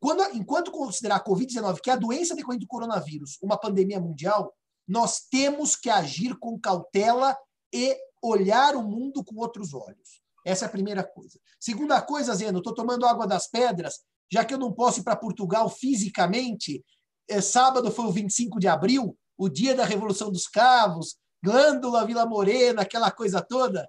Quando, 0.00 0.22
enquanto 0.34 0.72
considerar 0.72 1.16
a 1.16 1.24
Covid-19, 1.24 1.80
que 1.80 1.90
é 1.90 1.92
a 1.92 1.96
doença 1.96 2.34
decorrente 2.34 2.64
do 2.64 2.68
coronavírus, 2.68 3.38
uma 3.42 3.56
pandemia 3.58 4.00
mundial, 4.00 4.52
nós 4.90 5.20
temos 5.20 5.76
que 5.76 5.88
agir 5.88 6.36
com 6.40 6.58
cautela 6.58 7.38
e 7.72 7.96
olhar 8.20 8.74
o 8.74 8.82
mundo 8.82 9.22
com 9.22 9.36
outros 9.36 9.72
olhos. 9.72 10.20
Essa 10.44 10.64
é 10.64 10.66
a 10.66 10.70
primeira 10.70 11.04
coisa. 11.04 11.38
Segunda 11.60 12.02
coisa, 12.02 12.34
Zeno, 12.34 12.58
estou 12.58 12.74
tomando 12.74 13.06
água 13.06 13.24
das 13.24 13.48
pedras, 13.48 14.00
já 14.28 14.44
que 14.44 14.52
eu 14.52 14.58
não 14.58 14.72
posso 14.72 14.98
ir 14.98 15.04
para 15.04 15.14
Portugal 15.14 15.70
fisicamente, 15.70 16.84
é, 17.28 17.40
sábado 17.40 17.92
foi 17.92 18.06
o 18.06 18.10
25 18.10 18.58
de 18.58 18.66
abril, 18.66 19.16
o 19.38 19.48
dia 19.48 19.76
da 19.76 19.84
Revolução 19.84 20.28
dos 20.28 20.48
Cravos, 20.48 21.16
Glândula 21.40 22.04
Vila 22.04 22.26
Morena, 22.26 22.82
aquela 22.82 23.12
coisa 23.12 23.40
toda. 23.40 23.88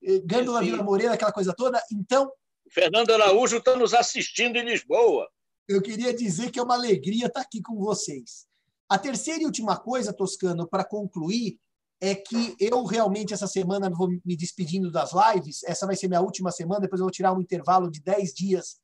É, 0.00 0.20
Glândula 0.20 0.62
Vila 0.62 0.82
Morena, 0.84 1.14
aquela 1.14 1.32
coisa 1.32 1.52
toda. 1.52 1.82
Então. 1.90 2.30
Fernando 2.70 3.10
Araújo 3.10 3.56
está 3.56 3.74
nos 3.74 3.92
assistindo 3.92 4.56
em 4.56 4.64
Lisboa. 4.64 5.28
Eu 5.66 5.82
queria 5.82 6.14
dizer 6.14 6.52
que 6.52 6.60
é 6.60 6.62
uma 6.62 6.74
alegria 6.74 7.26
estar 7.26 7.40
aqui 7.40 7.60
com 7.60 7.74
vocês. 7.74 8.46
A 8.88 8.98
terceira 8.98 9.42
e 9.42 9.46
última 9.46 9.76
coisa, 9.76 10.12
Toscano, 10.12 10.68
para 10.68 10.84
concluir, 10.84 11.58
é 12.00 12.14
que 12.14 12.54
eu 12.60 12.84
realmente, 12.84 13.32
essa 13.32 13.46
semana, 13.46 13.90
vou 13.90 14.08
me 14.08 14.36
despedindo 14.36 14.90
das 14.90 15.12
lives. 15.12 15.62
Essa 15.64 15.86
vai 15.86 15.96
ser 15.96 16.08
minha 16.08 16.20
última 16.20 16.52
semana, 16.52 16.80
depois 16.80 17.00
eu 17.00 17.06
vou 17.06 17.12
tirar 17.12 17.32
um 17.32 17.40
intervalo 17.40 17.90
de 17.90 18.00
10 18.00 18.34
dias, 18.34 18.76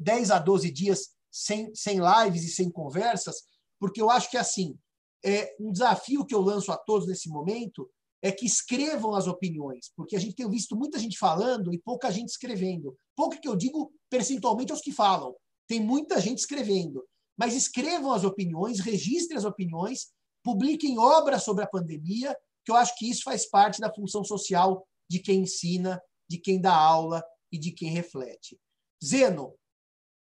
10 0.00 0.30
a 0.30 0.38
12 0.38 0.70
dias 0.70 1.10
sem, 1.30 1.74
sem 1.74 1.98
lives 2.00 2.44
e 2.44 2.48
sem 2.48 2.70
conversas, 2.70 3.42
porque 3.78 4.00
eu 4.00 4.10
acho 4.10 4.30
que, 4.30 4.36
assim, 4.36 4.78
é 5.24 5.54
um 5.60 5.72
desafio 5.72 6.24
que 6.24 6.34
eu 6.34 6.40
lanço 6.40 6.72
a 6.72 6.76
todos 6.76 7.06
nesse 7.06 7.28
momento 7.28 7.88
é 8.22 8.32
que 8.32 8.46
escrevam 8.46 9.14
as 9.14 9.26
opiniões, 9.26 9.92
porque 9.94 10.16
a 10.16 10.18
gente 10.18 10.34
tem 10.34 10.48
visto 10.48 10.74
muita 10.74 10.98
gente 10.98 11.18
falando 11.18 11.74
e 11.74 11.78
pouca 11.78 12.10
gente 12.10 12.30
escrevendo. 12.30 12.96
Pouco 13.14 13.38
que 13.38 13.46
eu 13.46 13.54
digo 13.54 13.92
percentualmente 14.08 14.72
aos 14.72 14.80
que 14.80 14.92
falam. 14.92 15.34
Tem 15.68 15.78
muita 15.78 16.18
gente 16.18 16.38
escrevendo. 16.38 17.04
Mas 17.36 17.54
escrevam 17.54 18.12
as 18.12 18.24
opiniões, 18.24 18.80
registrem 18.80 19.36
as 19.36 19.44
opiniões, 19.44 20.12
publiquem 20.42 20.98
obras 20.98 21.42
sobre 21.42 21.64
a 21.64 21.68
pandemia, 21.68 22.36
que 22.64 22.70
eu 22.70 22.76
acho 22.76 22.96
que 22.96 23.08
isso 23.08 23.22
faz 23.22 23.48
parte 23.48 23.80
da 23.80 23.92
função 23.92 24.24
social 24.24 24.86
de 25.08 25.18
quem 25.18 25.40
ensina, 25.40 26.00
de 26.28 26.38
quem 26.38 26.60
dá 26.60 26.74
aula 26.74 27.22
e 27.52 27.58
de 27.58 27.72
quem 27.72 27.90
reflete. 27.90 28.58
Zeno, 29.04 29.54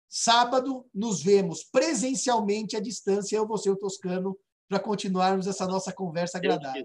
sábado 0.08 0.86
nos 0.94 1.22
vemos 1.22 1.64
presencialmente 1.64 2.76
à 2.76 2.80
distância, 2.80 3.36
eu, 3.36 3.46
você 3.46 3.68
e 3.68 3.72
o 3.72 3.76
Toscano, 3.76 4.38
para 4.68 4.80
continuarmos 4.80 5.46
essa 5.46 5.66
nossa 5.66 5.92
conversa 5.92 6.38
agradável. 6.38 6.84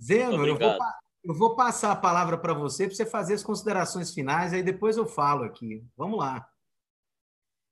Zeno, 0.00 0.46
eu 0.46 0.58
vou, 0.58 0.78
eu 1.24 1.34
vou 1.34 1.56
passar 1.56 1.92
a 1.92 1.96
palavra 1.96 2.38
para 2.38 2.54
você, 2.54 2.86
para 2.86 2.94
você 2.94 3.06
fazer 3.06 3.34
as 3.34 3.42
considerações 3.42 4.12
finais, 4.12 4.52
aí 4.52 4.62
depois 4.62 4.96
eu 4.96 5.06
falo 5.06 5.44
aqui. 5.44 5.84
Vamos 5.96 6.18
lá. 6.18 6.48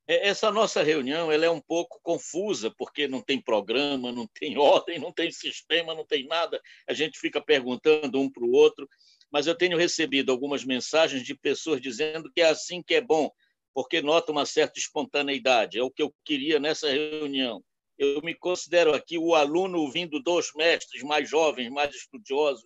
É, 0.07 0.27
essa 0.27 0.51
nossa 0.51 0.83
reunião 0.83 1.31
ela 1.31 1.45
é 1.45 1.49
um 1.49 1.61
pouco 1.61 1.99
confusa, 2.03 2.73
porque 2.77 3.07
não 3.07 3.21
tem 3.21 3.41
programa, 3.41 4.11
não 4.11 4.27
tem 4.27 4.57
ordem, 4.57 4.99
não 4.99 5.11
tem 5.11 5.31
sistema, 5.31 5.95
não 5.95 6.05
tem 6.05 6.25
nada. 6.27 6.61
A 6.87 6.93
gente 6.93 7.19
fica 7.19 7.41
perguntando 7.41 8.19
um 8.19 8.29
para 8.29 8.43
o 8.43 8.51
outro, 8.51 8.87
mas 9.31 9.47
eu 9.47 9.55
tenho 9.55 9.77
recebido 9.77 10.31
algumas 10.31 10.63
mensagens 10.63 11.23
de 11.23 11.35
pessoas 11.35 11.81
dizendo 11.81 12.31
que 12.31 12.41
é 12.41 12.49
assim 12.49 12.83
que 12.83 12.95
é 12.95 13.01
bom, 13.01 13.31
porque 13.73 14.01
nota 14.01 14.31
uma 14.31 14.45
certa 14.45 14.79
espontaneidade. 14.79 15.79
É 15.79 15.83
o 15.83 15.91
que 15.91 16.03
eu 16.03 16.13
queria 16.25 16.59
nessa 16.59 16.89
reunião. 16.89 17.63
Eu 17.97 18.21
me 18.21 18.35
considero 18.35 18.93
aqui 18.93 19.17
o 19.17 19.35
aluno 19.35 19.89
vindo 19.91 20.19
dos 20.19 20.51
mestres 20.55 21.03
mais 21.03 21.29
jovens, 21.29 21.69
mais 21.69 21.95
estudiosos, 21.95 22.65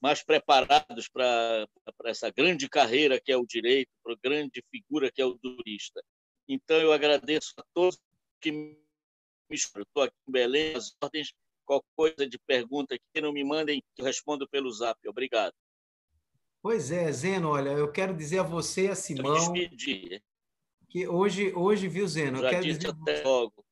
mais 0.00 0.22
preparados 0.22 1.08
para 1.08 1.66
essa 2.04 2.30
grande 2.30 2.68
carreira 2.68 3.20
que 3.20 3.32
é 3.32 3.36
o 3.36 3.46
direito, 3.46 3.90
para 4.02 4.12
a 4.12 4.18
grande 4.22 4.62
figura 4.70 5.10
que 5.10 5.22
é 5.22 5.26
o 5.26 5.38
jurista. 5.42 6.02
Então, 6.48 6.78
eu 6.78 6.92
agradeço 6.92 7.52
a 7.58 7.62
todos 7.74 7.98
que 8.40 8.50
me 8.50 8.78
Estou 9.50 10.02
aqui 10.02 10.14
em 10.28 10.32
Belém, 10.32 10.74
as 10.74 10.94
ordens, 11.02 11.32
qualquer 11.64 11.88
coisa 11.96 12.28
de 12.28 12.38
pergunta 12.38 12.94
aqui, 12.94 13.20
não 13.20 13.32
me 13.32 13.42
mandem, 13.42 13.82
eu 13.96 14.04
respondo 14.04 14.46
pelo 14.48 14.70
zap. 14.70 14.98
Obrigado. 15.08 15.54
Pois 16.60 16.90
é, 16.90 17.10
Zeno, 17.12 17.50
olha, 17.50 17.70
eu 17.70 17.90
quero 17.90 18.14
dizer 18.14 18.40
a 18.40 18.42
você 18.42 18.86
e 18.86 18.88
a 18.88 18.94
Simão. 18.94 19.54
Que 20.90 21.06
hoje, 21.06 21.52
hoje, 21.54 21.88
viu, 21.88 22.06
Zeno? 22.06 22.38
Já 22.38 22.46
eu 22.46 22.50
quero 22.50 22.64
dizer 22.64 22.88
até 22.88 23.22
logo. 23.22 23.64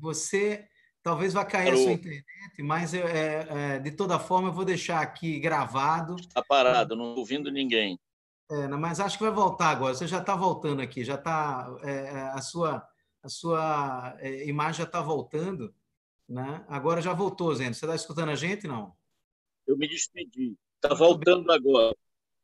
Você 0.00 0.68
talvez 1.02 1.32
vá 1.32 1.44
cair 1.44 1.66
parou. 1.66 1.80
a 1.80 1.82
sua 1.84 1.92
internet, 1.92 2.62
mas 2.62 2.94
é, 2.94 3.46
é, 3.48 3.78
de 3.78 3.90
toda 3.92 4.18
forma 4.18 4.48
eu 4.48 4.52
vou 4.52 4.64
deixar 4.64 5.00
aqui 5.00 5.38
gravado. 5.38 6.16
Está 6.16 6.42
parado, 6.42 6.96
não 6.96 7.14
ouvindo 7.14 7.50
ninguém. 7.50 7.98
É, 8.50 8.66
mas 8.66 8.98
acho 8.98 9.16
que 9.16 9.24
vai 9.24 9.32
voltar 9.32 9.70
agora. 9.70 9.94
Você 9.94 10.08
já 10.08 10.18
está 10.18 10.34
voltando 10.34 10.82
aqui, 10.82 11.04
já 11.04 11.14
está 11.14 11.72
é, 11.82 11.90
é, 11.90 12.20
a 12.32 12.42
sua 12.42 12.86
a 13.22 13.28
sua 13.28 14.16
é, 14.18 14.48
imagem 14.48 14.78
já 14.78 14.84
está 14.84 15.00
voltando, 15.00 15.74
né? 16.28 16.64
Agora 16.68 17.02
já 17.02 17.12
voltou, 17.12 17.54
Zeno. 17.54 17.74
Você 17.74 17.84
está 17.84 17.94
escutando 17.94 18.30
a 18.30 18.34
gente, 18.34 18.66
não? 18.66 18.96
Eu 19.66 19.76
me 19.76 19.86
despedi. 19.86 20.56
Está 20.82 20.94
voltando 20.94 21.46
bem. 21.46 21.56
agora. 21.56 21.94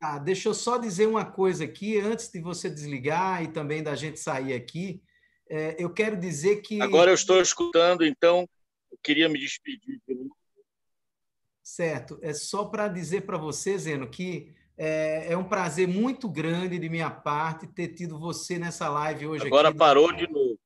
Ah, 0.01 0.19
deixa 0.19 0.51
eu 0.51 0.55
só 0.55 0.77
dizer 0.77 1.07
uma 1.07 1.25
coisa 1.25 1.65
aqui 1.65 1.99
antes 1.99 2.31
de 2.31 2.41
você 2.41 2.69
desligar 2.69 3.43
e 3.43 3.49
também 3.49 3.83
da 3.83 3.95
gente 3.95 4.21
sair 4.21 4.53
aqui. 4.53 5.03
É, 5.49 5.83
eu 5.83 5.93
quero 5.93 6.17
dizer 6.17 6.61
que 6.61 6.81
agora 6.83 7.11
eu 7.11 7.15
estou 7.15 7.41
escutando, 7.41 8.05
então 8.05 8.47
eu 8.93 8.99
queria 9.03 9.29
me 9.29 9.39
despedir. 9.39 10.01
Certo. 11.63 12.19
É 12.23 12.35
só 12.35 12.67
para 12.67 12.87
dizer 12.87 13.23
para 13.23 13.39
você, 13.39 13.79
Zeno, 13.79 14.09
que 14.09 14.55
é, 14.77 15.33
é, 15.33 15.37
um 15.37 15.45
prazer 15.45 15.89
muito 15.89 16.29
grande 16.29 16.79
de 16.79 16.89
minha 16.89 17.11
parte 17.11 17.67
ter 17.67 17.89
tido 17.89 18.19
você 18.19 18.59
nessa 18.59 18.89
live 18.89 19.27
hoje. 19.27 19.47
Agora 19.47 19.71
aqui, 19.71 19.79
parou 19.79 20.13
do, 20.13 20.17
de 20.17 20.31
novo. 20.31 20.59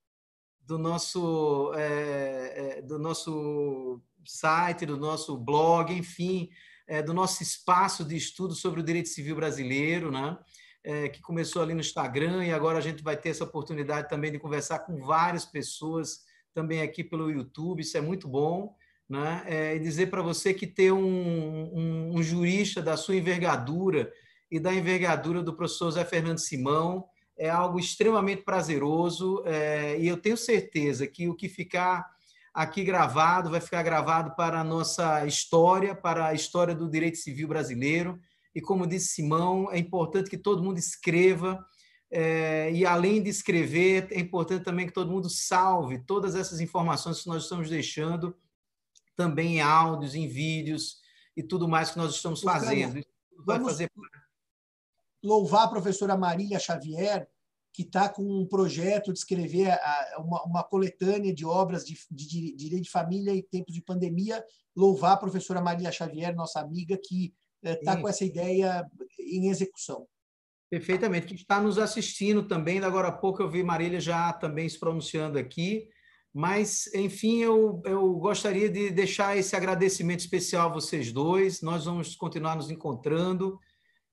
Do 0.61 0.79
nosso, 0.79 1.73
é, 1.75 2.79
é, 2.79 2.83
do 2.83 2.99
nosso 2.99 4.01
site, 4.25 4.85
do 4.85 4.97
nosso 4.97 5.37
blog, 5.37 5.97
enfim, 5.97 6.51
é, 6.87 7.03
do 7.03 7.15
nosso 7.15 7.43
espaço 7.43 8.05
de 8.05 8.17
estudo 8.17 8.55
sobre 8.55 8.81
o 8.81 8.85
direito 8.85 9.09
civil 9.09 9.37
brasileiro, 9.37 10.11
né? 10.11 10.37
É, 10.83 11.09
que 11.11 11.21
começou 11.21 11.61
ali 11.61 11.75
no 11.75 11.81
Instagram 11.81 12.45
e 12.45 12.53
agora 12.53 12.79
a 12.79 12.81
gente 12.81 13.03
vai 13.03 13.15
ter 13.15 13.29
essa 13.29 13.45
oportunidade 13.45 14.09
também 14.09 14.33
de 14.33 14.39
conversar 14.39 14.79
com 14.81 14.99
várias 14.99 15.45
pessoas 15.45 16.21
também 16.55 16.81
aqui 16.81 17.05
pelo 17.05 17.31
YouTube. 17.31 17.83
Isso 17.83 17.99
é 17.99 18.01
muito 18.01 18.27
bom 18.27 18.75
né? 19.11 19.43
É, 19.45 19.75
e 19.75 19.81
dizer 19.81 20.07
para 20.07 20.23
você 20.23 20.55
que 20.55 20.69
ter 20.69 20.93
um, 20.93 21.03
um, 21.03 22.13
um, 22.15 22.23
jurista 22.23 22.81
da 22.81 22.97
sua 22.97 23.17
envergadura 23.17 24.13
e 24.49 24.61
da 24.61 24.73
envergadura 24.73 25.43
do 25.43 25.53
professor 25.53 25.91
Zé 25.91 26.05
Fernando 26.05 26.39
Simão 26.39 27.05
é 27.37 27.51
algo 27.51 27.81
extremamente 27.81 28.43
prazeroso 28.43 29.43
é, 29.45 29.99
e 29.99 30.07
eu 30.07 30.17
tenho 30.17 30.37
certeza 30.37 31.09
que 31.09 31.29
o 31.29 31.35
que 31.35 31.49
ficar 31.49 32.09
aqui 32.55 32.85
gravado 32.85 33.51
vai 33.51 33.61
ficar 33.61 33.83
gravado 33.83 34.37
para 34.37 34.61
a 34.61 34.65
nossa 34.65 35.27
história, 35.27 35.93
para 35.93 36.29
a 36.29 36.35
história 36.35 36.75
do 36.75 36.89
direito 36.89 37.19
civil 37.19 37.49
brasileiro. 37.49 38.17
E 38.55 38.61
como 38.61 38.87
disse 38.87 39.09
Simão, 39.09 39.73
é 39.73 39.79
importante 39.79 40.31
que 40.31 40.39
todo 40.39 40.63
mundo 40.63 40.79
escreva, 40.79 41.65
é, 42.13 42.71
e 42.73 42.87
além 42.87 43.21
de 43.21 43.31
escrever, 43.31 44.07
é 44.13 44.21
importante 44.21 44.65
também 44.65 44.87
que 44.87 44.93
todo 44.93 45.11
mundo 45.11 45.29
salve 45.29 45.99
todas 45.99 46.37
essas 46.37 46.61
informações 46.61 47.23
que 47.23 47.29
nós 47.29 47.43
estamos 47.45 47.69
deixando 47.69 48.37
também 49.21 49.57
em 49.57 49.61
áudios, 49.61 50.15
em 50.15 50.27
vídeos 50.27 50.97
e 51.37 51.43
tudo 51.43 51.69
mais 51.69 51.91
que 51.91 51.99
nós 51.99 52.15
estamos 52.15 52.41
fazendo. 52.41 53.05
Vamos 53.45 53.73
fazer... 53.73 53.91
louvar 55.23 55.67
a 55.67 55.69
professora 55.69 56.17
Marília 56.17 56.59
Xavier, 56.59 57.29
que 57.71 57.83
está 57.83 58.09
com 58.09 58.23
um 58.23 58.49
projeto 58.49 59.13
de 59.13 59.19
escrever 59.19 59.79
uma, 60.17 60.43
uma 60.45 60.65
coletânea 60.65 61.35
de 61.35 61.45
obras 61.45 61.85
de, 61.85 61.99
de, 62.11 62.57
direito 62.57 62.85
de 62.85 62.91
família 62.91 63.35
e 63.35 63.43
tempos 63.43 63.75
de 63.75 63.83
pandemia. 63.83 64.43
Louvar 64.75 65.13
a 65.13 65.19
professora 65.19 65.61
Marília 65.61 65.93
Xavier, 65.93 66.35
nossa 66.35 66.61
amiga, 66.61 66.97
que 66.97 67.35
está 67.63 67.93
eh, 67.93 67.97
com 68.01 68.09
essa 68.09 68.25
ideia 68.25 68.89
em 69.19 69.51
execução. 69.51 70.09
Perfeitamente, 70.71 71.27
que 71.27 71.35
está 71.35 71.61
nos 71.61 71.77
assistindo 71.77 72.49
também. 72.49 72.83
Agora 72.83 73.09
há 73.09 73.13
pouco 73.13 73.43
eu 73.43 73.51
vi 73.51 73.63
Marília 73.63 74.01
já 74.01 74.33
também 74.33 74.67
se 74.67 74.81
pronunciando 74.81 75.39
aqui. 75.39 75.91
Mas, 76.33 76.89
enfim, 76.95 77.39
eu, 77.39 77.83
eu 77.85 78.13
gostaria 78.15 78.69
de 78.69 78.91
deixar 78.91 79.37
esse 79.37 79.57
agradecimento 79.57 80.21
especial 80.21 80.71
a 80.71 80.73
vocês 80.73 81.13
dois. 81.13 81.61
Nós 81.61 81.87
vamos 81.87 82.15
continuar 82.15 82.55
nos 82.55 82.71
encontrando 82.71 83.59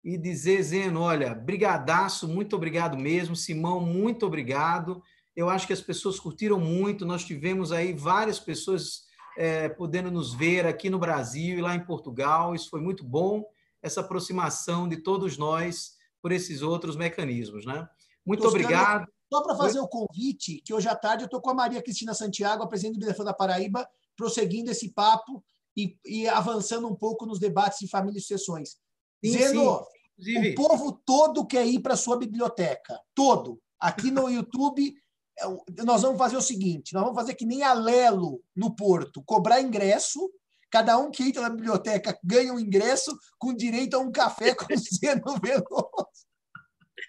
e 0.04 0.18
dizer, 0.18 0.62
Zeno, 0.64 1.02
olha, 1.02 1.36
brigadaço, 1.36 2.28
muito 2.28 2.56
obrigado 2.56 2.98
mesmo. 2.98 3.36
Simão, 3.36 3.80
muito 3.80 4.26
obrigado. 4.26 5.04
Eu 5.36 5.50
acho 5.50 5.68
que 5.68 5.74
as 5.74 5.82
pessoas 5.82 6.20
curtiram 6.20 6.60
muito. 6.60 7.06
Nós 7.06 7.24
tivemos 7.24 7.72
aí 7.72 7.94
várias 7.94 8.40
pessoas 8.40 9.04
é, 9.38 9.70
podendo 9.70 10.10
nos 10.10 10.34
ver 10.34 10.66
aqui 10.66 10.90
no 10.90 10.98
Brasil 10.98 11.60
e 11.60 11.62
lá 11.62 11.76
em 11.76 11.86
Portugal. 11.86 12.56
Isso 12.56 12.70
foi 12.70 12.82
muito 12.82 13.04
bom, 13.04 13.46
essa 13.84 14.02
aproximação 14.02 14.90
de 14.90 14.98
todos 14.98 15.38
nós 15.38 15.98
por 16.20 16.32
esses 16.32 16.64
outros 16.64 16.96
mecanismos. 16.96 17.64
Né? 17.64 17.88
Muito 18.26 18.48
obrigado. 18.48 19.08
Só 19.32 19.42
para 19.42 19.56
fazer 19.56 19.80
o 19.80 19.88
convite, 19.88 20.62
que 20.64 20.74
hoje 20.74 20.88
à 20.88 20.96
tarde 20.96 21.24
eu 21.24 21.26
estou 21.26 21.42
com 21.42 21.50
a 21.50 21.54
Maria 21.54 21.82
Cristina 21.82 22.14
Santiago, 22.14 22.64
a 22.64 22.68
presidente 22.68 23.00
do 23.00 23.06
Defesa 23.06 23.26
da 23.26 23.34
Paraíba, 23.34 23.88
prosseguindo 24.16 24.72
esse 24.72 24.90
papo 24.90 25.44
e, 25.76 25.98
e, 26.06 26.28
avançando 26.28 26.88
um 26.88 26.96
pouco 26.96 27.26
nos 27.26 27.38
debates 27.38 27.80
de 27.80 27.88
família 27.88 28.18
e 28.18 28.22
sucessões. 28.22 28.78
Sim, 29.24 29.32
Zeno, 29.32 29.86
sim. 30.20 30.52
o 30.52 30.56
povo 30.56 30.94
todo 31.06 31.46
quer 31.46 31.66
ir 31.68 31.80
para 31.80 31.94
a 31.94 31.98
sua 31.98 32.18
biblioteca. 32.18 33.00
Todo. 33.14 33.62
Aqui 33.80 34.10
no 34.10 34.30
YouTube, 34.30 34.96
é 35.40 35.84
nós 35.84 36.02
vamos 36.02 36.18
fazer 36.18 36.38
o 36.38 36.42
seguinte: 36.42 36.94
nós 36.94 37.04
vamos 37.04 37.18
fazer 37.18 37.36
que 37.36 37.46
nem 37.46 37.64
a 37.64 37.74
Lelo 37.74 38.42
no 38.56 38.76
Porto, 38.76 39.22
cobrar 39.24 39.62
ingresso. 39.62 40.32
Cada 40.70 40.98
um 40.98 41.10
que 41.10 41.24
entra 41.24 41.44
na 41.44 41.50
biblioteca 41.50 42.20
ganha 42.22 42.54
um 42.54 42.60
ingresso 42.60 43.18
com 43.38 43.54
direito 43.54 43.96
a 43.96 44.00
um 44.00 44.12
café 44.12 44.54
com 44.54 44.66
o 44.66 44.78
Zeno 44.78 45.40
Veloso. 45.42 46.27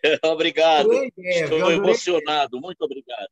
obrigado. 0.25 0.93
Estou 0.93 1.71
emocionado. 1.71 2.61
Muito 2.61 2.83
obrigado. 2.83 3.29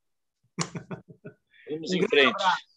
Vamos 1.71 1.91
um 1.91 1.95
em 1.95 2.09
frente. 2.09 2.35
Abraço. 2.35 2.77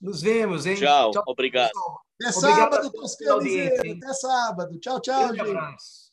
Nos 0.00 0.22
vemos, 0.22 0.66
hein? 0.66 0.76
Tchau, 0.76 1.10
tchau 1.10 1.24
obrigado. 1.26 1.72
Até 2.20 2.32
sábado, 2.32 2.92
Toscano 2.92 3.40
Até 3.40 4.14
sábado. 4.14 4.78
Tchau, 4.78 5.00
tchau, 5.00 5.34
gente. 5.34 6.12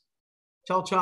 Tchau, 0.65 0.83
tchau. 0.83 0.99